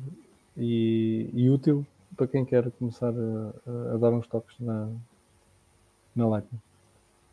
e, 0.58 1.30
e 1.34 1.50
útil 1.50 1.86
para 2.16 2.28
quem 2.28 2.46
quer 2.46 2.70
começar 2.72 3.10
a, 3.14 3.94
a- 3.94 3.98
dar 3.98 4.12
uns 4.12 4.28
toques 4.28 4.60
na, 4.60 4.88
na 6.16 6.28
Lightning. 6.28 6.60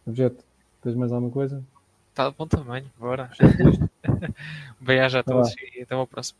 Objeto, 0.06 0.42
tens 0.82 0.94
mais 0.94 1.12
alguma 1.12 1.30
coisa? 1.32 1.62
Está 2.10 2.28
de 2.30 2.36
bom 2.36 2.46
tamanho, 2.46 2.86
bora. 2.98 3.30
Um 4.80 4.84
beijo 4.84 5.18
a 5.18 5.22
Tá 5.22 5.32
todos 5.32 5.54
e 5.74 5.82
até 5.82 5.94
uma 5.94 6.06
próxima. 6.06 6.38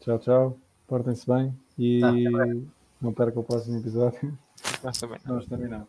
Tchau, 0.00 0.18
tchau. 0.18 0.58
Portem-se 0.86 1.26
bem 1.26 1.54
e 1.78 2.00
Tá, 2.00 2.08
até 2.10 2.56
não 3.00 3.12
percam 3.12 3.42
o 3.42 3.44
próximo 3.44 3.76
episódio. 3.78 4.36
Nós 4.82 4.98
também. 4.98 5.18
Nós 5.24 5.46
terminamos. 5.46 5.88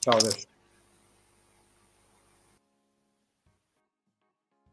Tchau, 0.00 0.18
Deus. 0.18 0.51